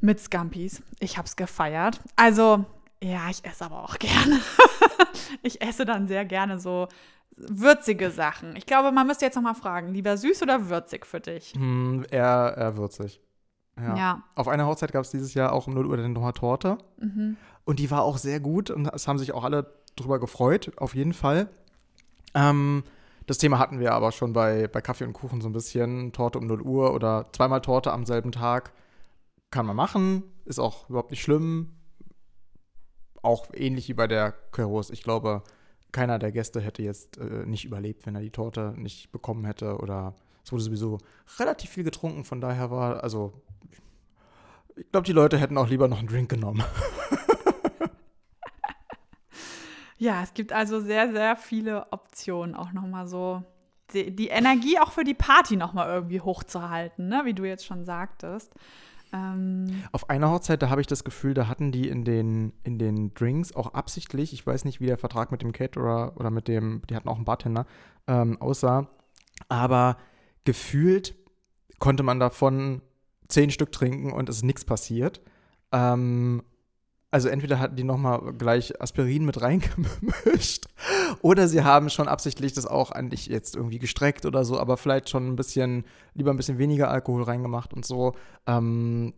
Mit 0.01 0.18
Scampis. 0.18 0.82
Ich 0.99 1.16
hab's 1.16 1.36
gefeiert. 1.36 2.01
Also, 2.16 2.64
ja, 3.03 3.28
ich 3.30 3.44
esse 3.44 3.64
aber 3.64 3.82
auch 3.82 3.96
gerne. 3.98 4.40
ich 5.42 5.62
esse 5.62 5.84
dann 5.84 6.07
sehr 6.07 6.24
gerne 6.24 6.59
so 6.59 6.88
würzige 7.36 8.11
Sachen. 8.11 8.57
Ich 8.57 8.66
glaube, 8.66 8.92
man 8.92 9.07
müsste 9.07 9.24
jetzt 9.24 9.34
noch 9.34 9.42
mal 9.42 9.55
fragen, 9.55 9.92
lieber 9.92 10.16
süß 10.16 10.42
oder 10.42 10.68
würzig 10.68 11.07
für 11.07 11.20
dich? 11.20 11.55
Mhm, 11.57 12.05
eher, 12.11 12.55
eher 12.57 12.76
würzig. 12.76 13.20
Ja. 13.78 13.96
Ja. 13.96 14.22
Auf 14.34 14.48
einer 14.48 14.66
Hochzeit 14.66 14.92
gab 14.92 15.05
es 15.05 15.11
dieses 15.11 15.34
Jahr 15.34 15.53
auch 15.53 15.66
um 15.66 15.74
0 15.74 15.86
Uhr 15.86 15.96
dann 15.96 16.12
nochmal 16.12 16.32
Torte. 16.32 16.78
Mhm. 16.98 17.36
Und 17.64 17.78
die 17.78 17.90
war 17.90 18.03
auch 18.03 18.18
sehr 18.18 18.40
gut 18.40 18.70
und 18.70 18.86
es 18.92 19.09
haben 19.09 19.18
sich 19.18 19.32
auch 19.32 19.44
alle 19.44 19.72
drüber 19.96 20.18
gefreut, 20.18 20.72
auf 20.76 20.94
jeden 20.94 21.12
Fall. 21.12 21.48
Ähm, 22.34 22.84
das 23.26 23.38
Thema 23.38 23.59
hatten 23.59 23.78
wir 23.80 23.92
aber 23.92 24.12
schon 24.12 24.32
bei, 24.32 24.68
bei 24.68 24.80
Kaffee 24.80 25.05
und 25.05 25.12
Kuchen 25.12 25.40
so 25.40 25.48
ein 25.48 25.53
bisschen. 25.53 26.12
Torte 26.12 26.38
um 26.38 26.46
0 26.46 26.62
Uhr 26.62 26.92
oder 26.92 27.26
zweimal 27.32 27.61
Torte 27.61 27.92
am 27.92 28.05
selben 28.05 28.32
Tag. 28.32 28.72
Kann 29.51 29.66
man 29.66 29.76
machen, 29.76 30.24
ist 30.44 30.59
auch 30.59 30.88
überhaupt 30.88 31.11
nicht 31.11 31.22
schlimm. 31.22 31.72
Auch 33.23 33.49
ähnlich 33.53 33.89
wie 33.89 33.95
bei 33.95 34.07
der 34.07 34.33
Currywurst. 34.53 34.91
Ich 34.91 35.03
glaube, 35.03 35.43
keiner 35.93 36.18
der 36.18 36.33
Gäste 36.33 36.61
hätte 36.61 36.83
jetzt 36.83 37.18
äh, 37.18 37.45
nicht 37.47 37.64
überlebt, 37.64 38.07
wenn 38.07 38.14
er 38.14 38.23
die 38.23 38.31
Torte 38.31 38.75
nicht 38.77 39.12
bekommen 39.12 39.45
hätte. 39.45 39.79
Oder 39.79 40.14
es 40.45 40.53
wurde 40.53 40.62
sowieso 40.62 40.99
relativ 41.39 41.71
viel 41.71 41.85
getrunken, 41.85 42.25
von 42.25 42.41
daher 42.41 42.71
war, 42.71 43.03
also, 43.03 43.33
ich 44.77 44.91
glaube, 44.91 45.07
die 45.07 45.12
Leute 45.12 45.39
hätten 45.39 45.59
auch 45.59 45.68
lieber 45.68 45.89
noch 45.89 45.99
einen 45.99 46.09
Drink 46.09 46.31
genommen. 46.31 46.64
Ja, 50.01 50.23
es 50.23 50.33
gibt 50.33 50.51
also 50.55 50.81
sehr, 50.81 51.12
sehr 51.12 51.37
viele 51.37 51.93
Optionen, 51.93 52.55
auch 52.55 52.73
noch 52.73 52.87
mal 52.87 53.07
so 53.07 53.43
die, 53.93 54.16
die 54.16 54.29
Energie 54.29 54.79
auch 54.79 54.93
für 54.93 55.05
die 55.05 55.12
Party 55.12 55.57
noch 55.57 55.75
mal 55.75 55.87
irgendwie 55.89 56.23
hochzuhalten, 56.23 57.09
ne? 57.09 57.21
wie 57.27 57.35
du 57.35 57.45
jetzt 57.45 57.66
schon 57.66 57.85
sagtest. 57.85 58.55
Ähm, 59.12 59.82
Auf 59.92 60.08
einer 60.08 60.30
Hochzeit, 60.30 60.62
da 60.62 60.70
habe 60.70 60.80
ich 60.80 60.86
das 60.86 61.04
Gefühl, 61.04 61.34
da 61.34 61.48
hatten 61.48 61.72
die 61.72 61.88
in 61.88 62.04
den, 62.04 62.52
in 62.62 62.78
den 62.78 63.12
Drinks 63.14 63.54
auch 63.54 63.74
absichtlich, 63.74 64.32
ich 64.32 64.46
weiß 64.46 64.64
nicht, 64.64 64.80
wie 64.80 64.86
der 64.86 64.98
Vertrag 64.98 65.32
mit 65.32 65.42
dem 65.42 65.52
Caterer 65.52 66.12
oder 66.16 66.30
mit 66.30 66.48
dem, 66.48 66.82
die 66.88 66.94
hatten 66.94 67.08
auch 67.08 67.16
einen 67.16 67.24
Bartender, 67.24 67.66
ähm, 68.06 68.40
aussah, 68.40 68.88
aber 69.48 69.96
gefühlt 70.44 71.14
konnte 71.78 72.02
man 72.02 72.20
davon 72.20 72.82
zehn 73.28 73.50
Stück 73.50 73.72
trinken 73.72 74.12
und 74.12 74.28
es 74.28 74.36
ist 74.36 74.44
nichts 74.44 74.64
passiert. 74.64 75.20
Ähm, 75.72 76.42
also 77.11 77.28
entweder 77.28 77.58
hatten 77.58 77.76
die 77.76 77.84
nochmal 77.84 78.32
gleich 78.34 78.80
Aspirin 78.80 79.24
mit 79.24 79.42
reingemischt 79.42 80.66
oder 81.22 81.48
sie 81.48 81.64
haben 81.64 81.90
schon 81.90 82.08
absichtlich 82.08 82.52
das 82.52 82.66
auch 82.66 82.92
eigentlich 82.92 83.26
jetzt 83.26 83.56
irgendwie 83.56 83.78
gestreckt 83.78 84.26
oder 84.26 84.44
so, 84.44 84.58
aber 84.58 84.76
vielleicht 84.76 85.11
schon 85.11 85.26
ein 85.26 85.36
bisschen, 85.36 85.84
lieber 86.14 86.30
ein 86.30 86.36
bisschen 86.36 86.58
weniger 86.58 86.90
Alkohol 86.90 87.24
reingemacht 87.24 87.74
und 87.74 87.84
so. 87.84 88.14
Ähm, 88.46 89.14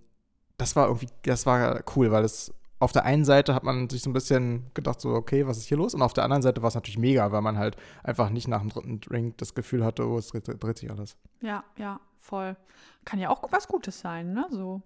das 0.57 0.74
war 0.76 0.86
irgendwie, 0.86 1.09
das 1.22 1.45
war 1.45 1.82
cool, 1.97 2.11
weil 2.11 2.24
es 2.24 2.55
auf 2.78 2.93
der 2.93 3.05
einen 3.05 3.24
Seite 3.24 3.55
hat 3.55 3.62
man 3.62 3.88
sich 3.88 4.03
so 4.03 4.11
ein 4.11 4.12
bisschen 4.12 4.70
gedacht, 4.74 5.01
so, 5.01 5.11
okay, 5.11 5.47
was 5.47 5.59
ist 5.59 5.66
hier 5.66 5.76
los? 5.76 5.95
Und 5.95 6.03
auf 6.03 6.14
der 6.14 6.24
anderen 6.24 6.43
Seite 6.43 6.62
war 6.62 6.68
es 6.68 6.74
natürlich 6.74 6.99
mega, 6.99 7.30
weil 7.30 7.40
man 7.40 7.57
halt 7.57 7.76
einfach 8.03 8.28
nicht 8.30 8.49
nach 8.49 8.61
dem 8.61 8.70
dritten 8.70 9.01
Drink 9.01 9.38
das 9.38 9.55
Gefühl 9.55 9.84
hatte, 9.84 10.05
oh, 10.09 10.18
es 10.18 10.28
dreht, 10.28 10.62
dreht 10.62 10.78
sich 10.78 10.90
alles. 10.90 11.16
ja, 11.43 11.62
ja, 11.76 12.01
voll. 12.20 12.57
Kann 13.05 13.20
ja 13.20 13.30
auch 13.30 13.40
was 13.53 13.68
Gutes 13.68 14.01
sein, 14.01 14.32
ne? 14.32 14.47
So. 14.51 14.82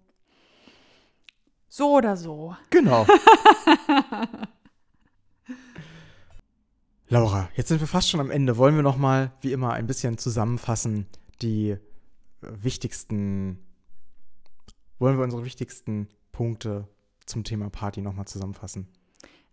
So 1.68 1.92
oder 1.96 2.16
so. 2.16 2.56
Genau. 2.70 3.06
Laura, 7.08 7.48
jetzt 7.54 7.68
sind 7.68 7.80
wir 7.80 7.86
fast 7.86 8.10
schon 8.10 8.18
am 8.20 8.30
Ende. 8.32 8.56
Wollen 8.56 8.74
wir 8.74 8.82
noch 8.82 8.96
mal, 8.96 9.32
wie 9.40 9.52
immer, 9.52 9.72
ein 9.72 9.86
bisschen 9.86 10.18
zusammenfassen 10.18 11.06
die 11.42 11.70
äh, 11.70 11.78
wichtigsten, 12.40 13.58
wollen 14.98 15.16
wir 15.16 15.24
unsere 15.24 15.44
wichtigsten 15.44 16.08
Punkte 16.32 16.88
zum 17.24 17.44
Thema 17.44 17.70
Party 17.70 18.00
noch 18.00 18.14
mal 18.14 18.26
zusammenfassen? 18.26 18.88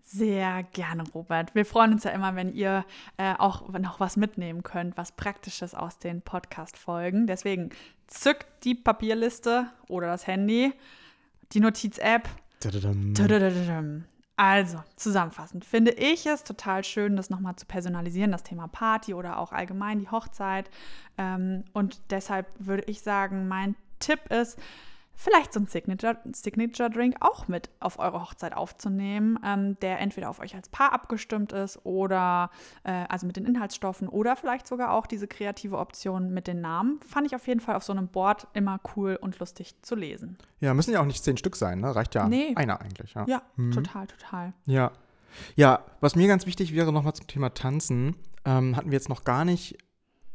Sehr 0.05 0.63
gerne, 0.63 1.03
Robert. 1.13 1.55
Wir 1.55 1.65
freuen 1.65 1.93
uns 1.93 2.03
ja 2.03 2.11
immer, 2.11 2.35
wenn 2.35 2.53
ihr 2.53 2.85
äh, 3.17 3.35
auch 3.37 3.69
noch 3.69 3.99
was 3.99 4.17
mitnehmen 4.17 4.61
könnt, 4.61 4.97
was 4.97 5.13
Praktisches 5.13 5.73
aus 5.73 5.97
den 5.97 6.21
Podcast-Folgen. 6.21 7.25
Deswegen 7.25 7.69
zückt 8.07 8.47
die 8.65 8.75
Papierliste 8.75 9.67
oder 9.87 10.07
das 10.07 10.27
Handy, 10.27 10.73
die 11.51 11.59
Notiz-App. 11.59 12.29
Also, 14.35 14.83
zusammenfassend 14.95 15.63
finde 15.63 15.91
ich 15.91 16.25
es 16.25 16.43
total 16.43 16.83
schön, 16.83 17.15
das 17.15 17.29
nochmal 17.29 17.55
zu 17.55 17.67
personalisieren, 17.67 18.31
das 18.31 18.41
Thema 18.41 18.67
Party 18.67 19.13
oder 19.13 19.37
auch 19.37 19.51
allgemein 19.51 19.99
die 19.99 20.09
Hochzeit. 20.09 20.71
Ähm, 21.19 21.65
und 21.73 22.01
deshalb 22.09 22.47
würde 22.57 22.83
ich 22.87 23.01
sagen, 23.01 23.47
mein 23.47 23.75
Tipp 23.99 24.31
ist, 24.31 24.57
vielleicht 25.15 25.53
so 25.53 25.59
ein 25.59 25.67
Signature-Drink 25.67 26.35
Signature 26.35 26.89
auch 27.21 27.47
mit 27.47 27.69
auf 27.79 27.99
eure 27.99 28.21
Hochzeit 28.21 28.53
aufzunehmen, 28.55 29.37
ähm, 29.45 29.77
der 29.81 29.99
entweder 29.99 30.29
auf 30.29 30.39
euch 30.39 30.55
als 30.55 30.69
Paar 30.69 30.91
abgestimmt 30.93 31.51
ist 31.53 31.85
oder 31.85 32.49
äh, 32.83 32.91
also 33.09 33.27
mit 33.27 33.37
den 33.37 33.45
Inhaltsstoffen 33.45 34.07
oder 34.09 34.35
vielleicht 34.35 34.67
sogar 34.67 34.91
auch 34.93 35.05
diese 35.05 35.27
kreative 35.27 35.77
Option 35.77 36.33
mit 36.33 36.47
den 36.47 36.61
Namen. 36.61 36.99
Fand 37.07 37.27
ich 37.27 37.35
auf 37.35 37.47
jeden 37.47 37.59
Fall 37.59 37.75
auf 37.75 37.83
so 37.83 37.93
einem 37.93 38.07
Board 38.07 38.47
immer 38.53 38.79
cool 38.95 39.17
und 39.21 39.39
lustig 39.39 39.75
zu 39.81 39.95
lesen. 39.95 40.37
Ja, 40.59 40.73
müssen 40.73 40.91
ja 40.93 40.99
auch 41.01 41.05
nicht 41.05 41.23
zehn 41.23 41.37
Stück 41.37 41.55
sein, 41.55 41.79
ne? 41.79 41.95
Reicht 41.95 42.15
ja 42.15 42.27
Nee. 42.27 42.53
einer 42.55 42.81
eigentlich. 42.81 43.13
Ja. 43.13 43.25
Ja, 43.27 43.41
Mhm. 43.55 43.71
total, 43.71 44.07
total. 44.07 44.53
Ja. 44.65 44.91
Ja, 45.55 45.79
was 45.99 46.15
mir 46.15 46.27
ganz 46.27 46.45
wichtig 46.45 46.73
wäre, 46.73 46.91
nochmal 46.93 47.13
zum 47.13 47.27
Thema 47.27 47.49
Tanzen, 47.53 48.15
ähm, 48.45 48.75
hatten 48.75 48.91
wir 48.91 48.97
jetzt 48.97 49.09
noch 49.09 49.23
gar 49.23 49.45
nicht 49.45 49.77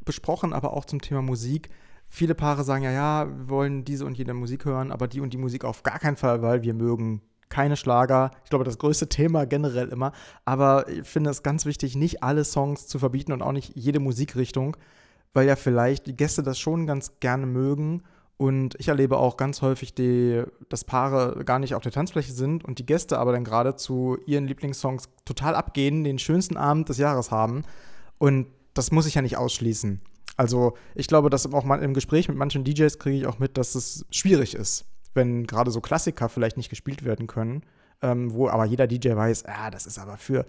besprochen, 0.05 0.53
aber 0.53 0.73
auch 0.73 0.85
zum 0.85 1.01
Thema 1.01 1.23
Musik. 1.23 1.69
Viele 2.09 2.35
Paare 2.35 2.65
sagen 2.65 2.85
ja, 2.85 2.91
ja, 2.91 3.27
wir 3.29 3.49
wollen 3.49 3.85
diese 3.85 4.07
und 4.07 4.17
jene 4.17 4.35
Musik 4.35 4.65
hören, 4.65 4.93
aber 4.93 5.09
die 5.09 5.21
und 5.21 5.33
die 5.33 5.39
Musik 5.39 5.65
auf 5.65 5.83
gar 5.83 5.99
keinen 5.99 6.17
Fall, 6.17 6.43
weil 6.43 6.63
wir 6.63 6.75
mögen 6.75 7.23
keine 7.49 7.77
Schlager. 7.77 8.31
Ich 8.45 8.51
glaube, 8.51 8.65
das 8.65 8.79
größte 8.79 9.09
Thema 9.09 9.47
generell 9.47 9.89
immer. 9.89 10.13
Aber 10.45 10.89
ich 10.89 11.07
finde 11.07 11.31
es 11.31 11.43
ganz 11.43 11.67
wichtig, 11.67 11.97
nicht 11.97 12.23
alle 12.23 12.45
Songs 12.45 12.87
zu 12.87 12.99
verbieten 12.99 13.33
und 13.33 13.43
auch 13.43 13.53
nicht 13.53 13.73
jede 13.75 14.01
Musikrichtung, 14.01 14.77
weil 15.35 15.47
ja 15.47 15.57
vielleicht 15.57 16.07
die 16.07 16.17
Gäste 16.17 16.43
das 16.43 16.59
schon 16.59 16.87
ganz 16.87 17.21
gerne 17.21 17.47
mögen. 17.47 18.03
Und 18.37 18.77
ich 18.79 18.89
erlebe 18.89 19.17
auch 19.17 19.37
ganz 19.37 19.63
häufig, 19.63 19.95
die, 19.95 20.45
dass 20.69 20.85
Paare 20.85 21.45
gar 21.45 21.59
nicht 21.59 21.75
auf 21.75 21.83
der 21.83 21.91
Tanzfläche 21.91 22.33
sind 22.33 22.65
und 22.65 22.79
die 22.79 22.87
Gäste 22.87 23.19
aber 23.19 23.33
dann 23.33 23.45
gerade 23.45 23.75
zu 23.75 24.17
ihren 24.27 24.47
Lieblingssongs 24.47 25.09
total 25.25 25.57
abgehen, 25.57 26.05
den 26.05 26.21
schönsten 26.21 26.57
Abend 26.57 26.89
des 26.89 26.99
Jahres 26.99 27.33
haben. 27.33 27.65
Und 28.19 28.47
das 28.75 28.93
muss 28.93 29.07
ich 29.07 29.15
ja 29.15 29.23
nicht 29.23 29.37
ausschließen. 29.37 30.01
Also 30.39 30.75
ich 30.95 31.09
glaube, 31.09 31.31
dass 31.31 31.53
auch 31.53 31.65
mal 31.65 31.83
im 31.83 31.95
Gespräch 31.95 32.29
mit 32.29 32.39
manchen 32.39 32.63
DJs 32.63 32.99
kriege 33.01 33.19
ich 33.19 33.27
auch 33.27 33.41
mit, 33.41 33.59
dass 33.59 33.75
es 33.75 34.07
schwierig 34.11 34.55
ist, 34.55 34.87
wenn 35.13 35.47
gerade 35.47 35.73
so 35.73 35.81
Klassiker 35.81 36.29
vielleicht 36.29 36.57
nicht 36.57 36.71
gespielt 36.71 37.05
werden 37.05 37.27
können, 37.27 37.65
ähm, 38.03 38.33
wo 38.33 38.49
aber 38.49 38.65
jeder 38.65 38.87
DJ 38.87 39.17
weiß, 39.17 39.47
ah, 39.47 39.71
das 39.71 39.85
ist 39.85 39.99
aber 39.99 40.17
für 40.17 40.47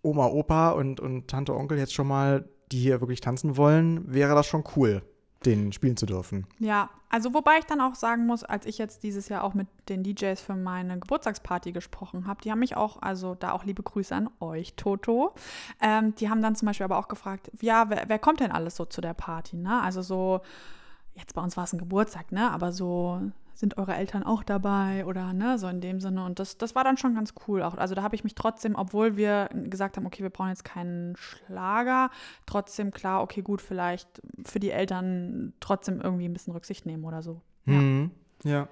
Oma, 0.00 0.26
Opa 0.26 0.70
und, 0.70 1.00
und 1.00 1.28
Tante, 1.28 1.54
Onkel 1.54 1.76
jetzt 1.76 1.92
schon 1.92 2.08
mal, 2.08 2.48
die 2.72 2.78
hier 2.78 3.02
wirklich 3.02 3.20
tanzen 3.20 3.58
wollen, 3.58 4.10
wäre 4.10 4.34
das 4.34 4.46
schon 4.46 4.64
cool, 4.74 5.02
den 5.46 5.72
spielen 5.72 5.96
zu 5.96 6.06
dürfen. 6.06 6.46
Ja, 6.58 6.90
also 7.08 7.32
wobei 7.32 7.58
ich 7.58 7.64
dann 7.64 7.80
auch 7.80 7.94
sagen 7.94 8.26
muss, 8.26 8.44
als 8.44 8.66
ich 8.66 8.78
jetzt 8.78 9.02
dieses 9.02 9.28
Jahr 9.28 9.42
auch 9.42 9.54
mit 9.54 9.66
den 9.88 10.02
DJs 10.02 10.40
für 10.40 10.54
meine 10.54 10.98
Geburtstagsparty 10.98 11.72
gesprochen 11.72 12.26
habe, 12.26 12.42
die 12.42 12.50
haben 12.50 12.58
mich 12.58 12.76
auch, 12.76 13.00
also 13.00 13.34
da 13.34 13.52
auch 13.52 13.64
liebe 13.64 13.82
Grüße 13.82 14.14
an 14.14 14.28
euch, 14.40 14.74
Toto. 14.74 15.34
Ähm, 15.80 16.14
die 16.16 16.28
haben 16.28 16.42
dann 16.42 16.56
zum 16.56 16.66
Beispiel 16.66 16.84
aber 16.84 16.98
auch 16.98 17.08
gefragt, 17.08 17.50
ja, 17.60 17.88
wer, 17.88 18.04
wer 18.08 18.18
kommt 18.18 18.40
denn 18.40 18.52
alles 18.52 18.76
so 18.76 18.84
zu 18.84 19.00
der 19.00 19.14
Party, 19.14 19.56
ne? 19.56 19.80
Also 19.80 20.02
so, 20.02 20.40
jetzt 21.14 21.34
bei 21.34 21.42
uns 21.42 21.56
war 21.56 21.64
es 21.64 21.72
ein 21.72 21.78
Geburtstag, 21.78 22.32
ne? 22.32 22.50
Aber 22.50 22.72
so 22.72 23.20
sind 23.60 23.76
eure 23.76 23.94
Eltern 23.94 24.22
auch 24.22 24.42
dabei 24.42 25.04
oder 25.04 25.34
ne, 25.34 25.58
so 25.58 25.68
in 25.68 25.82
dem 25.82 26.00
Sinne. 26.00 26.24
Und 26.24 26.38
das, 26.38 26.56
das 26.56 26.74
war 26.74 26.82
dann 26.82 26.96
schon 26.96 27.14
ganz 27.14 27.34
cool 27.46 27.62
auch. 27.62 27.76
Also 27.76 27.94
da 27.94 28.02
habe 28.02 28.14
ich 28.14 28.24
mich 28.24 28.34
trotzdem, 28.34 28.74
obwohl 28.74 29.16
wir 29.16 29.50
gesagt 29.52 29.98
haben, 29.98 30.06
okay, 30.06 30.22
wir 30.22 30.30
brauchen 30.30 30.48
jetzt 30.48 30.64
keinen 30.64 31.14
Schlager, 31.16 32.10
trotzdem 32.46 32.90
klar, 32.90 33.22
okay, 33.22 33.42
gut, 33.42 33.60
vielleicht 33.60 34.22
für 34.44 34.60
die 34.60 34.70
Eltern 34.70 35.52
trotzdem 35.60 36.00
irgendwie 36.00 36.24
ein 36.24 36.32
bisschen 36.32 36.54
Rücksicht 36.54 36.86
nehmen 36.86 37.04
oder 37.04 37.22
so. 37.22 37.42
Ja. 37.66 37.74
Mhm. 37.74 38.10
ja. 38.44 38.66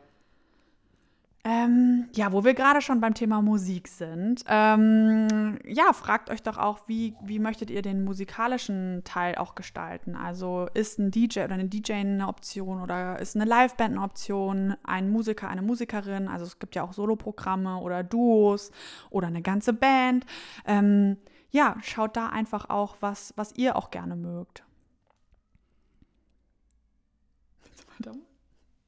Ähm, 1.45 2.09
ja, 2.14 2.32
wo 2.32 2.45
wir 2.45 2.53
gerade 2.53 2.80
schon 2.80 3.01
beim 3.01 3.14
Thema 3.14 3.41
Musik 3.41 3.89
sind. 3.89 4.45
Ähm, 4.49 5.59
ja, 5.64 5.93
fragt 5.93 6.30
euch 6.30 6.43
doch 6.43 6.59
auch, 6.59 6.80
wie, 6.89 7.14
wie 7.22 7.39
möchtet 7.39 7.70
ihr 7.70 7.80
den 7.80 8.05
musikalischen 8.05 9.03
Teil 9.05 9.36
auch 9.36 9.55
gestalten? 9.55 10.16
Also 10.16 10.68
ist 10.74 10.99
ein 10.99 11.11
DJ 11.11 11.45
oder 11.45 11.55
eine 11.55 11.66
DJ 11.66 11.93
eine 11.93 12.26
Option 12.26 12.82
oder 12.82 13.18
ist 13.20 13.36
eine 13.36 13.45
Liveband 13.45 13.93
eine 13.93 14.03
Option? 14.03 14.74
Ein 14.82 15.11
Musiker, 15.11 15.49
eine 15.49 15.62
Musikerin? 15.62 16.28
Also 16.28 16.45
es 16.45 16.59
gibt 16.59 16.74
ja 16.74 16.82
auch 16.82 16.93
Soloprogramme 16.93 17.78
oder 17.78 18.03
Duos 18.03 18.72
oder 19.11 19.28
eine 19.28 19.41
ganze 19.41 19.72
Band. 19.72 20.26
Ähm, 20.66 21.18
ja, 21.51 21.76
schaut 21.82 22.16
da 22.16 22.28
einfach 22.28 22.68
auch, 22.68 22.97
was, 23.01 23.32
was 23.36 23.53
ihr 23.57 23.76
auch 23.76 23.91
gerne 23.91 24.16
mögt. 24.16 24.64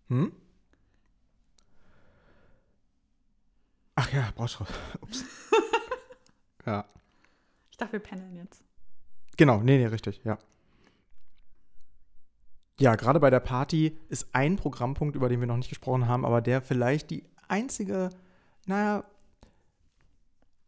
Hm? 0.08 0.32
Ach 4.00 4.10
ja, 4.14 4.32
brauchst 4.34 4.58
du. 4.58 4.64
Ups. 5.02 5.24
ja. 6.66 6.86
Ich 7.70 7.76
dachte, 7.76 7.92
wir 7.92 8.00
pendeln 8.00 8.34
jetzt. 8.34 8.64
Genau, 9.36 9.58
nee, 9.58 9.76
nee, 9.76 9.86
richtig, 9.86 10.22
ja. 10.24 10.38
Ja, 12.78 12.96
gerade 12.96 13.20
bei 13.20 13.28
der 13.28 13.40
Party 13.40 13.98
ist 14.08 14.28
ein 14.32 14.56
Programmpunkt, 14.56 15.16
über 15.16 15.28
den 15.28 15.40
wir 15.40 15.46
noch 15.46 15.58
nicht 15.58 15.68
gesprochen 15.68 16.08
haben, 16.08 16.24
aber 16.24 16.40
der 16.40 16.62
vielleicht 16.62 17.10
die 17.10 17.24
einzige, 17.46 18.08
naja, 18.64 19.04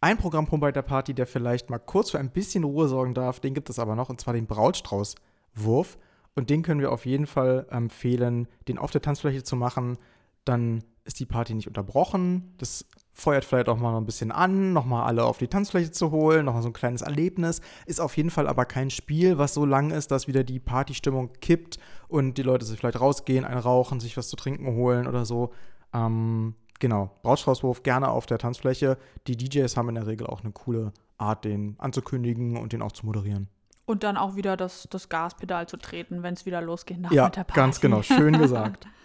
ein 0.03 0.19
Programmpunkt 0.19 0.61
bei 0.61 0.73
der 0.73 0.83
Party, 0.83 1.15
der 1.15 1.27
vielleicht 1.27 1.71
mal 1.71 1.79
kurz 1.79 2.11
für 2.11 2.19
ein 2.19 2.33
bisschen 2.33 2.65
Ruhe 2.65 2.87
sorgen 2.87 3.15
darf, 3.15 3.41
den 3.41 3.55
gibt 3.55 3.71
es 3.71 3.79
aber 3.79 3.97
noch, 3.97 4.11
und 4.11 4.21
zwar 4.21 4.35
den 4.35 4.47
Brautstraußwurf. 4.47 5.97
Und 6.35 6.51
den 6.51 6.63
können 6.63 6.81
wir 6.81 6.93
auf 6.93 7.07
jeden 7.07 7.27
Fall 7.27 7.67
empfehlen, 7.71 8.47
den 8.69 8.77
auf 8.77 8.91
der 8.91 9.01
Tanzfläche 9.01 9.43
zu 9.43 9.57
machen. 9.57 9.97
Dann 10.45 10.85
ist 11.05 11.19
die 11.21 11.27
Party 11.27 11.55
nicht 11.55 11.69
unterbrochen. 11.69 12.55
Das 12.59 12.87
feuert 13.13 13.45
vielleicht 13.45 13.69
auch 13.69 13.77
mal 13.77 13.93
noch 13.93 13.99
ein 13.99 14.07
bisschen 14.07 14.33
an, 14.33 14.73
nochmal 14.73 15.05
alle 15.05 15.25
auf 15.25 15.39
die 15.39 15.49
Tanzfläche 15.49 15.91
zu 15.91 16.11
holen, 16.11 16.47
nochmal 16.47 16.63
so 16.63 16.69
ein 16.69 16.73
kleines 16.73 17.03
Erlebnis. 17.03 17.61
Ist 17.87 18.01
auf 18.01 18.17
jeden 18.17 18.31
Fall 18.31 18.49
aber 18.49 18.65
kein 18.65 18.91
Spiel, 18.91 19.39
was 19.39 19.55
so 19.55 19.67
lang 19.67 19.91
ist, 19.91 20.11
dass 20.11 20.29
wieder 20.29 20.45
die 20.45 20.61
Partystimmung 20.61 21.31
kippt 21.41 21.79
und 22.09 22.39
die 22.39 22.43
Leute 22.43 22.65
sich 22.65 22.79
vielleicht 22.79 23.01
rausgehen, 23.01 23.45
ein 23.45 23.59
rauchen, 23.59 24.01
sich 24.01 24.17
was 24.17 24.29
zu 24.29 24.37
trinken 24.37 24.75
holen 24.75 25.07
oder 25.07 25.25
so. 25.25 25.53
Ähm, 25.93 26.55
genau, 26.79 27.11
Brautstraußwurf 27.23 27.83
gerne 27.83 28.09
auf 28.09 28.27
der 28.27 28.39
Tanzfläche. 28.39 28.97
Die 29.27 29.37
DJs 29.37 29.77
haben 29.77 29.91
in 29.91 29.97
der 29.97 30.07
Regel 30.07 30.27
auch 30.27 30.41
eine 30.41 30.53
coole 30.53 30.93
Art, 31.19 31.45
den 31.45 31.77
anzukündigen 31.79 32.57
und 32.57 32.73
den 32.73 32.83
auch 32.83 32.93
zu 32.93 33.05
moderieren. 33.05 33.49
Und 33.85 34.05
dann 34.05 34.17
auch 34.17 34.37
wieder 34.37 34.57
das, 34.57 34.89
das 34.91 35.09
Gaspedal 35.09 35.69
zu 35.69 35.77
treten, 35.77 36.23
wenn 36.23 36.35
es 36.35 36.47
wieder 36.47 36.63
losgehen 36.63 37.03
darf 37.03 37.13
ja, 37.13 37.29
der 37.29 37.45
Party. 37.45 37.61
ganz 37.61 37.81
genau, 37.81 38.03
schön 38.03 38.39
gesagt. 38.39 38.87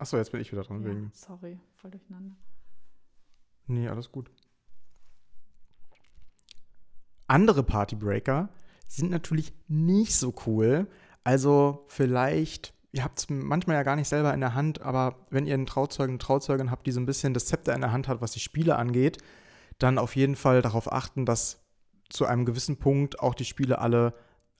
Achso, 0.00 0.16
jetzt 0.16 0.32
bin 0.32 0.40
ich 0.40 0.50
wieder 0.50 0.62
dran. 0.62 0.82
Ja, 0.82 0.88
Wegen. 0.88 1.10
sorry, 1.12 1.60
voll 1.74 1.90
durcheinander. 1.90 2.34
Nee, 3.66 3.86
alles 3.86 4.10
gut. 4.10 4.30
Andere 7.26 7.62
Partybreaker 7.62 8.48
sind 8.88 9.10
natürlich 9.10 9.52
nicht 9.68 10.14
so 10.16 10.34
cool. 10.46 10.88
Also 11.22 11.84
vielleicht, 11.88 12.72
ihr 12.92 13.04
habt 13.04 13.18
es 13.18 13.28
manchmal 13.28 13.76
ja 13.76 13.82
gar 13.82 13.94
nicht 13.94 14.08
selber 14.08 14.32
in 14.32 14.40
der 14.40 14.54
Hand, 14.54 14.80
aber 14.80 15.26
wenn 15.28 15.46
ihr 15.46 15.52
einen 15.52 15.66
Trauzeugen, 15.66 16.12
eine 16.12 16.18
Trauzeugin 16.18 16.70
habt, 16.70 16.86
die 16.86 16.92
so 16.92 17.00
ein 17.00 17.06
bisschen 17.06 17.34
das 17.34 17.44
Zepter 17.44 17.74
in 17.74 17.82
der 17.82 17.92
Hand 17.92 18.08
hat, 18.08 18.22
was 18.22 18.32
die 18.32 18.40
Spiele 18.40 18.76
angeht, 18.76 19.18
dann 19.78 19.98
auf 19.98 20.16
jeden 20.16 20.34
Fall 20.34 20.62
darauf 20.62 20.90
achten, 20.90 21.26
dass 21.26 21.62
zu 22.08 22.24
einem 22.24 22.46
gewissen 22.46 22.78
Punkt 22.78 23.20
auch 23.20 23.34
die 23.34 23.44
Spiele 23.44 23.80
alle 23.80 24.14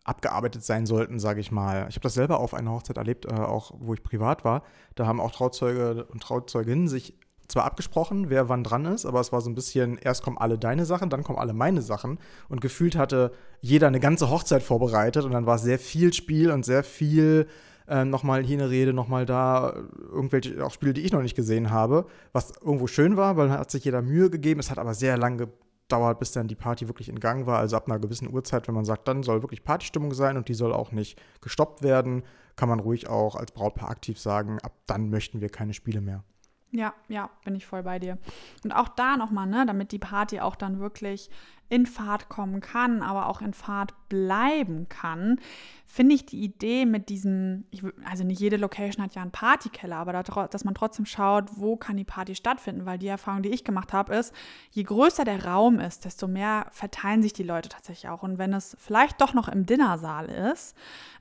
abgearbeitet 0.05 0.65
sein 0.65 0.87
sollten, 0.87 1.19
sage 1.19 1.41
ich 1.41 1.53
mal. 1.53 1.87
Ich 1.89 1.97
habe 1.97 2.03
das 2.03 2.15
selber 2.15 2.41
auf 2.41 2.55
einer 2.55 2.73
Hochzeit 2.73 2.97
erlebt, 2.97 3.27
äh, 3.27 3.35
auch 3.35 3.73
wo 3.79 3.95
ich 3.95 4.03
privat 4.03 4.45
war. 4.45 4.63
Da 4.95 5.07
haben 5.07 5.21
auch 5.21 5.31
Trauzeuge 5.31 6.07
und 6.07 6.23
Trauzeuginnen 6.23 6.89
sich 6.89 7.15
zwar 7.49 7.65
abgesprochen, 7.65 8.31
wer 8.31 8.49
wann 8.49 8.65
dran 8.65 8.87
ist, 8.87 9.05
aber 9.05 9.21
es 9.21 9.33
war 9.33 9.41
so 9.41 9.51
ein 9.51 9.55
bisschen, 9.55 9.99
erst 9.99 10.23
kommen 10.23 10.39
alle 10.39 10.57
deine 10.57 10.85
Sachen, 10.85 11.11
dann 11.11 11.25
kommen 11.25 11.39
alle 11.39 11.53
meine 11.53 11.83
Sachen. 11.83 12.19
Und 12.49 12.61
gefühlt 12.61 12.97
hatte 12.97 13.33
jeder 13.61 13.89
eine 13.89 14.01
ganze 14.01 14.31
Hochzeit 14.31 14.63
vorbereitet 14.63 15.25
und 15.25 15.33
dann 15.33 15.47
war 15.47 15.59
sehr 15.59 15.79
viel 15.79 16.13
Spiel 16.13 16.51
und 16.51 16.65
sehr 16.65 16.85
viel 16.85 17.49
äh, 17.89 18.05
nochmal 18.05 18.45
hier 18.45 18.59
eine 18.59 18.71
Rede, 18.71 18.93
nochmal 18.93 19.27
da, 19.27 19.75
irgendwelche 20.11 20.65
auch 20.65 20.71
Spiele, 20.71 20.95
die 20.95 21.03
ich 21.03 21.13
noch 21.13 21.23
nicht 21.23 21.35
gesehen 21.35 21.71
habe, 21.71 22.07
was 22.33 22.53
irgendwo 22.63 22.87
schön 22.87 23.17
war, 23.17 23.37
weil 23.37 23.51
hat 23.51 23.71
sich 23.71 23.85
jeder 23.85 24.01
Mühe 24.01 24.31
gegeben. 24.31 24.61
Es 24.61 24.71
hat 24.71 24.79
aber 24.79 24.95
sehr 24.95 25.19
lange 25.19 25.49
gedauert, 25.91 26.21
bis 26.21 26.33
dann 26.33 26.47
die 26.47 26.55
Party 26.55 26.89
wirklich 26.89 27.09
in 27.09 27.19
Gang 27.19 27.47
war. 27.47 27.59
Also 27.59 27.77
ab 27.77 27.89
einer 27.89 27.99
gewissen 27.99 28.33
Uhrzeit, 28.33 28.69
wenn 28.69 28.75
man 28.75 28.85
sagt, 28.85 29.09
dann 29.09 29.23
soll 29.23 29.43
wirklich 29.43 29.65
Partystimmung 29.65 30.15
sein 30.15 30.37
und 30.37 30.49
die 30.49 30.55
soll 30.55 30.73
auch 30.73 30.93
nicht 30.93 31.21
gestoppt 31.41 31.83
werden, 31.83 32.23
kann 32.57 32.69
man 32.69 32.81
ruhig 32.81 33.09
auch 33.09 33.35
als 33.35 33.53
Brautpaar 33.53 33.91
aktiv 33.91 34.19
sagen, 34.19 34.59
ab 34.61 34.73
dann 34.87 35.11
möchten 35.11 35.41
wir 35.41 35.49
keine 35.49 35.75
Spiele 35.75 36.01
mehr. 36.01 36.23
Ja, 36.73 36.95
ja, 37.09 37.31
bin 37.45 37.57
ich 37.57 37.67
voll 37.67 37.83
bei 37.83 37.99
dir. 37.99 38.19
Und 38.63 38.73
auch 38.73 38.89
da 38.89 39.17
nochmal, 39.17 39.49
ne, 39.49 39.65
damit 39.67 39.91
die 39.91 39.99
Party 39.99 40.39
auch 40.39 40.55
dann 40.55 40.79
wirklich 40.79 41.29
in 41.71 41.87
Fahrt 41.87 42.29
kommen 42.29 42.61
kann, 42.61 43.01
aber 43.01 43.27
auch 43.27 43.41
in 43.41 43.55
Fahrt 43.55 43.95
bleiben 44.09 44.89
kann, 44.89 45.39
finde 45.87 46.15
ich 46.15 46.25
die 46.25 46.43
Idee 46.45 46.87
mit 46.87 47.09
diesem, 47.09 47.65
ich, 47.71 47.83
also 48.09 48.23
nicht 48.23 48.41
jede 48.41 48.57
Location 48.57 49.05
hat 49.05 49.17
ja 49.17 49.23
einen 49.23 49.33
Partykeller, 49.33 49.97
aber 49.97 50.13
da, 50.13 50.47
dass 50.47 50.65
man 50.65 50.75
trotzdem 50.75 51.05
schaut, 51.05 51.47
wo 51.57 51.77
kann 51.77 51.97
die 51.97 52.05
Party 52.05 52.37
stattfinden, 52.37 52.87
weil 52.87 52.99
die 52.99 53.09
Erfahrung, 53.09 53.43
die 53.43 53.49
ich 53.49 53.65
gemacht 53.65 53.93
habe, 53.93 54.15
ist, 54.15 54.33
je 54.71 54.85
größer 54.85 55.25
der 55.25 55.47
Raum 55.47 55.81
ist, 55.81 56.05
desto 56.05 56.29
mehr 56.29 56.67
verteilen 56.71 57.23
sich 57.23 57.33
die 57.33 57.43
Leute 57.43 57.69
tatsächlich 57.69 58.09
auch. 58.09 58.23
Und 58.23 58.39
wenn 58.39 58.53
es 58.53 58.77
vielleicht 58.79 59.21
doch 59.21 59.35
noch 59.35 59.49
im 59.49 59.67
Dinnersaal 59.67 60.27
ist 60.27 60.77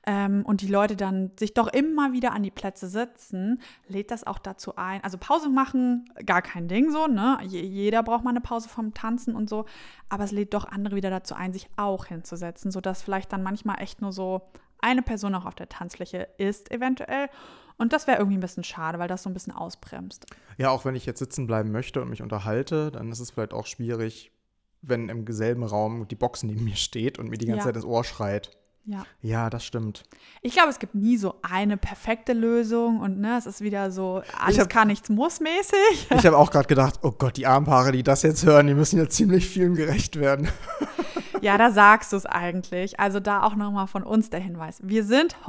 ähm, 0.06 0.44
und 0.44 0.60
die 0.60 0.68
Leute 0.68 0.94
dann 0.94 1.32
sich 1.36 1.54
doch 1.54 1.66
immer 1.66 2.12
wieder 2.12 2.32
an 2.32 2.44
die 2.44 2.52
Plätze 2.52 2.88
sitzen, 2.88 3.60
lädt 3.88 4.12
das 4.12 4.24
auch 4.24 4.38
dazu 4.38 4.76
ein. 4.76 5.02
Also 5.02 5.18
Pause 5.18 5.48
machen, 5.48 6.08
gar 6.26 6.42
kein 6.42 6.68
Ding 6.68 6.90
so, 6.90 7.08
ne? 7.08 7.38
Jeder 7.42 8.04
braucht 8.04 8.22
mal 8.22 8.30
eine 8.30 8.40
Pause 8.40 8.68
vom 8.68 8.94
Tanzen 8.94 9.34
und 9.34 9.48
so, 9.48 9.64
aber 10.10 10.24
es 10.24 10.32
lädt 10.32 10.52
doch 10.54 10.64
andere 10.66 10.96
wieder 10.96 11.10
dazu 11.10 11.34
ein, 11.34 11.52
sich 11.52 11.68
auch 11.76 12.04
hinzusetzen, 12.06 12.70
sodass 12.70 13.02
vielleicht 13.02 13.32
dann 13.32 13.42
manchmal 13.42 13.80
echt 13.80 14.02
nur 14.02 14.12
so 14.12 14.42
eine 14.80 15.02
Person 15.02 15.34
auch 15.34 15.46
auf 15.46 15.54
der 15.54 15.68
Tanzfläche 15.68 16.28
ist, 16.38 16.70
eventuell. 16.70 17.28
Und 17.78 17.92
das 17.92 18.06
wäre 18.06 18.18
irgendwie 18.18 18.36
ein 18.36 18.42
bisschen 18.42 18.64
schade, 18.64 18.98
weil 18.98 19.08
das 19.08 19.22
so 19.22 19.30
ein 19.30 19.34
bisschen 19.34 19.54
ausbremst. 19.54 20.26
Ja, 20.58 20.70
auch 20.70 20.84
wenn 20.84 20.94
ich 20.94 21.06
jetzt 21.06 21.18
sitzen 21.18 21.46
bleiben 21.46 21.70
möchte 21.72 22.02
und 22.02 22.10
mich 22.10 22.22
unterhalte, 22.22 22.90
dann 22.90 23.10
ist 23.10 23.20
es 23.20 23.30
vielleicht 23.30 23.54
auch 23.54 23.66
schwierig, 23.66 24.32
wenn 24.82 25.08
im 25.08 25.26
selben 25.30 25.62
Raum 25.62 26.08
die 26.08 26.14
Box 26.14 26.42
neben 26.42 26.64
mir 26.64 26.76
steht 26.76 27.18
und 27.18 27.28
mir 27.28 27.38
die 27.38 27.46
ganze 27.46 27.60
Ja. 27.60 27.64
Zeit 27.64 27.76
ins 27.76 27.84
Ohr 27.84 28.04
schreit. 28.04 28.56
Ja. 28.86 29.04
Ja, 29.20 29.50
das 29.50 29.64
stimmt. 29.64 30.04
Ich 30.42 30.54
glaube, 30.54 30.70
es 30.70 30.78
gibt 30.78 30.94
nie 30.94 31.16
so 31.16 31.36
eine 31.42 31.76
perfekte 31.76 32.32
Lösung 32.32 33.00
und 33.00 33.20
ne, 33.20 33.36
es 33.38 33.46
ist 33.46 33.60
wieder 33.60 33.90
so, 33.90 34.22
alles 34.38 34.58
hab- 34.58 34.68
kann, 34.70 34.88
nichts 34.88 35.08
muss 35.08 35.40
mäßig. 35.40 36.08
Ich 36.16 36.26
habe 36.26 36.36
auch 36.38 36.50
gerade 36.50 36.66
gedacht, 36.66 37.00
oh 37.02 37.12
Gott, 37.12 37.36
die 37.36 37.46
Armpaare, 37.46 37.92
die 37.92 38.02
das 38.02 38.22
jetzt 38.22 38.44
hören, 38.44 38.66
die 38.66 38.74
müssen 38.74 38.98
ja 38.98 39.08
ziemlich 39.08 39.46
vielen 39.48 39.74
gerecht 39.74 40.18
werden. 40.18 40.48
Ja, 41.42 41.56
da 41.56 41.70
sagst 41.70 42.12
du 42.12 42.18
es 42.18 42.26
eigentlich. 42.26 43.00
Also 43.00 43.18
da 43.18 43.42
auch 43.44 43.54
nochmal 43.54 43.86
von 43.86 44.02
uns 44.02 44.28
der 44.28 44.40
Hinweis. 44.40 44.78
Wir 44.84 45.04
sind 45.04 45.46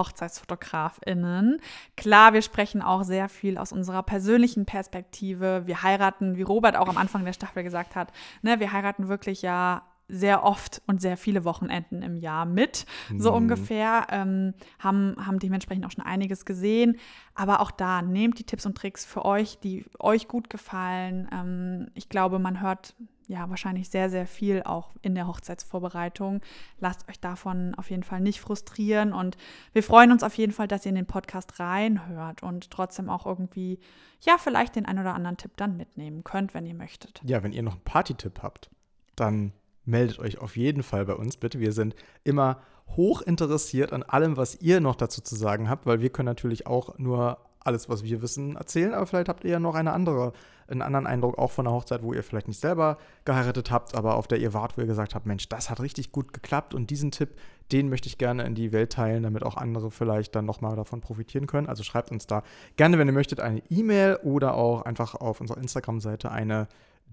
HochzeitsfotografInnen. 0.62 1.60
Klar, 1.98 2.32
wir 2.34 2.42
sprechen 2.42 2.82
auch 2.82 3.04
sehr 3.04 3.30
viel 3.30 3.58
aus 3.58 3.72
unserer 3.72 4.04
persönlichen 4.04 4.66
Perspektive. 4.66 5.64
Wir 5.66 5.84
heiraten, 5.84 6.38
wie 6.38 6.44
Robert 6.44 6.78
auch 6.78 6.88
am 6.88 6.98
Anfang 6.98 7.26
der 7.26 7.34
Staffel 7.34 7.64
gesagt 7.64 7.96
hat, 7.96 8.12
ne, 8.42 8.60
wir 8.62 8.72
heiraten 8.72 9.08
wirklich 9.10 9.42
ja 9.42 9.82
sehr 10.12 10.43
oft 10.43 10.82
und 10.88 11.01
sehr 11.01 11.16
viele 11.18 11.45
Wochenenden 11.45 12.01
im 12.01 12.18
Jahr 12.18 12.45
mit, 12.45 12.86
so 13.18 13.32
Mhm. 13.32 13.38
ungefähr. 13.38 14.07
Ähm, 14.12 14.53
haben, 14.80 15.16
haben 15.26 15.39
dementsprechend 15.39 15.86
auch 15.86 15.91
schon 15.91 16.03
einiges 16.03 16.45
gesehen. 16.45 16.97
Aber 17.34 17.62
auch 17.62 17.72
da, 17.72 18.01
nehmt 18.01 18.38
die 18.38 18.43
Tipps 18.43 18.66
und 18.66 18.78
Tricks 18.78 19.05
für 19.05 19.24
euch, 19.26 19.57
die 19.59 19.86
euch 19.99 20.28
gut 20.28 20.49
gefallen. 20.49 21.30
Ähm, 21.32 21.88
ich 21.93 22.09
glaube, 22.09 22.39
man 22.39 22.62
hört 22.62 22.93
ja 23.28 23.49
wahrscheinlich 23.49 23.89
sehr, 23.89 24.09
sehr 24.09 24.28
viel 24.28 24.64
auch 24.64 24.89
in 25.01 25.16
der 25.16 25.26
Hochzeitsvorbereitung. 25.28 26.41
Lasst 26.80 27.07
euch 27.07 27.20
davon 27.20 27.74
auf 27.76 27.89
jeden 27.89 28.03
Fall 28.03 28.20
nicht 28.20 28.41
frustrieren 28.41 29.14
und 29.14 29.38
wir 29.72 29.84
freuen 29.84 30.12
uns 30.12 30.24
auf 30.24 30.34
jeden 30.36 30.51
Fall, 30.51 30.68
dass 30.68 30.86
ihr 30.86 30.89
in 30.89 30.95
den 30.95 31.05
Podcast 31.05 31.57
reinhört 31.59 32.43
und 32.43 32.70
trotzdem 32.72 33.09
auch 33.09 33.26
irgendwie, 33.26 33.80
ja, 34.22 34.38
vielleicht 34.38 34.76
den 34.76 34.86
ein 34.86 34.99
oder 34.99 35.14
anderen 35.14 35.38
Tipp 35.38 35.51
dann 35.55 35.78
mitnehmen 35.78 36.26
könnt, 36.26 36.53
wenn 36.53 36.66
ihr 36.66 36.74
möchtet. 36.74 37.22
Ja, 37.24 37.41
wenn 37.41 37.53
ihr 37.53 37.64
noch 37.64 37.74
einen 37.76 37.84
Partytipp 37.86 38.41
habt, 38.43 38.70
dann 39.16 39.53
meldet 39.86 40.20
euch 40.20 40.40
auf 40.40 40.58
jeden 40.58 40.84
Fall 40.84 41.06
bei 41.06 41.14
uns 41.14 41.38
bitte. 41.38 41.60
Wir 41.60 41.72
sind 41.72 41.96
immer 42.24 42.62
hoch 42.96 43.22
interessiert 43.22 43.94
an 43.94 44.04
allem, 44.04 44.38
was 44.38 44.62
ihr 44.62 44.80
noch 44.80 44.96
dazu 44.96 45.22
zu 45.22 45.36
sagen 45.36 45.70
habt, 45.70 45.86
weil 45.86 46.02
wir 46.02 46.10
können 46.10 46.28
natürlich 46.28 46.68
auch 46.68 46.98
nur 46.98 47.38
alles, 47.64 47.90
was 47.90 48.04
wir 48.04 48.22
wissen, 48.22 48.56
erzählen, 48.56 48.94
aber 48.94 49.06
vielleicht 49.06 49.30
habt 49.30 49.44
ihr 49.44 49.52
ja 49.52 49.60
noch 49.60 49.76
eine 49.76 49.94
andere, 49.94 50.34
einen 50.68 50.82
anderen 50.82 51.06
Eindruck 51.06 51.38
auch 51.38 51.52
von 51.52 51.66
der 51.66 51.74
Hochzeit, 51.74 52.02
wo 52.02 52.14
ihr 52.14 52.24
vielleicht 52.24 52.48
nicht 52.48 52.60
selber 52.60 52.98
geheiratet 53.24 53.70
habt, 53.70 53.96
aber 53.96 54.16
auf 54.16 54.28
der 54.28 54.40
ihr 54.40 54.54
wart, 54.54 54.78
wo 54.78 54.82
ihr 54.82 54.88
gesagt 54.88 55.14
habt, 55.14 55.26
Mensch, 55.26 55.48
das 55.48 55.70
hat 55.70 55.80
richtig 55.80 56.12
gut 56.12 56.34
geklappt 56.34 56.74
und 56.74 56.90
diesen 56.90 57.12
Tipp, 57.12 57.36
den 57.72 57.90
möchte 57.90 58.08
ich 58.08 58.18
gerne 58.18 58.44
in 58.44 58.56
die 58.56 58.72
Welt 58.72 58.94
teilen, 58.94 59.24
damit 59.24 59.44
auch 59.44 59.58
andere 59.58 59.92
vielleicht 59.92 60.36
dann 60.36 60.46
nochmal 60.46 60.76
davon 60.76 61.02
profitieren 61.02 61.48
können. 61.48 61.68
Also 61.68 61.84
schreibt 61.84 62.12
uns 62.12 62.26
da 62.26 62.44
gerne, 62.78 62.98
wenn 62.98 63.08
ihr 63.08 63.14
möchtet, 63.14 63.40
eine 63.40 63.62
E-Mail 63.70 64.18
oder 64.24 64.56
auch 64.56 64.82
einfach 64.82 65.16
auf 65.16 65.40
unserer 65.40 65.60
Instagram-Seite 65.60 66.32
eine 66.32 66.68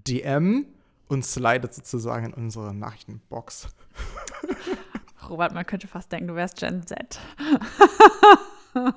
DM 0.07 0.67
und 1.09 1.25
slidet 1.25 1.75
sozusagen 1.75 2.27
in 2.27 2.35
unsere 2.35 2.75
Nachrichtenbox. 2.75 3.69
Robert, 5.29 5.53
man 5.53 5.67
könnte 5.67 5.89
fast 5.89 6.11
denken, 6.13 6.29
du 6.29 6.35
wärst 6.35 6.57
Gen 6.57 6.87
Z. 6.87 7.19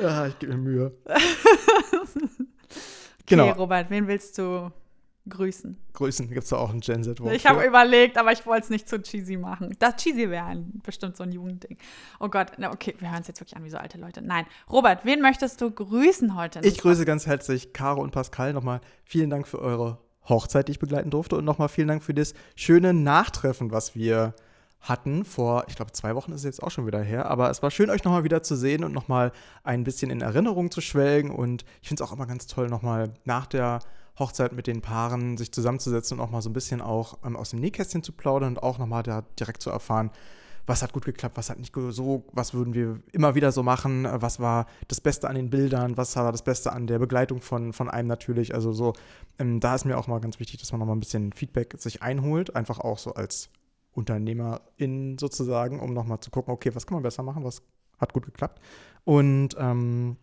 Ja, 0.00 0.26
ich 0.26 0.38
gebe 0.38 0.56
mir 0.56 0.58
Mühe. 0.58 0.92
Okay, 3.22 3.36
Genau. 3.36 3.52
Robert, 3.52 3.90
wen 3.90 4.08
willst 4.08 4.38
du 4.38 4.72
grüßen? 5.28 5.76
Grüßen, 5.92 6.28
gibt 6.30 6.42
es 6.44 6.52
auch 6.52 6.70
ein 6.70 6.80
Gen 6.80 7.04
Z 7.04 7.20
Ich 7.30 7.46
habe 7.46 7.64
überlegt, 7.64 8.18
aber 8.18 8.32
ich 8.32 8.44
wollte 8.44 8.64
es 8.64 8.70
nicht 8.70 8.88
zu 8.88 9.00
cheesy 9.00 9.36
machen. 9.36 9.76
Das 9.78 9.96
cheesy 9.96 10.30
wäre 10.30 10.56
bestimmt 10.82 11.16
so 11.16 11.22
ein 11.22 11.30
Jugendding. 11.30 11.78
Oh 12.18 12.28
Gott, 12.28 12.52
na 12.58 12.72
okay, 12.72 12.96
wir 12.98 13.08
hören 13.10 13.20
es 13.20 13.28
jetzt 13.28 13.40
wirklich 13.40 13.56
an 13.56 13.62
wie 13.62 13.70
so 13.70 13.76
alte 13.76 13.98
Leute. 13.98 14.20
Nein, 14.20 14.46
Robert, 14.68 15.04
wen 15.04 15.20
möchtest 15.20 15.60
du 15.60 15.70
grüßen 15.70 16.34
heute? 16.34 16.60
Ich 16.64 16.78
grüße 16.78 17.04
ganz 17.04 17.26
herzlich 17.26 17.72
Caro 17.72 18.00
und 18.02 18.10
Pascal. 18.10 18.52
Nochmal 18.52 18.80
vielen 19.04 19.30
Dank 19.30 19.46
für 19.46 19.60
eure 19.60 19.98
Hochzeit, 20.28 20.68
die 20.68 20.72
ich 20.72 20.78
begleiten 20.78 21.10
durfte. 21.10 21.36
Und 21.36 21.44
nochmal 21.44 21.68
vielen 21.68 21.88
Dank 21.88 22.02
für 22.02 22.14
das 22.14 22.34
schöne 22.54 22.92
Nachtreffen, 22.94 23.70
was 23.70 23.94
wir 23.94 24.34
hatten. 24.80 25.24
Vor, 25.24 25.64
ich 25.68 25.76
glaube, 25.76 25.92
zwei 25.92 26.14
Wochen 26.14 26.32
ist 26.32 26.40
es 26.40 26.44
jetzt 26.44 26.62
auch 26.62 26.70
schon 26.70 26.86
wieder 26.86 27.02
her. 27.02 27.26
Aber 27.26 27.50
es 27.50 27.62
war 27.62 27.70
schön, 27.70 27.90
euch 27.90 28.04
nochmal 28.04 28.24
wieder 28.24 28.42
zu 28.42 28.56
sehen 28.56 28.84
und 28.84 28.92
nochmal 28.92 29.32
ein 29.62 29.84
bisschen 29.84 30.10
in 30.10 30.20
Erinnerung 30.20 30.70
zu 30.70 30.80
schwelgen. 30.80 31.30
Und 31.30 31.64
ich 31.82 31.88
finde 31.88 32.02
es 32.02 32.08
auch 32.08 32.12
immer 32.12 32.26
ganz 32.26 32.46
toll, 32.46 32.68
nochmal 32.68 33.12
nach 33.24 33.46
der 33.46 33.80
Hochzeit 34.18 34.52
mit 34.52 34.66
den 34.66 34.82
Paaren 34.82 35.36
sich 35.36 35.52
zusammenzusetzen 35.52 36.18
und 36.18 36.24
auch 36.24 36.30
mal 36.30 36.42
so 36.42 36.50
ein 36.50 36.54
bisschen 36.54 36.80
auch 36.80 37.18
ähm, 37.24 37.36
aus 37.36 37.50
dem 37.50 37.60
Nähkästchen 37.60 38.02
zu 38.02 38.12
plaudern 38.12 38.50
und 38.50 38.62
auch 38.62 38.78
nochmal 38.78 39.02
da 39.02 39.22
direkt 39.38 39.62
zu 39.62 39.70
erfahren, 39.70 40.10
was 40.70 40.82
hat 40.82 40.92
gut 40.92 41.04
geklappt, 41.04 41.36
was 41.36 41.50
hat 41.50 41.58
nicht 41.58 41.74
so, 41.74 42.24
was 42.32 42.54
würden 42.54 42.74
wir 42.74 43.02
immer 43.10 43.34
wieder 43.34 43.50
so 43.50 43.64
machen, 43.64 44.06
was 44.08 44.38
war 44.38 44.66
das 44.86 45.00
Beste 45.00 45.28
an 45.28 45.34
den 45.34 45.50
Bildern, 45.50 45.96
was 45.96 46.14
war 46.14 46.30
das 46.30 46.44
Beste 46.44 46.72
an 46.72 46.86
der 46.86 47.00
Begleitung 47.00 47.40
von, 47.40 47.72
von 47.72 47.90
einem 47.90 48.06
natürlich. 48.06 48.54
Also 48.54 48.72
so, 48.72 48.92
ähm, 49.40 49.58
da 49.58 49.74
ist 49.74 49.84
mir 49.84 49.98
auch 49.98 50.06
mal 50.06 50.20
ganz 50.20 50.38
wichtig, 50.38 50.60
dass 50.60 50.70
man 50.70 50.78
nochmal 50.78 50.94
ein 50.94 51.00
bisschen 51.00 51.32
Feedback 51.32 51.74
sich 51.78 52.02
einholt, 52.02 52.54
einfach 52.54 52.78
auch 52.78 52.98
so 52.98 53.14
als 53.14 53.50
Unternehmerin 53.90 55.18
sozusagen, 55.18 55.80
um 55.80 55.92
nochmal 55.92 56.20
zu 56.20 56.30
gucken, 56.30 56.54
okay, 56.54 56.72
was 56.72 56.86
kann 56.86 56.94
man 56.94 57.02
besser 57.02 57.24
machen, 57.24 57.42
was 57.42 57.62
hat 57.98 58.12
gut 58.12 58.24
geklappt. 58.24 58.60
Und 59.02 59.56
ähm, 59.58 60.16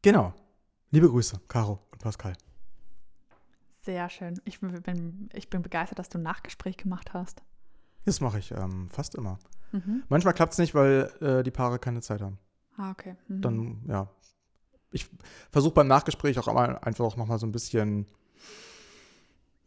genau, 0.00 0.32
liebe 0.90 1.10
Grüße, 1.10 1.38
Caro 1.48 1.80
und 1.92 2.00
Pascal. 2.00 2.32
Sehr 3.82 4.08
schön. 4.08 4.40
Ich 4.44 4.58
bin, 4.58 5.28
ich 5.34 5.50
bin 5.50 5.60
begeistert, 5.60 5.98
dass 5.98 6.08
du 6.08 6.16
ein 6.16 6.22
Nachgespräch 6.22 6.78
gemacht 6.78 7.12
hast. 7.12 7.42
Das 8.06 8.22
mache 8.22 8.38
ich 8.38 8.52
ähm, 8.52 8.88
fast 8.88 9.14
immer. 9.16 9.38
Mhm. 9.72 10.02
Manchmal 10.08 10.34
klappt 10.34 10.52
es 10.52 10.58
nicht, 10.58 10.74
weil 10.74 11.10
äh, 11.20 11.42
die 11.42 11.50
Paare 11.50 11.78
keine 11.78 12.00
Zeit 12.00 12.22
haben. 12.22 12.38
Ah, 12.76 12.90
okay. 12.90 13.16
Mhm. 13.28 13.40
Dann, 13.40 13.82
ja. 13.88 14.08
Ich 14.90 15.08
versuche 15.50 15.74
beim 15.74 15.88
Nachgespräch 15.88 16.38
auch 16.38 16.48
immer 16.48 16.84
einfach 16.86 17.04
auch 17.04 17.16
nochmal 17.16 17.38
so 17.38 17.46
ein 17.46 17.52
bisschen. 17.52 18.06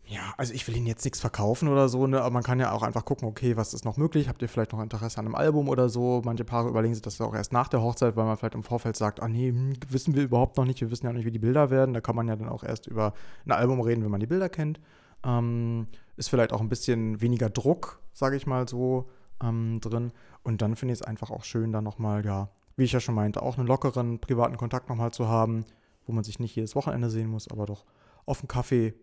Ja, 0.05 0.33
also 0.37 0.55
ich 0.55 0.67
will 0.67 0.75
Ihnen 0.75 0.87
jetzt 0.87 1.05
nichts 1.05 1.19
verkaufen 1.19 1.67
oder 1.67 1.87
so, 1.87 2.07
ne? 2.07 2.19
aber 2.21 2.31
man 2.31 2.41
kann 2.41 2.59
ja 2.59 2.71
auch 2.71 2.81
einfach 2.81 3.05
gucken, 3.05 3.27
okay, 3.27 3.55
was 3.57 3.75
ist 3.75 3.85
noch 3.85 3.95
möglich? 3.95 4.27
Habt 4.27 4.41
ihr 4.41 4.49
vielleicht 4.49 4.73
noch 4.73 4.81
Interesse 4.81 5.19
an 5.19 5.27
einem 5.27 5.35
Album 5.35 5.69
oder 5.69 5.87
so? 5.87 6.23
Manche 6.25 6.43
Paare 6.43 6.67
überlegen 6.67 6.95
sich 6.95 7.03
das 7.03 7.19
ja 7.19 7.27
auch 7.27 7.35
erst 7.35 7.53
nach 7.53 7.67
der 7.67 7.83
Hochzeit, 7.83 8.15
weil 8.15 8.25
man 8.25 8.35
vielleicht 8.35 8.55
im 8.55 8.63
Vorfeld 8.63 8.95
sagt, 8.95 9.21
ah 9.21 9.27
nee, 9.27 9.49
hm, 9.49 9.73
wissen 9.89 10.15
wir 10.15 10.23
überhaupt 10.23 10.57
noch 10.57 10.65
nicht, 10.65 10.81
wir 10.81 10.89
wissen 10.89 11.05
ja 11.05 11.13
nicht, 11.13 11.25
wie 11.25 11.31
die 11.31 11.37
Bilder 11.37 11.69
werden. 11.69 11.93
Da 11.93 12.01
kann 12.01 12.15
man 12.15 12.27
ja 12.27 12.35
dann 12.35 12.49
auch 12.49 12.63
erst 12.63 12.87
über 12.87 13.13
ein 13.45 13.51
Album 13.51 13.81
reden, 13.81 14.03
wenn 14.03 14.09
man 14.09 14.19
die 14.19 14.25
Bilder 14.25 14.49
kennt. 14.49 14.79
Ähm, 15.23 15.85
ist 16.17 16.29
vielleicht 16.29 16.53
auch 16.53 16.61
ein 16.61 16.69
bisschen 16.69 17.21
weniger 17.21 17.51
Druck, 17.51 17.99
sage 18.11 18.35
ich 18.35 18.47
mal 18.47 18.67
so, 18.67 19.09
ähm, 19.43 19.79
drin. 19.81 20.11
Und 20.43 20.61
dann 20.61 20.75
finde 20.75 20.93
ich 20.93 20.99
es 21.01 21.05
einfach 21.05 21.31
auch 21.31 21.43
schön, 21.43 21.71
dann 21.71 21.83
nochmal, 21.83 22.25
ja, 22.25 22.49
wie 22.75 22.83
ich 22.83 22.91
ja 22.91 22.99
schon 22.99 23.15
meinte, 23.15 23.41
auch 23.41 23.57
einen 23.57 23.67
lockeren 23.67 24.19
privaten 24.19 24.57
Kontakt 24.57 24.89
nochmal 24.89 25.11
zu 25.11 25.27
haben, 25.27 25.65
wo 26.05 26.13
man 26.13 26.23
sich 26.23 26.39
nicht 26.39 26.55
jedes 26.55 26.75
Wochenende 26.75 27.09
sehen 27.09 27.29
muss, 27.29 27.49
aber 27.49 27.65
doch 27.65 27.85
auf 28.25 28.39
einen 28.41 28.47
Kaffee, 28.47 28.93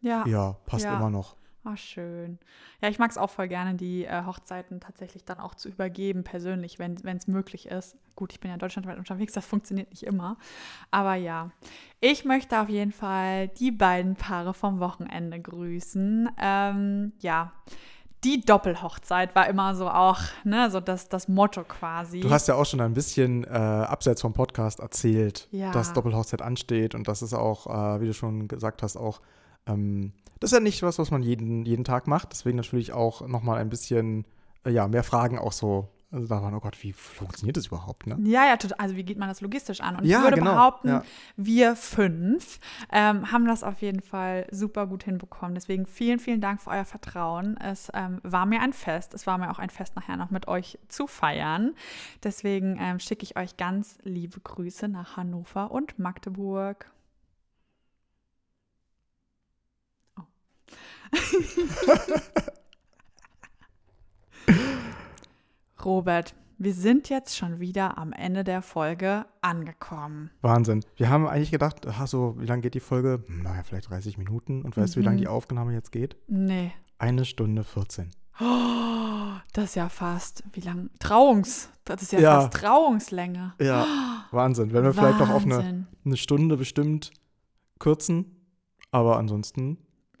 ja. 0.00 0.24
ja, 0.26 0.52
passt 0.66 0.84
Ja. 0.84 0.94
immer 0.96 1.10
noch. 1.10 1.36
Ah, 1.64 1.76
schön. 1.76 2.38
Ja, 2.80 2.88
ich 2.88 3.00
mag 3.00 3.10
es 3.10 3.18
auch 3.18 3.28
voll 3.30 3.48
gerne, 3.48 3.74
die 3.74 4.04
äh, 4.04 4.24
Hochzeiten 4.24 4.78
tatsächlich 4.78 5.24
dann 5.24 5.40
auch 5.40 5.56
zu 5.56 5.68
übergeben, 5.68 6.22
persönlich, 6.22 6.78
wenn 6.78 6.94
es 7.16 7.26
möglich 7.26 7.66
ist. 7.66 7.96
Gut, 8.14 8.32
ich 8.32 8.38
bin 8.38 8.52
ja 8.52 8.56
deutschlandweit 8.56 8.98
unterwegs, 8.98 9.32
das 9.32 9.46
funktioniert 9.46 9.90
nicht 9.90 10.04
immer. 10.04 10.38
Aber 10.92 11.16
ja, 11.16 11.50
ich 12.00 12.24
möchte 12.24 12.60
auf 12.60 12.68
jeden 12.68 12.92
Fall 12.92 13.48
die 13.48 13.72
beiden 13.72 14.14
Paare 14.14 14.54
vom 14.54 14.78
Wochenende 14.78 15.40
grüßen. 15.40 16.30
Ähm, 16.40 17.12
ja, 17.18 17.50
die 18.24 18.40
Doppelhochzeit 18.44 19.34
war 19.34 19.48
immer 19.48 19.74
so 19.74 19.88
auch, 19.88 20.18
ne, 20.44 20.70
so 20.70 20.80
das, 20.80 21.08
das 21.08 21.28
Motto 21.28 21.62
quasi. 21.64 22.20
Du 22.20 22.30
hast 22.30 22.48
ja 22.48 22.54
auch 22.54 22.64
schon 22.66 22.80
ein 22.80 22.94
bisschen 22.94 23.44
äh, 23.44 23.48
abseits 23.48 24.20
vom 24.22 24.32
Podcast 24.32 24.80
erzählt, 24.80 25.48
Ja. 25.50 25.70
dass 25.70 25.92
Doppelhochzeit 25.92 26.42
ansteht 26.42 26.94
und 26.94 27.06
das 27.08 27.22
ist 27.22 27.34
auch, 27.34 27.66
äh, 27.66 28.00
wie 28.00 28.06
du 28.06 28.14
schon 28.14 28.48
gesagt 28.48 28.82
hast, 28.82 28.96
auch, 28.96 29.20
ähm, 29.66 30.12
das 30.40 30.50
ist 30.52 30.56
ja 30.56 30.60
nicht 30.62 30.82
was, 30.82 30.98
was 30.98 31.10
man 31.10 31.22
jeden, 31.22 31.64
jeden 31.64 31.84
Tag 31.84 32.06
macht. 32.06 32.32
Deswegen 32.32 32.56
natürlich 32.56 32.92
auch 32.92 33.26
nochmal 33.26 33.58
ein 33.58 33.68
bisschen, 33.70 34.24
äh, 34.64 34.70
ja, 34.70 34.86
mehr 34.88 35.02
Fragen 35.04 35.38
auch 35.38 35.52
so. 35.52 35.88
Also 36.12 36.28
da 36.28 36.40
waren, 36.40 36.54
oh 36.54 36.60
Gott, 36.60 36.80
wie 36.84 36.92
funktioniert 36.92 37.56
das 37.56 37.66
überhaupt, 37.66 38.06
ne? 38.06 38.16
Ja, 38.22 38.46
ja, 38.46 38.56
total. 38.56 38.78
Also 38.78 38.94
wie 38.94 39.02
geht 39.02 39.18
man 39.18 39.28
das 39.28 39.40
logistisch 39.40 39.80
an? 39.80 39.96
Und 39.96 40.04
Ja, 40.04 40.18
ich 40.18 40.24
würde 40.24 40.36
genau, 40.36 40.52
behaupten, 40.52 40.88
ja. 40.88 41.04
wir 41.36 41.74
fünf 41.74 42.60
ähm, 42.92 43.32
haben 43.32 43.44
das 43.46 43.64
auf 43.64 43.82
jeden 43.82 44.00
Fall 44.00 44.46
super 44.52 44.86
gut 44.86 45.02
hinbekommen. 45.02 45.56
Deswegen 45.56 45.84
vielen, 45.84 46.20
vielen 46.20 46.40
Dank 46.40 46.62
für 46.62 46.70
euer 46.70 46.84
Vertrauen. 46.84 47.56
Es 47.56 47.90
ähm, 47.92 48.20
war 48.22 48.46
mir 48.46 48.60
ein 48.60 48.72
Fest. 48.72 49.14
Es 49.14 49.26
war 49.26 49.36
mir 49.36 49.50
auch 49.50 49.58
ein 49.58 49.70
Fest, 49.70 49.96
nachher 49.96 50.16
noch 50.16 50.30
mit 50.30 50.46
euch 50.46 50.78
zu 50.86 51.08
feiern. 51.08 51.74
Deswegen 52.22 52.78
ähm, 52.80 53.00
schicke 53.00 53.24
ich 53.24 53.36
euch 53.36 53.56
ganz 53.56 53.98
liebe 54.04 54.38
Grüße 54.38 54.86
nach 54.86 55.16
Hannover 55.16 55.72
und 55.72 55.98
Magdeburg. 55.98 56.88
Oh. 60.16 60.22
Robert, 65.84 66.34
wir 66.58 66.72
sind 66.72 67.08
jetzt 67.10 67.36
schon 67.36 67.60
wieder 67.60 67.98
am 67.98 68.12
Ende 68.12 68.42
der 68.44 68.62
Folge 68.62 69.26
angekommen. 69.42 70.30
Wahnsinn. 70.40 70.82
Wir 70.96 71.10
haben 71.10 71.26
eigentlich 71.26 71.50
gedacht, 71.50 71.86
ach 71.86 72.06
so, 72.06 72.34
wie 72.38 72.46
lange 72.46 72.62
geht 72.62 72.74
die 72.74 72.80
Folge? 72.80 73.22
Hm, 73.26 73.42
Naja, 73.42 73.62
vielleicht 73.62 73.90
30 73.90 74.16
Minuten. 74.16 74.62
Und 74.62 74.76
weißt 74.76 74.96
du, 74.96 75.00
wie 75.00 75.04
lange 75.04 75.16
Mhm. 75.18 75.20
die 75.22 75.28
Aufnahme 75.28 75.72
jetzt 75.74 75.92
geht? 75.92 76.16
Nee. 76.28 76.72
eine 76.98 77.26
Stunde 77.26 77.62
14. 77.62 78.10
Oh, 78.40 78.44
das 79.52 79.64
ist 79.66 79.74
ja 79.74 79.90
fast, 79.90 80.44
wie 80.54 80.60
lang? 80.60 80.88
Trauungs. 80.98 81.68
Das 81.84 82.00
ist 82.00 82.12
ja, 82.12 82.20
Ja. 82.20 82.40
fast 82.40 82.54
Trauungslänge. 82.54 83.52
Ja, 83.60 83.84
Wahnsinn. 84.30 84.72
Wenn 84.72 84.82
wir 84.82 84.94
vielleicht 84.94 85.18
noch 85.20 85.28
auf 85.28 85.44
eine, 85.44 85.56
Wahnsinn. 85.58 85.86
eine 86.06 86.16
Stunde 86.16 86.56
bestimmt 86.56 87.10
kürzen. 87.78 88.34
Aber 88.92 89.18
ansonsten 89.18 89.76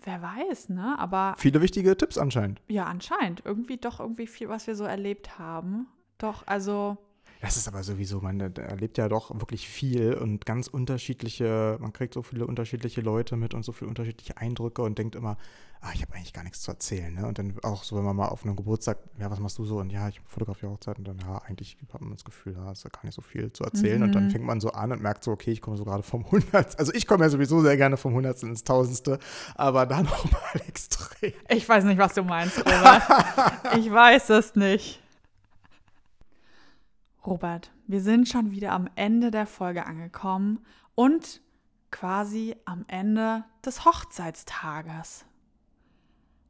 Wer 0.06 0.22
weiß, 0.22 0.68
ne? 0.68 0.96
Aber 0.98 1.34
viele 1.36 1.60
wichtige 1.60 1.96
Tipps 1.96 2.16
anscheinend. 2.16 2.62
ja, 2.68 2.84
anscheinend. 2.84 3.42
Irgendwie 3.44 3.76
doch 3.76 3.98
irgendwie 3.98 4.28
viel, 4.28 4.48
was 4.48 4.66
wir 4.68 4.76
so 4.76 4.84
erlebt 4.84 5.38
haben. 5.38 5.88
Doch, 6.18 6.46
also, 6.46 6.96
Das 7.40 7.56
ist 7.56 7.68
aber 7.68 7.82
sowieso, 7.82 8.20
man 8.20 8.40
erlebt 8.40 8.98
ja 8.98 9.08
doch 9.08 9.30
wirklich 9.38 9.68
viel 9.68 10.14
und 10.14 10.46
ganz 10.46 10.68
unterschiedliche, 10.68 11.76
man 11.80 11.92
kriegt 11.92 12.14
so 12.14 12.22
viele 12.22 12.46
unterschiedliche 12.46 13.00
Leute 13.00 13.36
mit 13.36 13.54
und 13.54 13.64
so 13.64 13.72
viele 13.72 13.88
unterschiedliche 13.88 14.36
Eindrücke 14.38 14.82
und 14.82 14.98
denkt 14.98 15.14
immer, 15.14 15.36
ah, 15.82 15.90
ich 15.94 16.02
habe 16.02 16.14
eigentlich 16.14 16.32
gar 16.32 16.42
nichts 16.42 16.62
zu 16.62 16.70
erzählen. 16.70 17.12
Ne? 17.14 17.26
Und 17.26 17.38
dann 17.38 17.54
auch 17.62 17.84
so, 17.84 17.96
wenn 17.96 18.04
man 18.04 18.16
mal 18.16 18.28
auf 18.28 18.44
einem 18.44 18.56
Geburtstag, 18.56 18.98
ja, 19.20 19.30
was 19.30 19.38
machst 19.38 19.58
du 19.58 19.64
so? 19.64 19.76
Und 19.78 19.90
ja, 19.90 20.08
ich 20.08 20.20
fotografiere 20.26 20.72
Hochzeit 20.72 20.98
und 20.98 21.06
dann, 21.06 21.18
ja, 21.18 21.38
eigentlich 21.46 21.76
hat 21.92 22.00
man 22.00 22.10
das 22.12 22.24
Gefühl, 22.24 22.54
da 22.54 22.72
ist 22.72 22.84
ja 22.84 22.90
gar 22.90 23.04
nicht 23.04 23.14
so 23.14 23.22
viel 23.22 23.52
zu 23.52 23.62
erzählen. 23.64 24.02
Und 24.02 24.14
dann 24.14 24.24
Mhm. 24.24 24.30
fängt 24.30 24.44
man 24.44 24.60
so 24.60 24.70
an 24.72 24.90
und 24.92 25.02
merkt 25.02 25.22
so, 25.22 25.30
okay, 25.30 25.52
ich 25.52 25.60
komme 25.60 25.76
so 25.76 25.84
gerade 25.84 26.02
vom 26.02 26.28
Hundertsten. 26.30 26.78
Also 26.78 26.92
ich 26.94 27.06
komme 27.06 27.24
ja 27.24 27.30
sowieso 27.30 27.60
sehr 27.60 27.76
gerne 27.76 27.96
vom 27.96 28.14
Hundertsten 28.14 28.48
ins 28.48 28.64
Tausendste, 28.64 29.18
aber 29.54 29.84
da 29.86 30.02
nochmal 30.02 30.62
extrem. 30.66 31.32
ich 31.48 31.68
weiß 31.68 31.84
nicht, 31.84 31.98
was 31.98 32.14
du 32.14 32.22
meinst, 32.24 32.58
Robert. 32.58 33.02
ich 33.78 33.90
weiß 33.92 34.30
es 34.30 34.54
nicht. 34.56 35.00
Robert, 37.26 37.72
wir 37.86 38.00
sind 38.00 38.28
schon 38.28 38.52
wieder 38.52 38.72
am 38.72 38.88
Ende 38.94 39.30
der 39.30 39.46
Folge 39.46 39.84
angekommen 39.86 40.60
und 40.94 41.40
quasi 41.90 42.54
am 42.64 42.84
Ende 42.88 43.44
des 43.64 43.84
Hochzeitstages. 43.84 45.24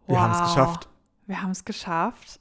Wir 0.07 0.20
haben 0.20 0.32
es 0.32 0.39
Wow. 0.40 0.47
geschafft. 0.48 0.89
Wir 1.27 1.43
haben 1.43 1.51
es 1.51 1.65
geschafft. 1.65 2.40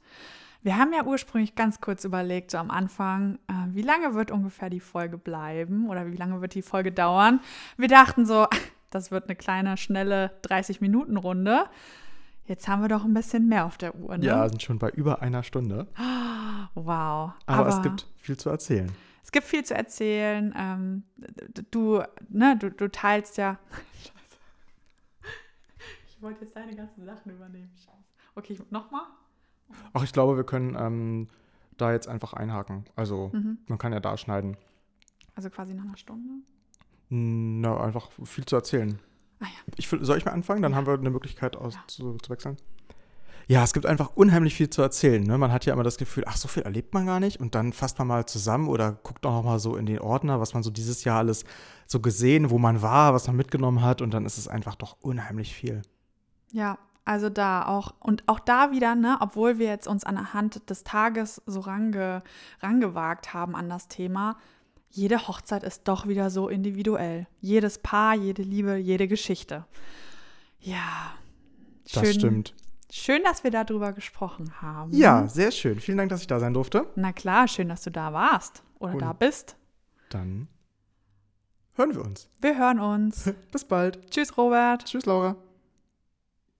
Wir 0.62 0.78
haben 0.78 0.92
ja 0.94 1.06
ursprünglich 1.06 1.56
ganz 1.56 1.80
kurz 1.80 2.04
überlegt, 2.04 2.52
so 2.52 2.58
am 2.58 2.72
Anfang, 2.72 3.40
äh, 3.48 3.54
wie 3.70 3.84
lange 3.84 4.16
wird 4.16 4.32
ungefähr 4.32 4.70
die 4.70 4.80
Folge 4.80 5.18
bleiben 5.18 5.90
oder 5.90 6.08
wie 6.12 6.16
lange 6.18 6.42
wird 6.42 6.56
die 6.56 6.62
Folge 6.62 6.92
dauern. 6.92 7.40
Wir 7.78 7.88
dachten 7.88 8.26
so, 8.26 8.48
das 8.90 9.12
wird 9.12 9.26
eine 9.26 9.36
kleine, 9.36 9.78
schnelle 9.78 10.32
30-Minuten-Runde. 10.44 11.66
Jetzt 12.48 12.68
haben 12.68 12.82
wir 12.82 12.90
doch 12.90 13.04
ein 13.04 13.14
bisschen 13.14 13.48
mehr 13.48 13.66
auf 13.66 13.78
der 13.78 13.96
Uhr, 13.96 14.18
ne? 14.18 14.26
Ja, 14.26 14.48
sind 14.48 14.62
schon 14.62 14.78
bei 14.80 14.90
über 14.92 15.22
einer 15.22 15.44
Stunde. 15.44 15.88
Wow. 16.74 17.32
Aber, 17.46 17.68
es 17.70 17.82
gibt 17.84 18.08
viel 18.18 18.36
zu 18.38 18.50
erzählen. 18.50 18.92
es 19.24 19.32
gibt 19.32 19.46
viel 19.46 19.64
zu 19.64 19.76
erzählen. 19.76 20.54
Ähm, 20.58 21.04
du, 21.72 22.02
ne, 22.28 22.58
du, 22.58 22.70
du 22.72 22.92
teilst 22.92 23.38
ja. 23.38 23.58
Scheiße. 24.02 24.38
Ich 26.08 26.22
wollte 26.22 26.42
jetzt 26.44 26.56
deine 26.56 26.76
ganzen 26.76 27.06
Sachen 27.06 27.32
übernehmen. 27.32 27.72
Scheiße. 27.78 27.98
Okay, 28.36 28.60
nochmal? 28.72 29.04
Ach, 29.94 30.04
ich 30.04 30.12
glaube, 30.12 30.36
wir 30.36 30.44
können 30.44 30.76
ähm, 30.78 31.30
da 31.78 31.92
jetzt 31.94 32.08
einfach 32.10 32.34
einhaken. 32.34 32.86
Also, 32.96 33.30
Mhm. 33.32 33.60
man 33.68 33.78
kann 33.78 33.94
ja 33.94 34.00
da 34.02 34.18
schneiden. 34.18 34.58
Also 35.36 35.50
quasi 35.50 35.74
nach 35.74 35.86
einer 35.86 35.98
Stunde. 35.98 36.42
Na, 37.10 37.80
einfach 37.80 38.10
viel 38.26 38.46
zu 38.46 38.56
erzählen. 38.58 39.00
Ah 39.40 39.46
ja. 39.46 39.74
Ich, 39.78 39.88
soll 39.88 40.18
ich 40.18 40.26
mal 40.26 40.32
anfangen? 40.32 40.62
Dann 40.62 40.76
haben 40.76 40.88
wir 40.88 40.94
eine 40.94 41.10
Möglichkeit 41.10 41.56
aus, 41.56 41.76
Ja. 41.76 41.84
zu, 41.88 42.18
zu 42.18 42.30
wechseln. 42.30 42.58
Ja, 43.48 43.64
es 43.64 43.74
gibt 43.74 43.86
einfach 43.86 44.16
unheimlich 44.16 44.56
viel 44.56 44.72
zu 44.72 44.82
erzählen. 44.82 45.22
Ne? 45.22 45.38
Man 45.38 45.52
hat 45.52 45.66
ja 45.66 45.74
immer 45.74 45.84
das 45.84 45.98
Gefühl, 45.98 46.24
ach, 46.26 46.36
so 46.36 46.48
viel 46.48 46.64
erlebt 46.64 46.96
man 46.96 47.06
gar 47.06 47.20
nicht. 47.20 47.40
Und 47.40 47.54
dann 47.54 47.74
fasst 47.74 48.00
man 48.00 48.08
mal 48.08 48.26
zusammen 48.26 48.68
oder 48.68 48.94
guckt 48.94 49.24
auch 49.26 49.34
noch 49.34 49.44
mal 49.44 49.60
so 49.60 49.76
in 49.76 49.86
den 49.86 50.00
Ordner, 50.00 50.40
was 50.40 50.56
man 50.56 50.64
so 50.64 50.72
dieses 50.72 51.04
Jahr 51.04 51.20
alles 51.20 51.46
so 51.86 52.00
gesehen, 52.00 52.50
wo 52.50 52.58
man 52.58 52.82
war, 52.82 53.14
was 53.14 53.28
man 53.28 53.36
mitgenommen 53.36 53.84
hat. 53.84 54.02
Und 54.02 54.16
dann 54.16 54.26
ist 54.26 54.40
es 54.40 54.48
einfach 54.48 54.74
doch 54.74 54.98
unheimlich 55.02 55.54
viel. 55.54 55.84
Ja, 56.52 56.80
also 57.04 57.30
da 57.30 57.68
auch, 57.68 57.94
und 58.00 58.24
auch 58.28 58.40
da 58.40 58.72
wieder, 58.72 58.96
ne, 58.96 59.18
obwohl 59.20 59.60
wir 59.60 59.68
jetzt 59.68 59.88
uns 59.88 60.04
anhand 60.06 60.68
des 60.72 60.84
Tages 60.84 61.40
so 61.46 61.60
range, 61.60 62.24
rangewagt 62.62 63.36
haben 63.36 63.56
an 63.56 63.70
das 63.70 63.88
Thema, 63.88 64.38
jede 64.96 65.28
Hochzeit 65.28 65.64
ist 65.64 65.88
doch 65.88 66.08
wieder 66.08 66.30
so 66.30 66.48
individuell. 66.48 67.28
Jedes 67.42 67.80
Paar, 67.80 68.16
jede 68.16 68.44
Liebe, 68.44 68.76
jede 68.78 69.08
Geschichte. 69.08 69.66
Ja. 70.60 71.14
Das 71.94 72.14
stimmt. 72.14 72.56
Schön, 72.92 73.22
dass 73.24 73.44
wir 73.44 73.52
darüber 73.52 73.92
gesprochen 73.92 74.62
haben. 74.62 74.94
Ja, 74.94 75.28
sehr 75.28 75.52
schön. 75.52 75.80
Vielen 75.82 75.98
Dank, 75.98 76.10
dass 76.10 76.22
ich 76.22 76.28
da 76.28 76.40
sein 76.40 76.54
durfte. 76.54 76.88
Na 76.96 77.12
klar, 77.12 77.48
schön, 77.48 77.68
dass 77.68 77.84
du 77.84 77.92
da 77.92 78.14
warst 78.14 78.64
oder 78.80 78.94
Und- 78.94 79.02
da 79.02 79.12
bist. 79.14 79.58
Dann 80.10 80.48
hören 81.74 81.94
wir 81.94 82.02
uns. 82.06 82.30
Wir 82.40 82.58
hören 82.58 82.80
uns. 82.80 83.34
Bis 83.52 83.66
bald. 83.66 84.10
Tschüss, 84.12 84.38
Robert. 84.38 84.86
Tschüss, 84.86 85.06
Laura. 85.06 85.36